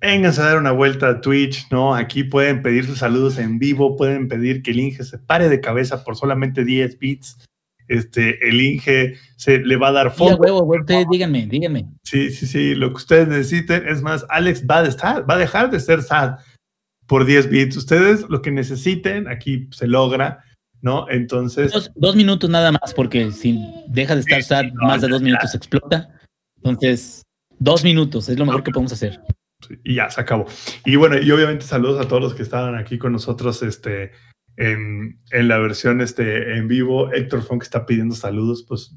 vénganse 0.00 0.40
a 0.42 0.46
dar 0.46 0.58
una 0.58 0.72
vuelta 0.72 1.08
a 1.08 1.20
Twitch, 1.20 1.70
¿no? 1.70 1.94
Aquí 1.94 2.24
pueden 2.24 2.62
pedir 2.62 2.84
sus 2.84 2.98
saludos 2.98 3.38
en 3.38 3.58
vivo, 3.58 3.96
pueden 3.96 4.28
pedir 4.28 4.62
que 4.62 4.72
el 4.72 4.80
Inge 4.80 5.04
se 5.04 5.18
pare 5.18 5.48
de 5.48 5.60
cabeza 5.60 6.04
por 6.04 6.16
solamente 6.16 6.64
10 6.64 6.98
bits 6.98 7.38
este, 7.88 8.48
el 8.48 8.60
Inge 8.60 9.14
se 9.36 9.58
le 9.58 9.76
va 9.76 9.88
a 9.88 9.92
dar 9.92 10.12
fondo. 10.12 10.36
huevo, 10.36 10.62
ustedes 10.64 11.06
díganme, 11.10 11.46
díganme. 11.46 11.86
Sí, 12.04 12.30
sí, 12.30 12.46
sí, 12.46 12.74
lo 12.74 12.90
que 12.90 12.96
ustedes 12.96 13.28
necesiten. 13.28 13.86
Es 13.86 14.02
más, 14.02 14.24
Alex 14.28 14.64
va 14.66 14.80
a, 14.80 14.86
estar, 14.86 15.28
va 15.28 15.34
a 15.34 15.38
dejar 15.38 15.70
de 15.70 15.80
ser 15.80 16.02
sad 16.02 16.38
por 17.06 17.24
10 17.24 17.50
bits. 17.50 17.76
Ustedes 17.76 18.28
lo 18.28 18.42
que 18.42 18.50
necesiten, 18.50 19.28
aquí 19.28 19.68
se 19.72 19.86
logra, 19.86 20.44
¿no? 20.80 21.08
Entonces... 21.10 21.72
Dos, 21.94 22.16
minutos 22.16 22.48
nada 22.48 22.72
más, 22.72 22.94
porque 22.94 23.30
si 23.32 23.58
deja 23.88 24.14
de 24.14 24.20
estar 24.20 24.42
sad, 24.42 24.64
más 24.74 25.00
de 25.00 25.08
dos 25.08 25.22
minutos 25.22 25.54
explota. 25.54 26.08
Entonces, 26.56 27.22
dos 27.58 27.84
minutos 27.84 28.28
es 28.28 28.38
lo 28.38 28.46
mejor 28.46 28.62
que 28.62 28.70
podemos 28.70 28.92
hacer. 28.92 29.20
Y 29.84 29.94
ya, 29.94 30.10
se 30.10 30.20
acabó. 30.20 30.46
Y 30.84 30.96
bueno, 30.96 31.18
y 31.18 31.30
obviamente 31.30 31.64
saludos 31.64 32.04
a 32.04 32.08
todos 32.08 32.22
los 32.22 32.34
que 32.34 32.42
estaban 32.42 32.74
aquí 32.76 32.98
con 32.98 33.12
nosotros, 33.12 33.62
este 33.62 34.12
en, 34.56 35.18
la 35.30 35.58
versión 35.58 36.00
este, 36.00 36.56
en 36.56 36.68
vivo, 36.68 37.12
Héctor 37.12 37.42
Funk 37.42 37.62
está 37.62 37.86
pidiendo 37.86 38.14
saludos, 38.14 38.64
pues 38.66 38.94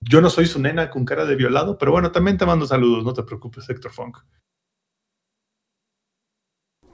yo 0.00 0.20
no 0.20 0.30
soy 0.30 0.46
su 0.46 0.60
nena 0.60 0.90
con 0.90 1.04
cara 1.04 1.24
de 1.24 1.36
violado, 1.36 1.78
pero 1.78 1.92
bueno, 1.92 2.12
también 2.12 2.36
te 2.36 2.46
mando 2.46 2.66
saludos, 2.66 3.04
no 3.04 3.14
te 3.14 3.22
preocupes, 3.22 3.68
Héctor 3.68 3.92
Funk. 3.92 4.18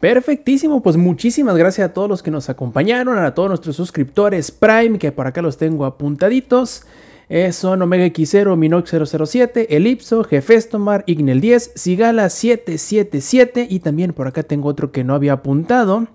Perfectísimo, 0.00 0.82
pues 0.82 0.96
muchísimas 0.96 1.56
gracias 1.56 1.88
a 1.88 1.94
todos 1.94 2.08
los 2.08 2.22
que 2.22 2.30
nos 2.30 2.50
acompañaron, 2.50 3.18
a 3.18 3.34
todos 3.34 3.48
nuestros 3.48 3.76
suscriptores 3.76 4.50
Prime, 4.50 4.98
que 4.98 5.12
por 5.12 5.26
acá 5.26 5.40
los 5.40 5.56
tengo 5.56 5.86
apuntaditos. 5.86 6.84
Eh, 7.30 7.52
son 7.52 7.80
Omega 7.80 8.04
X0, 8.04 8.54
Minox 8.54 8.90
007, 8.90 9.74
Elipso, 9.76 10.24
Jefestomar, 10.24 11.04
Ignel 11.06 11.40
10, 11.40 11.72
Sigala 11.74 12.28
777 12.28 13.66
y 13.70 13.80
también 13.80 14.12
por 14.12 14.26
acá 14.26 14.42
tengo 14.42 14.68
otro 14.68 14.92
que 14.92 15.04
no 15.04 15.14
había 15.14 15.32
apuntado 15.32 16.06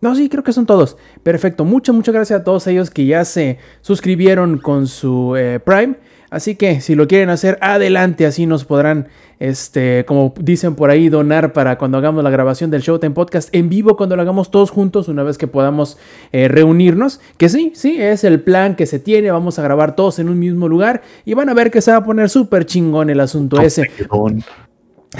no, 0.00 0.14
sí, 0.14 0.28
creo 0.28 0.44
que 0.44 0.52
son 0.52 0.66
todos. 0.66 0.96
Perfecto. 1.22 1.64
Muchas, 1.64 1.94
muchas 1.94 2.14
gracias 2.14 2.40
a 2.40 2.44
todos 2.44 2.66
ellos 2.66 2.90
que 2.90 3.06
ya 3.06 3.24
se 3.24 3.58
suscribieron 3.80 4.58
con 4.58 4.86
su 4.86 5.34
eh, 5.36 5.60
Prime. 5.64 5.96
Así 6.28 6.56
que 6.56 6.80
si 6.80 6.94
lo 6.94 7.06
quieren 7.06 7.30
hacer, 7.30 7.56
adelante, 7.60 8.26
así 8.26 8.46
nos 8.46 8.64
podrán, 8.64 9.08
este, 9.38 10.04
como 10.06 10.34
dicen 10.38 10.74
por 10.74 10.90
ahí, 10.90 11.08
donar 11.08 11.52
para 11.52 11.78
cuando 11.78 11.98
hagamos 11.98 12.24
la 12.24 12.30
grabación 12.30 12.70
del 12.70 12.82
Showtime 12.82 13.14
Podcast 13.14 13.48
en 13.54 13.68
vivo, 13.68 13.96
cuando 13.96 14.16
lo 14.16 14.22
hagamos 14.22 14.50
todos 14.50 14.70
juntos, 14.70 15.08
una 15.08 15.22
vez 15.22 15.38
que 15.38 15.46
podamos 15.46 15.98
eh, 16.32 16.48
reunirnos. 16.48 17.20
Que 17.38 17.48
sí, 17.48 17.72
sí, 17.74 17.96
es 18.00 18.24
el 18.24 18.40
plan 18.40 18.74
que 18.74 18.86
se 18.86 18.98
tiene. 18.98 19.30
Vamos 19.30 19.58
a 19.58 19.62
grabar 19.62 19.94
todos 19.94 20.18
en 20.18 20.28
un 20.28 20.38
mismo 20.38 20.68
lugar 20.68 21.02
y 21.24 21.34
van 21.34 21.48
a 21.48 21.54
ver 21.54 21.70
que 21.70 21.80
se 21.80 21.92
va 21.92 21.98
a 21.98 22.04
poner 22.04 22.28
súper 22.28 22.66
chingón 22.66 23.08
el 23.08 23.20
asunto 23.20 23.60
ese. 23.60 23.88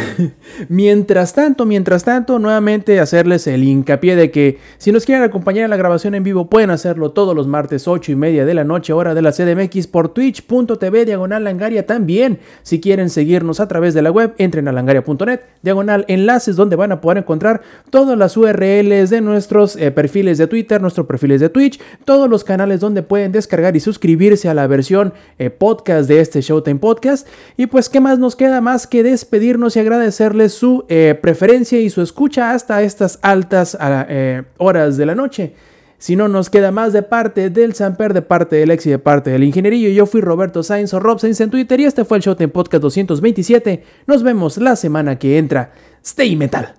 mientras 0.69 1.35
tanto, 1.35 1.67
mientras 1.67 2.05
tanto, 2.05 2.39
nuevamente 2.39 3.01
hacerles 3.01 3.47
el 3.47 3.65
hincapié 3.65 4.17
de 4.17 4.31
que 4.31 4.59
si 4.79 4.93
nos 4.93 5.05
quieren 5.05 5.25
acompañar 5.25 5.65
en 5.65 5.71
la 5.71 5.77
grabación 5.77 6.15
en 6.15 6.23
vivo, 6.23 6.49
pueden 6.49 6.71
hacerlo 6.71 7.11
todos 7.13 7.35
los 7.35 7.47
martes 7.47 7.89
8 7.89 8.13
y 8.13 8.17
media 8.17 8.45
de 8.45 8.55
la 8.55 8.65
noche, 8.65 8.93
hora 8.93 9.15
de 9.15 9.23
la 9.23 9.33
CDMX, 9.33 9.87
por 9.87 10.09
twitch.tv, 10.09 11.05
diagonal 11.05 11.45
langaria 11.45 11.87
también. 11.87 12.39
Si 12.63 12.81
quieren 12.81 13.11
seguirnos 13.11 13.61
a 13.61 13.69
través 13.69 13.95
de 13.95 14.03
la 14.03 14.11
web, 14.11 14.35
entren 14.39 14.69
a 14.69 14.73
langaria.net, 14.73 15.41
diagonal 15.63 16.05
enlaces 16.09 16.57
donde 16.57 16.77
van 16.77 16.93
a 16.93 17.01
poder 17.01 17.19
encontrar 17.19 17.63
todas 17.91 18.19
las 18.19 18.37
URLs 18.37 19.11
de 19.11 19.21
nuestros 19.21 19.77
eh, 19.77 19.91
perfiles 19.91 20.39
de 20.39 20.47
Twitter, 20.47 20.81
nuestros 20.81 21.07
perfiles 21.07 21.41
de 21.41 21.49
Twitch, 21.49 21.81
todos 22.05 22.29
los 22.29 22.45
canales 22.45 22.81
donde 22.81 23.03
pueden 23.03 23.33
descargar 23.33 23.77
y 23.77 23.81
suscribirse 23.81 24.49
a 24.49 24.55
la 24.55 24.67
versión 24.67 25.15
eh, 25.39 25.51
podcast 25.51 26.09
de 26.09 26.21
este 26.21 26.41
Showtime 26.41 26.81
Podcast. 26.81 27.27
Y 27.57 27.67
pues, 27.67 27.89
¿qué 27.89 28.01
más 28.01 28.19
nos 28.19 28.37
queda 28.37 28.61
más 28.61 28.87
que 28.87 29.03
despedirnos 29.03 29.77
y 29.77 29.86
agradecerles 29.87 30.53
su 30.53 30.85
eh, 30.89 31.19
preferencia 31.21 31.81
y 31.81 31.91
su 31.91 32.03
escucha 32.03 32.53
hasta 32.53 32.83
estas 32.83 33.19
altas 33.23 33.77
eh, 33.81 34.43
horas 34.59 34.97
de 34.97 35.07
la 35.07 35.15
noche. 35.15 35.55
Si 35.99 36.15
no 36.15 36.29
nos 36.29 36.51
queda 36.51 36.73
más 36.73 36.93
de 36.93 37.03
parte 37.03 37.49
del 37.49 37.75
Samper, 37.75 38.13
de 38.13 38.23
parte 38.23 38.57
del 38.57 38.71
Ex 38.71 38.87
y 38.87 38.91
de 38.91 38.99
parte 38.99 39.31
del 39.31 39.45
Ingenierillo, 39.45 39.89
yo 39.89 40.05
fui 40.05 40.21
Roberto 40.21 40.63
Sainz 40.63 40.93
o 40.93 41.01
Rob 41.01 41.19
Sainz 41.19 41.41
en 41.41 41.51
Twitter 41.51 41.81
y 41.81 41.85
este 41.85 42.05
fue 42.05 42.19
el 42.19 42.23
Showtime 42.23 42.49
Podcast 42.49 42.83
227. 42.83 43.83
Nos 44.07 44.23
vemos 44.23 44.59
la 44.59 44.77
semana 44.77 45.19
que 45.19 45.39
entra. 45.39 45.73
Stay 46.03 46.37
Metal. 46.37 46.75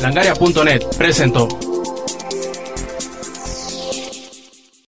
Langaria.net 0.00 0.82
presentó. 0.98 1.69